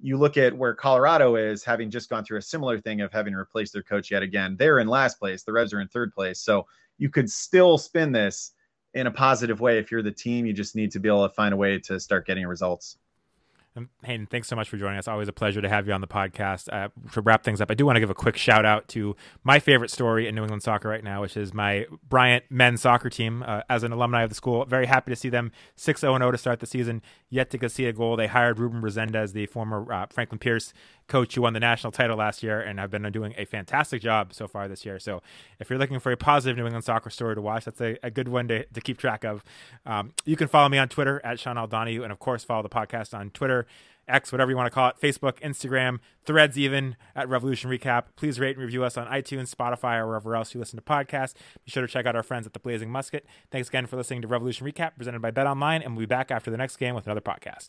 You 0.05 0.19
look 0.19 0.37
at 0.37 0.57
where 0.57 0.75
Colorado 0.75 1.37
is, 1.37 1.63
having 1.63 1.89
just 1.89 2.11
gone 2.11 2.25
through 2.25 2.39
a 2.39 2.43
similar 2.43 2.81
thing 2.81 3.01
of 3.03 3.13
having 3.13 3.35
replaced 3.35 3.73
their 3.73 3.85
coach 3.85 4.11
yet 4.11 4.23
again. 4.23 4.57
They're 4.59 4.81
in 4.81 4.89
last 4.89 5.21
place. 5.21 5.45
The 5.45 5.53
Reds 5.53 5.73
are 5.73 5.81
in 5.81 5.87
third 5.87 6.13
place. 6.13 6.41
So 6.41 6.67
you 6.99 7.09
could 7.09 7.31
still 7.31 7.79
spin 7.79 8.11
this 8.11 8.53
in 8.95 9.07
a 9.07 9.13
positive 9.13 9.61
way. 9.61 9.79
If 9.79 9.93
you're 9.93 10.03
the 10.03 10.11
team, 10.11 10.45
you 10.45 10.53
just 10.53 10.75
need 10.75 10.91
to 10.91 10.99
be 10.99 11.09
able 11.09 11.29
to 11.29 11.35
find 11.35 11.55
a 11.55 11.57
way 11.57 11.79
to 11.79 12.01
start 12.01 12.27
getting 12.27 12.47
results. 12.47 12.99
Hayden, 14.05 14.27
thanks 14.27 14.49
so 14.49 14.57
much 14.57 14.69
for 14.69 14.77
joining 14.77 14.99
us. 14.99 15.09
Always 15.09 15.29
a 15.29 15.33
pleasure 15.33 15.63
to 15.63 15.69
have 15.69 15.87
you 15.87 15.95
on 15.95 16.03
the 16.03 16.07
podcast. 16.07 16.71
Uh, 16.71 16.89
to 17.13 17.23
wrap 17.23 17.43
things 17.43 17.59
up, 17.59 17.71
I 17.71 17.75
do 17.75 17.87
want 17.87 17.97
to 17.97 18.01
give 18.01 18.11
a 18.11 18.15
quick 18.15 18.37
shout 18.37 18.67
out 18.67 18.87
to 18.89 19.17
my 19.45 19.61
favorite 19.61 19.91
story 19.91 20.29
in 20.29 20.35
New 20.35 20.43
England 20.43 20.63
soccer 20.63 20.91
right 20.91 21.03
now, 21.03 21.23
which 21.23 21.39
is 21.39 21.55
my 21.55 21.87
Bryant 22.07 22.45
men's 22.51 22.83
soccer 22.83 23.09
team. 23.09 23.43
Uh, 23.47 23.63
as 23.71 23.83
an 23.83 23.91
alumni 23.91 24.25
of 24.25 24.29
the 24.29 24.35
school, 24.35 24.67
very 24.67 24.85
happy 24.85 25.11
to 25.11 25.17
see 25.17 25.31
them 25.31 25.53
6 25.77 26.03
0 26.03 26.19
0 26.19 26.31
to 26.31 26.37
start 26.37 26.61
the 26.61 26.67
season. 26.67 27.01
Yet 27.31 27.49
to 27.51 27.69
see 27.71 27.87
a 27.87 27.95
goal. 27.95 28.17
They 28.17 28.27
hired 28.27 28.59
Ruben 28.59 28.83
Resendes, 28.83 29.33
the 29.33 29.47
former 29.47 29.91
uh, 29.91 30.07
Franklin 30.11 30.39
Pierce 30.39 30.75
coach 31.13 31.35
who 31.35 31.43
won 31.43 31.53
the 31.53 31.61
national 31.61 31.91
title 31.91 32.17
last 32.17 32.43
year 32.43 32.59
and 32.59 32.81
have 32.81 32.91
been 32.91 33.03
doing 33.13 33.35
a 33.37 33.45
fantastic 33.45 34.01
job 34.01 34.33
so 34.33 34.49
far 34.49 34.67
this 34.67 34.87
year. 34.87 34.99
So 34.99 35.21
if 35.61 35.69
you're 35.69 35.79
looking 35.79 36.01
for 36.01 36.11
a 36.11 36.17
positive 36.17 36.57
New 36.57 36.65
England 36.65 36.85
soccer 36.85 37.11
story 37.11 37.35
to 37.35 37.43
watch, 37.43 37.67
that's 37.67 37.83
a, 37.83 37.99
a 38.03 38.11
good 38.11 38.29
one 38.29 38.49
to, 38.49 38.65
to 38.65 38.81
keep 38.81 38.97
track 38.97 39.23
of. 39.23 39.45
Um, 39.85 40.15
you 40.25 40.37
can 40.37 40.49
follow 40.49 40.71
me 40.71 40.79
on 40.79 40.89
Twitter 40.89 41.21
at 41.23 41.37
SeanLDonahue, 41.37 42.03
and 42.03 42.13
of 42.13 42.19
course, 42.19 42.45
follow 42.45 42.63
the 42.63 42.71
podcast 42.71 43.13
on 43.13 43.29
Twitter. 43.29 43.67
X, 44.09 44.33
whatever 44.33 44.51
you 44.51 44.57
want 44.57 44.67
to 44.67 44.75
call 44.75 44.89
it, 44.89 44.97
Facebook, 45.01 45.39
Instagram, 45.41 45.99
threads, 46.25 46.59
even 46.59 46.97
at 47.15 47.29
Revolution 47.29 47.71
Recap. 47.71 48.05
Please 48.17 48.41
rate 48.41 48.57
and 48.57 48.65
review 48.65 48.83
us 48.83 48.97
on 48.97 49.07
iTunes, 49.07 49.55
Spotify, 49.55 49.99
or 49.99 50.07
wherever 50.07 50.35
else 50.35 50.55
you 50.55 50.61
listen 50.61 50.79
to 50.79 50.83
podcasts. 50.83 51.35
Be 51.65 51.71
sure 51.71 51.87
to 51.87 51.93
check 51.93 52.07
out 52.07 52.17
our 52.17 52.23
friends 52.23 52.47
at 52.47 52.55
the 52.55 52.59
Blazing 52.59 52.91
Musket. 52.91 53.27
Thanks 53.51 53.69
again 53.69 53.87
for 53.87 53.97
listening 53.97 54.23
to 54.23 54.29
Revolution 54.29 54.67
Recap, 54.67 54.97
presented 54.97 55.21
by 55.21 55.31
BetOnline, 55.31 55.85
and 55.85 55.95
we'll 55.95 56.05
be 56.05 56.07
back 56.07 56.31
after 56.31 56.51
the 56.51 56.57
next 56.57 56.79
game 56.79 56.95
with 56.95 57.07
another 57.07 57.21
podcast. 57.21 57.69